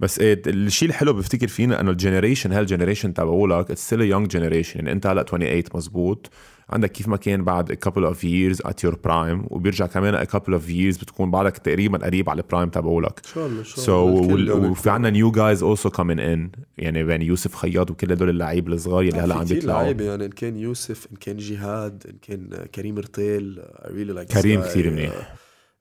بس 0.00 0.18
إيه 0.18 0.42
الشيء 0.46 0.88
الحلو 0.88 1.12
بفتكر 1.12 1.48
فينا 1.48 1.80
إنه 1.80 1.90
ال 1.90 1.96
generation 1.96 2.52
هال 2.52 2.62
generation 2.62 3.14
تبعولك 3.14 3.70
it's 3.70 3.86
still 3.86 4.00
young 4.00 4.28
generation 4.28 4.78
يعني 4.78 4.92
أنت 4.92 5.06
هلأ 5.06 5.22
28 5.22 5.62
مزبوط. 5.74 6.30
عندك 6.70 6.92
كيف 6.92 7.08
ما 7.08 7.16
كان 7.16 7.44
بعد 7.44 7.72
a 7.72 7.76
couple 7.76 8.14
of 8.14 8.18
years 8.24 8.66
at 8.66 8.86
your 8.86 8.94
prime 8.94 9.52
وبيرجع 9.52 9.86
كمان 9.86 10.26
a 10.26 10.28
couple 10.28 10.60
of 10.60 10.68
years 10.68 11.00
بتكون 11.00 11.30
بعدك 11.30 11.58
تقريبا 11.58 11.98
قريب 11.98 12.30
على 12.30 12.42
ال 12.42 12.46
prime 12.46 12.68
تبعولك. 12.68 13.20
إن 13.26 13.32
شاء 13.34 13.46
الله 13.46 13.58
إن 13.58 13.64
شاء 13.64 14.04
الله. 14.06 14.68
so 14.68 14.70
وفي 14.70 14.90
عندنا 14.90 15.10
new 15.10 15.30
guys 15.30 15.62
also 15.62 15.90
coming 15.90 16.20
in 16.20 16.50
يعني 16.78 17.04
بين 17.04 17.22
يوسف 17.22 17.54
خياط 17.54 17.90
وكل 17.90 18.12
هدول 18.12 18.28
اللعيبه 18.28 18.72
الصغار 18.72 19.00
اللي 19.00 19.20
هلا 19.20 19.34
عم 19.34 19.44
بيطلعوا. 19.44 19.82
لعيبة 19.82 20.04
يعني 20.04 20.24
إن 20.24 20.30
كان 20.30 20.56
يوسف 20.56 21.06
إن 21.12 21.16
كان 21.16 21.36
جهاد 21.36 22.04
إن 22.08 22.16
كان 22.22 22.66
كريم 22.74 22.98
رطيل 22.98 23.62
I 23.74 23.88
really 23.88 24.18
like 24.18 24.32
كريم 24.34 24.60
كثير 24.62 24.90
منيح. 24.90 25.34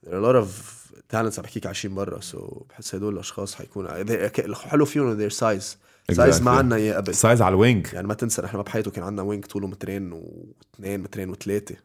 There 0.06 0.10
are 0.10 0.14
a 0.14 0.26
lot 0.26 0.36
of 0.36 0.48
talents 1.14 1.38
عم 1.40 1.44
بحكيك 1.44 1.66
عايشين 1.66 1.96
برا 1.96 2.20
so 2.20 2.64
بحس 2.70 2.96
هدول 2.96 3.14
الأشخاص 3.14 3.56
حيكونوا 3.56 4.02
الحلو 4.40 4.86
فيهم 4.86 5.30
their 5.30 5.34
size. 5.34 5.78
size 6.12 6.42
ما 6.42 6.52
عندنا 6.52 6.76
إياه 6.76 6.96
قبل 6.96 7.16
size 7.16 7.42
على 7.42 7.54
ال 7.54 7.59
wing. 7.59 7.88
يعني 7.94 8.08
ما 8.08 8.14
تنسى 8.14 8.42
نحن 8.42 8.58
ما 8.58 8.64
بحياته 8.64 8.92
كان 8.92 9.04
عندنا 9.04 9.22
wing 9.22 9.46
طوله 9.46 9.68
مترين 9.68 10.12
واثنين 10.14 11.00
مترين 11.00 11.30
وثلاثة. 11.30 11.76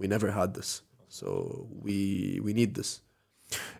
We 0.00 0.06
never 0.06 0.30
had 0.30 0.54
this. 0.54 0.82
So 1.08 1.28
we 1.84 2.40
we 2.40 2.52
need 2.52 2.74
this. 2.74 3.03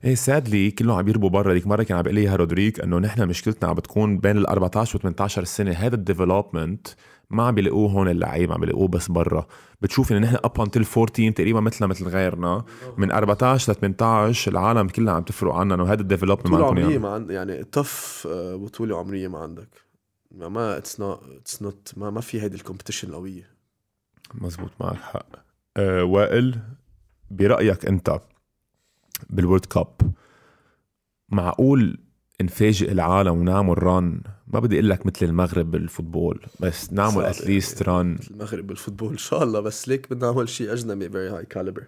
إيه 0.04 0.14
sadly 0.14 0.70
كله 0.70 0.98
عم 0.98 1.08
يربوا 1.08 1.28
برا. 1.30 1.54
ديك 1.54 1.66
مرة 1.66 1.82
كان 1.82 1.96
عم 1.96 2.02
بيقول 2.02 2.20
لي 2.20 2.36
رودريك 2.36 2.80
إنه 2.80 2.98
نحن 2.98 3.28
مشكلتنا 3.28 3.68
عم 3.68 3.74
بتكون 3.74 4.18
بين 4.18 4.36
ال 4.36 4.46
14 4.46 4.96
و 4.96 5.00
18 5.00 5.44
سنة. 5.44 5.72
هذا 5.72 5.94
ال 5.94 6.02
development 6.02 6.86
ما 7.30 7.46
عم 7.46 7.54
بيلاقوه 7.54 7.90
هون 7.90 8.08
اللعيبه 8.08 8.54
عم 8.54 8.60
بيلاقوه 8.60 8.88
بس 8.88 9.08
برا. 9.08 9.46
بتشوف 9.82 10.12
إنه 10.12 10.20
نحن 10.20 10.36
up 10.44 10.60
until 10.60 10.84
14 10.96 11.30
تقريبا 11.30 11.60
مثلنا 11.60 11.86
مثل 11.86 12.08
غيرنا. 12.08 12.64
من 12.96 13.12
14 13.12 13.72
ل 13.72 13.76
18 13.76 14.52
العالم 14.52 14.88
كلها 14.88 15.14
عم 15.14 15.22
تفرق 15.22 15.54
عنا 15.54 15.74
انه 15.74 15.84
هذا 15.84 16.00
ال 16.00 16.04
development 16.04 16.48
ما 16.48 16.56
عندكم 16.56 16.82
عمرية 16.82 16.98
ما 16.98 17.08
عند 17.08 17.30
يعني 17.30 17.64
tough 17.64 18.26
آه، 18.30 18.56
بطوله 18.56 18.98
عمرية 18.98 19.28
ما 19.28 19.38
عندك. 19.38 19.68
ما 20.30 20.76
it's 20.76 21.00
not 21.00 21.20
it's 21.40 21.62
not 21.62 21.92
ما, 21.96 22.10
ما 22.10 22.20
في 22.20 22.42
هيدي 22.42 22.56
ال 22.56 22.61
competition 22.61 23.08
القوية. 23.08 23.50
مزبوط 24.34 24.70
معك 24.80 25.00
حق. 25.00 25.26
أه 25.76 26.04
وائل 26.04 26.58
برأيك 27.30 27.86
أنت 27.86 28.20
بال 29.30 29.40
World 29.40 29.64
Cup. 29.64 29.94
معقول 31.28 31.98
نفاجئ 32.42 32.92
العالم 32.92 33.38
ونعمل 33.38 33.82
run 33.82 34.20
ما 34.46 34.60
بدي 34.60 34.74
أقول 34.74 34.90
لك 34.90 35.06
مثل 35.06 35.26
المغرب 35.26 35.70
بال 35.70 35.84
football 35.84 36.40
بس 36.60 36.92
نعمل 36.92 37.24
at 37.24 37.41
least 37.41 37.82
run 37.82 38.14
مثل 38.14 38.34
المغرب 38.34 38.66
بال 38.66 38.75
football 38.75 39.10
إن 39.10 39.18
شاء 39.18 39.42
الله 39.42 39.60
بس 39.60 39.88
ليك 39.88 40.10
بدنا 40.10 40.30
نعمل 40.30 40.48
شيء 40.48 40.72
أجنبي 40.72 41.10
very 41.10 41.28
high 41.28 41.44
caliber 41.44 41.84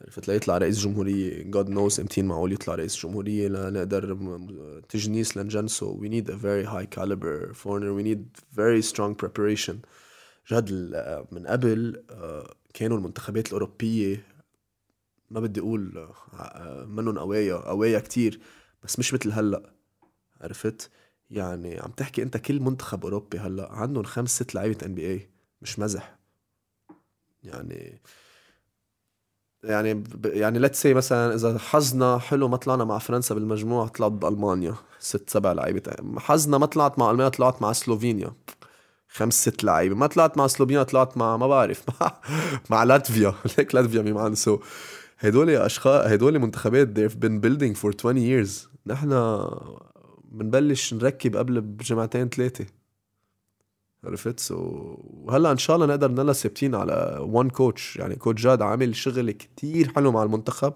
عرفت؟ 0.00 0.28
ليطلع 0.28 0.58
رئيس 0.58 0.78
جمهورية 0.78 1.50
God 1.50 1.66
knows 1.66 2.00
امتين 2.00 2.26
معقول 2.26 2.52
يطلع 2.52 2.74
رئيس 2.74 3.06
جمهورية 3.06 3.48
لنقدر 3.48 4.18
تجنيس 4.88 5.36
لنجنسه. 5.36 5.98
We 6.00 6.08
need 6.08 6.28
a 6.28 6.36
very 6.36 6.64
high 6.64 6.86
caliber 6.86 7.54
foreigner. 7.54 7.94
We 7.94 8.02
need 8.02 8.24
very 8.56 8.82
strong 8.82 9.14
preparation. 9.14 9.74
جد 10.52 10.70
من 11.32 11.46
قبل 11.46 12.02
آه، 12.10 12.54
كانوا 12.74 12.96
المنتخبات 12.96 13.46
الأوروبية 13.46 14.33
ما 15.30 15.40
بدي 15.40 15.60
أقول 15.60 16.08
آه، 16.34 16.84
منهم 16.84 17.18
قوايا 17.18 17.54
قوايا 17.56 17.98
كتير 17.98 18.40
بس 18.82 18.98
مش 18.98 19.14
مثل 19.14 19.32
هلأ 19.32 19.74
عرفت؟ 20.40 20.90
يعني 21.30 21.80
عم 21.80 21.90
تحكي 21.90 22.22
أنت 22.22 22.36
كل 22.36 22.60
منتخب 22.60 23.04
أوروبي 23.04 23.38
هلأ 23.38 23.72
عندهم 23.72 24.04
خمس 24.04 24.36
ست 24.36 24.54
لعيبة 24.54 24.86
ان 24.86 24.94
بي 24.94 25.10
اي 25.10 25.30
مش 25.62 25.78
مزح. 25.78 26.18
يعني 27.42 28.02
يعني 29.64 30.04
يعني 30.24 30.58
let's 30.58 30.82
say 30.82 30.94
مثلا 30.94 31.34
إذا 31.34 31.58
حظنا 31.58 32.18
حلو 32.18 32.48
ما 32.48 32.56
طلعنا 32.56 32.84
مع 32.84 32.98
فرنسا 32.98 33.34
بالمجموعه 33.34 33.88
طلعت 33.88 34.12
بألمانيا 34.12 34.74
ست 34.98 35.30
سبع 35.30 35.52
لعيبة 35.52 35.82
حظنا 36.18 36.58
ما 36.58 36.66
طلعت 36.66 36.98
مع 36.98 37.10
ألمانيا 37.10 37.28
طلعت 37.28 37.62
مع 37.62 37.72
سلوفينيا 37.72 38.32
خمس 39.08 39.34
ست 39.42 39.64
لعيبة. 39.64 39.94
ما 39.94 40.06
طلعت 40.06 40.38
مع 40.38 40.46
سلوفينيا 40.46 40.82
طلعت 40.82 41.16
مع 41.16 41.36
ما 41.36 41.46
بعرف 41.46 41.82
مع 42.00 42.12
مع 42.70 42.84
لاتفيا. 42.84 43.34
ليك 43.58 43.74
لاتفيا 43.74 44.02
مين 44.02 44.34
so 44.34 44.58
هدول 45.24 45.50
اشخاص 45.50 46.06
هدول 46.06 46.38
منتخبات 46.38 46.88
they've 46.88 47.14
been 47.16 47.40
building 47.40 47.80
for 47.80 47.92
20 47.92 48.18
years. 48.18 48.68
نحن 48.86 49.40
بنبلش 50.24 50.94
نركب 50.94 51.36
قبل 51.36 51.60
بجمعتين 51.60 52.28
ثلاثة 52.28 52.66
عرفت؟ 54.04 54.40
so 54.40 54.56
وهلا 55.00 55.52
إن 55.52 55.58
شاء 55.58 55.76
الله 55.76 55.86
نقدر 55.86 56.10
نضل 56.10 56.32
ثابتين 56.32 56.74
على 56.74 57.18
one 57.20 57.50
coach 57.50 57.96
يعني 57.96 58.16
coach 58.16 58.42
جاد 58.42 58.62
عامل 58.62 58.96
شغل 58.96 59.30
كتير 59.30 59.92
حلو 59.96 60.12
مع 60.12 60.22
المنتخب. 60.22 60.72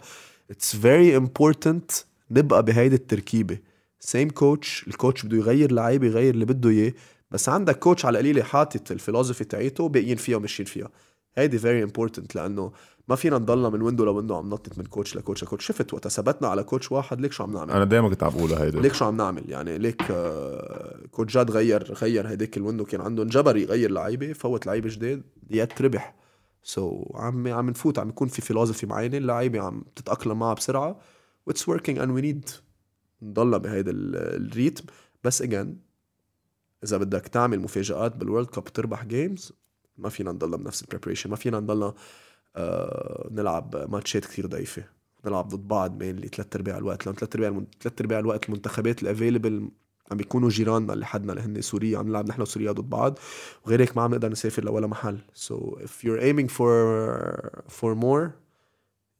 It's 0.50 0.76
very 0.76 1.16
important 1.16 1.90
نبقى 2.30 2.62
بهيدي 2.62 2.94
التركيبة. 2.94 3.58
same 4.00 4.30
coach 4.30 4.84
ال 4.88 4.95
coach 4.95 5.26
بده 5.26 5.36
يغير 5.36 5.72
لعيبة 5.72 6.06
يغير 6.06 6.34
اللي 6.34 6.44
بده 6.44 6.70
إياه. 6.70 6.92
بس 7.30 7.48
عندك 7.48 7.78
coach 7.78 8.04
على 8.04 8.18
القليله 8.18 8.42
حاطط 8.42 8.90
ال 8.90 8.95
philosophy 8.95 9.44
تاعيته 9.44 9.88
باقيين 9.88 10.16
فيها 10.16 10.36
وماشيين 10.36 10.66
فيها. 10.66 10.90
هيدي 11.36 11.58
very 11.58 11.82
important 11.82 12.34
لأنه 12.34 12.72
ما 13.08 13.16
فينا 13.16 13.38
نضلنا 13.38 13.68
من 13.68 13.82
window 13.82 14.04
ل 14.04 14.09
window 14.09 14.34
عم 14.34 14.50
نطت 14.50 14.78
من 14.78 14.84
coach 14.84 15.16
ل 15.16 15.21
coach 15.21 15.44
ل 15.44 15.48
coach 15.48 15.66
شفت 15.66 15.94
وقت 15.94 16.08
ثبتنا 16.08 16.48
على 16.48 16.62
coach 16.62 16.92
واحد 16.92 17.20
ليك 17.20 17.32
شو 17.32 17.42
عم 17.42 17.52
نعمل؟ 17.52 17.70
أنا 17.70 17.84
دائما 17.84 18.08
كنت 18.08 18.22
عم 18.22 18.30
بقولها 18.30 18.62
هيدي 18.62 18.80
ليك 18.80 18.94
شو 18.94 19.04
عم 19.04 19.16
نعمل؟ 19.16 19.50
يعني 19.50 19.78
ليك 19.78 20.02
آه، 20.10 20.98
coach 21.10 21.34
جاد 21.34 21.50
غير 21.50 21.92
غير 21.92 22.28
هيديك 22.28 22.56
ال 22.56 22.60
window 22.60 22.84
كان 22.84 23.00
عنده 23.00 23.22
انجبر 23.22 23.56
يغير 23.56 23.90
لعيبة 23.90 24.32
فوت 24.32 24.66
لعيبة 24.66 24.88
جداد 24.88 25.22
يا 25.50 25.64
تربح 25.64 26.14
so 26.62 27.02
so, 27.02 27.16
عم 27.16 27.48
عم 27.48 27.70
نفوت 27.70 27.98
عم 27.98 28.08
يكون 28.08 28.28
في 28.28 28.42
philosophy 28.42 28.86
معينة 28.86 29.16
اللعيبة 29.16 29.60
عم 29.60 29.84
تتأقلم 29.96 30.38
معها 30.38 30.54
بسرعة. 30.54 31.00
و 31.46 31.51
it's 31.51 31.68
working 31.68 31.98
and 31.98 32.10
we 32.10 32.20
need 32.20 32.50
نضلنا 33.22 33.58
بهيدا 33.58 33.90
ال 33.94 34.05
rhythm. 34.06 34.84
بس 35.24 35.42
again 35.42 35.80
إذا 36.84 36.96
بدك 36.96 37.28
تعمل 37.28 37.60
مفاجآت 37.60 38.16
بال 38.16 38.25
World 38.25 38.46
Cup 38.46 38.64
تربح 38.64 39.04
games 39.04 39.52
ما 39.98 40.08
فينا 40.08 40.32
نضلنا 40.32 40.56
بنفس 40.56 40.82
ال 40.82 40.86
preparation 40.86 41.30
ما 41.30 41.36
فينا 41.36 41.60
نضلنا 41.60 41.94
آه 42.56 43.28
نلعب 43.30 43.86
ماتشات 43.90 44.24
كثير 44.24 44.46
ضعيفة. 44.46 44.84
نلعب 45.26 45.48
ضد 45.48 45.68
بعض 45.68 46.02
mainly 46.02 46.28
ثلاث 46.28 46.56
أرباع 46.56 46.78
الوقت. 46.78 47.06
لأن 47.06 47.14
ثلاث 47.14 47.36
أرباع 47.36 47.64
ثلاث 47.80 48.00
أرباع 48.00 48.18
الوقت 48.18 48.48
المنتخبات 48.48 49.02
ال 49.02 49.09
available 49.09 49.70
عم 50.10 50.16
بيكونوا 50.16 50.48
جيراننا 50.48 50.92
اللي 50.92 51.06
حدنا 51.06 51.32
اللي 51.32 51.44
هن 51.44 51.60
سوريا 51.60 51.98
عم 51.98 52.08
نلعب 52.08 52.28
نحن 52.28 52.42
وسوريا 52.42 52.72
ضد 52.72 52.90
بعض. 52.90 53.18
وغير 53.66 53.80
هيك 53.80 53.96
ما 53.96 54.02
عم 54.02 54.10
نقدر 54.10 54.28
نسافر 54.28 54.64
لولا 54.64 54.86
محل. 54.86 55.18
So 55.34 55.54
if 55.84 56.04
you're 56.04 56.20
aiming 56.20 56.48
for 56.48 56.72
for 57.68 57.94
more 57.94 58.32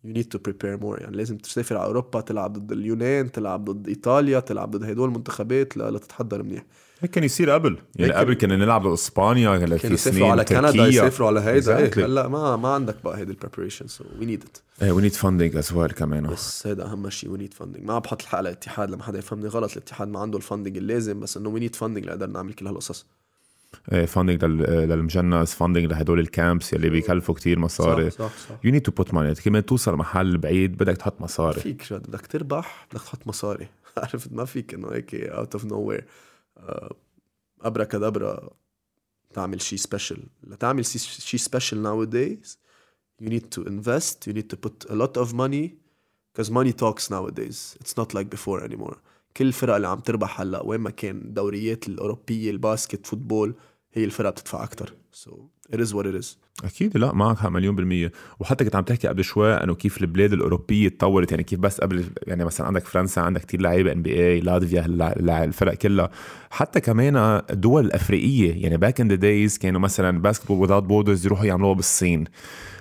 you 0.05 0.13
need 0.13 0.31
to 0.35 0.39
prepare 0.39 0.79
more. 0.83 1.01
يعني 1.01 1.17
لازم 1.17 1.37
تسافر 1.37 1.77
على 1.77 1.87
أوروبا 1.87 2.21
تلعب 2.21 2.53
ضد 2.53 2.73
اليونان 2.73 3.33
تلعب 3.33 3.65
ضد 3.65 3.89
إيطاليا 3.89 4.41
تلعب 4.41 4.71
ضد 4.71 4.85
هدول 4.85 5.09
المنتخبات 5.09 5.77
لتتحضر 5.77 6.43
منيح. 6.43 6.65
كان 7.07 7.25
يصير 7.25 7.51
قبل. 7.51 7.79
يعني 7.97 8.13
قبل 8.13 8.35
كنا 8.35 8.57
نلعب 8.57 8.83
ضد 8.83 8.93
اسبانيا 8.93 9.51
هلا 9.51 9.77
في 9.77 9.97
سنين 9.97 10.31
على 10.31 10.45
كندا 10.45 10.87
يسافروا 10.87 11.29
على 11.29 11.41
هيدا. 11.41 11.91
exactly. 11.91 11.99
هلا 11.99 12.29
ما 12.29 12.57
ما 12.57 12.69
عندك 12.69 12.97
بقى 13.05 13.19
هيدي 13.19 13.33
ال 13.33 13.37
preparation 13.37 13.87
so 13.87 14.05
we 14.19 14.27
need 14.27 14.45
it 14.45 14.59
إيه 14.83 14.93
we 14.93 15.03
need 15.03 15.13
funding 15.13 15.57
as 15.57 15.73
well 15.73 15.91
كمان. 15.91 16.27
بس 16.27 16.67
هيدا 16.67 16.85
أهم 16.87 17.11
شيء 17.11 17.31
we 17.31 17.39
need 17.39 17.55
funding 17.55 17.85
ما 17.85 17.99
بحط 17.99 18.23
الحق 18.23 18.39
على 18.39 18.49
الاتحاد 18.49 18.91
لما 18.91 19.03
حدا 19.03 19.19
يفهمني 19.19 19.49
غلط 19.49 19.73
الاتحاد 19.73 20.09
ما 20.09 20.21
عنده 20.21 20.39
ال 20.39 20.43
funding 20.43 20.77
اللازم 20.77 21.21
بس 21.21 21.37
إنه 21.37 21.49
we 21.49 21.61
need 21.61 21.77
funding 21.77 22.05
لنقدر 22.05 22.27
نعمل 22.27 22.53
كل 22.53 22.67
هالقصص. 22.67 23.07
funding 24.07 24.45
للمجنس 24.45 25.55
funding 25.55 25.85
لهدول 25.85 26.21
ال 26.21 26.29
camps 26.29 26.73
يلي 26.73 26.91
بيكلفوا 26.91 27.35
كتير 27.35 27.59
مصاري. 27.59 28.11
صح 28.11 28.19
صح 28.19 28.33
صح. 28.49 28.55
you 28.65 28.71
need 28.71 28.83
to 28.83 28.93
put 28.93 29.15
money 29.15 29.35
كمان 29.35 29.67
توصل 29.67 29.95
محل 29.95 30.39
بعيد 30.39 30.77
بدك 30.77 30.97
تحط 30.97 31.21
مصاري. 31.21 31.61
فيك 31.61 31.93
جد 31.93 32.03
بدك 32.09 32.27
تربح 32.27 32.87
بدك 32.93 33.03
تحط 33.03 33.27
مصاري. 33.27 33.69
عرفت؟ 33.99 34.33
ما 34.33 34.45
فيك 34.45 34.75
إنه 34.75 34.89
هيك 34.93 35.15
out 35.15 35.55
of 35.55 35.65
nowhere 35.65 36.05
أبرا 37.61 37.85
كدبرا 37.85 38.51
تعمل 39.35 39.63
شيء 39.63 39.79
special 39.79 40.23
لتعمل 40.47 40.85
شيء 40.87 41.41
special 41.41 41.83
nowadays 41.83 42.57
you 43.23 43.29
need 43.29 43.51
to 43.59 43.65
invest 43.69 44.27
you 44.27 44.33
need 44.33 44.49
to 44.51 44.57
put 44.57 44.91
a 44.91 44.95
lot 44.95 45.17
of 45.17 45.35
money 45.35 45.75
because 46.39 46.51
money 46.53 46.73
talks 46.73 47.11
nowadays. 47.11 47.77
It's 47.81 47.97
not 47.97 48.15
like 48.15 48.31
before 48.31 48.63
anymore. 48.65 48.97
كل 49.37 49.47
الفرق 49.47 49.75
اللي 49.75 49.89
عم 49.89 50.01
تربح 50.01 50.41
هلا 50.41 50.63
وين 50.63 50.81
ما 50.81 50.91
كان 50.91 51.17
الدوريات 51.17 51.89
الأوروبية 51.89 52.51
ال 52.51 52.59
basket 52.59 53.07
football 53.07 53.55
هي 53.93 54.05
الفرق 54.05 54.31
بتدفع 54.31 54.65
أكثر 54.65 54.95
so 55.25 55.31
it 55.73 55.79
is 55.79 55.93
what 55.95 56.07
it 56.07 56.23
is. 56.23 56.37
أكيد 56.65 56.97
لا 56.97 57.13
معك 57.13 57.39
حق 57.39 57.49
مليون 57.49 57.77
بالمية. 57.77 58.13
وحتى 58.41 58.65
كنت 58.65 58.77
عم 58.77 58.85
تحكي 58.85 59.09
قبل 59.09 59.25
شوي 59.25 59.55
إنه 59.55 59.75
كيف 59.75 60.01
البلاد 60.01 60.33
الأوروبية 60.33 60.89
تطورت 60.89 61.31
يعني 61.31 61.43
كيف 61.43 61.59
بس 61.59 61.81
قبل 61.81 62.05
يعني 62.27 62.45
مثلا 62.45 62.67
عندك 62.67 62.87
فرنسا 62.87 63.21
عندك 63.21 63.41
كتير 63.41 63.61
لعيبة 63.61 63.93
NBA 63.93 64.41
لاتفيا 64.41 64.87
الفرق 65.45 65.75
كلها. 65.75 66.11
حتى 66.51 66.81
كمان 66.81 67.17
الدول 67.51 67.85
الأفريقية 67.85 68.63
يعني 68.63 68.77
back 68.77 69.01
in 69.01 69.09
the 69.09 69.15
days 69.15 69.59
كانوا 69.59 69.81
مثلا 69.81 70.23
Basketball 70.23 70.59
Without 70.59 70.83
Borders 70.83 71.27
يروحوا 71.27 71.47
يعملوها 71.47 71.75
بالصين. 71.75 72.25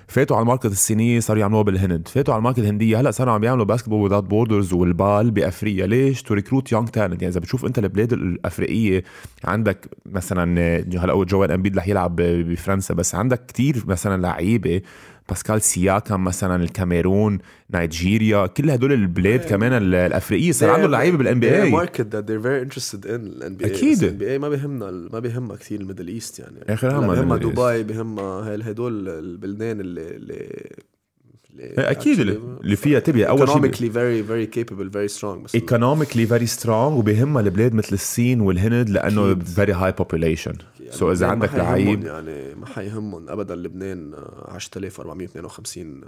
فاتوا 0.08 0.36
على 0.36 0.44
ال 0.44 0.47
market 0.47 0.66
الصينيه 0.66 1.20
صاروا 1.20 1.42
يعملوها 1.42 1.64
بالهند. 1.64 2.08
فاتوا 2.08 2.34
على 2.34 2.40
ال 2.40 2.43
market 2.43 2.60
الهندية. 2.60 3.00
هلأ 3.00 3.12
صاروا 3.12 3.34
عم 3.34 3.42
بيعملوا 3.42 3.66
Basketball 3.66 4.02
Without 4.02 4.24
Borders 4.24 4.74
وال 4.74 4.97
BAL 4.97 5.32
بأفريقيا. 5.32 5.88
ليش؟ 5.88 6.22
To 6.24 6.34
recruit 6.34 6.72
young 6.72 6.88
talent 6.88 7.22
يعني 7.22 7.32
إذا 7.32 7.40
بتشوف 7.40 7.66
أنت 7.66 7.80
البلاد 7.80 8.14
الأفريقية 8.14 9.04
عندك 9.44 9.90
مثلا 10.06 10.62
هلأ 10.98 11.24
جويل 11.24 11.52
أمبيد 11.52 11.78
رح 11.78 11.88
يلعب 11.88 12.16
بفرنسا 12.16 12.94
بس 12.94 13.16
عندك 13.16 13.46
كتير 13.46 13.84
مثلا 13.88 14.22
لعيبة 14.22 14.82
باسكال 15.30 15.62
سياكام 15.62 16.18
مثلا 16.18 16.64
الكاميرون 16.64 17.40
نيجيريا 17.74 18.48
كل 18.48 18.70
هدول 18.70 18.94
البلاد 18.94 19.44
yeah. 19.44 19.50
كمان 19.50 19.74
الأفريقية 19.74 20.52
صار 20.52 20.70
عندهم 20.70 20.92
لعيبة 20.92 21.18
بال 21.18 21.40
NBA 21.40 21.72
market 21.72 22.16
that 22.16 22.26
they're 22.26 22.44
very 22.44 22.70
interested 22.70 23.06
in 23.06 23.10
ال 23.10 23.56
NBA 23.56 23.72
أكيد. 23.72 24.04
ال 24.04 24.18
NBA 24.18 24.40
ما 24.40 24.50
بيهمنا 24.50 24.92
ما 24.92 25.20
بيهمها 25.20 25.56
كثير 25.56 25.82
ال 25.82 25.86
Middle 25.86 26.08
East 26.08 26.40
يعني. 26.40 26.58
اخر 26.70 27.00
همها 27.00 27.16
بيهمها 27.16 27.38
دبي 27.38 27.84
بيهمها 27.84 28.56
هدول 28.56 29.10
البلدان 29.10 29.80
اللي 29.80 30.16
اللي 30.16 30.70
أكيد 31.60 32.20
اللي 32.20 32.76
فيها 32.76 33.00
تبي 33.00 33.28
أول 33.28 33.48
شيء 33.50 33.92
very 33.92 34.24
very 34.30 34.48
capable 34.58 34.90
very 34.92 35.10
strong. 35.20 35.44
بس 35.44 35.58
economically 35.58 36.28
very 36.30 36.48
strong 36.62 36.70
وبيهمها 36.70 37.42
البلاد 37.42 37.74
مثل 37.74 37.94
الصين 37.94 38.42
والهند 38.42 38.90
لأنه 38.90 39.36
very 39.36 39.74
high 39.74 40.04
population. 40.04 40.56
so 40.90 41.12
إذا 41.12 41.28
عندك 41.28 41.56
لعيب 41.56 42.04
يعني 42.04 42.56
ما 42.56 42.66
حيهمهم 42.66 43.30
ابدا. 43.30 43.56
لبنان 43.56 44.14
10452 44.14 46.02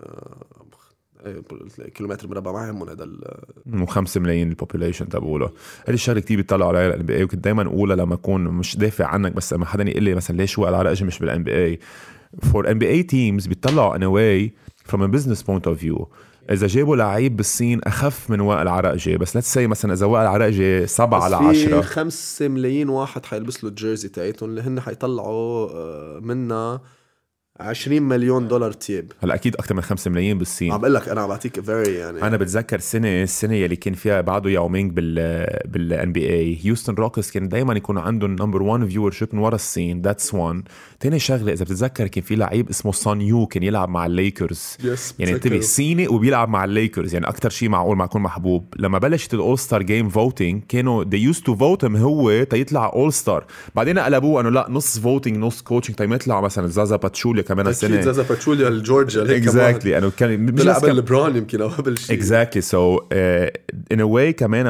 كيلومتر 1.95 2.27
مربع. 2.27 2.51
ما 2.51 2.67
يهمهم 2.67 2.89
هذا 2.89 3.03
ال 3.03 3.87
5 3.87 4.19
ملايين 4.21 4.49
ال 4.49 4.55
population 4.55 5.09
تبعوله. 5.09 5.51
هذه 5.87 5.93
الشغلة 5.93 6.19
كثير 6.19 6.37
بيطلعوا 6.37 6.69
عليها 6.69 6.87
ال 6.87 7.05
NBA 7.05 7.23
وكنت 7.23 7.43
دائما 7.43 7.61
أقولها 7.61 7.95
لما 7.95 8.13
أكون 8.13 8.43
مش 8.43 8.77
دافع 8.77 9.05
عنك 9.05 9.33
بس 9.33 9.53
لما 9.53 9.65
حدا 9.65 9.89
يقول 9.89 10.03
لي 10.03 10.13
مثلا 10.15 10.37
ليش 10.37 10.59
وائل 10.59 10.75
عرقجي 10.75 11.05
مش 11.05 11.19
بال 11.19 11.29
NBA 11.29 11.43
for 11.43 12.71
NBA 12.71 12.87
teams 12.87 13.47
بيطلعوا 13.47 13.95
anyway 13.95 14.53
from 14.89 15.01
a 15.01 15.07
business 15.07 15.43
point 15.43 15.67
of 15.67 15.83
view 15.83 16.05
إذا 16.51 16.67
جابوا 16.67 16.95
لعيب 16.95 17.37
بالصين 17.37 17.81
أخف 17.83 18.29
من 18.29 18.41
وائل 18.41 18.67
عرقجي 18.67 19.17
بس 19.17 19.35
let's 19.35 19.41
say 19.41 19.67
مثلا 19.67 19.93
إذا 19.93 20.05
وائل 20.05 20.27
عرقجي 20.27 20.87
7 20.87 21.23
على 21.23 21.35
10 21.35 21.81
5 21.81 22.47
ملايين 22.47 22.89
واحد 22.89 23.25
حيلبس 23.25 23.63
له 23.63 23.69
ال 23.69 23.75
jersey 23.75 24.09
تاعتهم 24.09 24.49
اللي 24.49 24.61
هن 24.61 24.81
حيطلعوا 24.81 25.69
آه، 25.69 26.19
منها 26.19 26.81
20 27.59 28.01
مليون 28.01 28.47
دولار 28.47 28.71
تياب. 28.71 29.11
هلا 29.23 29.35
أكيد 29.35 29.55
أكثر 29.55 29.75
من 29.75 29.81
5 29.81 30.11
ملايين 30.11 30.37
بالصين. 30.37 30.71
عم 30.71 30.81
بقول 30.81 30.93
لك 30.93 31.09
أنا 31.09 31.21
عم 31.21 31.27
بعطيك 31.27 31.59
very 31.59 31.93
يعني. 31.93 32.21
أنا 32.21 32.37
بتذكر 32.37 32.79
سنة 32.79 33.23
السنة 33.23 33.65
اللي 33.65 33.75
كان 33.75 33.93
فيها 33.93 34.21
بعده 34.21 34.49
ياو 34.49 34.69
مينج 34.69 34.91
بال 34.91 35.47
بال 35.65 36.11
NBA 36.11 36.57
هيوستن 36.63 36.93
روكتس 36.93 37.31
كان 37.31 37.49
دائما 37.49 37.73
يكون 37.73 37.97
عندهم 37.97 38.31
number 38.31 38.63
1 38.63 38.85
viewership 38.85 39.29
من 39.33 39.39
ورا 39.39 39.55
الصين. 39.55 40.01
That's 40.01 40.33
1 40.33 40.61
ثاني 41.01 41.19
شغلة 41.19 41.53
إذا 41.53 41.63
بتتذكر 41.63 42.07
كان 42.07 42.23
في 42.23 42.35
لعيب 42.35 42.69
اسمه 42.69 42.91
سون 42.91 43.21
يو 43.21 43.45
كان 43.45 43.63
يلعب 43.63 43.89
مع 43.89 44.05
الليكرز 44.05 44.77
yes, 44.81 45.13
يعني 45.19 45.33
انتبه 45.33 45.59
صيني 45.59 46.07
وبيلعب 46.07 46.49
مع 46.49 46.63
الليكرز 46.63 47.13
يعني 47.13 47.27
أكثر 47.27 47.49
شيء 47.49 47.69
معقول 47.69 47.97
ما 47.97 48.05
يكون 48.05 48.21
محبوب. 48.21 48.73
لما 48.79 48.97
بلشت 48.97 49.33
ال 49.33 49.59
All-Star 49.59 49.83
Game 49.83 50.09
voting 50.09 50.63
كانوا 50.69 51.03
they 51.03 51.33
used 51.33 51.41
to 51.41 51.55
vote 51.55 51.87
him 51.87 51.95
هو 51.95 52.43
تيطلع 52.43 52.91
All-Star 52.93 53.45
بعدين 53.75 53.99
قلبوه 53.99 54.41
إنه 54.41 54.49
لا 54.49 54.67
نص 54.69 54.99
voting 54.99 55.37
نص 55.37 55.61
coaching 55.61 55.95
تيما 55.95 56.15
يطلع 56.15 56.41
مثلا 56.41 56.67
زازا 56.67 56.95
باتشوليا 56.95 57.41
كمان 57.49 57.67
السنة 57.67 58.01
زازا 58.01 58.23
باتشوليا 58.23 58.67
الجورجيا 58.67 59.37
exactly 59.37 59.97
أنه 59.97 60.11
كان 60.17 60.39
مش 60.39 60.67
قبل 60.67 60.97
لبرون 60.97 61.35
يمكن 61.35 61.61
أو 61.61 61.67
قبل 61.67 61.97
شيء. 61.97 62.15
exactly 62.15 62.61
so 62.61 62.99
in 63.91 63.99
a 63.99 64.03
way 64.03 64.33
كمان 64.33 64.67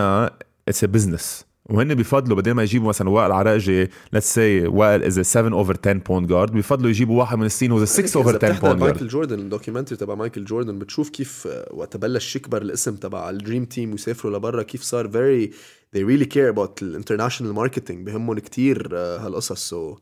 it's 0.68 0.84
a 0.84 0.88
business 0.88 1.46
وهن 1.66 1.96
بفضلوا 1.96 2.38
بدل 2.38 2.52
ما 2.52 2.64
يجيبوا 2.64 2.90
مثلا 2.90 3.10
وائل 3.10 3.32
عراجي 3.32 3.90
let's 4.14 4.34
say 4.34 4.68
وائل 4.68 5.04
is 5.04 5.20
7 5.20 5.52
over 5.54 5.78
10 5.86 5.94
point 5.94 6.30
guard 6.30 6.52
بفضلوا 6.52 6.90
يجيبوا 6.90 7.20
واحد 7.20 7.38
من 7.38 7.46
الصين 7.46 7.72
هو 7.72 7.86
6 7.86 8.18
over 8.18 8.36
10 8.36 8.48
point 8.48 8.64
guard 8.64 8.80
مايكل 8.80 9.08
جوردن 9.08 9.40
ال 9.40 9.44
documentary 9.44 9.98
تبع 9.98 10.16
مايكل 10.16 10.46
جوردن 10.46 10.80
بتشوف 10.80 11.10
كيف 11.10 11.48
وقت 11.72 11.98
بلش 11.98 12.36
يكبر 12.36 12.62
الاسم 12.62 12.96
تبع 12.96 13.30
ال 13.30 13.36
Dream 13.36 13.66
Team 13.66 13.92
ويسافروا 13.92 14.38
لبرا 14.38 14.64
كيف 14.64 14.82
صار 14.82 15.08
very 15.10 15.52
they 15.96 16.00
really 16.00 16.26
care 16.36 16.56
about 16.56 16.82
ال 16.82 16.87
international 16.87 17.54
marketing 17.54 18.06
بهمهم 18.06 18.40
كتير 18.40 18.90
هالقصص. 18.96 19.70
so 19.70 19.96
so 19.96 20.00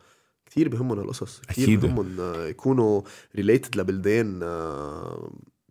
كثير 0.57 0.69
بهمهم 0.69 0.99
هالقصص 0.99 1.41
كثير 1.47 1.79
بهمهم 1.79 2.15
يكونوا 2.49 3.01
related 3.35 3.75
لبلدان 3.75 4.39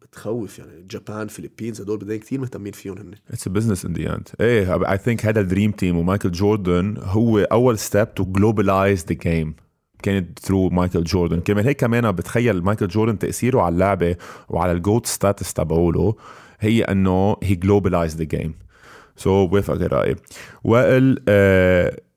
بتخوف 0.02 0.58
يعني. 0.58 0.86
جابان 0.90 1.28
فيلبينز 1.28 1.80
هدول 1.80 1.98
بلدان 1.98 2.18
كثير 2.18 2.40
مهتمين 2.40 2.72
فيهم 2.72 2.98
هن 2.98 3.14
it's 3.30 3.48
business 3.48 3.84
in 3.84 3.92
the 3.92 4.14
end 4.14 4.28
إيه 4.40 4.92
I 4.92 4.98
think 4.98 5.26
هذا 5.26 5.40
ال 5.40 5.45
Dream 5.45 5.70
Team 5.70 5.98
ومايكل 5.98 6.30
جوردن 6.30 6.96
هو 6.98 7.38
أول 7.38 7.78
step 7.78 8.14
to 8.14 8.24
globalize 8.24 9.04
the 9.08 9.14
game 9.14 9.54
كانت 10.02 10.38
through 10.38 10.68
مايكل 10.68 11.04
جوردن. 11.04 11.40
كمان 11.40 11.64
هيك 11.64 11.80
كمان 11.80 12.12
بتخيل 12.12 12.62
مايكل 12.62 12.88
جوردن 12.88 13.18
تأثيره 13.18 13.60
على 13.60 13.72
اللعبة 13.72 14.16
وعلى 14.48 14.72
ال 14.72 14.79
GOAT 14.79 15.06
status 15.06 15.52
تبعوله 15.52 16.16
هي 16.60 16.82
إنه 16.82 17.36
he 17.42 17.54
globalized 17.54 18.16
the 18.16 18.24
game 18.24 18.54
so 19.16 19.46
بوافقك 19.46 19.82
الرأي. 19.82 20.16
وائل 20.64 21.18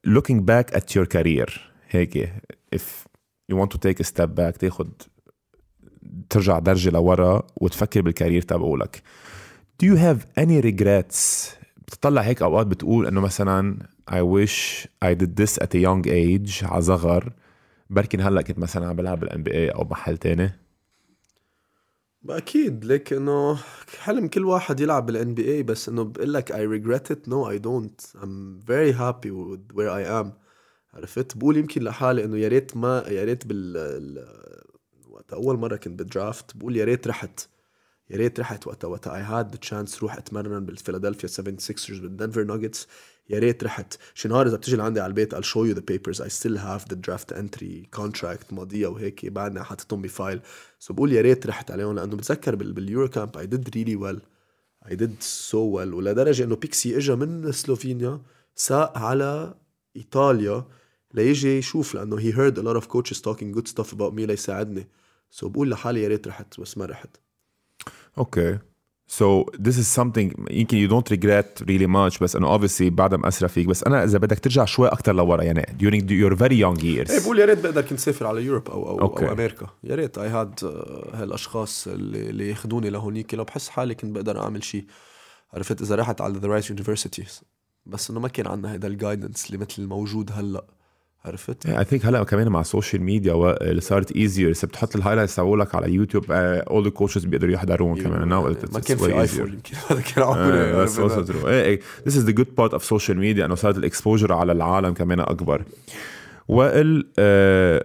looking 0.04 0.44
back 0.44 0.74
at 0.74 0.96
your 0.96 1.06
career 1.06 1.72
هيك. 1.90 2.30
If 2.76 3.08
you 3.52 3.56
want 3.56 3.72
to 3.72 3.78
take 3.78 4.00
a 4.00 4.04
step 4.04 4.30
back 4.36 4.58
تاخد 4.58 4.92
ترجع 6.30 6.60
درجة 6.60 6.90
لورا 6.90 7.48
وتفكر 7.58 8.02
بال 8.02 8.12
career 8.12 8.42
تبعولك 8.42 9.04
do 9.84 9.86
you 9.86 9.96
have 9.96 10.26
any 10.38 10.62
regrets? 10.62 11.50
بتطلع 11.88 12.22
هيك 12.22 12.42
أوقات 12.42 12.68
بتقول 12.68 13.08
إنه 13.08 13.22
مثلا 13.22 13.88
I 14.12 14.22
wish 14.22 14.88
I 15.06 15.14
did 15.14 15.36
this 15.36 15.58
at 15.58 15.74
a 15.76 15.80
young 15.80 16.04
age 16.08 16.64
على 16.64 16.82
صغر. 16.82 17.34
بركن 17.90 18.22
هلأ 18.22 18.42
كنت 18.42 18.60
مثلا 18.60 18.88
عم 18.88 18.96
بلعب 18.96 19.20
بال 19.20 19.44
NBA 19.44 19.70
أو 19.70 19.84
محل 19.84 20.18
تاني؟ 20.18 20.52
أكيد 22.30 22.86
ليك 22.86 23.14
إنه 23.14 23.60
حلم 24.00 24.28
كل 24.28 24.46
واحد 24.46 24.80
يلعب 24.80 25.06
بال 25.06 25.34
NBA 25.34 25.64
بس 25.64 25.90
إنه 25.90 26.04
بقول 26.04 26.34
لك 26.34 26.52
I 26.52 26.56
regret 26.56 27.16
it. 27.16 27.30
No 27.30 27.46
I 27.54 27.58
don't. 27.58 28.22
I'm 28.24 28.60
very 28.68 28.92
happy 28.92 29.32
with 29.32 29.72
where 29.74 29.90
I 29.90 30.04
am. 30.22 30.28
عرفت؟ 30.94 31.38
بقول 31.38 31.58
يمكن 31.58 31.84
لحالي 31.84 32.24
إنه 32.24 32.38
يا 32.38 32.48
ريت 32.48 32.78
ما 32.78 33.04
يا 33.08 33.24
ريت 33.24 33.48
بال 33.48 33.78
ال- 33.78 34.64
وقت 35.10 35.34
أول 35.34 35.58
مرة 35.58 35.76
كنت 35.76 36.00
بال 36.00 36.16
draft 36.16 36.58
بقول 36.58 36.78
يا 36.78 36.86
ريت 36.86 37.08
رحت 37.08 37.48
يا 38.10 38.18
ريت 38.18 38.40
رحت 38.40 38.68
وقتها 38.68 38.88
وقتها 38.88 39.16
I 39.16 39.22
had 39.22 39.52
the 39.52 39.58
chance 39.58 40.04
روح 40.04 40.18
أتمرن 40.18 40.66
بالفيلادلفيا 40.66 41.30
76ers 41.30 42.00
بالدنفر 42.00 42.44
ناجتس. 42.44 42.88
يا 43.30 43.40
ريت 43.40 43.64
رحت. 43.64 43.98
شي 44.14 44.28
نهار 44.28 44.48
إذا 44.48 44.56
بتجي 44.58 44.76
لعندي 44.76 45.00
على 45.00 45.10
البيت 45.10 45.36
I'll 45.36 45.48
show 45.48 45.66
you 45.66 45.76
the 45.80 45.82
papers. 45.82 46.22
I 46.22 46.28
still 46.28 46.58
have 46.58 46.86
the 46.90 46.96
draft 46.96 47.32
entry 47.36 48.00
contract 48.00 48.54
ماضية 48.54 48.88
وهيك 48.88 49.26
بعدنا 49.26 49.64
حاططهم 49.64 50.02
ب 50.02 50.08
file. 50.08 50.42
so 50.80 50.94
بقول 50.94 51.14
يا 51.14 51.22
ريت 51.22 51.48
رحت 51.48 51.72
عليهم 51.72 51.96
لأنه 51.96 52.16
بتذكر 52.16 52.56
بال 52.56 52.74
بال 52.74 53.08
Eurocamp 53.08 53.38
I 53.38 53.46
did 53.56 53.70
really 53.76 53.96
well. 53.96 54.20
I 54.92 54.96
did 54.96 55.24
so 55.24 55.54
well. 55.76 55.94
ولدرجة 55.94 56.44
إنه 56.44 56.56
بيكسي 56.56 56.98
اجى 56.98 57.16
من 57.16 57.52
سلوفينيا 57.52 58.22
ساق 58.56 58.98
على 58.98 59.54
إيطاليا. 59.96 60.66
ليجي 61.14 61.58
يشوف 61.58 61.96
لأنه 61.96 62.18
he 62.18 62.36
heard 62.36 62.58
a 62.58 62.62
lot 62.62 62.82
of 62.82 62.88
coaches 62.88 63.22
talking 63.22 63.60
good 63.60 63.68
stuff 63.68 63.94
about 63.94 64.14
me 64.14 64.20
ليساعدني 64.20 65.48
so 65.48 65.49
so 65.49 65.50
بقول 65.50 65.70
لحالي 65.70 66.04
يا 66.04 66.08
ريت 66.08 66.28
رحت 66.28 66.60
بس 66.60 66.78
ما 66.78 66.86
رحت. 66.86 67.18
okay 68.18 68.60
So 69.10 69.46
this 69.58 69.78
is 69.78 69.88
something 70.00 70.52
يمكن 70.52 70.88
you 70.88 70.92
don't 70.92 71.10
regret 71.12 71.62
really 71.62 71.88
much 71.88 72.24
بس 72.24 72.36
أنه 72.36 72.58
obviously 72.58 72.82
بعدها 72.82 73.18
مأثرة 73.18 73.48
فيك. 73.48 73.68
بس 73.68 73.84
أنا 73.84 74.04
إذا 74.04 74.18
بدك 74.18 74.40
ترجع 74.40 74.66
شوي 74.66 74.88
أكثر 74.88 75.16
لورا 75.16 75.44
يعني 75.44 75.62
during 75.62 76.04
your 76.04 76.38
very 76.38 76.54
young 76.54 76.82
years. 76.82 77.12
إيه 77.12 77.20
بقول 77.24 77.40
يا 77.40 77.46
ريت 77.46 77.60
بقدر 77.60 77.82
كنت 77.82 78.00
سافر 78.00 78.28
على 78.28 78.42
Europe 78.42 78.70
أو 78.70 78.90
أو, 78.90 79.02
okay. 79.02 79.28
أو 79.28 79.32
أمريكا. 79.32 79.68
يا 79.84 79.96
ريت 79.96 80.18
I 80.18 80.28
had 80.28 80.60
هالأشخاص 81.14 81.88
اللي, 81.88 82.30
اللي 82.30 82.50
ياخذوني 82.50 82.90
لهونيك. 82.90 83.34
لو 83.34 83.44
بحس 83.44 83.70
حالي 83.70 83.96
كنت 83.96 84.16
بقدر 84.16 84.40
أعمل 84.40 84.64
شيء 84.64 84.86
عرفت؟ 85.54 85.82
إذا 85.82 85.96
رحت 85.96 86.22
على 86.22 86.38
the 86.38 86.48
right 86.48 86.70
universities 86.70 87.42
بس 87.86 88.10
إنه 88.10 88.20
ما 88.20 88.28
كان 88.28 88.48
عندنا 88.48 88.74
هذا 88.74 88.88
ال 88.88 88.94
guidance 88.94 89.46
اللي 89.46 89.58
مثل 89.58 89.82
الموجود 89.82 90.32
هلأ. 90.34 90.66
عرفت؟ 91.26 91.66
I 91.66 91.84
think 91.84 92.06
هلا 92.06 92.24
كمان 92.24 92.48
مع 92.48 92.62
ال 92.62 92.67
social 92.67 93.02
media 93.04 93.58
اللي 93.62 93.82
صارت 93.82 94.12
easier 94.16 94.50
إذا 94.50 94.68
بتحط 94.68 94.96
ال 94.96 94.99
highlights 94.99 95.36
تبعولك 95.36 95.76
على 95.76 95.94
يوتيوب 95.94 96.26
all 96.32 96.84
the 96.84 96.90
coaches 96.90 97.26
بيقدروا 97.26 97.54
يحضروهم 97.54 97.96
كمان. 97.96 98.30
Now 98.30 98.56
it's- 98.56 98.74
ما 98.74 98.80
كان 98.80 98.98
في. 98.98 99.22
even 99.22 99.54
يمكن 99.54 99.76
هذا 99.90 100.02
كان 100.02 100.24
آه، 100.24 100.86
إيه 101.48 101.80
this 102.08 102.12
is 102.12 102.26
the 102.30 102.34
good 102.34 102.48
part 102.62 102.74
of 102.80 102.84
social 102.84 103.16
media 103.16 103.44
إنه 103.46 103.56
صارت 103.56 103.78
ال 103.78 103.84
exposure 103.84 104.34
على 104.34 104.52
العالم 104.52 104.94
كمان 104.94 105.20
أكبر. 105.20 105.64
وائل 106.48 107.04
uh, 107.04 107.84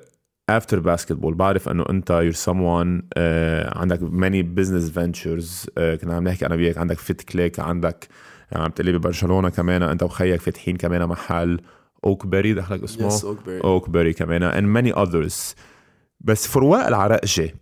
after 0.60 0.76
basketball 0.76 1.32
بعرف 1.34 1.68
إنه 1.68 1.84
أنت 1.90 2.30
you're 2.30 2.36
someone 2.38 3.02
uh, 3.02 3.76
عندك 3.78 4.00
business 4.56 4.90
ventures 4.94 5.66
uh, 5.66 6.00
كنا 6.00 6.14
عم 6.14 6.24
نحكي 6.28 6.46
أنا 6.46 6.54
وياك 6.54 6.78
عندك 6.78 6.98
Fit 6.98 7.22
Click 7.22 7.60
عندك 7.60 8.08
عم 8.52 8.70
تقلي 8.70 8.92
ببرشلونة 8.92 9.48
كمان 9.48 9.82
أنت 9.82 10.02
وخيك 10.02 10.40
فاتحين 10.40 10.76
كمان 10.76 11.06
محل. 11.06 11.60
Oakberry 12.04 12.54
دخلك 12.54 12.82
اسمه. 12.82 13.06
yes 13.06 13.24
Oakberry 13.24 13.60
Oakberry 13.60 14.12
كمان 14.12 14.52
and 14.52 14.82
many 14.82 14.96
others. 14.96 15.54
بس 16.20 16.48
for 16.48 16.62
وائل 16.62 16.94
عرقجة 16.94 17.54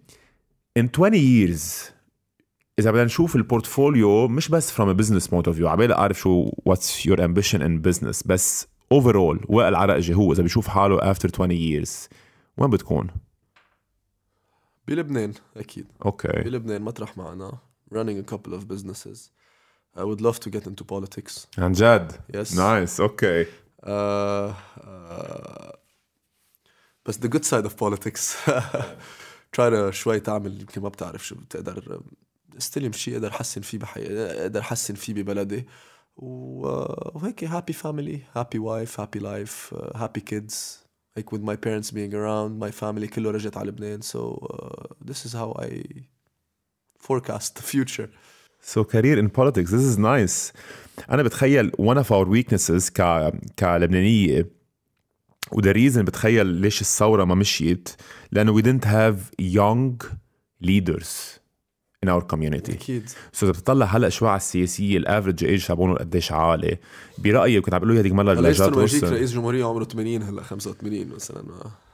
in 0.79 0.83
20 0.83 1.17
years 1.17 1.93
إذا 2.79 2.91
بدنا 2.91 3.05
نشوف 3.05 3.37
ال 3.37 3.46
portfolio 3.46 4.29
مش 4.29 4.49
بس 4.49 4.73
from 4.73 4.85
a 4.85 4.95
business 5.03 5.27
point 5.27 5.53
of 5.53 5.57
view 5.57 5.63
عبالي 5.65 5.95
أعرف 5.95 6.19
شو 6.19 6.51
what's 6.71 7.05
your 7.07 7.17
ambition 7.21 7.59
in 7.59 7.81
business. 7.89 8.23
بس 8.27 8.67
overall 8.95 9.39
وائل 9.49 9.75
عرقجة 9.75 10.15
هو 10.15 10.33
إذا 10.33 10.43
بيشوف 10.43 10.69
حاله 10.69 11.15
after 11.15 11.31
20 11.31 11.51
years 11.51 12.09
وين 12.57 12.71
بتكون؟ 12.71 13.07
بلبنان 14.89 15.33
أكيد. 15.57 15.87
okay. 16.05 16.29
بلبنان 16.29 16.83
مطرح 16.83 17.19
معنا 17.19 17.59
running 17.95 18.25
a 18.27 18.35
couple 18.35 18.53
of 18.55 18.69
businesses. 18.69 19.19
I 19.97 20.05
would 20.05 20.21
love 20.21 20.41
to 20.41 20.51
get 20.51 20.67
into 20.67 20.85
politics. 20.85 21.47
عن 21.59 21.73
جد؟ 21.73 22.13
Yes. 22.37 22.59
آه، 22.59 22.87
آه، 23.25 23.47
بس 27.06 27.18
the 27.18 27.28
good 27.30 27.46
side 27.46 27.66
of 27.66 27.78
politics 27.78 28.36
try 29.58 29.70
to 29.70 29.90
شوي 29.92 30.20
تعمل 30.20 30.60
يمكن 30.62 30.82
ما 30.82 30.90
بتعرف 30.90 31.28
شو 31.28 31.36
بتقدر 31.36 32.02
استلم 32.58 32.92
شيء 32.92 33.14
اقدر 33.14 33.28
احسن 33.30 33.62
فيه 33.62 33.78
بحي 33.78 34.02
اقدر 34.18 34.60
احسن 34.60 34.94
فيه 34.94 35.14
ببلدي 35.14 35.66
و- 36.18 37.18
وهيك 37.18 37.46
happy 37.46 37.74
family 37.74 38.18
happy 38.40 38.60
wife 38.60 38.96
happy 39.02 39.20
life 39.20 39.74
uh, 39.78 39.98
happy 39.98 40.22
kids 40.32 40.56
like 41.20 41.32
with 41.32 41.42
my 41.42 41.56
parents 41.66 41.92
being 41.92 42.14
around 42.14 42.60
my 42.60 42.72
family 42.72 43.08
كله 43.08 43.32
رجعت 43.32 43.58
على 43.58 43.70
لبنان 43.70 44.02
so 44.02 44.18
uh, 44.18 45.10
this 45.12 45.26
is 45.26 45.34
how 45.34 45.52
I 45.66 45.84
forecast 47.08 47.56
the 47.60 47.64
future 47.76 48.10
So 48.74 48.84
career 48.94 49.18
in 49.24 49.30
politics 49.40 49.70
this 49.76 49.86
is 49.92 49.98
nice 50.14 50.38
أنا 51.11 51.23
بتخيل 51.23 51.71
one 51.71 51.97
of 51.99 52.07
our 52.07 52.27
weaknesses 52.27 52.91
ك 52.91 53.33
كلبنانية 53.59 54.49
و 55.53 55.58
the 55.58 55.73
reason 55.73 56.05
بتخيل 56.05 56.47
ليش 56.47 56.81
الثورة 56.81 57.25
ما 57.25 57.35
مشيت؟ 57.35 57.89
لأنه 58.33 58.61
we 58.61 58.65
didn't 58.65 58.85
have 58.85 59.45
young 59.55 60.07
leaders. 60.65 61.42
In 62.03 62.09
our 62.09 62.23
community. 62.23 62.73
أكيد. 62.73 63.11
so 63.33 63.47
إذا 63.47 63.53
بتطلع 63.53 63.87
هلا 63.87 64.09
شوي 64.09 64.29
على 64.29 64.37
السياسيه 64.37 64.97
ال 64.97 65.03
average 65.03 65.45
age 65.45 65.67
تبعهم 65.67 65.95
قديش 65.95 66.33
عالي؟ 66.33 66.79
برأيي 67.19 67.61
كنت 67.61 67.75
عم 67.75 67.81
بقول 67.81 67.95
له 67.95 68.01
هذيك 68.01 68.13
مره 68.13 68.33
يجيك 68.33 68.77
ويلسون 68.77 69.09
رئيس 69.09 69.33
جمهورية 69.33 69.65
عمره 69.65 69.85
80 69.85 70.23
هلا 70.23 70.43
85 70.43 71.07
مثلا. 71.15 71.43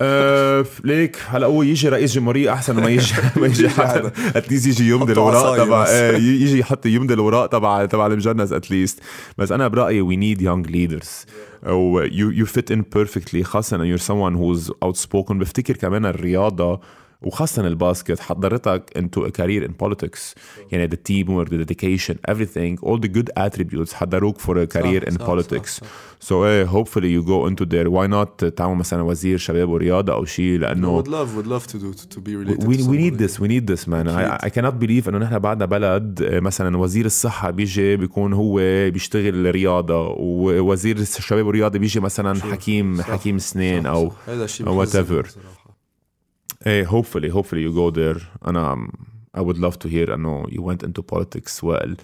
أه 0.00 0.64
ليك 0.84 1.18
هلا 1.26 1.46
هو 1.46 1.62
يجي 1.62 1.88
رئيس 1.88 2.14
جمهورية 2.14 2.52
أحسن 2.52 2.76
ما 2.76 2.88
يجي 2.90 3.14
ما 3.40 3.46
يجي 3.46 3.68
حدا 3.68 4.12
at 4.36 4.45
least 4.45 4.66
يجي 4.66 4.90
يمضي 4.90 5.12
الاوراق 5.12 5.64
تبع. 5.64 5.86
إيه، 5.88 6.16
يجي 6.16 6.58
يحط 6.58 6.86
يمضي 6.86 7.14
الاوراق 7.14 7.46
تبع 7.46 7.84
تبع 7.84 8.06
المجنس 8.06 8.52
at 8.52 8.66
least 8.66 9.00
بس 9.38 9.52
أنا 9.52 9.68
برأيي 9.68 10.00
we 10.00 10.16
need 10.16 10.42
young 10.42 10.66
leaders 10.66 11.26
أو 11.66 12.00
you 12.00 12.30
you 12.30 12.46
fit 12.46 12.70
in 12.70 12.84
perfectly 12.94 13.44
خاصة 13.44 13.76
انه 13.76 13.84
you're 13.84 13.98
someone 13.98 14.34
who's 14.34 14.72
outspoken 14.82 15.38
بفتكر 15.38 15.76
كمان 15.76 16.06
الرياضة 16.06 16.80
وخاصة 17.22 17.66
الباسكت 17.66 18.20
حضرتك 18.20 18.98
into 18.98 19.20
a 19.20 19.30
career 19.30 19.68
in 19.68 19.72
politics 19.86 20.34
يعني 20.72 20.88
the 20.88 20.96
teamwork 20.96 21.48
the 21.48 21.64
dedication 21.64 22.14
everything 22.30 22.78
all 22.82 22.98
the 22.98 23.08
good 23.08 23.30
attributes 23.36 23.92
حضروك 23.92 24.40
for 24.40 24.54
a 24.54 24.76
career 24.76 25.08
in 25.10 25.18
صح، 25.18 25.26
politics 25.26 25.68
صح، 25.68 25.82
صح. 25.82 25.86
so 26.20 26.32
uh, 26.44 26.70
hopefully 26.70 27.10
you 27.10 27.22
go 27.22 27.46
into 27.48 27.64
there 27.64 27.90
why 27.90 28.06
not 28.06 28.44
تعمل 28.44 28.76
مثلا 28.76 29.02
وزير 29.02 29.38
شباب 29.38 29.68
ورياضة 29.68 30.12
أو 30.12 30.24
شيء 30.24 30.58
لأنه 30.58 31.02
would 31.02 31.06
love 31.06 31.36
would 31.36 31.48
love 31.48 31.66
to 31.72 31.76
do 31.76 31.92
to, 32.00 32.16
to 32.16 32.20
be 32.20 32.36
related 32.36 32.66
we, 32.68 32.76
to 32.76 32.88
we 32.90 32.96
need 32.98 33.18
this 33.18 33.40
we 33.40 33.48
need 33.48 33.66
this 33.66 33.86
man 33.88 34.08
I, 34.08 34.46
I 34.46 34.50
cannot 34.50 34.78
believe 34.84 35.08
انه 35.08 35.18
نحن 35.18 35.38
بعدنا 35.38 35.64
بلد 35.64 36.22
آه، 36.22 36.40
مثلا 36.40 36.76
وزير 36.76 37.06
الصحة 37.06 37.50
بيجي 37.50 37.96
بيكون 37.96 38.32
هو 38.32 38.56
بيشتغل 38.90 39.50
رياضة 39.50 40.08
ووزير 40.08 40.96
الشباب 40.96 41.46
والرياضة 41.46 41.78
بيجي 41.78 42.00
مثلا 42.00 42.40
حكيم 42.40 42.96
صح، 42.96 43.04
حكيم 43.10 43.38
سنين 43.38 43.82
صح، 43.82 43.90
صح. 43.90 44.66
أو 44.66 44.76
محزن 44.76 45.04
whatever. 45.04 45.26
بصراحة. 46.61 46.67
ايه 46.67 46.85
hopefully 46.85 47.29
hopefully 47.31 47.63
you 47.67 47.73
go 47.73 47.95
there 47.95 48.23
انا 48.47 48.75
um, 48.75 48.89
I 49.37 49.41
would 49.41 49.57
love 49.57 49.77
to 49.85 49.89
hear 49.89 50.09
انه 50.09 50.43
you 50.47 50.61
went 50.61 50.87
into 50.87 51.01
politics 51.15 51.63
وائل 51.63 51.97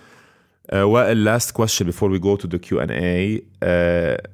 uh, 0.71 0.75
وائل 0.75 1.39
last 1.39 1.47
question 1.53 1.85
before 1.85 2.09
we 2.09 2.19
go 2.19 2.35
to 2.43 2.47
the 2.47 2.59
Q&A 2.59 3.39
uh, 3.63 4.29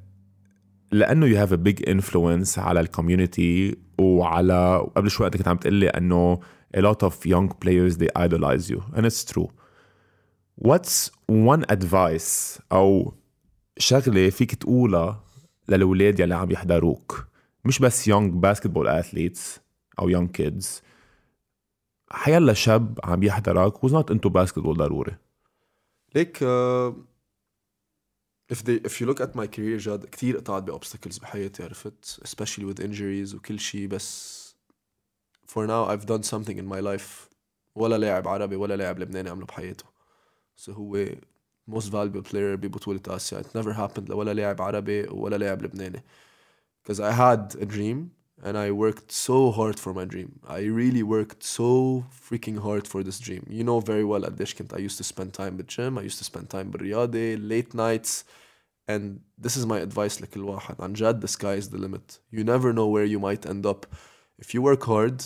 لانه 0.91 1.27
you 1.27 1.47
have 1.47 1.51
a 1.51 1.57
big 1.57 1.89
influence 1.89 2.57
على 2.59 2.79
الكوميونتي 2.79 3.75
وعلى 3.99 4.87
قبل 4.95 5.09
شوي 5.11 5.27
انت 5.27 5.37
كنت 5.37 5.47
عم 5.47 5.57
تقول 5.57 5.73
لي 5.73 5.87
انه 5.87 6.39
a 6.77 6.79
lot 6.81 7.07
of 7.09 7.13
young 7.13 7.47
players 7.49 7.97
they 7.97 8.09
idolize 8.23 8.69
you 8.69 8.81
and 8.97 9.05
it's 9.05 9.33
true 9.33 9.47
what's 10.67 11.09
one 11.29 11.63
advice 11.75 12.61
او 12.71 13.13
شغله 13.77 14.29
فيك 14.29 14.55
تقولها 14.55 15.23
للاولاد 15.69 16.19
يلي 16.19 16.35
عم 16.35 16.51
يحضروك 16.51 17.27
مش 17.65 17.79
بس 17.79 18.09
young 18.09 18.31
basketball 18.45 18.87
athletes 19.03 19.59
أو 20.00 20.10
young 20.10 20.28
kids 20.28 20.66
حيلا 22.10 22.52
شاب 22.52 22.98
عم 23.04 23.22
يحضرك 23.22 23.74
who's 23.74 23.92
not 23.92 24.14
into 24.14 24.30
basketball 24.30 24.76
ضروري 24.76 25.16
ليك 26.14 26.38
uh, 26.38 26.92
if 28.52 28.64
they 28.64 28.80
if 28.84 29.00
you 29.00 29.06
look 29.06 29.20
at 29.20 29.34
my 29.34 29.46
career 29.46 29.78
جاد 29.78 30.04
كتير 30.04 30.36
قطعت 30.36 30.62
بأوبستكلز 30.62 31.18
بحياتي 31.18 31.62
عرفت 31.64 32.20
especially 32.24 32.64
with 32.64 32.80
injuries 32.84 33.34
وكل 33.34 33.60
شيء 33.60 33.86
بس 33.86 34.40
for 35.46 35.66
now 35.66 35.84
I've 35.86 36.06
done 36.06 36.22
something 36.22 36.58
in 36.58 36.66
my 36.66 36.80
life 36.80 37.30
ولا 37.74 37.98
لاعب 37.98 38.28
عربي 38.28 38.56
ولا 38.56 38.76
لاعب 38.76 38.98
لبناني 38.98 39.30
عمله 39.30 39.46
بحياته 39.46 39.84
so 40.56 40.70
هو 40.70 41.06
most 41.70 41.86
valuable 41.90 42.22
player 42.30 42.54
ببطولة 42.56 43.00
آسيا 43.08 43.42
it 43.42 43.46
never 43.46 43.72
happened 43.72 44.10
لولا 44.10 44.34
لاعب 44.34 44.62
عربي 44.62 45.02
ولا 45.02 45.36
لاعب 45.36 45.62
لبناني 45.62 46.02
because 46.82 47.00
I 47.00 47.12
had 47.12 47.62
a 47.62 47.66
dream 47.66 48.19
and 48.43 48.57
I 48.57 48.71
worked 48.71 49.11
so 49.11 49.51
hard 49.51 49.79
for 49.79 49.93
my 49.93 50.05
dream. 50.05 50.39
I 50.47 50.61
really 50.81 51.03
worked 51.03 51.43
so 51.43 52.05
freaking 52.27 52.59
hard 52.59 52.87
for 52.87 53.03
this 53.03 53.19
dream. 53.19 53.45
You 53.49 53.63
know 53.63 53.79
very 53.79 54.03
well 54.03 54.25
قديش 54.25 54.53
كنت 54.55 54.73
I 54.73 54.77
used 54.77 54.97
to 54.97 55.03
spend 55.03 55.33
time 55.33 55.57
with 55.57 55.67
gym, 55.67 55.97
I 55.97 56.01
used 56.01 56.19
to 56.19 56.23
spend 56.23 56.49
time 56.49 56.71
بالرياضة, 56.71 57.37
late 57.49 57.73
nights, 57.73 58.23
and 58.87 59.21
this 59.37 59.55
is 59.57 59.65
my 59.65 59.79
advice 59.79 60.21
لكل 60.21 60.43
واحد. 60.43 60.81
عن 60.81 60.93
جد 60.93 61.21
the 61.21 61.27
sky 61.27 61.55
is 61.55 61.69
the 61.69 61.77
limit. 61.77 62.19
You 62.31 62.43
never 62.43 62.73
know 62.73 62.87
where 62.87 63.05
you 63.05 63.19
might 63.19 63.45
end 63.45 63.65
up. 63.65 63.85
If 64.37 64.53
you 64.53 64.61
work 64.61 64.83
hard, 64.83 65.23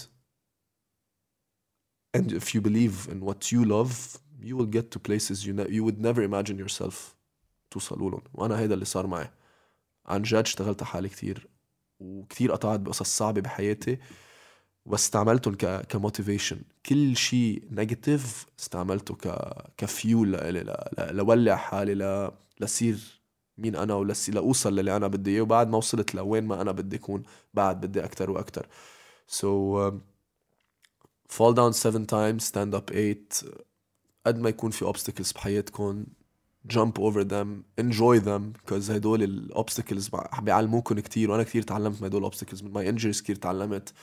and 2.14 2.32
if 2.32 2.54
you 2.54 2.62
believe 2.62 3.08
in 3.12 3.20
what 3.28 3.52
you 3.52 3.64
love 3.64 4.20
you 4.42 4.56
will 4.58 4.72
get 4.78 4.90
to 4.92 5.00
places 5.00 5.46
you, 5.46 5.54
ne- 5.54 5.70
you 5.70 5.84
would 5.84 6.00
never 6.00 6.22
imagine 6.22 6.58
yourself 6.58 7.16
توصلوا 7.72 8.12
لهم 8.12 8.22
وانا 8.34 8.60
هيدا 8.60 8.74
اللي 8.74 8.86
صار 8.86 9.08
معي 9.08 9.32
عن 10.06 10.22
جد 10.22 10.36
اشتغلت 10.36 10.82
على 10.82 10.92
حالي 10.92 11.10
كثير 11.10 11.48
وكثير 12.01 12.53
قطعت 12.53 12.81
بقصص 12.81 13.17
صعبة 13.17 13.41
بحياتي 13.41 13.99
واستعملتهم 14.87 15.55
ك 15.55 15.87
ك 15.87 15.93
motivation 15.93 16.61
كل 16.87 17.17
شيء 17.17 17.63
negative 17.71 18.47
استعملته 18.59 19.15
ك 19.15 19.53
كفيول 19.77 20.33
لإلي. 20.33 20.91
لولع 20.99 21.57
حالي 21.57 21.95
ل... 21.95 22.31
لصير 22.61 23.21
مين 23.59 23.77
أنا 23.77 23.95
ولسي 23.95 24.33
لأوصل 24.33 24.77
للي 24.77 24.97
أنا 24.97 25.07
بدي 25.07 25.31
إياه 25.31 25.43
وبعد 25.43 25.69
ما 25.69 25.79
وصلت 25.79 26.15
لوين 26.15 26.45
ما 26.45 26.61
أنا 26.61 26.73
بدي 26.73 26.97
أكون 26.97 27.23
بعد 27.55 27.81
بدي 27.81 28.05
أكثر 28.05 28.31
وأكثر 28.31 28.67
um, 29.43 29.95
fall 31.29 31.55
down 31.55 31.73
seven 31.73 32.05
times 32.07 32.45
stand 32.45 32.75
up 32.75 32.93
eight 32.93 33.45
قد 34.27 34.39
ما 34.39 34.49
يكون 34.49 34.71
في 34.71 34.93
obstacles 34.93 35.35
بحياتكم 35.35 36.07
jump 36.68 37.00
over 37.00 37.24
them 37.24 37.66
enjoy 37.78 38.20
them 38.20 38.54
because 38.54 38.92
هدول 38.92 39.24
الاوبستكلز 39.24 40.10
بيعلموكم 40.42 41.00
كتير 41.00 41.32
وانا 41.32 41.44
كتير 41.44 41.62
تعلمت 41.62 42.02
من 42.02 42.08
هدول 42.08 42.20
الاوبستكلز 42.20 42.64
من 42.64 42.72
ماي 42.72 42.90
انجريز 42.90 43.22
كتير 43.22 43.36
تعلمت 43.36 43.94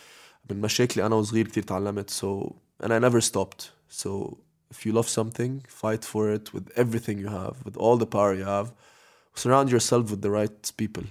من 0.50 0.60
مشاكلي 0.60 1.06
انا 1.06 1.14
وصغير 1.14 1.48
كتير 1.48 1.62
تعلمت 1.62 2.10
so 2.10 2.52
and 2.82 2.88
I 2.92 2.98
never 2.98 3.20
stopped 3.20 3.70
so 3.88 4.38
if 4.70 4.86
you 4.86 4.92
love 4.92 5.08
something 5.08 5.52
fight 5.68 6.04
for 6.04 6.30
it 6.36 6.54
with 6.54 6.66
everything 6.82 7.18
you 7.18 7.28
have 7.28 7.56
with 7.64 7.76
all 7.76 7.96
the 7.96 8.10
power 8.16 8.34
you 8.34 8.44
have 8.44 8.68
surround 9.34 9.70
yourself 9.70 10.10
with 10.10 10.22
the 10.22 10.30
right 10.30 10.72
people 10.76 11.06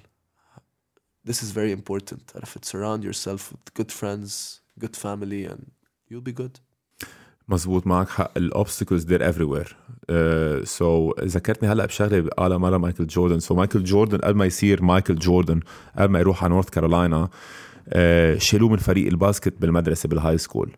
this 1.30 1.42
is 1.44 1.52
very 1.52 1.72
important 1.72 2.36
عرفت 2.36 2.66
surround 2.66 3.04
yourself 3.04 3.52
with 3.52 3.74
good 3.80 3.92
friends 3.92 4.62
good 4.80 4.96
family 4.96 5.46
and 5.46 5.72
you'll 6.10 6.28
be 6.32 6.36
good 6.44 6.60
مزبوط 7.51 7.87
معك 7.87 8.09
حق. 8.09 8.31
ال 8.37 8.44
obstacles 8.44 9.07
they're 9.07 9.35
everywhere. 9.35 9.75
so 10.65 11.13
uh, 11.13 11.17
so, 11.17 11.25
ذكرتني 11.25 11.69
هلأ 11.69 11.87
بشغلة 11.87 12.29
قالها 12.29 12.59
مرة 12.59 12.77
مايكل 12.79 13.07
جوردن. 13.07 13.41
so 13.41 13.55
مايكل 13.55 13.85
جوردن 13.85 14.19
قبل 14.19 14.37
ما 14.39 14.45
يصير 14.47 14.83
مايكل 14.83 15.15
جوردن 15.15 15.61
قبل 15.99 16.13
ما 16.13 16.19
يروح 16.19 16.45
على 16.45 16.53
نورث 16.53 16.71
كارولاينا 16.71 17.29
uh, 17.29 18.39
شالوه 18.39 18.69
من 18.71 18.77
فريق 18.77 19.07
ال 19.07 19.14
basket 19.14 19.55
بالمدرسة 19.61 20.09
بال 20.09 20.39
high 20.39 20.52
school 20.52 20.71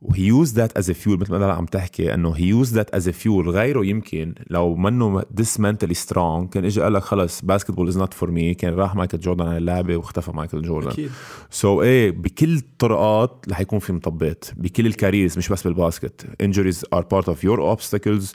و 0.00 0.22
he 0.22 0.33
used 0.33 0.54
that 0.54 0.76
as 0.76 0.90
fuel 0.90 1.20
مثل 1.20 1.36
ما 1.36 1.52
عم 1.52 1.66
تحكي 1.66 2.14
إنه 2.14 2.30
he 2.30 2.44
used 2.44 2.74
that 2.74 2.94
as 2.94 3.08
fuel 3.08 3.50
غيره 3.50 3.86
يمكن 3.86 4.34
لو 4.50 4.76
منه 4.76 5.22
this 5.30 5.60
mentally 5.60 5.94
strong 5.94 6.48
كان 6.48 6.64
اجى 6.64 6.80
قال 6.80 6.92
لك 6.92 7.02
خلص 7.02 7.40
basketball 7.40 7.88
is 7.88 7.98
not 7.98 8.14
for 8.14 8.30
me 8.30 8.54
كان 8.54 8.74
راح 8.74 8.94
مايكل 8.94 9.18
جوردن 9.20 9.46
على 9.46 9.56
اللعبة 9.56 9.96
واختفى 9.96 10.32
مايكل 10.32 10.62
جوردن 10.62 10.90
أكيد. 10.90 11.10
سو 11.50 11.80
so, 11.80 11.82
إيه 11.82 12.10
بكل 12.10 12.56
الطرقات 12.56 13.44
رح 13.50 13.60
يكون 13.60 13.78
في 13.78 13.92
مطبات. 13.92 14.44
بكل 14.56 14.86
الكاريرز 14.86 15.38
مش 15.38 15.48
بس 15.48 15.62
بالباسكت. 15.62 16.26
Injuries 16.42 16.98
are 16.98 17.02
part 17.02 17.28
of 17.28 17.36
your 17.42 17.60
obstacles. 17.60 18.34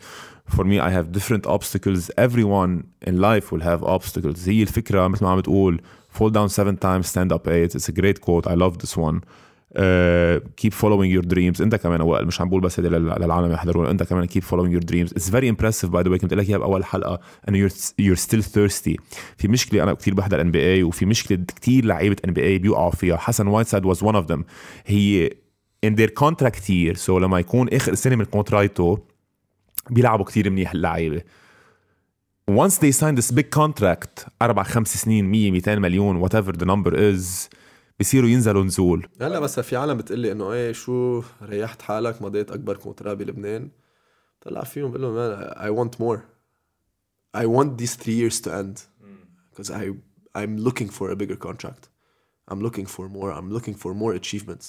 For 0.55 0.63
me 0.63 0.79
I 0.79 0.89
have 0.89 1.11
different 1.17 1.45
obstacles. 1.45 2.11
Everyone 2.17 2.83
in 3.07 3.15
life 3.21 3.51
will 3.51 3.63
have 3.63 3.83
obstacles. 3.83 4.47
هي 4.47 4.61
الفكرة 4.61 5.07
مثل 5.07 5.23
ما 5.23 5.31
عم 5.31 5.38
بتقول. 5.38 5.81
Fall 6.19 6.31
down 6.31 6.49
seven 6.49 6.75
times 6.75 7.07
stand 7.07 7.31
up 7.31 7.47
eight. 7.47 7.75
It's 7.75 7.89
a 7.89 8.01
great 8.01 8.19
quote. 8.21 8.47
I 8.47 8.55
love 8.55 8.77
this 8.77 8.97
one. 8.97 9.21
Keep 9.72 10.73
following 10.73 11.10
your 11.15 11.26
dreams. 11.34 11.61
انت 11.61 11.76
كمان 11.76 12.02
وائل 12.02 12.27
مش 12.27 12.41
عم 12.41 12.49
بقول 12.49 12.61
بس 12.61 12.80
للعالم 12.80 13.52
يحضرون 13.52 13.88
انت 13.88 14.03
كمان 14.03 14.27
keep 14.27 14.43
following 14.43 14.80
your 14.80 14.85
dreams. 14.91 15.14
It's 15.14 15.30
very 15.30 15.48
impressive 15.48 15.89
by 15.89 16.03
the 16.03 16.10
way 16.10 16.18
كنت 16.18 16.34
لك 16.34 16.49
إياها 16.49 16.57
بأول 16.57 16.85
حلقة 16.85 17.19
انه 17.49 17.69
you're 18.02 18.18
still 18.18 18.41
thirsty. 18.41 18.95
في 19.38 19.48
مشكلة 19.48 19.84
أنا 19.84 19.93
كثير 19.93 20.14
بحضر 20.14 20.41
NBA 20.41 20.84
وفي 20.84 21.06
مشكلة 21.06 21.45
كثير 21.61 21.85
لعيبة 21.85 22.15
NBA 22.26 22.57
بيوقعوا 22.57 22.91
فيها. 22.91 23.18
حسن 23.18 23.48
وايت 23.48 23.68
سايد 23.68 23.93
was 23.93 23.98
one 23.98 24.15
of 24.15 24.31
them. 24.31 24.43
هي 24.85 25.30
in 25.85 25.89
their 25.89 26.10
contract 26.23 26.64
year 26.69 26.98
so 27.06 27.10
لما 27.10 27.39
يكون 27.39 27.69
آخر 27.69 27.93
سنة 27.93 28.15
من 28.15 28.26
contract 28.26 28.85
ته 28.85 28.99
بيلعبوا 29.89 30.26
كثير 30.26 30.49
منيح 30.49 30.72
اللعيبة. 30.72 31.22
Once 32.52 32.73
they 32.73 32.91
sign 32.91 33.15
this 33.15 33.31
big 33.35 33.49
contract 33.60 34.30
أربع 34.41 34.64
خمس 34.64 34.98
سنين 34.98 35.31
100 35.31 35.52
200 35.52 35.76
مليون 35.76 36.27
whatever 36.27 36.52
the 36.52 36.65
number 36.65 36.93
is 36.93 37.49
بصيروا 38.02 38.30
ينزلوا 38.30 38.64
نزول 38.64 39.07
هلا 39.22 39.40
بس 39.40 39.60
في 39.60 39.76
عالم 39.76 39.98
بتقلي 39.98 40.32
انه 40.32 40.53
إيه 40.53 40.72
شو 40.72 41.23
ريحت 41.44 41.82
حالك 41.82 42.22
مضيت 42.22 42.52
اكبر 42.52 42.78
contrat 42.77 43.13
بلبنان 43.14 43.69
طلع 44.41 44.64
فيهم 44.64 44.91
بقول 44.91 45.02
لهم 45.02 45.49
I 45.49 45.80
want 45.80 45.91
more 45.91 46.19
I 47.38 47.45
want 47.45 47.82
these 47.82 47.95
three 47.95 48.18
years 48.23 48.41
to 48.41 48.49
end 48.61 48.78
because 49.52 49.72
I 49.72 49.84
I'm 50.41 50.57
looking 50.68 50.90
for 50.98 51.11
a 51.11 51.15
bigger 51.15 51.40
contract 51.48 51.84
I'm 52.52 52.61
looking 52.68 52.88
for 52.95 53.06
more 53.18 53.32
I'm 53.38 53.49
looking 53.57 53.76
for 53.84 53.91
more 53.94 54.14
achievements 54.22 54.65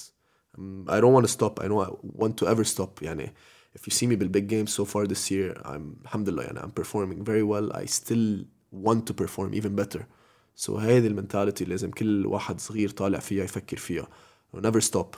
I'm, 0.55 0.85
I 0.95 0.97
don't 1.01 1.13
want 1.17 1.25
to 1.29 1.33
stop 1.37 1.53
I 1.63 1.67
don't 1.69 1.81
want 2.21 2.33
to 2.39 2.45
ever 2.53 2.63
stop 2.63 3.01
يعني 3.01 3.33
if 3.77 3.87
you 3.87 3.91
see 3.91 4.07
me 4.07 4.15
بالbig 4.15 4.47
games 4.47 4.71
so 4.79 4.85
far 4.85 5.07
this 5.07 5.31
year 5.31 5.61
I'm 5.65 6.01
الحمد 6.01 6.29
لله 6.29 6.43
يعني 6.43 6.59
I'm 6.59 6.71
performing 6.81 7.23
very 7.23 7.43
well 7.43 7.81
I 7.81 7.85
still 7.85 8.45
want 8.85 9.07
to 9.07 9.13
perform 9.13 9.53
even 9.53 9.75
better 9.75 10.01
سو 10.55 10.77
so 10.77 10.81
هيدي 10.81 11.07
المنتاليتي 11.07 11.65
لازم 11.65 11.91
كل 11.91 12.25
واحد 12.25 12.59
صغير 12.59 12.89
طالع 12.89 13.19
فيها 13.19 13.43
يفكر 13.43 13.77
فيها. 13.77 14.07
Never 14.55 14.81
stop. 14.81 15.15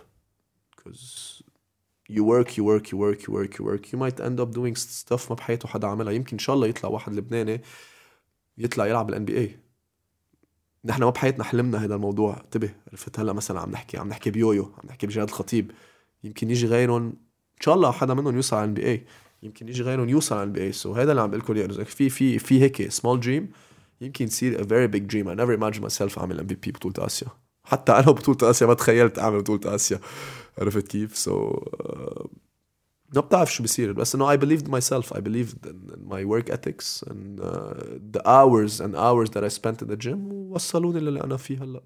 Because 0.76 1.44
you 2.10 2.24
work 2.24 2.50
you 2.58 2.64
work 2.64 2.86
you 2.92 2.98
work 2.98 3.20
you 3.26 3.32
work 3.34 3.58
you 3.58 3.64
work. 3.66 3.84
You 3.92 3.98
might 3.98 4.20
end 4.20 4.40
up 4.40 4.52
doing 4.56 4.76
stuff 4.76 5.30
ما 5.30 5.36
بحياته 5.36 5.68
حدا 5.68 5.88
عملها. 5.88 6.14
يمكن 6.14 6.32
إن 6.32 6.40
شاء 6.40 6.56
الله 6.56 6.68
يطلع 6.68 6.90
واحد 6.90 7.14
لبناني 7.14 7.62
يطلع 8.58 8.88
يلعب 8.88 9.08
بال 9.08 9.26
NBA 9.26 9.60
نحن 10.86 11.04
ما 11.04 11.10
بحياتنا 11.10 11.44
حلمنا 11.44 11.86
هذا 11.86 11.96
الموضوع. 11.96 12.42
انتبه 12.42 12.76
عرفت 12.88 13.20
هلا 13.20 13.34
مثلا 13.34 13.60
عم 13.60 13.72
نحكي 13.72 13.98
عم 13.98 14.08
نحكي 14.08 14.32
بيويو 14.32 14.64
عم 14.64 14.90
نحكي 14.90 15.08
بجهاد 15.08 15.28
الخطيب. 15.28 15.72
يمكن 16.24 16.50
يجي 16.50 16.68
غيرهم. 16.68 17.06
إن 17.06 17.62
شاء 17.62 17.76
الله 17.76 17.92
حدا 17.92 18.14
منهم 18.14 18.36
يوصل 18.36 18.56
على 18.56 18.64
ال 18.64 18.74
NBA 18.74 19.06
يمكن 19.44 19.70
يجي 19.70 19.84
غيرهم 19.84 20.10
يوصل 20.10 20.36
على 20.36 20.44
ال 20.44 20.54
NBA 20.54 20.64
so 20.64 20.94
هذا 20.94 21.12
اللي 21.12 21.22
عم 21.22 21.32
بقول 21.32 21.60
لكم 21.60 21.84
في 21.84 22.10
في 22.10 22.40
في 22.40 22.62
هيك 22.62 22.90
small 22.90 23.20
dream 23.20 23.52
يمكن 24.02 24.26
يصير 24.26 24.58
a 24.58 24.66
very 24.66 24.88
big 24.96 25.08
dream. 25.08 25.28
I 25.28 25.36
never 25.36 25.54
imagined 25.60 25.84
myself 25.84 26.18
MVP 26.18 26.72
بطولة 26.72 27.06
آسيا. 27.06 27.28
حتى 27.64 27.92
أنا 27.92 28.12
بطولة 28.12 28.50
آسيا 28.52 28.68
ما 28.68 28.74
تخيلت 28.74 29.20
أعمل 29.20 29.40
بطولة 29.40 29.76
آسيا. 29.76 30.00
عرفت 30.58 30.88
كيف؟ 30.88 31.18
So 31.18 31.52
so, 31.52 31.60
uh, 31.60 32.28
ما 33.16 33.22
بتعرف 33.22 33.54
شو 33.54 33.64
بصير 33.64 33.92
بس 33.92 34.16
إنه 34.16 34.36
I 34.36 34.40
believed 34.40 34.68
myself. 34.68 35.14
I 35.14 35.20
believed 35.20 35.66
in, 35.66 35.94
in 35.94 36.10
my 36.10 36.24
work 36.26 36.50
ethics 36.50 37.04
and 37.10 37.40
uh, 37.40 37.74
the 38.16 38.22
hours 38.26 38.82
and 38.82 38.96
hours 38.96 39.30
that 39.30 39.44
I 39.44 39.50
spent 39.50 39.82
in 39.82 39.88
the 39.88 40.06
gym 40.06 40.32
وصلوني 40.32 41.00
للي 41.00 41.24
أنا 41.24 41.38
فيه 41.38 41.64
هلأ. 41.64 41.82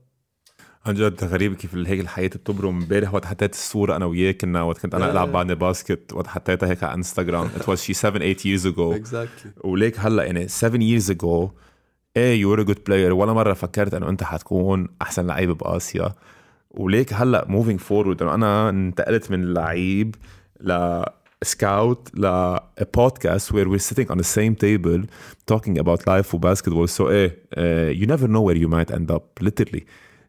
عن 0.86 0.94
جد 0.94 1.24
غريب 1.24 1.54
كيف 1.54 1.76
هيك 1.76 2.00
الحياة 2.00 2.28
بتبرم. 2.28 2.78
امبارح 2.78 3.14
وقت 3.14 3.26
حطيت 3.26 3.54
الصورة 3.54 3.96
أنا 3.96 4.06
وياك 4.06 4.42
كنا 4.42 4.62
وقت 4.62 4.78
كنت 4.78 4.96
أنا 4.96 5.12
ألعب 5.12 5.32
بعدني 5.32 5.56
basket 5.56 6.14
وقت 6.14 6.28
حطيتها 6.28 6.70
هيك 6.70 6.84
على 6.84 6.94
انستغرام 6.94 7.50
it 7.50 7.62
was 7.62 7.80
شي 7.80 7.94
7 7.94 8.20
8 8.20 8.36
years 8.46 8.66
ago. 8.66 9.04
Exactly. 9.04 9.66
وليك 9.66 10.00
هلأ 10.00 10.24
يعني 10.24 10.48
7 10.48 10.80
years 10.80 11.06
ago 11.16 11.52
إيه 12.20 12.42
يو 12.42 12.54
ار 12.54 12.64
جود 12.64 12.80
بلاير 12.88 13.14
ولا 13.14 13.34
مره 13.34 13.54
فكرت 13.54 13.94
انه 13.94 14.10
انت 14.10 14.24
حتكون 14.24 14.88
احسن 15.02 15.28
لعيب 15.28 15.58
باسيا 15.58 16.14
وليك 16.72 17.14
هلا 17.14 17.46
موفينج 17.48 17.80
فورورد 17.80 18.22
انه 18.22 18.34
أنا 18.34 18.70
انتقلت 18.70 19.32
من 19.32 19.54
لعيب 19.54 20.16
ل 20.62 21.04
scout 21.46 22.14
ل 22.14 22.56
a 22.58 22.86
podcast 22.98 23.52
where 23.54 23.68
we're 23.70 23.88
sitting 23.90 24.10
on 24.12 24.18
the 24.18 24.30
same 24.38 24.56
table 24.56 25.02
talking 25.52 25.78
about 25.78 26.00
life 26.08 26.34
و 26.34 26.40
basketball 26.40 26.90
so 26.98 27.02
إيه 27.02 27.38
uh, 27.56 28.02
you 28.02 28.06
never 28.06 28.28
know 28.28 28.42
where 28.42 28.58
you 28.58 28.70
might 28.70 28.96
end 28.96 29.16
up 29.16 29.44
literally 29.48 29.84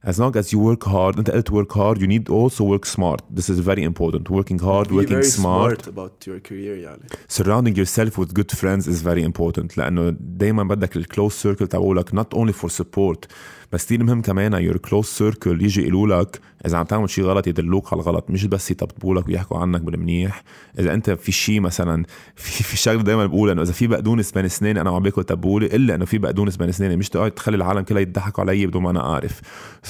as 0.05 0.19
long 0.19 0.37
as 0.37 0.53
you 0.53 0.59
work 0.59 0.83
hard 0.83 1.17
انت 1.17 1.29
قلت 1.29 1.49
work 1.51 1.71
hard 1.71 1.97
you 1.97 2.07
need 2.07 2.29
also 2.29 2.63
work 2.63 2.85
smart 2.85 3.19
this 3.37 3.49
is 3.49 3.59
very 3.59 3.83
important 3.83 4.29
working 4.29 4.59
hard 4.59 4.87
be 4.87 4.95
working 4.95 5.17
very 5.17 5.23
smart 5.23 5.81
smart 5.81 5.97
about 5.97 6.27
your 6.27 6.39
career 6.49 6.77
يعني 6.77 7.07
surrounding 7.29 7.75
yourself 7.75 8.17
with 8.17 8.33
good 8.33 8.51
friends 8.51 8.87
is 8.87 9.01
very 9.01 9.23
important 9.23 9.77
لانه 9.77 10.15
دائما 10.19 10.63
بدك 10.63 10.97
الكلوز 10.97 11.31
سيركل 11.31 11.67
تبعولك 11.67 12.09
not 12.09 12.37
only 12.37 12.53
for 12.53 12.69
support 12.69 13.25
بس 13.72 13.84
كثير 13.84 14.04
مهم 14.04 14.22
كمان 14.22 14.72
your 14.72 14.76
close 14.76 15.06
circle 15.18 15.46
يجي 15.46 15.88
يقولوا 15.88 16.22
لك 16.22 16.40
إذا 16.66 16.78
عم 16.78 16.84
تعمل 16.84 17.10
شيء 17.10 17.24
غلط 17.24 17.46
يدلوك 17.46 17.92
على 17.92 18.02
الغلط 18.02 18.30
مش 18.30 18.44
بس 18.44 18.70
يطبطبوا 18.70 19.14
لك 19.14 19.28
ويحكوا 19.28 19.58
عنك 19.58 19.80
بالمنيح. 19.80 20.42
إذا 20.78 20.94
أنت 20.94 21.10
في 21.10 21.32
شيء 21.32 21.60
مثلا 21.60 22.04
في 22.36 22.64
في 22.64 22.76
شغلة 22.76 23.02
دائما 23.02 23.26
بقول 23.26 23.50
إنه 23.50 23.62
إذا 23.62 23.72
في 23.72 23.86
بقدونس 23.86 24.32
بين 24.32 24.44
اسناني 24.44 24.80
أنا 24.80 24.90
عم 24.90 25.02
باكل 25.02 25.24
تبولي 25.24 25.66
إلا 25.66 25.94
إنه 25.94 26.04
في 26.04 26.18
بقدونس 26.18 26.56
بين 26.56 26.68
اسناني 26.68 26.96
مش 26.96 27.08
تقعد 27.08 27.30
تخلي 27.30 27.56
العالم 27.56 27.80
كلها 27.80 28.00
يضحكوا 28.00 28.44
علي 28.44 28.66
بدون 28.66 28.82
ما 28.82 28.90
أنا 28.90 29.00
أعرف. 29.00 29.40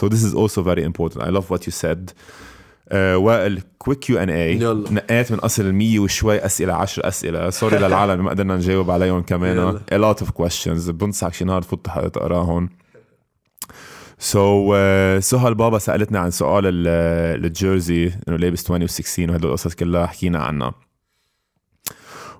This 0.04 0.24
is 0.24 0.34
also 0.34 0.62
very 0.62 0.82
important. 0.82 1.22
I 1.22 1.30
love 1.30 1.50
what 1.50 1.66
you 1.66 1.72
said. 1.72 2.12
Uh, 2.90 2.94
وائل 2.94 3.62
quick 3.78 3.98
Q 3.98 4.18
and 4.18 4.30
A. 4.30 4.58
نقيت 4.90 5.32
من 5.32 5.38
اصل 5.38 5.62
ال 5.62 5.74
100 5.74 5.98
وشوي 5.98 6.44
أسئلة 6.44 6.72
10 6.74 7.08
أسئلة. 7.08 7.50
sorry 7.50 7.78
للعالم 7.86 8.24
ما 8.24 8.30
قدرنا 8.30 8.56
نجاوب 8.56 8.90
عليهم 8.90 9.22
كمان. 9.22 9.78
a 9.78 9.98
lot 9.98 10.22
of 10.22 10.26
questions. 10.28 10.90
بنصحك 10.90 11.34
شي 11.34 11.44
نهار 11.44 11.62
تفوت 11.62 11.86
تقراهم. 11.86 12.68
so 14.22 14.38
so, 14.38 14.70
uh, 14.70 15.22
سهى 15.24 15.48
البابا 15.48 15.78
سالتنا 15.78 16.18
عن 16.18 16.30
سؤال 16.30 16.66
ال- 16.66 17.44
ال 17.44 17.53
jersey 17.53 18.06
انه 18.28 18.36
لابس 18.36 18.64
20 18.70 18.88
و16 18.88 19.18
وهدول 19.30 19.50
القصص 19.50 19.74
كلها 19.74 20.06
حكينا 20.06 20.38
عنها 20.38 20.74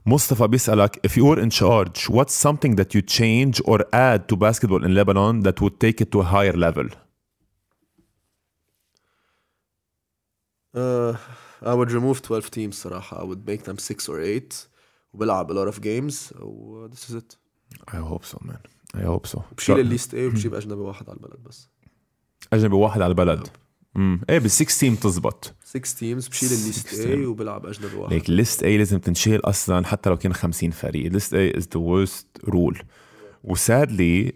مصطفى 0.06 0.46
بيسألك 0.48 1.06
if 1.06 1.10
you 1.10 1.24
were 1.24 1.40
in 1.40 1.50
charge 1.50 2.10
what's 2.10 2.34
something 2.48 2.74
that 2.76 2.94
you 2.94 3.02
change 3.02 3.60
or 3.68 3.78
add 3.94 4.20
to 4.32 4.36
basketball 4.36 4.84
in 4.84 4.94
Lebanon 4.94 5.42
that 5.42 5.60
would 5.60 5.78
take 5.80 6.00
it 6.00 6.10
to 6.12 6.20
a 6.20 6.24
higher 6.24 6.56
level 6.56 6.88
آه، 10.74 11.16
I 11.62 11.74
would 11.74 11.90
remove 11.90 12.20
12 12.22 12.50
teams 12.50 12.74
صراحة 12.74 13.18
I 13.24 13.24
would 13.34 13.50
make 13.50 13.62
them 13.70 13.78
6 13.78 14.08
or 14.08 14.20
8 14.20 14.68
وبلعب 15.12 15.52
a 15.52 15.54
lot 15.54 15.74
of 15.74 15.80
games 15.80 16.14
this 16.92 17.10
is 17.10 17.14
it 17.14 17.36
I 17.92 17.96
hope 17.96 18.24
so 18.24 18.38
man 18.44 18.60
I 18.96 19.02
hope 19.04 19.26
so 19.36 19.40
بشيل 19.56 19.80
ال 19.80 19.87
list 19.87 20.14
A 20.14 20.18
وبجيب 20.18 20.54
أجنبي 20.54 20.80
واحد 20.80 21.08
على 21.10 21.16
البلد 21.16 21.42
بس 21.44 21.69
أجنبي 22.52 22.74
واحد 22.74 23.00
على 23.00 23.10
البلد. 23.10 23.46
امم 23.96 24.20
إيه 24.30 24.38
بال 24.38 24.50
6 24.50 24.78
team 24.80 24.94
تزبط. 24.94 25.54
6 25.64 25.80
teams 25.80 26.30
بشيل 26.30 26.48
ال 26.48 26.56
list 26.56 26.88
team. 26.88 27.28
وبلعب 27.28 27.66
أجنبي 27.66 27.96
واحد. 27.96 28.12
ليك 28.12 28.30
list 28.30 28.62
A 28.62 28.78
لازم 28.78 28.98
تنشيل 28.98 29.40
أصلا 29.40 29.86
حتى 29.86 30.10
لو 30.10 30.16
كان 30.16 30.32
50 30.32 30.70
فريق. 30.70 31.12
list 31.12 31.34
A 31.34 31.56
is 31.56 31.68
the 31.74 31.80
worst 31.80 32.48
rule 32.48 32.82
و 33.44 33.59
sadly 33.59 34.32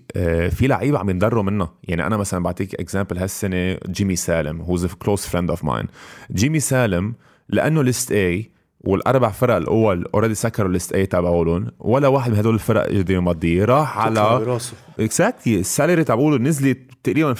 في 0.50 0.66
لعيبه 0.66 0.98
عم 0.98 1.10
ينضروا 1.10 1.42
منها 1.42 1.74
يعني 1.84 2.06
أنا 2.06 2.16
مثلا 2.16 2.42
بعطيك 2.42 2.74
example 2.74 3.18
هالسنة 3.18 3.78
جيمي 3.86 4.16
سالم 4.16 4.60
who's 4.60 4.86
close 4.86 5.20
friend 5.20 5.50
of 5.50 5.64
mine 5.64 5.86
جيمي 6.32 6.60
سالم 6.60 7.14
لأنه 7.48 7.82
list 7.82 8.12
A 8.12 8.50
والأربع 8.86 9.30
فرق 9.30 9.54
الأول 9.54 10.06
already 10.14 10.34
سكروا 10.34 10.68
ال 10.68 10.73
list 10.73 10.92
A 10.92 11.06
تبعولهم 11.06 11.70
ولا 11.78 12.08
واحد 12.08 12.32
من 12.32 12.38
هدول 12.38 12.54
الفرق 12.54 12.86
قدر 12.86 13.14
يمضيه 13.14 13.64
راح 13.64 13.98
على 13.98 14.20
براسه 14.20 14.72
exactly 15.00 15.60
ال 15.60 15.67
salary 15.67 16.04
تبعوله 16.04 16.38
نزلت 16.38 16.78
تقريبا 17.04 17.34
50% 17.34 17.36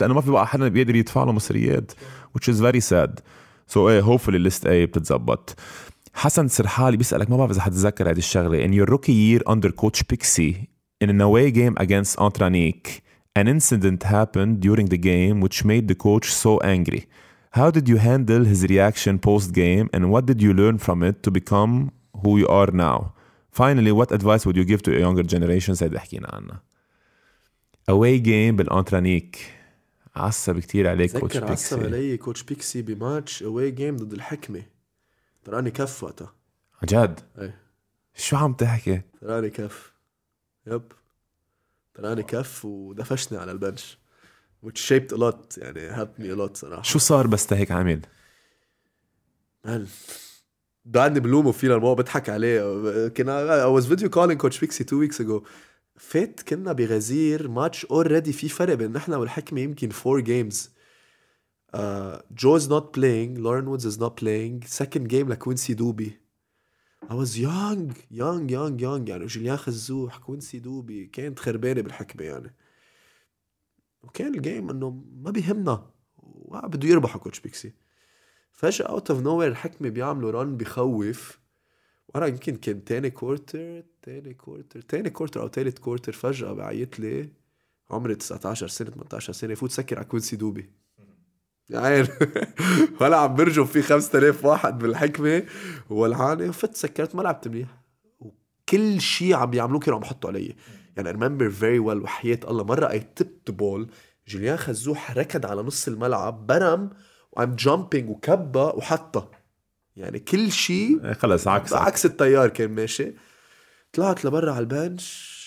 لأنه 0.00 0.14
ما 0.14 0.20
في 0.20 0.30
بقى 0.30 0.46
حدا 0.46 0.68
بيقدر 0.68 0.96
يدفع 0.96 1.24
له 1.24 1.32
مصريات 1.32 1.92
which 2.38 2.52
is 2.52 2.60
very 2.60 2.80
sad. 2.80 3.10
So 3.74 3.76
إيه 3.76 4.02
hopefully 4.02 4.28
ال 4.28 4.36
list 4.36 4.66
A 4.66 4.86
بتتزبط 4.86 5.54
حسن 6.14 6.48
سرحالي 6.48 6.96
بيسألك 6.96 7.30
ما 7.30 7.36
بعرف 7.36 7.50
إذا 7.50 7.60
حتتذكر 7.60 8.10
هذه 8.10 8.18
الشغلة. 8.18 8.66
In 8.66 8.72
your 8.72 8.90
rookie 8.90 9.12
year 9.12 9.52
under 9.52 9.70
coach 9.70 10.02
Pixie 10.08 10.54
in 11.04 11.10
an 11.10 11.20
away 11.20 11.50
game 11.50 11.74
against 11.84 12.16
Antranik 12.18 13.00
an 13.38 13.46
incident 13.46 14.02
happened 14.02 14.54
during 14.66 14.86
the 14.94 14.98
game 14.98 15.40
which 15.44 15.64
made 15.64 15.86
the 15.88 15.94
coach 15.94 16.26
so 16.44 16.58
angry. 16.74 17.02
How 17.52 17.70
did 17.70 17.88
you 17.88 17.96
handle 17.96 18.44
his 18.44 18.60
reaction 18.74 19.18
post 19.18 19.52
game 19.52 19.86
and 19.94 20.02
what 20.12 20.24
did 20.26 20.40
you 20.42 20.52
learn 20.52 20.78
from 20.78 21.02
it 21.02 21.16
to 21.22 21.30
become 21.30 21.90
who 22.22 22.38
you 22.38 22.48
are 22.48 22.70
now? 22.72 23.12
Finally 23.50 23.92
what 24.00 24.10
advice 24.18 24.42
would 24.46 24.56
you 24.56 24.64
give 24.64 24.82
to 24.82 24.90
a 24.96 25.00
younger 25.00 25.26
generation 25.34 25.82
اللي 25.82 26.00
حكينا 26.00 26.28
عنها 26.34 26.62
away 27.90 28.20
game 28.20 28.56
بالانترانيك 28.56 29.58
عصب 30.16 30.58
كتير 30.58 30.88
عليك 30.88 31.18
كوتش 31.18 31.34
تذكر 31.34 31.52
عصب 31.52 31.76
بيكسي 31.78 31.96
علي 31.96 32.16
كوتش 32.16 32.42
بيكسي 32.42 32.82
بماتش 32.82 33.42
اواي 33.42 33.70
جيم 33.70 33.96
ضد 33.96 34.12
الحكمة. 34.12 34.62
تراني 35.44 35.70
كف 35.70 36.04
وقتها. 36.04 36.32
عن 36.82 36.86
جد؟ 36.88 37.20
إيه. 37.38 37.60
شو 38.14 38.36
عم 38.36 38.52
تحكي؟ 38.52 39.00
سطرني 39.20 39.50
كف. 39.50 39.92
Yep. 40.66 40.82
سطرني 41.94 42.22
كف 42.22 42.64
ودفشني 42.64 43.38
على 43.38 43.52
ال 43.52 43.59
bench. 43.59 43.98
Which 44.66 44.78
shaped 44.78 45.12
a 45.12 45.16
lot 45.16 45.58
يعني 45.58 45.96
helped 45.96 46.20
me 46.20 46.26
a 46.26 46.36
lot 46.36 46.56
صراحة. 46.56 46.82
شو 46.82 46.98
صار 46.98 47.26
بس 47.26 47.52
هيك 47.52 47.70
عمل 47.70 48.00
man 49.64 49.86
بعدني 50.84 51.20
بلومه 51.20 51.52
فينا 51.52 51.74
المو 51.74 51.94
بضحك 51.94 52.28
عليه. 52.28 53.08
كنا 53.08 53.64
I 53.66 53.80
was 53.80 53.86
video 53.86 54.08
calling 54.08 54.38
coach 54.38 54.60
Pixie 54.60 54.84
two 54.84 54.98
weeks 54.98 55.20
ago. 55.20 55.42
فات 55.96 56.40
كنا 56.40 56.72
بغزير 56.72 57.48
match 57.48 57.84
already 57.84 58.32
في 58.32 58.48
فرق 58.48 58.74
بين 58.74 58.92
نحن 58.92 59.12
والحكمة 59.14 59.60
يمكن 59.60 59.90
uh, 61.74 62.20
Joe 62.34 62.56
is 62.56 62.68
not 62.68 62.92
playing 62.92 63.36
Loren 63.36 63.66
Woods 63.68 63.84
is 63.84 63.98
not 63.98 64.16
playing. 64.16 64.62
Second 64.66 65.08
game 65.08 65.28
لكوينسي 65.28 65.74
دوبي. 65.74 66.20
I 67.10 67.14
was 67.14 67.38
young 67.38 67.94
young 68.10 68.48
young 68.48 68.78
young. 68.78 69.08
يعني 69.08 69.26
جوليان 69.26 69.56
خزوح 69.56 70.18
كوينسي 70.18 70.58
دوبي 70.58 71.06
كانت 71.06 71.38
خربانة 71.38 71.80
بالحكمة 71.80 72.22
يعني. 72.22 72.54
وكان 74.02 74.34
ال 74.34 74.41
game 74.41 74.70
إنه 74.70 75.04
ما 75.16 75.30
بيهمنا. 75.30 75.90
بده 76.48 76.88
يربحوا 76.88 77.20
coach 77.20 77.40
بيكسي. 77.40 77.72
فجأة 78.52 78.86
out 78.86 79.10
of 79.10 79.20
no 79.20 79.42
الحكمة 79.42 79.88
بيعملوا 79.88 80.30
run 80.30 80.56
بخوف. 80.56 81.38
وأنا 82.08 82.26
يمكن 82.26 82.56
كان 82.56 82.84
تاني 82.84 83.10
quarter 83.10 83.84
تاني 84.02 84.34
quarter 84.34 84.80
تاني 84.80 85.10
quarter 85.10 85.40
أو 85.42 85.48
تالت 85.48 85.78
quarter 85.78 86.12
فجأة 86.12 86.52
بعيط 86.52 86.98
لي. 86.98 87.28
عمري 87.90 88.14
19 88.14 88.68
سنة 88.68 88.90
18 88.90 89.32
سنة. 89.32 89.54
فوت 89.54 89.70
سكر 89.70 89.96
على 89.96 90.04
كوينسي 90.06 90.36
دوبي. 90.36 90.70
يعني 91.70 92.08
ولا 93.00 93.16
عم 93.16 93.34
برجم 93.34 93.64
في 93.64 93.82
5000 93.82 94.44
واحد 94.44 94.78
بالحكمة. 94.78 95.46
والعاني 95.90 96.52
فت 96.52 96.76
سكرت 96.76 97.14
ما 97.14 97.22
لعبت 97.22 97.48
منيح. 97.48 97.68
وكل 98.20 99.00
شيء 99.00 99.34
عم 99.34 99.50
بيعملوه 99.50 99.80
كانوا 99.80 99.98
عم 99.98 100.04
يحطوا 100.04 100.30
علي. 100.30 100.56
يعني 100.98 101.10
ريمبر 101.10 101.50
فيري 101.50 101.78
ويل 101.78 101.98
وحياة 101.98 102.38
الله. 102.48 102.64
مرة 102.64 102.90
اي 102.90 103.00
تبت 103.00 103.50
بول 103.50 103.90
جوليان 104.28 104.56
خزوح 104.56 105.10
ركض 105.16 105.46
على 105.46 105.62
نص 105.62 105.88
الملعب 105.88 106.46
برم 106.46 106.90
وعم 107.32 107.54
جامبينج 107.54 108.10
وكبة 108.10 108.64
وحطها. 108.64 109.30
يعني 109.96 110.18
كل 110.18 110.52
شيء 110.52 111.04
إيه، 111.04 111.12
خلص 111.12 111.48
عكس 111.48 111.72
عكس. 111.72 112.06
التيار 112.06 112.48
كان 112.48 112.70
ماشي. 112.70 113.14
طلعت 113.92 114.24
لبرا 114.24 114.52
على 114.52 114.60
البنش. 114.60 115.38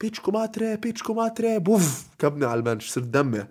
بيتش 0.00 0.20
كوماتري 0.20 0.76
بيتش 0.76 1.02
كوماتري 1.02 1.58
بوف 1.58 2.06
كبني 2.18 2.46
على 2.46 2.58
البنش 2.58 2.90
صرت 2.90 3.04
دمع. 3.04 3.46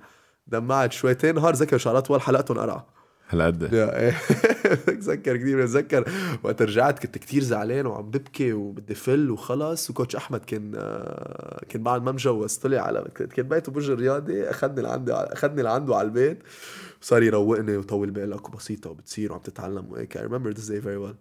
دمعت 0.48 0.92
شويتين. 0.92 1.36
نهار 1.36 1.54
ذكر 1.54 1.78
شعرات 1.78 2.12
ولا 2.12 2.22
حلقتهم 2.22 2.60
قرعه 2.60 2.97
هلا 3.30 3.46
قد 3.46 3.74
يا 3.74 4.00
إيه. 4.00 4.16
بتذكر 4.88 5.38
كثير 5.38 5.62
بتذكر 5.62 6.12
وقت 6.44 6.62
رجعت 6.62 7.00
كنت 7.00 7.18
كتير 7.18 7.44
زعلان 7.44 7.86
وعم 7.86 8.10
ببكي 8.10 8.54
وبدي 8.54 8.96
فل 8.96 9.32
وخلص 9.32 9.90
وكوتش 9.90 10.16
أحمد 10.16 10.46
كان 10.46 10.72
آه، 10.76 11.62
كان 11.70 11.84
بعد 11.84 12.04
ما 12.04 12.12
مجوز 12.12 12.56
طلع 12.56 12.82
على 12.82 13.06
كان 13.36 13.48
بيته 13.48 13.72
برج 13.72 13.90
الرياضي 13.90 14.44
اخذني 14.44 14.82
لعندي 14.82 15.14
اخذني 15.14 15.62
لعنده 15.62 15.96
على 15.96 16.06
البيت 16.06 16.40
وصار 17.02 17.24
يروقني 17.24 17.78
وطول 17.78 18.12
بالك 18.12 18.50
وبسيطه 18.50 18.90
وبتصير 18.90 19.32
وعم 19.32 19.42
تتعلم 19.42 19.86
وهيك. 19.92 20.18
I 20.18 20.22
remember 20.22 20.54
this 20.54 20.68
day 20.68 20.80
very 20.80 20.98
well. 20.98 21.16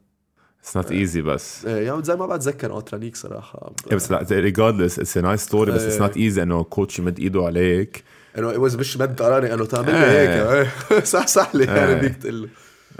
It's 0.62 0.74
not 0.74 0.90
easy 0.90 1.18
بس. 1.18 1.66
إيه 1.66 1.86
يعني 1.86 2.04
زي 2.04 2.16
ما 2.16 2.26
بتذكر 2.26 2.78
انترانيك 2.78 3.16
صراحة. 3.16 3.72
إيه 3.90 3.96
بس 3.96 4.10
لا 4.10 4.24
regardless 4.24 4.92
it's 4.92 5.20
a 5.20 5.22
nice 5.22 5.48
story 5.48 5.70
بس 5.70 5.98
it's 5.98 6.02
إيه. 6.02 6.08
not 6.08 6.12
easy 6.12 6.38
إنه 6.38 6.64
كوتش 6.64 6.98
يمد 6.98 7.20
إيده 7.20 7.42
عليك. 7.42 8.04
إنه 8.38 8.52
was 8.68 8.76
مش 8.78 8.96
مد 8.96 9.22
قراني 9.22 9.54
إنه 9.54 9.64
تعمل 9.66 9.92
لي 9.92 10.04
إيه. 10.04 10.62
هيك. 10.62 10.70
إيه. 10.92 11.00
صح 11.14 11.26
صح 11.26 11.54
لي. 11.54 11.64
يعني 11.64 11.90
إيه. 11.92 11.94
بديك 11.98 12.16
تقول 12.16 12.42
له 12.42 12.48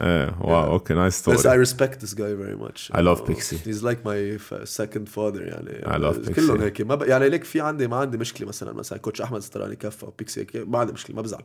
إيه. 0.01 0.37
واو 0.41 0.73
أوكي 0.73 0.95
نايس 0.95 1.29
بس 1.29 1.37
I 1.37 1.41
ستوري 1.41 1.67
respect 1.67 1.99
this 2.01 2.13
guy 2.15 2.33
very 2.43 2.69
much. 2.69 2.97
I 2.97 2.99
love 2.99 2.99
إنه 2.99 3.35
Pixie. 3.35 3.57
he's 3.67 3.83
like 3.83 3.99
my 4.07 4.41
f- 4.41 4.69
second 4.79 5.09
father 5.17 5.41
يعني. 5.41 5.83
I 5.85 5.99
love 5.99 6.31
كلهم 6.35 6.59
Pixie. 6.59 6.63
هيك. 6.63 6.81
ما 6.81 6.95
ب... 6.95 7.03
يعني 7.03 7.29
ليك 7.29 7.45
في 7.45 7.61
عندي 7.61 7.89
ما 7.89 7.97
عندي 7.97 8.17
مشكلة 8.19 8.49
مثلا 8.49 8.73
مثلا 8.73 8.99
كوتش 8.99 9.21
أحمد 9.21 9.41
ستراني 9.41 9.77
كفى 9.77 10.07
وبيكسي 10.07 10.41
هيك 10.41 10.57
ما 10.57 10.79
عندي 10.79 10.93
مشكلة 10.93 11.17
ما 11.17 11.23
بزعل. 11.23 11.43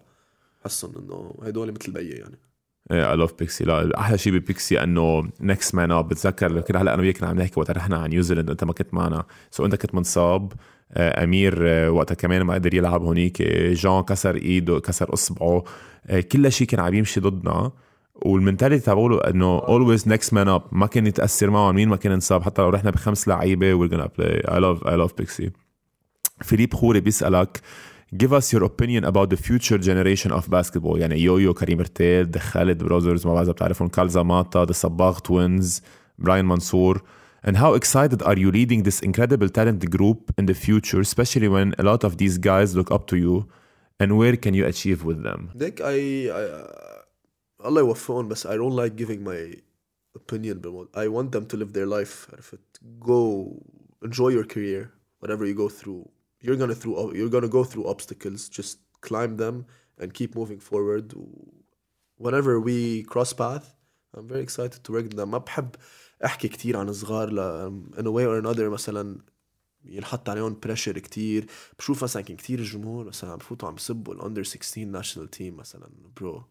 حسهم 0.65 0.93
إنه 0.97 1.35
هدول 1.43 1.71
مثل 1.71 1.91
بيي 1.91 2.09
يعني. 2.09 2.39
إيه 2.91 3.11
اي 3.11 3.17
لاف 3.17 3.33
بيكسي 3.39 3.63
لا 3.63 3.99
أحلى 3.99 4.17
شيء 4.17 4.33
ببيكسي 4.33 4.83
إنه 4.83 5.29
نكست 5.41 5.75
مان 5.75 5.91
اب 5.91 6.07
بتذكر 6.07 6.61
كنا 6.61 6.81
هلأ 6.81 6.93
أنا 6.93 7.01
وياك 7.01 7.17
كنا 7.17 7.29
عم 7.29 7.39
نحكي 7.39 7.59
وقت 7.59 7.71
رحنا 7.71 7.97
على 7.97 8.07
نيوزيلاند 8.09 8.49
أنت 8.49 8.63
ما 8.63 8.73
كنت 8.73 8.93
معنا. 8.93 9.25
so 9.51 9.65
أنت 9.65 9.75
كنت 9.75 9.95
منصاب. 9.95 10.53
أمير 10.97 11.57
آه، 11.61 11.91
وقتها 11.91 12.15
كمان 12.15 12.41
ما 12.41 12.53
قدر 12.53 12.73
يلعب 12.73 13.03
هونيك. 13.03 13.41
آه، 13.41 13.73
جان 13.73 14.01
كسر 14.01 14.35
إيده 14.35 14.79
كسر 14.79 15.13
إصبعه. 15.13 15.63
آه، 16.07 16.19
كل 16.21 16.51
شيء 16.51 16.67
كان 16.67 16.79
عم 16.79 16.93
يمشي 16.93 17.19
ضدنا. 17.19 17.71
وال 18.15 18.28
mentality 18.28 18.85
تبعوله 18.85 19.17
إنه 19.17 19.59
always 19.59 20.07
next 20.07 20.33
man 20.33 20.47
up 20.47 20.63
ما 20.71 20.87
كان 20.87 21.07
يتأثر 21.07 21.49
معه 21.49 21.71
مين 21.71 21.89
ما 21.89 21.95
كان 21.95 22.11
انصاب. 22.11 22.43
حتى 22.43 22.61
لو 22.61 22.69
رحنا 22.69 22.91
بخمس 22.91 23.27
لعيبة 23.27 23.73
we're 23.73 23.89
gonna 23.89 24.09
play 24.17 24.41
I 24.55 24.59
love 24.59 24.87
I 24.87 24.97
love 24.97 25.13
بيكسي 25.17 25.51
فيليب 26.41 26.73
خوري 26.73 26.99
بيسألك 26.99 27.61
give 28.15 28.33
us 28.33 28.51
your 28.51 28.63
opinion 28.63 29.03
about 29.05 29.29
the 29.29 29.37
future 29.37 29.77
generation 29.77 30.31
of 30.31 30.49
basketball. 30.49 30.97
يعني 30.97 31.19
يويو 31.19 31.53
كريم 31.53 31.79
ارتيل 31.79 32.39
خالد 32.39 32.83
brothers 32.83 33.27
ما 33.27 33.33
بعرف 33.33 33.49
بتعرفهم 33.49 33.87
كالزا 33.87 34.23
ماتا 34.23 34.65
the 34.65 34.71
صباغ 34.71 35.19
twins 35.19 35.81
براين 36.19 36.45
منصور. 36.45 37.01
and 37.42 37.56
how 37.56 37.74
excited 37.74 38.22
are 38.22 38.36
you 38.36 38.50
leading 38.50 38.82
this 38.82 39.00
incredible 39.00 39.48
talent 39.48 39.88
group 39.90 40.32
in 40.38 40.46
the 40.46 40.54
future 40.54 41.00
especially 41.00 41.48
when 41.48 41.74
a 41.78 41.82
lot 41.82 42.04
of 42.04 42.12
these 42.18 42.38
guys 42.38 42.74
look 42.78 42.90
up 42.90 43.06
to 43.06 43.16
you 43.16 43.48
and 44.00 44.18
where 44.18 44.36
can 44.36 44.52
you 44.54 44.64
achieve 44.66 45.04
with 45.04 45.22
them 45.22 45.50
ليك 45.54 45.82
اي 45.82 46.32
الله 47.64 47.80
يوفقهم 47.80 48.28
بس 48.28 48.46
I 48.46 48.50
don't 48.50 48.76
like 48.76 48.96
giving 48.96 49.24
my 49.24 49.56
opinion 50.18 50.60
بالموضوع 50.60 50.88
I 50.94 51.08
want 51.08 51.32
them 51.32 51.46
to 51.46 51.56
live 51.56 51.72
their 51.72 51.86
life 51.86 52.30
عرفت 52.32 52.80
go 53.00 53.52
enjoy 54.04 54.28
your 54.28 54.44
career 54.44 54.90
whatever 55.20 55.46
you 55.46 55.54
go 55.54 55.68
through 55.68 56.08
you're 56.42 56.56
gonna 56.56 56.74
through 56.74 57.14
you're 57.14 57.30
gonna 57.30 57.48
go 57.58 57.64
through 57.64 57.86
obstacles 57.86 58.48
just 58.48 58.78
climb 59.00 59.36
them 59.36 59.64
and 60.00 60.12
keep 60.12 60.34
moving 60.34 60.60
forward 60.60 61.14
whenever 62.24 62.60
we 62.60 63.02
cross 63.12 63.32
path 63.32 63.66
I'm 64.16 64.28
very 64.32 64.42
excited 64.48 64.78
to 64.84 64.92
work 64.92 65.04
with 65.08 65.16
them 65.16 65.30
ما 65.30 65.38
بحب 65.38 65.76
أحكي 66.25 66.47
كتير 66.47 66.77
عن 66.77 66.93
صغار 66.93 67.29
in 67.97 68.03
a 68.03 68.11
way 68.11 68.25
or 68.25 68.45
another 68.45 68.59
مثلا 68.59 69.17
ينحط 69.85 70.29
عليهم 70.29 70.59
pressure 70.63 70.99
كتير. 70.99 71.45
بشوف 71.79 72.03
مثلا 72.03 72.21
كان 72.21 72.37
كتير 72.37 72.59
الجمهور 72.59 73.05
مثلا 73.05 73.31
عم 73.31 73.37
بفوتوا 73.37 73.67
عم 73.67 73.75
بسبوا 73.75 74.13
ال 74.13 74.18
under 74.18 74.43
16 74.43 74.85
national 74.85 75.29
team 75.29 75.57
مثلا 75.57 75.89
bro 76.17 76.43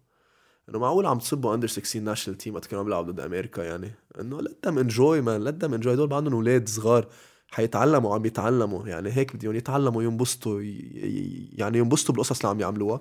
إنه 0.69 0.79
معقول 0.79 1.07
عم 1.07 1.19
تسبوا 1.19 1.55
under 1.55 1.69
16 1.69 2.01
national 2.01 2.39
team 2.39 2.55
وقت 2.55 2.67
كانوا 2.67 2.81
عم 2.81 2.85
بيلعبوا 2.85 3.13
ضد 3.13 3.21
أمريكا 3.21 3.63
يعني؟ 3.63 3.95
إنه 4.21 4.41
let 4.41 4.67
them 4.67 4.75
enjoy 4.75 5.23
man 5.25 5.49
let 5.49 5.65
them 5.65 5.81
enjoy. 5.81 5.89
دول 5.89 6.07
بعدهم 6.07 6.33
أولاد 6.33 6.69
صغار 6.69 7.09
حيتعلموا 7.49 8.15
عم 8.15 8.27
يتعلموا. 8.27 8.89
يعني 8.89 9.13
هيك 9.13 9.37
بدهم 9.37 9.55
يتعلموا 9.55 10.03
ينبسطوا 10.03 10.61
يعني 11.53 11.79
ينبسطوا 11.79 12.15
بالقصص 12.15 12.41
اللي 12.41 12.49
عم 12.49 12.61
يعملوها. 12.61 13.01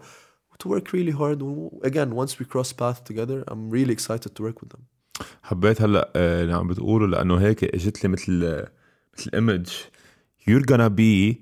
To 0.63 0.69
work 0.69 0.87
really 0.93 1.13
hard. 1.13 1.41
again 1.89 2.09
once 2.13 2.33
we 2.39 2.45
cross 2.45 2.73
path 2.73 3.03
together 3.09 3.43
I'm 3.51 3.69
really 3.69 3.93
excited 3.93 4.35
to 4.35 4.43
work 4.43 4.61
with 4.61 4.69
them. 4.69 4.98
حبيت 5.43 5.81
هلأ 5.81 6.11
آه، 6.15 6.41
اللي 6.43 6.53
عم 6.53 6.67
بتقوله 6.67 7.07
لأنه 7.07 7.35
هيك 7.35 7.63
إجت 7.63 8.03
لي 8.03 8.09
مثل 8.09 8.65
مثل 9.17 9.31
image 9.33 9.67
you're 10.49 10.65
gonna 10.71 10.89
be 10.89 11.35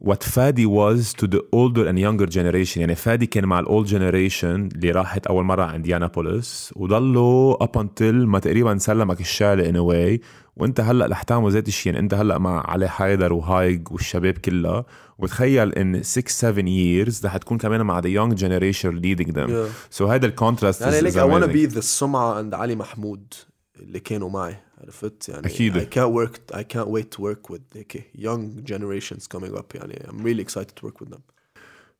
what 0.00 0.22
فادي 0.22 0.66
was 0.66 1.12
to 1.14 1.26
the 1.26 1.40
older 1.52 1.86
and 1.86 1.98
younger 1.98 2.26
generation. 2.26 2.76
يعني 2.76 2.94
فادي 2.94 3.26
كان 3.26 3.44
مع 3.44 3.60
ال 3.60 3.66
old 3.66 3.86
generation 3.86 4.68
اللي 4.74 4.90
راحت 4.90 5.26
أول 5.26 5.44
مرة 5.44 5.64
عند 5.64 5.86
إنديانابوليس 5.86 6.72
وضلوا 6.76 7.64
up 7.64 7.80
until 7.80 8.02
ما 8.02 8.38
تقريبا 8.38 8.78
سلمك 8.78 9.18
in 9.18 9.76
a 9.76 9.92
way 9.92 10.20
وأنت 10.56 10.80
هلأ 10.80 11.06
رح 11.06 11.22
تعمل 11.22 11.52
ذات 11.52 11.68
الشيء 11.68 11.92
يعني 11.92 12.04
أنت 12.04 12.14
هلأ 12.14 12.38
مع 12.38 12.70
علي 12.70 12.88
حيدر 12.88 13.32
وهايج 13.32 13.92
والشباب 13.92 14.38
كلها. 14.38 14.84
وتخيل 15.17 15.73
ان 15.73 16.03
6 16.03 16.29
7 16.31 16.63
years 16.63 17.25
رح 17.25 17.37
تكون 17.37 17.57
كمان 17.57 17.81
مع 17.81 18.01
the 18.01 18.05
young 18.05 18.35
generation 18.37 19.01
leading 19.01 19.31
them 19.31 19.49
yeah. 19.49 19.97
so 19.97 20.01
هذا 20.01 20.25
الكونتراست 20.25 20.81
يعني 20.81 21.11
like 21.11 21.15
I 21.15 21.33
wanna 21.33 21.51
be 21.51 21.75
the 21.75 21.79
سمعة 21.79 22.33
عند 22.33 22.53
علي 22.53 22.75
محمود 22.75 23.33
اللي 23.79 23.99
كانوا 23.99 24.29
معي 24.29 24.57
عرفت 24.83 25.29
يعني 25.29 25.47
أكيد. 25.47 25.77
I 25.77 25.85
can't 25.85 26.13
work 26.13 26.55
I 26.55 26.63
can't 26.63 26.89
wait 26.89 27.11
to 27.11 27.21
work 27.21 27.53
with 27.53 27.61
هيك 27.75 28.11
young 28.17 28.71
generations 28.71 29.27
coming 29.37 29.57
up 29.57 29.75
يعني 29.75 30.07
I'm 30.07 30.23
really 30.23 30.41
excited 30.41 30.75
to 30.81 30.87
work 30.87 31.01
with 31.01 31.09
them 31.09 31.21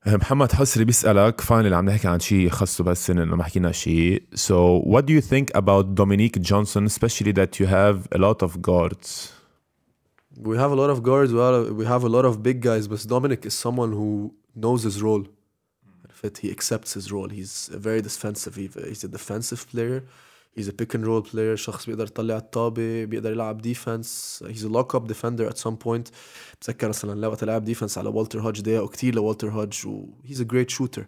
محمد 0.07 0.51
حسري 0.51 0.85
بيسألك 0.85 1.41
فاينل 1.41 1.73
عم 1.73 1.85
نحكي 1.85 2.07
عن 2.07 2.19
شيء 2.19 2.49
خاصه 2.49 2.83
بس 2.83 3.09
انه 3.09 3.35
ما 3.35 3.43
حكينا 3.43 3.71
شيء 3.71 4.23
so 4.35 4.83
what 4.85 5.01
do 5.01 5.11
you 5.11 5.21
think 5.21 5.57
about 5.57 5.85
Dominique 5.95 6.41
Johnson 6.41 6.85
especially 6.85 7.31
that 7.31 7.59
you 7.59 7.65
have 7.67 7.97
a 8.15 8.19
lot 8.19 8.45
of 8.47 8.61
guards 8.61 9.34
we 10.37 10.57
have 10.57 10.71
a 10.71 10.75
lot 10.75 10.89
of 10.89 11.03
guards 11.03 11.33
we 11.33 11.39
have, 11.39 11.71
we 11.71 11.85
have 11.85 12.03
a 12.03 12.09
lot 12.09 12.25
of 12.25 12.41
big 12.41 12.61
guys 12.61 12.87
but 12.87 13.05
Dominic 13.07 13.45
is 13.45 13.53
someone 13.53 13.91
who 13.91 14.33
knows 14.55 14.83
his 14.83 15.01
role 15.01 15.23
عرفت 16.05 16.37
he 16.37 16.51
accepts 16.51 16.93
his 16.93 17.11
role 17.11 17.29
he's 17.29 17.69
a 17.73 17.77
very 17.77 18.01
defensive 18.01 18.55
he's 18.55 19.03
a 19.03 19.07
defensive 19.07 19.67
player 19.71 20.03
he's 20.55 20.67
a 20.67 20.73
pick 20.73 20.93
and 20.93 21.05
roll 21.05 21.21
player 21.21 21.55
شخص 21.55 21.85
بيقدر 21.85 22.05
يطلع 22.05 22.37
الطابة 22.37 23.05
بيقدر 23.05 23.31
يلعب 23.31 23.61
ديفنس 23.61 24.43
he's 24.47 24.63
a 24.63 24.69
lock 24.69 24.95
up 24.95 25.07
defender 25.07 25.47
at 25.49 25.57
some 25.57 25.77
point 25.85 26.11
بتذكر 26.59 26.89
مثلا 26.89 27.27
وقت 27.27 27.43
لعب 27.43 27.63
ديفنس 27.63 27.97
على 27.97 28.09
والتر 28.09 28.41
هودج 28.41 28.61
ضيقوا 28.61 28.87
كتير 28.87 29.15
لوالتر 29.15 29.49
هودج 29.49 29.87
و 29.87 30.05
he's 30.27 30.39
a 30.39 30.45
great 30.45 30.69
shooter 30.69 31.03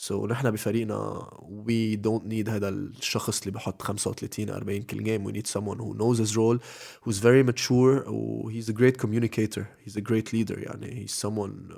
سو 0.00 0.26
so, 0.26 0.30
نحن 0.30 0.50
بفريقنا 0.50 1.30
وي 1.42 1.96
دونت 1.96 2.26
نيد 2.26 2.48
هذا 2.48 2.68
الشخص 2.68 3.40
اللي 3.40 3.50
بحط 3.50 3.82
35 3.82 4.50
40 4.50 4.82
كل 4.82 5.04
جيم 5.04 5.26
وي 5.26 5.32
نيد 5.32 5.46
سمون 5.46 5.80
هو 5.80 5.94
نوز 5.94 6.20
هيز 6.20 6.36
رول 6.36 6.60
هو 7.04 7.10
is 7.10 7.20
very 7.20 7.42
mature 7.42 8.04
و 8.08 8.12
و 8.44 8.49
he's 8.49 8.70
a 8.70 8.72
great 8.72 8.96
communicator 8.96 9.64
he's 9.84 9.98
a 9.98 10.00
great 10.00 10.34
leader 10.34 10.58
يعني 10.58 11.02
he's 11.02 11.06
someone 11.06 11.68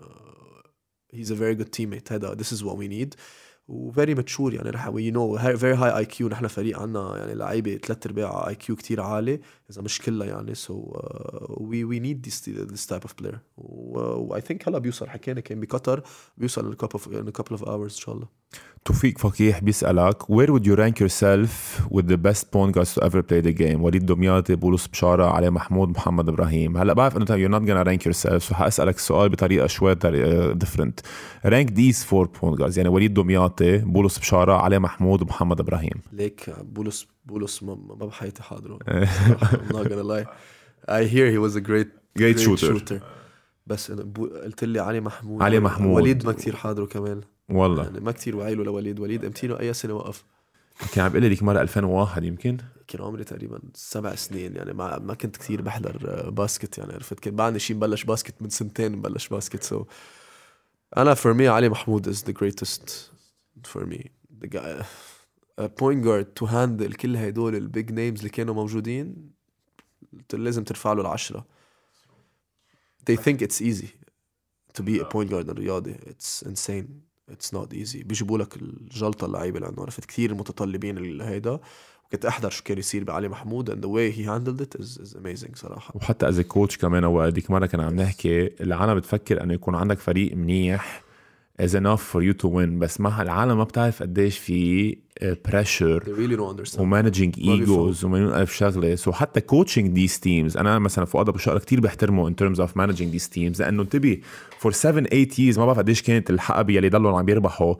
he's 1.14 1.32
a 1.32 1.34
very 1.34 1.54
good 1.54 1.66
teammate 1.66 2.12
هذا 2.12 2.34
this 2.34 2.52
is 2.52 2.62
what 2.62 2.78
we 2.78 2.88
need 2.88 3.14
و 3.68 3.90
very 3.90 4.14
mature 4.14 4.54
يعني 4.54 4.70
نحن 4.70 4.88
we 4.88 5.10
know 5.10 5.38
very 5.38 5.74
high 5.74 5.98
IQ 5.98 6.28
نحن 6.28 6.46
فريق 6.46 6.78
عندنا 6.80 7.16
يعني 7.18 7.34
لعيبة 7.34 7.76
ثلاث 7.76 8.06
أرباع 8.06 8.48
IQ 8.48 8.76
كثير 8.76 9.00
عالي. 9.00 9.40
إذا 9.70 9.82
مش 9.82 10.00
كلها 10.00 10.26
يعني. 10.26 10.54
so 10.54 10.92
we 11.48 11.84
we 11.84 11.98
need 12.00 12.24
this 12.24 12.48
this 12.48 12.86
type 12.86 13.02
of 13.02 13.14
player 13.18 13.38
و 13.56 14.40
I 14.40 14.45
think 14.45 14.68
هلا 14.68 14.78
بيوصل 14.78 15.08
حكينا 15.08 15.40
كان 15.40 15.60
بقطر 15.60 16.02
بيوصل 16.38 16.66
in 16.66 16.74
couple 16.74 16.92
of 16.92 17.08
in 17.08 17.30
couple 17.30 17.50
of 17.50 17.64
hours 17.64 17.92
إن 17.94 17.98
شاء 18.00 18.14
الله. 18.14 18.26
توفيق 18.84 19.18
فقيح 19.18 19.58
بيسألك 19.60 20.22
where 20.22 20.48
would 20.50 20.64
you 20.66 20.76
rank 20.76 21.00
yourself 21.04 21.80
with 21.90 22.04
the 22.08 22.16
best 22.16 22.44
point 22.50 22.74
guards 22.74 22.94
to 22.94 23.04
ever 23.04 23.22
play 23.22 23.40
the 23.46 23.52
game 23.60 23.80
وليد 23.80 24.06
دمياطي 24.06 24.54
بولس 24.56 24.86
بشارة 24.86 25.24
علي 25.24 25.50
محمود 25.50 25.88
محمد 25.88 26.28
إبراهيم. 26.28 26.76
هلا 26.76 26.92
بعرف 26.92 27.16
إنه 27.16 27.24
you're 27.26 27.52
not 27.52 27.64
gonna 27.66 27.86
rank 27.88 28.10
yourself 28.12 28.48
so 28.50 28.52
حأسألك 28.52 28.96
السؤال 28.96 29.28
بطريقة 29.28 29.66
شوي 29.66 29.94
different. 30.64 31.00
rank 31.46 31.68
these 31.70 32.04
four 32.04 32.26
point 32.26 32.58
guards 32.60 32.76
يعني 32.76 32.88
وليد 32.88 33.14
دمياطي 33.14 33.78
بولس 33.78 34.18
بشارة 34.18 34.52
علي 34.54 34.78
محمود 34.78 35.22
ومحمد 35.22 35.60
إبراهيم. 35.60 35.94
ليك 36.12 36.50
بولس 36.62 37.06
بولس 37.26 37.62
ما 37.62 37.74
بحياتي 37.74 38.42
حاضره 38.42 38.78
I'm 39.60 39.72
not 39.76 39.88
gonna 39.88 40.08
lie. 40.14 40.26
I 40.88 41.04
hear 41.14 41.26
he 41.30 41.38
was 41.46 41.54
a 41.56 41.60
great 41.60 41.90
great, 42.18 42.36
great 42.36 42.38
shooter. 42.38 42.78
shooter. 42.78 43.02
بس 43.66 43.92
قلت 44.42 44.64
لي 44.64 44.80
علي 44.80 45.00
محمود. 45.00 45.42
علي 45.42 45.60
محمود. 45.60 45.96
وليد 45.96 46.26
ما 46.26 46.32
كثير 46.32 46.56
حاضره 46.56 46.86
كمان. 46.86 47.20
والله. 47.48 47.84
يعني 47.84 48.00
ما 48.00 48.12
كثير 48.12 48.36
وعيله 48.36 48.64
لوليد. 48.64 49.00
وليد 49.00 49.24
امتينه 49.24 49.60
أي 49.60 49.72
سنة 49.72 49.94
وقف. 49.94 50.24
كان 50.92 51.04
عم 51.04 51.12
بيقول 51.12 51.30
لي 51.30 51.38
مرة 51.40 51.60
2001 51.60 52.24
يمكن. 52.24 52.56
كان 52.88 53.02
عمري 53.02 53.24
تقريبا 53.24 53.60
سبع 53.74 54.14
سنين. 54.14 54.56
يعني 54.56 54.72
ما 54.72 54.98
ما 54.98 55.14
كنت 55.14 55.36
كثير 55.36 55.62
بحضر 55.62 56.30
باسكت 56.30 56.78
يعني. 56.78 56.92
عرفت 56.92 57.20
كان 57.20 57.36
بعدني 57.36 57.58
شيء 57.58 57.76
مبلش 57.76 58.04
باسكت 58.04 58.34
من 58.40 58.48
سنتين 58.48 58.92
مبلش 58.92 59.28
باسكت. 59.28 59.62
so. 59.62 59.86
أنا 60.96 61.14
for 61.14 61.34
me 61.34 61.48
علي 61.48 61.68
محمود 61.68 62.14
for 63.74 63.84
me. 63.92 64.00
The 64.42 64.48
guy 64.48 64.84
a 65.60 65.68
point 65.68 66.00
guard 66.06 66.26
to 66.38 66.46
handle 66.46 66.96
كل 66.96 67.16
هدول 67.16 67.54
ال 67.56 67.65
big 67.65 67.92
names 67.92 68.18
اللي 68.18 68.30
كانوا 68.30 68.54
موجودين 68.54 69.30
لازم 70.32 70.64
ترفع 70.64 70.92
له 70.92 71.00
العشرة. 71.00 71.46
They 73.10 73.16
think 73.16 73.42
it's 73.42 73.60
easy 73.60 73.88
to 74.78 74.82
be 74.82 75.00
a 75.00 75.04
point 75.04 75.30
guard 75.30 75.48
الرياضي 75.48 75.94
it's 75.94 76.42
insane. 76.46 77.10
It's 77.30 77.52
not 77.52 77.72
easy. 77.72 78.04
بيجيبوا 78.04 78.38
لك 78.38 78.56
الجلطة 78.56 79.24
اللعيبة 79.24 79.66
عندهم 79.66 79.84
عرفت؟ 79.84 80.04
كثير 80.04 80.34
متطلبين 80.34 81.20
هيدا. 81.20 81.60
وكنت 82.04 82.24
أحضر 82.24 82.50
شو 82.50 82.64
كان 82.64 82.78
يصير 82.78 83.04
بعلي 83.04 83.28
محمود. 83.28 83.70
And 83.70 83.84
the 83.84 83.88
way 83.88 84.16
he 84.16 84.24
handled 84.24 84.60
it 84.60 84.80
is, 84.80 84.98
is 84.98 85.14
amazing 85.14 85.54
صراحة. 85.54 85.96
وحتى 85.96 86.28
as 86.28 86.40
coach 86.40 86.78
كمان 86.78 87.04
وقت 87.04 87.50
مرة 87.50 87.66
كان 87.66 87.80
عم 87.80 87.94
نحكي 87.94 88.62
العالم 88.62 88.94
بتفكر 88.94 89.42
إنه 89.42 89.54
يكون 89.54 89.74
عندك 89.74 89.98
فريق 89.98 90.36
منيح 90.36 91.02
is 91.60 91.74
enough 91.74 92.02
for 92.12 92.22
you 92.22 92.34
to 92.42 92.46
win. 92.46 92.78
بس 92.78 93.00
ما 93.00 93.22
العالم 93.22 93.58
ما 93.58 93.64
بتعرف 93.64 94.02
قديش 94.02 94.38
في 94.38 94.96
pressure 95.22 96.04
و 96.78 96.84
managing 96.84 97.34
egos 97.38 98.04
ومليون 98.04 98.32
ألف 98.34 98.52
شغلة. 98.52 98.94
so 98.94 99.14
حتى 99.14 99.40
coaching 99.40 99.94
these 99.94 100.20
teams 100.20 100.56
أنا 100.56 100.78
مثلا 100.78 101.04
فؤاد 101.04 101.28
أبو 101.28 101.38
شقره 101.38 101.58
كثير 101.58 101.80
بحترمه 101.80 102.28
in 102.28 102.36
terms 102.36 102.60
of 102.60 102.76
managing 102.76 103.12
these 103.12 103.28
teams 103.28 103.62
لأنه 103.62 103.82
انتبه 103.82 104.18
for 104.58 104.72
7 104.72 105.04
8 105.04 105.28
years 105.38 105.58
ما 105.58 105.66
بعرف 105.66 105.78
قديش 105.78 106.02
كانت 106.02 106.30
الحقبة 106.30 106.74
يلي 106.74 106.88
ضلوا 106.88 107.18
عم 107.18 107.28
يربحوا 107.28 107.74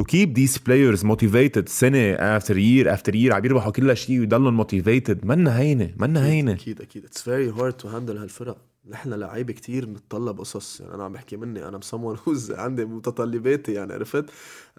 to 0.00 0.02
keep 0.02 0.28
these 0.34 0.58
players 0.58 1.04
motivated 1.04 1.68
سنة 1.68 2.16
after 2.38 2.54
year 2.54 2.86
after 2.96 3.12
year 3.12 3.32
عم 3.32 3.44
يربحوا 3.44 3.72
كل 3.72 3.96
شيء 3.96 4.20
ويضلوا 4.20 4.64
motivated. 4.64 5.24
منا 5.26 5.58
هينة 5.58 5.90
منا 5.96 6.26
هينة. 6.26 6.52
أكيد 6.52 6.80
أكيد. 6.80 7.04
It's 7.04 7.22
very 7.22 7.50
hard 7.50 7.72
to 7.72 7.88
handle 7.88 8.16
هالفرق. 8.16 8.73
نحن 8.88 9.12
لعيبه 9.12 9.52
كتير 9.52 9.86
بنتطلب 9.86 10.38
قصص. 10.38 10.80
يعني 10.80 10.94
أنا 10.94 11.04
عم 11.04 11.12
بحكي 11.12 11.36
مني 11.36 11.68
أنا 11.68 11.78
بسمون 11.78 12.18
هوز 12.28 12.52
عندي 12.52 12.84
متطلباتي 12.84 13.72
يعني 13.72 13.92
عرفت؟ 13.92 14.24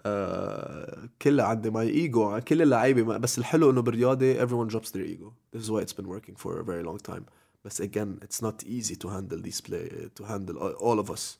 آه 0.06 1.08
كلها 1.22 1.46
عندي 1.46 1.70
ماي 1.70 1.88
ايجو 1.88 2.40
كل 2.40 2.62
اللعيبة 2.62 3.16
بس 3.16 3.38
الحلو 3.38 3.70
إنه 3.70 3.80
بالرياضة 3.82 4.46
everyone 4.46 4.70
drops 4.72 4.90
their 4.90 5.06
ego. 5.06 5.32
This 5.56 5.62
is 5.62 5.70
why 5.70 5.80
it's 5.80 5.96
been 6.00 6.08
working 6.08 6.36
for 6.36 6.60
a 6.60 6.64
very 6.64 6.82
long 6.82 6.98
time. 7.12 7.22
بس 7.64 7.82
again 7.82 8.24
it's 8.24 8.42
not 8.42 8.66
easy 8.66 8.96
to 8.96 9.08
handle 9.08 9.40
these 9.42 9.60
play 9.60 9.88
to 10.20 10.24
handle 10.24 10.56
all 10.58 11.00
of 11.00 11.10
us. 11.10 11.38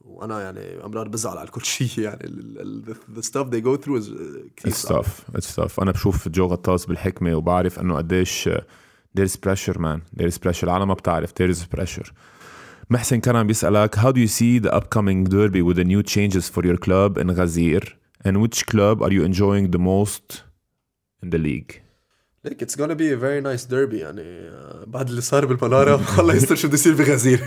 وأنا 0.00 0.42
يعني 0.42 0.84
أمرار 0.84 1.08
بزعل 1.08 1.38
على 1.38 1.48
كل 1.48 1.64
شيء 1.64 1.88
يعني 2.04 2.94
the 3.16 3.22
stuff 3.22 3.46
they 3.50 3.60
go 3.60 3.76
through 3.84 3.98
is 3.98 4.10
كثير 4.56 4.72
it's 4.72 4.82
tough. 4.82 5.38
It's 5.38 5.56
tough. 5.56 5.78
أنا 5.78 5.90
بشوف 5.90 6.28
جو 6.28 6.46
غطاس 6.46 6.86
بالحكمة 6.86 7.34
وبعرف 7.34 7.78
إنه 7.78 7.96
قديش 7.96 8.48
there's 9.17 9.35
pressure 9.35 9.79
man 9.79 10.01
there's 10.19 10.37
pressure 10.37 10.63
العالم 10.63 10.87
ما 10.87 10.93
بتعرف 10.93 11.33
there's 11.41 11.77
pressure 11.77 12.11
محسن 12.89 13.19
كرم 13.19 13.47
بيسألك 13.47 13.95
how 13.95 14.11
do 14.11 14.19
you 14.19 14.27
see 14.27 14.59
the 14.59 14.71
upcoming 14.77 15.23
derby 15.23 15.61
with 15.61 15.77
the 15.77 15.83
new 15.83 16.03
changes 16.03 16.49
for 16.49 16.65
your 16.65 16.77
club 16.77 17.17
in 17.17 17.27
Ghazir 17.27 17.83
and 18.25 18.37
which 18.41 18.65
club 18.65 19.01
are 19.01 19.11
you 19.11 19.23
enjoying 19.23 19.71
the 19.71 19.79
most 19.79 20.43
in 21.23 21.29
the 21.29 21.37
league 21.37 21.83
Like 22.45 22.61
it's 22.61 22.75
gonna 22.75 22.95
be 23.03 23.09
a 23.13 23.17
very 23.17 23.41
nice 23.41 23.63
derby 23.65 23.99
يعني 23.99 24.49
بعد 24.87 25.09
اللي 25.09 25.21
صار 25.21 25.45
بالمنارة 25.45 26.19
الله 26.19 26.35
يستر 26.35 26.55
شو 26.55 26.67
بده 26.67 26.75
يصير 26.75 26.93
بغزير 26.95 27.39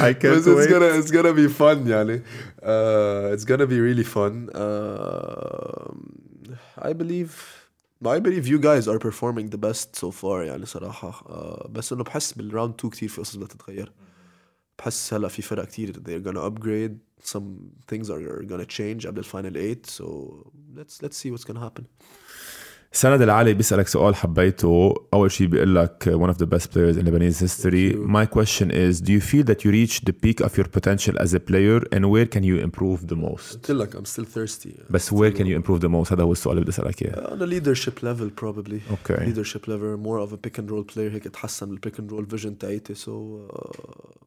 I 0.00 0.12
can't 0.14 0.44
wait 0.44 0.46
it's 0.46 0.70
gonna 0.70 0.98
it's 1.00 1.10
gonna 1.10 1.34
be 1.34 1.48
fun 1.48 1.88
يعني 1.88 2.22
uh, 2.62 3.34
it's 3.34 3.44
gonna 3.44 3.66
be 3.66 3.80
really 3.80 4.04
fun 4.04 4.48
uh, 4.54 5.92
I 6.88 6.92
believe 6.92 7.53
I 8.06 8.18
believe 8.18 8.46
you 8.46 8.58
guys 8.58 8.88
are 8.88 8.98
performing 8.98 9.50
the 9.50 9.58
best 9.58 9.96
so 9.96 10.10
far 10.10 10.42
يعني 10.42 10.66
صراحة 10.66 11.10
uh, 11.10 11.68
بس 11.68 11.92
انه 11.92 12.04
بحس 12.04 12.32
بالراوند 12.32 12.74
2 12.74 12.90
كثير 12.90 13.08
في 13.08 13.20
قصص 13.20 13.36
بدها 13.36 13.48
تتغير 13.48 13.92
بحس 14.78 15.14
هلا 15.14 15.28
في 15.28 15.42
فرق 15.42 15.64
كثير 15.64 15.92
they're 15.92 16.26
gonna 16.26 16.40
upgrade 16.50 16.98
some 17.30 17.44
things 17.92 18.06
are 18.10 18.42
gonna 18.42 18.66
change 18.66 19.06
قبل 19.06 19.18
الفاينل 19.18 19.52
8 19.52 19.82
so 19.86 20.04
let's 20.76 21.02
let's 21.02 21.16
see 21.16 21.30
what's 21.30 21.44
gonna 21.44 21.60
happen 21.60 21.84
سند 22.94 23.22
العالي 23.22 23.54
بيسألك 23.54 23.88
سؤال 23.88 24.14
حبيته 24.14 24.94
أول 25.14 25.30
شيء 25.30 25.46
بيقول 25.46 25.74
لك 25.74 26.18
one 26.18 26.34
of 26.34 26.38
the 26.38 26.46
best 26.46 26.70
players 26.72 26.96
in 26.96 27.04
Lebanese 27.04 27.40
history 27.40 27.94
my 27.94 28.26
question 28.26 28.70
is 28.70 29.00
do 29.00 29.12
you 29.12 29.20
feel 29.20 29.44
that 29.44 29.64
you 29.64 29.70
reached 29.70 30.04
the 30.06 30.12
peak 30.12 30.40
of 30.40 30.58
your 30.58 30.68
potential 30.78 31.14
as 31.24 31.32
a 31.34 31.40
player 31.40 31.78
and 31.92 32.02
where 32.10 32.26
can 32.26 32.42
you 32.42 32.56
improve 32.68 33.06
the 33.06 33.16
most 33.16 33.54
قلت 33.54 33.70
لك 33.70 33.96
I'm 33.96 34.04
still 34.04 34.24
thirsty 34.24 34.90
بس 34.90 35.14
where 35.14 35.30
can 35.30 35.46
you 35.46 35.62
improve 35.62 35.80
the 35.80 35.88
most 35.88 36.12
هذا 36.12 36.22
هو 36.22 36.32
السؤال 36.32 36.58
اللي 36.58 36.64
بدي 36.64 36.70
أسألك 36.70 37.02
إياه 37.02 37.36
on 37.36 37.40
a 37.40 37.46
leadership 37.46 38.02
level 38.02 38.30
probably 38.42 38.80
okay 38.92 39.24
leadership 39.24 39.68
level 39.68 39.96
more 39.96 40.18
of 40.18 40.32
a 40.32 40.36
pick 40.36 40.58
and 40.58 40.70
roll 40.70 40.94
player 40.94 41.12
هيك 41.12 41.26
اتحسن 41.26 41.68
بالبيك 41.68 41.96
and 41.96 42.10
roll 42.12 42.36
vision 42.36 42.58
تاعيتي 42.58 42.94
so 42.94 43.10
uh, 43.52 44.20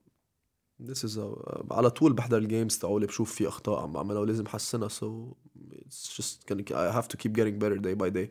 This 0.79 1.03
is 1.03 1.17
a, 1.17 1.27
على 1.71 1.89
طول 1.89 2.13
بحضر 2.13 2.37
الجيمز 2.37 2.77
تاعولي 2.77 3.05
بشوف 3.05 3.33
في 3.33 3.47
اخطاء 3.47 3.79
عم 3.79 3.91
بعملها 3.91 4.19
ولازم 4.19 4.45
احسنها 4.45 4.89
so 4.89 5.35
it's 5.71 6.17
just 6.17 6.47
gonna 6.47 6.63
I 6.75 6.91
have 6.91 7.07
to 7.07 7.17
keep 7.17 7.33
getting 7.33 7.59
better 7.59 7.77
day 7.77 7.95
by 8.03 8.09
day 8.09 8.29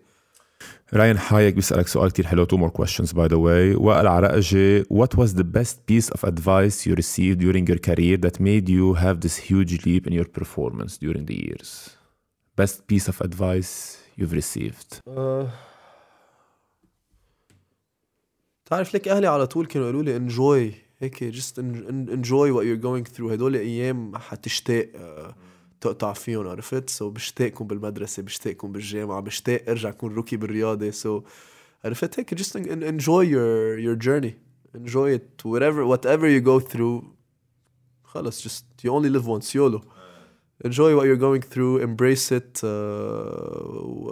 راين 0.94 1.18
حايك 1.18 1.54
بيسألك 1.54 1.88
سؤال 1.88 2.10
كتير 2.10 2.26
حلو 2.26 2.46
two 2.46 2.58
more 2.58 2.70
questions 2.70 3.12
by 3.12 3.28
the 3.28 3.36
way 3.36 3.76
وائل 3.80 4.06
عرقجي 4.06 4.82
what 4.82 5.16
was 5.16 5.34
the 5.34 5.44
best 5.44 5.76
piece 5.86 6.10
of 6.10 6.24
advice 6.24 6.86
you 6.86 6.94
received 6.94 7.38
during 7.38 7.66
your 7.66 7.78
career 7.78 8.16
that 8.16 8.40
made 8.40 8.68
you 8.68 8.94
have 8.94 9.20
this 9.20 9.36
huge 9.50 9.86
leap 9.86 10.06
in 10.06 10.12
your 10.12 10.28
performance 10.40 10.98
during 10.98 11.24
the 11.26 11.38
years 11.46 11.88
best 12.60 12.86
piece 12.86 13.08
of 13.08 13.20
advice 13.20 13.96
you've 14.18 14.32
received 14.32 15.00
uh, 15.08 15.46
تعرف 18.64 18.94
لك 18.94 19.08
اهلي 19.08 19.26
على 19.26 19.46
طول 19.46 19.66
كانوا 19.66 19.88
يقولوا 19.90 20.02
لي 20.02 20.28
enjoy 20.28 20.74
هيك 20.98 21.34
just 21.34 21.58
enjoy 22.12 22.52
what 22.52 22.64
you're 22.64 22.82
going 22.82 23.16
through 23.16 23.32
هدول 23.32 23.56
ايام 23.56 24.16
حتشتاق 24.16 24.88
uh, 24.94 25.32
تقطع 25.81 26.13
فيهم 26.13 26.47
عرفت 26.47 26.89
so 26.89 27.13
بشتاقكم 27.13 27.67
بالمدرسة 27.67 28.23
بشتاقكم 28.23 28.71
بالجامعة 28.71 29.19
بشتاق 29.19 29.63
ارجع 29.69 29.89
اكون 29.89 30.13
rookie 30.13 30.37
بالرياضه 30.37 30.91
so 30.91 31.23
عرفت 31.85 32.19
هيك 32.19 32.35
just 32.35 32.55
enjoy 32.55 33.23
your 33.23 33.79
your 33.79 34.07
journey 34.07 34.33
enjoy 34.77 35.09
it 35.17 35.45
whatever 35.45 35.85
whatever 35.85 36.27
you 36.27 36.41
go 36.41 36.59
through 36.59 37.03
خلص 38.03 38.47
just 38.47 38.63
you 38.83 38.89
only 38.89 39.09
live 39.09 39.27
once 39.27 39.55
YOLO 39.55 39.81
enjoy 40.65 40.95
what 40.97 41.05
you're 41.05 41.23
going 41.27 41.41
through 41.41 41.81
embrace 41.87 42.31
it 42.31 42.61
uh, 42.63 42.67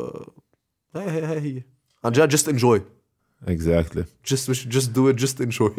uh, 0.01 0.29
هي 0.95 1.09
هي 1.09 1.25
هي 1.25 1.39
هي 1.39 1.63
عن 2.03 2.11
جد 2.11 2.35
just 2.35 2.47
enjoy 2.47 2.94
Exactly. 3.46 4.04
Just 4.22 4.46
just 4.68 4.92
do 4.92 5.08
it, 5.08 5.16
just 5.16 5.40
enjoy. 5.40 5.74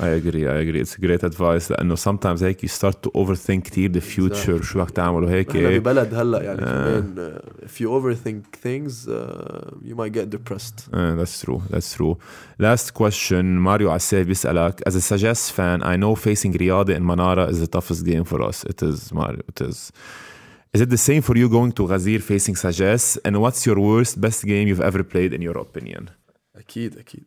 I 0.00 0.08
agree, 0.20 0.48
I 0.48 0.56
agree. 0.64 0.80
It's 0.80 0.96
great 0.96 1.22
advice 1.22 1.70
لأنه 1.70 1.94
sometimes 1.94 2.42
هيك 2.42 2.66
you 2.66 2.68
start 2.68 2.94
to 3.06 3.10
overthink 3.10 3.62
كثير 3.62 3.92
the 3.92 4.00
future 4.00 4.62
شو 4.62 4.78
بدك 4.84 4.90
تعمل 4.90 5.24
وهيك. 5.24 5.56
احنا 5.56 5.78
ببلد 5.78 6.14
هلا 6.14 6.42
يعني 6.42 6.60
كمان 6.60 7.14
uh, 7.16 7.64
if 7.64 7.80
you 7.80 7.88
overthink 7.88 8.58
things 8.66 9.08
uh, 9.08 9.70
you 9.82 9.94
might 9.94 10.12
get 10.12 10.28
depressed. 10.28 10.88
Uh, 10.92 11.14
that's 11.14 11.40
true, 11.44 11.62
that's 11.70 11.94
true. 11.94 12.16
Last 12.58 12.94
question 12.94 13.44
ماريو 13.44 13.90
عساف 13.90 14.26
بيسألك 14.26 14.88
as 14.88 14.92
a 14.92 15.00
suggest 15.00 15.52
fan 15.52 15.82
I 15.82 15.96
know 15.96 16.16
facing 16.16 16.56
رياضة 16.56 16.96
in 16.96 17.02
Manara 17.04 17.46
is 17.46 17.60
the 17.60 17.68
toughest 17.68 18.04
game 18.04 18.24
for 18.24 18.42
us. 18.42 18.64
It 18.64 18.82
is 18.82 19.12
Mario, 19.12 19.42
it 19.48 19.60
is. 19.60 19.92
Is 20.74 20.80
it 20.80 20.90
the 20.90 20.98
same 21.08 21.22
for 21.22 21.36
you 21.36 21.48
going 21.48 21.72
to 21.78 21.86
Ghazir 21.86 22.20
facing 22.20 22.56
Sages? 22.56 23.16
And 23.24 23.36
what's 23.42 23.64
your 23.64 23.78
worst, 23.78 24.20
best 24.20 24.44
game 24.44 24.66
you've 24.66 24.86
ever 24.90 25.04
played 25.04 25.32
in 25.32 25.40
your 25.40 25.56
opinion? 25.66 26.10
أكيد 26.69 26.97
أكيد. 26.97 27.23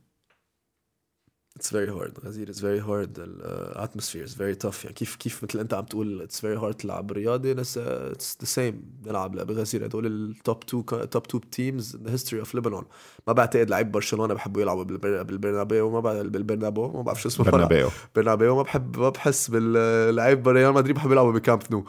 It's 1.59 1.70
very 1.70 1.90
hard 1.90 2.24
غزير. 2.24 2.52
It's 2.52 2.60
very 2.60 2.81
hard 2.81 3.19
ال 3.19 3.28
atmosphere 3.28 4.27
is 4.27 4.31
very 4.31 4.56
tough. 4.64 4.85
يعني 4.85 4.94
كيف 4.94 5.16
كيف 5.16 5.44
مثل 5.44 5.59
أنت 5.60 5.74
عم 5.74 5.85
تقول 5.85 6.28
it's 6.28 6.36
very 6.40 6.62
hard 6.62 6.77
تلعب 6.77 7.12
رياضي 7.12 7.55
ناس 7.55 7.78
it's 7.78 8.44
the 8.44 8.48
same. 8.48 8.74
نلعب 9.06 9.36
بغزير 9.36 9.86
هدول 9.86 10.06
ال 10.07 10.20
top 10.20 10.61
two 10.61 10.83
top 10.83 11.23
two 11.23 11.39
teams 11.39 11.97
in 11.97 12.01
the 12.01 12.10
history 12.10 12.47
of 12.47 12.59
Lebanon. 12.59 12.85
ما 13.27 13.32
بعتقد 13.32 13.70
لعيب 13.70 13.93
برشلونة 13.93 14.35
بحبوا 14.35 14.62
يلعبوا 14.62 14.85
بالبرنابيو. 14.85 15.90
ما 15.90 16.01
بعرف 16.01 16.27
بالبرنابو 16.27 16.89
ما 16.89 17.02
بعرف 17.02 17.23
شو 17.23 17.28
اسمه. 17.28 17.47
برنابيو. 17.47 17.89
برنابيو. 18.16 18.56
ما 18.56 18.62
بحب 18.62 18.98
ما 18.98 19.09
بحس 19.09 19.51
باللعيب 19.51 20.48
ريال 20.48 20.73
مدريد 20.74 20.97
بحب 20.97 21.12
يلعبوا 21.12 21.32
بكامب 21.32 21.62
نو. 21.70 21.85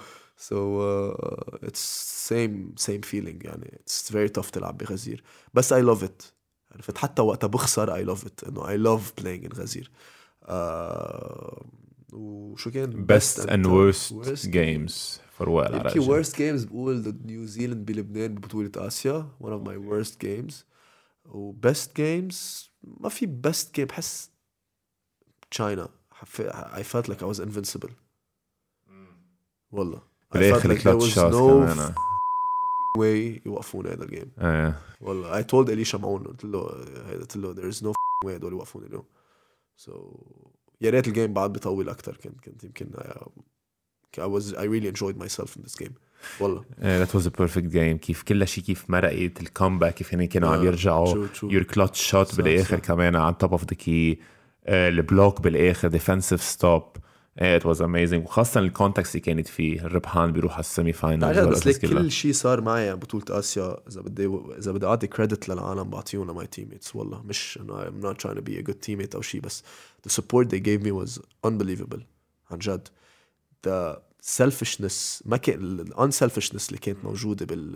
So 0.50 0.56
uh, 0.56 1.68
it's 1.68 1.84
same 2.30 2.56
same 2.88 3.02
feeling 3.12 3.46
يعني. 3.46 3.80
It's 3.86 4.12
very 4.12 4.42
tough 4.42 4.50
تلعب 4.52 4.78
بغزير. 4.78 5.24
بس 5.54 5.74
I 5.74 5.78
love 5.78 6.04
it. 6.04 6.43
عرفت؟ 6.74 6.98
حتى 6.98 7.22
وقتها 7.22 7.48
بخسر 7.48 7.96
I 7.96 8.04
love 8.04 8.26
it 8.26 8.44
إنه 8.44 8.70
I 8.70 8.78
love 8.78 9.14
playing 9.18 9.46
in 9.46 9.52
غزير. 9.52 9.92
آه 10.44 11.66
وشو 12.14 12.72
كان؟ 12.72 13.08
Best 13.08 13.40
and 13.40 13.66
worst 13.66 14.46
games 14.46 15.20
for 15.40 15.48
وائل 15.48 15.76
يمكن 15.76 16.24
worst 16.24 16.32
games 16.32 16.68
بقول 16.68 17.16
نيوزيلند 17.26 17.86
بلبنان 17.86 18.36
ببطولة 18.36 18.72
آسيا. 18.78 19.30
One 19.42 19.52
of 19.52 19.68
my 19.68 19.78
worst 19.92 20.14
games. 20.26 20.54
و 21.26 21.54
best 21.68 21.88
games 22.00 22.36
ما 22.84 23.10
في 23.10 23.42
best 23.48 23.80
game 23.80 23.86
بحس 23.86 24.30
China. 25.56 25.88
I 26.80 26.84
felt 26.84 27.08
like 27.08 27.22
I 27.22 27.26
was 27.26 27.40
invincible. 27.40 27.92
والله. 29.72 30.02
بالاخر 30.34 30.76
ثلاث 30.76 31.04
شوت 31.04 31.34
كمان 31.34 31.94
why 32.98 33.42
يوقفون 33.46 33.88
هذا 33.88 34.04
ال 34.04 34.09
game 34.09 34.32
إيه 34.42 34.80
والله 35.02 35.38
I 35.38 35.44
told 35.44 35.70
إليشا 35.70 35.98
معون 35.98 36.24
قلت 36.24 36.46
له 36.46 36.60
قلت 37.12 37.38
له 37.38 37.52
there 37.52 37.68
is 37.68 37.84
no 37.84 37.94
way 38.26 38.36
هدول 38.36 38.52
يوقفون 38.52 38.84
اليوم. 38.84 39.04
so, 39.78 40.48
يا 40.82 40.90
ريت 40.90 41.08
ال 41.08 41.13
game 41.13 41.34
بعد 41.34 41.54
بيطول 41.54 41.90
أكثر 41.90 42.18
كنت 42.18 42.40
كنت 42.40 42.64
يمكن 42.64 42.90
I 44.18 44.28
was 44.28 44.54
I 44.54 44.66
really 44.66 44.88
enjoyed 44.88 45.18
myself 45.18 45.58
in 45.58 45.62
this 45.64 45.76
game. 45.84 45.94
والله. 46.40 46.66
that 46.82 47.16
was 47.16 47.28
a 47.28 47.30
perfect 47.30 47.66
game 47.66 47.98
كيف 47.98 48.24
كل 48.24 48.48
شيء 48.48 48.64
كيف 48.64 48.90
مرقت 48.90 49.42
ال 49.42 49.48
comeback 49.48 49.94
كيف 49.94 50.14
هن 50.14 50.26
كانوا 50.26 50.50
عم 50.50 50.66
يرجعوا. 50.66 51.28
your 51.44 51.64
clutch 51.64 52.08
shot 52.08 52.36
بالآخر 52.36 52.80
كمان 52.80 53.16
عن 53.16 53.38
top 53.38 53.52
of 53.52 53.64
the 53.64 53.76
key 53.76 54.20
ال 54.68 54.80
block 54.80 55.42
بالآخر 55.42 55.88
defensive 55.88 56.42
stop 56.42 56.84
it 57.38 57.66
was 57.66 57.82
amazing 57.82 58.26
وخاصة 58.26 58.60
ال 58.60 58.67
context 58.67 59.16
اللي 59.16 59.26
كانت 59.26 59.48
فيه 59.48 59.86
الربحان 59.86 60.32
بيروح 60.32 60.54
على 60.54 60.60
ال 60.60 60.66
semi 60.66 60.94
final 60.94 61.48
بس 61.50 61.68
ليك 61.68 61.78
كل 61.78 62.12
شيء 62.12 62.34
صار 62.34 62.62
معي 62.62 62.96
بطولة 62.96 63.26
آسيا. 63.30 63.78
إذا 63.88 64.02
بدي 64.02 64.30
إذا 64.58 64.72
بدي 64.72 64.86
أعطي 64.86 65.08
credit 65.08 65.50
للعالم 65.50 65.84
بعطيهم 65.84 66.32
ل 66.32 66.48
my 66.48 66.70
teammates 66.70 66.96
والله 66.96 67.22
مش 67.22 67.60
انه 67.62 67.86
I'm 67.86 68.04
not 68.04 68.20
trying 68.20 68.36
to 68.36 68.42
be 68.42 68.58
a 68.58 68.72
good 68.72 68.88
teammate 68.88 69.16
أو 69.16 69.22
شيء 69.22 69.42
بس 69.42 69.64
the 70.08 70.12
support 70.12 70.48
they 70.48 70.60
gave 70.60 70.84
me 70.86 70.92
was 70.92 71.20
unbelievable. 71.48 72.02
عن 72.52 72.58
جد. 72.58 72.88
The 73.68 73.98
selfishness 74.38 75.22
ما 75.26 75.38
كان 75.38 75.80
ال 75.80 75.86
unselfishness 75.86 76.68
اللي 76.68 76.80
كانت 76.80 77.06
موجودة 77.06 77.46
بال 77.46 77.72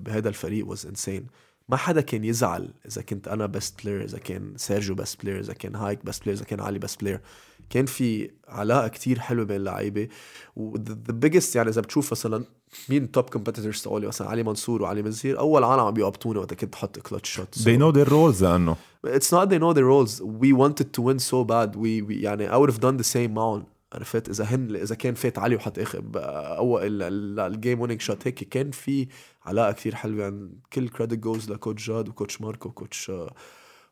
بهذا 0.00 0.28
الفريق 0.28 0.74
was 0.74 0.78
insane. 0.78 1.22
ما 1.68 1.76
حدا 1.76 2.00
كان 2.00 2.24
يزعل 2.24 2.74
إذا 2.86 3.02
كنت 3.02 3.28
أنا 3.28 3.46
best 3.46 3.82
player 3.82 4.04
إذا 4.04 4.18
كان 4.18 4.52
سيرجيو 4.56 4.94
best 4.94 5.22
player 5.22 5.40
إذا 5.40 5.52
كان 5.52 5.74
هايك 5.74 6.04
best 6.04 6.22
player 6.22 6.36
إذا 6.36 6.44
كان 6.44 6.60
علي 6.60 6.78
best 6.78 7.00
player 7.00 7.20
كان 7.70 7.86
في 7.86 8.30
علاقة 8.48 8.88
كتير 8.88 9.18
حلوة 9.18 9.44
بين 9.44 9.56
اللعيبة. 9.56 10.08
و 10.56 10.66
the 10.66 10.94
biggest 11.08 11.56
يعني 11.56 11.68
إذا 11.68 11.80
بتشوف 11.80 12.12
مثلا 12.12 12.44
مين 12.88 13.10
top 13.10 13.24
competitors 13.24 13.82
تقولي 13.82 14.06
مثلا 14.06 14.28
علي 14.28 14.42
منصور 14.42 14.82
وعلي 14.82 15.02
مزير 15.02 15.38
أول 15.38 15.64
عالم 15.64 15.80
عم 15.80 15.94
بيقبطوني 15.94 16.38
وقت 16.38 16.54
كنت 16.54 16.72
بحط 16.72 16.98
clutch 16.98 17.30
shot 17.30 17.58
they 17.58 17.78
know 17.80 17.94
their 17.94 18.10
roles 18.10 18.42
لأنه. 18.42 18.76
It's 19.06 19.30
not 19.30 19.48
they 19.48 19.58
know 19.58 19.72
their 19.72 19.86
roles. 19.86 20.20
We 20.20 20.52
wanted 20.52 20.92
to 20.96 21.02
win 21.02 21.18
so 21.18 21.44
bad. 21.44 21.76
We, 21.76 22.02
we 22.02 22.14
يعني 22.22 22.48
I 22.48 22.56
would 22.56 22.70
have 22.70 22.80
done 22.80 22.96
the 22.96 23.08
same 23.14 23.30
معهم. 23.30 23.64
عرفت؟ 23.92 24.28
إذا 24.28 24.44
هن 24.44 24.76
إذا 24.76 24.94
كان 24.94 25.14
فات 25.14 25.38
علي 25.38 25.56
وحط 25.56 25.78
اخر 25.78 26.02
اول 26.14 27.02
ال 27.40 27.48
game 27.48 27.80
winning 27.80 28.00
shot 28.00 28.26
هيك 28.26 28.48
كان 28.48 28.70
في 28.70 29.08
علاقة 29.44 29.72
كثير 29.72 29.94
حلوة. 29.94 30.22
يعني 30.22 30.50
كل 30.72 30.88
كريدت 30.88 31.18
جوز 31.18 31.50
لكوتش 31.50 31.86
جاد 31.86 32.08
وكوتش 32.08 32.40
ماركو 32.40 32.68
وكوتش 32.68 33.12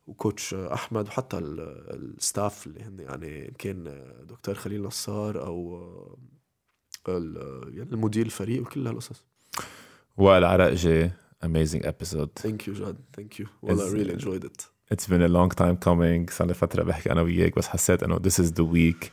وكوتش 0.07 0.55
أحمد 0.55 1.09
وحتى 1.09 1.39
ال 1.39 1.60
staff 1.60 2.67
اللي 2.67 2.81
هن 2.81 3.01
يعني 3.01 3.55
كان 3.59 4.05
دكتور 4.29 4.55
خليل 4.55 4.83
نصار 4.83 5.47
أو 5.47 6.19
يعني 7.09 7.93
المدير 7.93 8.27
الفريق 8.27 8.63
وكل 8.63 8.87
هالقصص. 8.87 9.25
وائل 10.17 10.45
عرقجي 10.45 11.11
amazing 11.45 11.83
episode. 11.83 12.31
Thank 12.43 12.67
you 12.67 12.71
جاد 12.71 12.97
thank 13.21 13.39
you. 13.39 13.47
Well 13.63 13.81
I 13.81 13.91
really 13.91 14.13
enjoyed 14.13 14.45
it. 14.45 14.67
it's 14.91 15.07
been 15.07 15.23
a 15.23 15.29
long 15.29 15.51
time 15.51 15.77
coming. 15.77 16.31
صار 16.31 16.47
لي 16.47 16.55
فترة 16.55 16.83
بحكي 16.83 17.13
أنا 17.13 17.23
وياك 17.23 17.57
بس 17.57 17.69
حسيت 17.69 18.03
إنه 18.03 18.19
this 18.19 18.43
is 18.43 18.51
the 18.51 18.65
week 18.65 19.09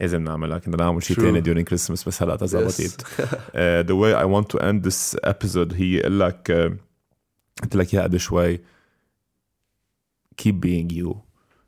لازم 0.00 0.24
نعملها 0.24 0.58
كنا 0.58 0.76
نعمل 0.76 1.02
شيء 1.02 1.16
ثاني 1.16 1.42
during 1.42 1.68
Christmas 1.68 2.06
بس 2.06 2.22
هلا 2.22 2.36
تزبطت 2.36 3.02
uh, 3.06 3.88
the 3.88 3.94
way 3.94 4.14
I 4.14 4.24
want 4.24 4.48
to 4.48 4.62
end 4.62 4.88
this 4.88 5.30
episode 5.30 5.74
هي 5.74 6.00
أقول 6.00 6.20
لك 6.20 6.48
uh, 6.50 7.62
قلت 7.62 7.76
لك 7.76 7.94
اياها 7.94 8.04
قبل 8.04 8.20
شوي 8.20 8.60
keep 10.42 10.54
being 10.66 10.94
you 11.04 11.16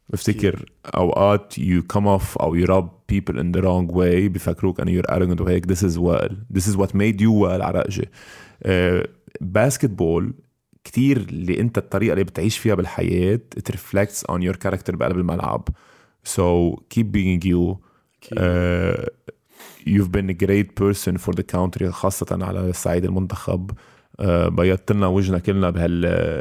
بفتكر 0.08 0.64
اوقات 0.84 1.54
you 1.60 1.82
come 1.96 2.04
off 2.04 2.36
أو 2.40 2.56
you 2.56 2.66
rub 2.66 2.84
people 3.12 3.34
in 3.36 3.52
the 3.56 3.62
wrong 3.62 3.92
way 3.94 4.28
بفكروك 4.28 4.80
انه 4.80 5.02
you're 5.02 5.06
arrogant 5.14 5.40
وهيك 5.40 5.72
this 5.72 5.78
is 5.90 5.96
وائل 5.98 6.36
this 6.58 6.62
is 6.62 6.76
what 6.76 6.88
made 6.90 7.20
you 7.20 7.26
وائل 7.28 7.62
عرقجي 7.62 8.08
باسكتبول 9.40 10.34
uh, 10.38 10.42
كتير 10.84 11.16
اللي 11.16 11.60
انت 11.60 11.78
الطريقة 11.78 12.12
اللي 12.12 12.24
بتعيش 12.24 12.58
فيها 12.58 12.74
بالحياة 12.74 13.40
it 13.58 13.72
reflects 13.72 14.22
on 14.32 14.38
your 14.40 14.54
character 14.64 14.96
بقلب 14.96 15.18
الملعب 15.18 15.68
so 16.28 16.74
keep 16.94 17.06
being 17.16 17.40
you 17.46 17.76
uh, 18.36 19.04
you've 19.86 20.10
been 20.12 20.28
a 20.30 20.46
great 20.46 20.74
person 20.82 21.16
for 21.18 21.32
the 21.32 21.44
country 21.56 21.84
خاصة 21.84 22.38
على 22.42 22.72
صعيد 22.72 23.04
المنتخب 23.04 23.70
uh, 23.70 24.24
بيضت 24.26 24.92
لنا 24.92 25.06
وجهنا 25.06 25.38
كلنا 25.38 25.70
بهال 25.70 26.00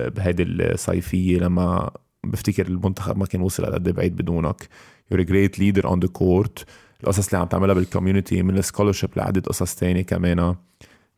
بهيدي 0.10 0.44
الصيفية 0.44 1.38
لما 1.40 1.92
بفتكر 2.24 2.68
المنتخب 2.68 3.18
ما 3.18 3.26
كان 3.26 3.42
وصل 3.42 3.66
قد 3.66 3.90
بعيد 3.90 4.16
بدونك 4.16 4.70
a 5.14 5.16
great 5.16 5.60
leader 5.60 5.86
on 5.86 6.00
the 6.00 6.10
court 6.20 6.64
القصص 7.04 7.28
اللي 7.28 7.38
عم 7.38 7.48
تعملها 7.48 7.74
بال 7.76 7.88
community 7.88 8.44
من 8.44 8.58
ال 8.58 8.62
scholarship 8.62 9.10
لعدة 9.16 9.42
قصص 9.42 9.76
تانية 9.76 10.02
كمان 10.02 10.56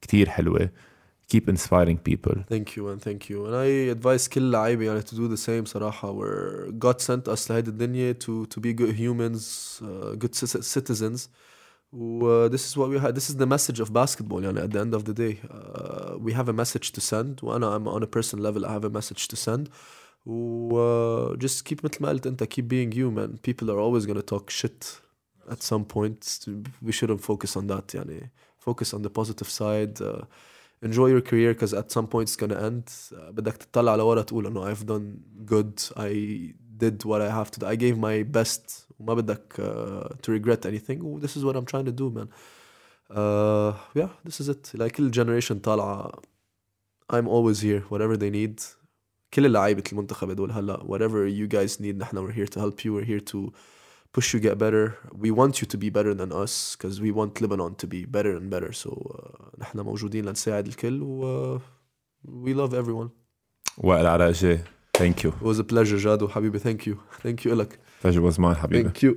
كتير 0.01 0.29
حلوة 0.29 0.69
keep 1.33 1.49
inspiring 1.49 1.97
people 2.09 2.35
Thank 2.49 2.75
you 2.75 2.89
and 2.89 3.01
thank 3.01 3.29
you 3.29 3.45
and 3.45 3.55
I 3.55 3.95
advise 3.95 4.29
كل 4.29 4.51
لعيبة 4.51 4.85
يعني 4.85 5.01
to 5.01 5.15
do 5.15 5.27
the 5.27 5.37
same 5.37 5.65
صراحة 5.65 6.13
where 6.13 6.71
God 6.71 7.01
sent 7.01 7.33
us 7.33 7.51
لهيدي 7.51 7.69
الدنيا 7.69 8.13
to 8.13 8.45
to 8.55 8.59
be 8.59 8.73
good 8.73 8.95
humans 8.95 9.41
uh, 9.81 10.15
good 10.15 10.33
ci- 10.33 10.61
citizens 10.61 11.29
و 11.93 12.47
uh, 12.47 12.51
this 12.51 12.61
is 12.61 12.77
what 12.77 12.89
we 12.89 12.99
had 12.99 13.15
this 13.15 13.29
is 13.29 13.35
the 13.35 13.45
message 13.45 13.79
of 13.79 13.91
basketball 13.93 14.43
يعني 14.43 14.61
at 14.61 14.71
the 14.71 14.79
end 14.79 14.93
of 14.93 15.03
the 15.03 15.13
day 15.13 15.37
uh, 15.49 16.17
we 16.19 16.33
have 16.33 16.47
a 16.49 16.53
message 16.53 16.91
to 16.91 17.01
send 17.01 17.43
وأنا 17.43 17.77
I'm 17.77 17.87
on 17.87 18.03
a 18.03 18.07
personal 18.07 18.43
level 18.45 18.65
I 18.65 18.73
have 18.73 18.85
a 18.85 18.89
message 18.99 19.27
to 19.27 19.35
send 19.35 19.67
uh, 19.67 20.00
just 21.38 21.64
keep 21.64 21.84
مثل 21.84 22.02
ما 22.02 22.08
قلت 22.08 22.26
أنت 22.26 22.44
keep 22.44 22.68
being 22.68 22.92
human 22.92 23.38
people 23.38 23.70
are 23.70 23.78
always 23.78 24.06
gonna 24.06 24.22
talk 24.22 24.50
shit 24.50 25.00
at 25.48 25.62
some 25.62 25.84
point 25.84 26.46
we 26.82 26.92
shouldn't 26.92 27.20
focus 27.20 27.56
on 27.56 27.66
that 27.66 27.94
يعني 27.94 28.30
focus 28.58 28.94
on 28.94 29.02
the 29.02 29.10
positive 29.10 29.48
side 29.48 30.00
uh, 30.00 30.24
enjoy 30.82 31.06
your 31.06 31.20
career 31.20 31.54
because 31.54 31.72
at 31.72 31.90
some 31.90 32.06
point 32.06 32.28
it's 32.28 32.36
gonna 32.36 32.60
end 32.66 32.90
uh, 33.12 33.30
بدك 33.32 33.56
تطلع 33.56 33.94
لورا 33.94 34.22
تقول 34.22 34.46
انه 34.46 34.74
I've 34.74 34.84
done 34.86 35.18
good 35.44 35.80
I 35.96 36.54
did 36.76 37.04
what 37.04 37.20
I 37.20 37.30
have 37.30 37.50
to 37.50 37.60
do 37.60 37.66
I 37.66 37.76
gave 37.76 37.96
my 37.98 38.22
best 38.22 38.86
وما 38.98 39.14
بدك 39.14 39.54
uh, 39.58 40.16
to 40.22 40.32
regret 40.32 40.66
anything 40.66 41.04
و 41.04 41.20
this 41.20 41.36
is 41.36 41.44
what 41.44 41.56
I'm 41.56 41.66
trying 41.66 41.86
to 41.86 41.92
do 41.92 42.10
man 42.10 42.28
uh, 43.10 43.72
yeah 43.94 44.10
this 44.24 44.40
is 44.40 44.48
it 44.48 44.72
like 44.74 44.96
كل 44.96 45.10
generation 45.10 45.60
طالعة 45.60 46.10
I'm 47.12 47.28
always 47.28 47.60
here 47.60 47.80
whatever 47.88 48.16
they 48.16 48.30
need 48.30 48.60
كل 49.34 49.46
اللعيبة 49.46 49.82
المنتخب 49.92 50.30
هدول 50.30 50.52
هلا 50.52 50.76
whatever 50.76 51.28
you 51.28 51.48
guys 51.56 51.80
need 51.80 51.96
نحن 51.96 52.26
we're 52.26 52.32
here 52.32 52.46
to 52.46 52.60
help 52.60 52.84
you 52.84 52.92
we're 52.94 53.04
here 53.04 53.20
to 53.20 53.52
push 54.16 54.34
you 54.34 54.40
get 54.40 54.58
better 54.58 54.96
we 55.12 55.30
want 55.30 55.60
you 55.60 55.66
to 55.66 55.76
be 55.76 55.90
better 55.90 56.14
than 56.14 56.32
us 56.32 56.76
because 56.76 57.00
we 57.00 57.10
want 57.10 57.40
Lebanon 57.40 57.74
to 57.82 57.86
be 57.86 58.00
better 58.16 58.32
and 58.36 58.50
better 58.50 58.72
so 58.72 58.90
uh, 58.90 59.58
نحن 59.58 59.80
موجودين 59.80 60.24
لنساعد 60.24 60.66
الكل 60.66 61.02
و 61.02 61.58
uh, 61.58 61.60
we 62.26 62.54
love 62.54 62.72
everyone 62.74 63.08
وائل 63.78 64.06
عراجي 64.06 64.58
thank 64.98 65.24
you 65.24 65.30
it 65.30 65.46
was 65.46 65.58
a 65.58 65.64
pleasure 65.64 65.96
جاد 65.96 66.22
وحبيبي 66.22 66.58
thank 66.58 66.86
you 66.86 66.96
thank 67.26 67.44
you 67.44 67.52
لك 67.52 67.78
pleasure 68.02 68.32
was 68.32 68.38
mine 68.38 68.56
حبيبي 68.56 68.90
thank 68.90 69.02
you 69.02 69.16